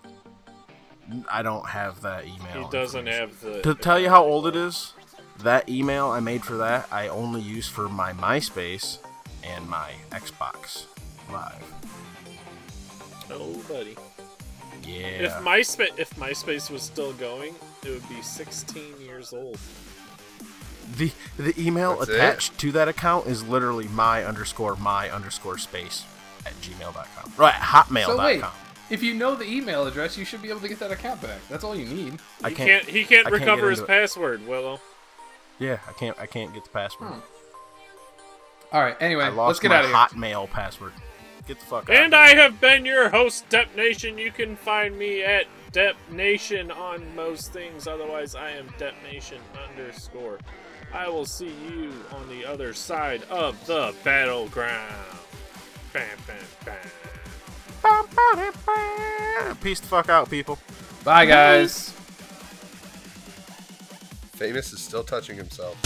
I 1.32 1.44
don't 1.44 1.68
have 1.68 2.02
that 2.02 2.26
email. 2.26 2.66
He 2.66 2.70
doesn't 2.72 3.06
have 3.06 3.40
the. 3.40 3.62
To 3.62 3.76
tell 3.76 4.00
you 4.00 4.10
how 4.10 4.24
old 4.24 4.48
it 4.48 4.56
is, 4.56 4.94
that 5.40 5.70
email 5.70 6.08
I 6.08 6.20
made 6.20 6.44
for 6.44 6.58
that 6.58 6.88
I 6.92 7.08
only 7.08 7.42
use 7.42 7.68
for 7.68 7.88
my 7.88 8.14
MySpace 8.14 8.98
and 9.44 9.70
my 9.70 9.92
Xbox 10.12 10.86
Live. 11.32 11.74
Oh, 13.30 13.62
buddy. 13.68 13.96
Yeah. 14.84 15.06
If 15.08 15.32
MySpace 15.36 15.98
if 16.00 16.10
MySpace 16.16 16.70
was 16.70 16.82
still 16.82 17.14
going, 17.14 17.56
it 17.84 17.90
would 17.90 18.08
be 18.10 18.22
16 18.22 18.84
years 19.02 19.34
old. 19.34 19.58
the 20.98 21.12
the 21.38 21.54
email 21.60 21.98
That's 21.98 22.10
it? 22.10 22.16
attached 22.16 22.58
to 22.60 22.72
that 22.74 22.88
account 22.88 23.28
is 23.28 23.44
literally 23.48 23.88
my 23.88 24.24
underscore 24.24 24.76
my 24.76 25.10
underscore 25.10 25.58
space 25.58 26.06
at 26.46 26.54
gmail.com. 26.62 27.34
Right, 27.38 27.54
hotmail.com. 27.54 28.18
So 28.18 28.24
wait, 28.24 28.44
if 28.92 29.02
you 29.02 29.16
know 29.16 29.34
the 29.36 29.46
email 29.50 29.88
address, 29.88 30.16
you 30.18 30.26
should 30.26 30.42
be 30.44 30.50
able 30.50 30.60
to 30.60 30.68
get 30.68 30.78
that 30.80 30.92
account 30.92 31.22
back. 31.22 31.40
That's 31.50 31.64
all 31.64 31.76
you 31.76 31.86
need. 31.88 32.20
I 32.44 32.50
he 32.50 32.56
can't, 32.56 32.70
can't. 32.70 32.86
He 32.86 33.04
can't 33.04 33.26
I 33.28 33.30
can't 33.32 33.42
recover 33.42 33.70
his 33.72 33.80
it. 33.80 33.88
password. 33.88 34.48
Willow. 34.48 34.80
Yeah, 35.58 35.80
I 35.88 35.94
can't 35.94 36.20
I 36.20 36.26
can't 36.28 36.54
get 36.54 36.64
the 36.66 36.70
password. 36.70 37.10
Hmm. 37.10 37.20
All 38.72 38.82
right. 38.82 38.96
Anyway, 39.00 39.24
I 39.24 39.30
lost 39.30 39.48
let's 39.48 39.60
get 39.62 39.70
my 39.70 39.78
out 39.78 39.86
of 39.86 39.90
here. 39.90 39.98
hotmail 40.22 40.50
password. 40.50 40.92
Get 41.48 41.60
the 41.60 41.66
fuck 41.66 41.90
out. 41.90 41.96
And 41.96 42.14
of 42.14 42.20
I 42.20 42.30
have 42.30 42.60
been 42.60 42.86
your 42.86 43.10
host, 43.10 43.48
Depp 43.50 43.76
Nation. 43.76 44.18
You 44.18 44.32
can 44.32 44.56
find 44.56 44.98
me 44.98 45.24
at 45.24 45.46
Depp 45.72 45.94
Nation 46.12 46.72
on 46.72 47.16
most 47.16 47.54
things. 47.54 47.88
Otherwise, 47.88 48.34
I 48.34 48.52
am 48.52 48.68
Depp 48.80 48.94
Nation 49.04 49.38
underscore. 49.70 50.40
I 50.94 51.08
will 51.08 51.26
see 51.26 51.54
you 51.70 51.94
on 52.14 52.30
the 52.30 52.46
other 52.46 52.74
side 52.74 53.24
of 53.30 53.64
the 53.68 53.94
battleground. 54.04 54.96
Bam, 55.94 56.18
bam, 56.26 56.38
bam. 56.66 56.78
Peace 59.62 59.80
the 59.80 59.88
fuck 59.88 60.10
out, 60.10 60.30
people. 60.30 60.58
Bye, 61.04 61.26
guys. 61.26 61.92
Famous 64.34 64.74
is 64.74 64.82
still 64.82 65.04
touching 65.04 65.38
himself. 65.38 65.78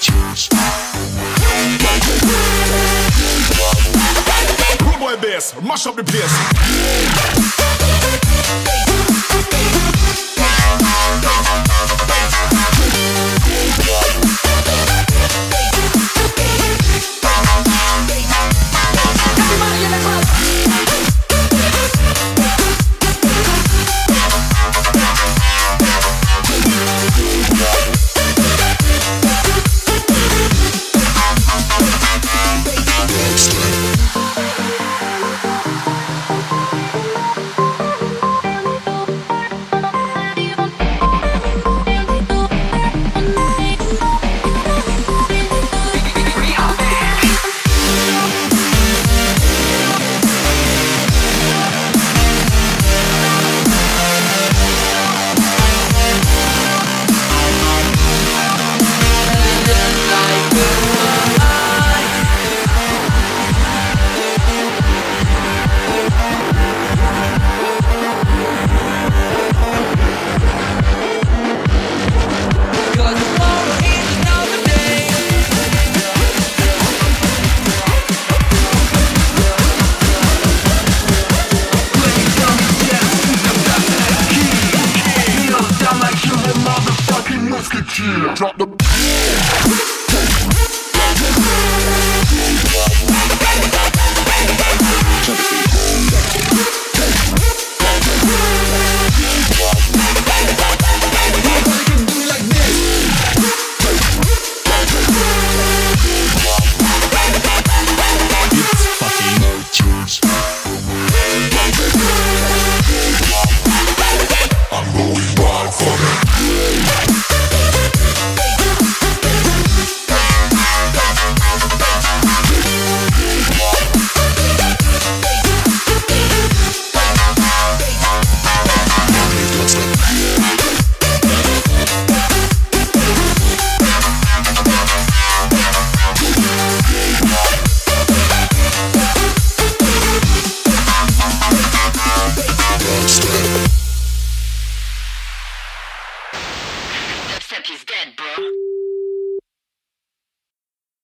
Cheers. 0.00 0.65
Boy 5.20 5.28
bass, 5.28 5.54
mash 5.62 5.86
up 5.86 5.96
the 5.96 6.04
place. 6.04 7.46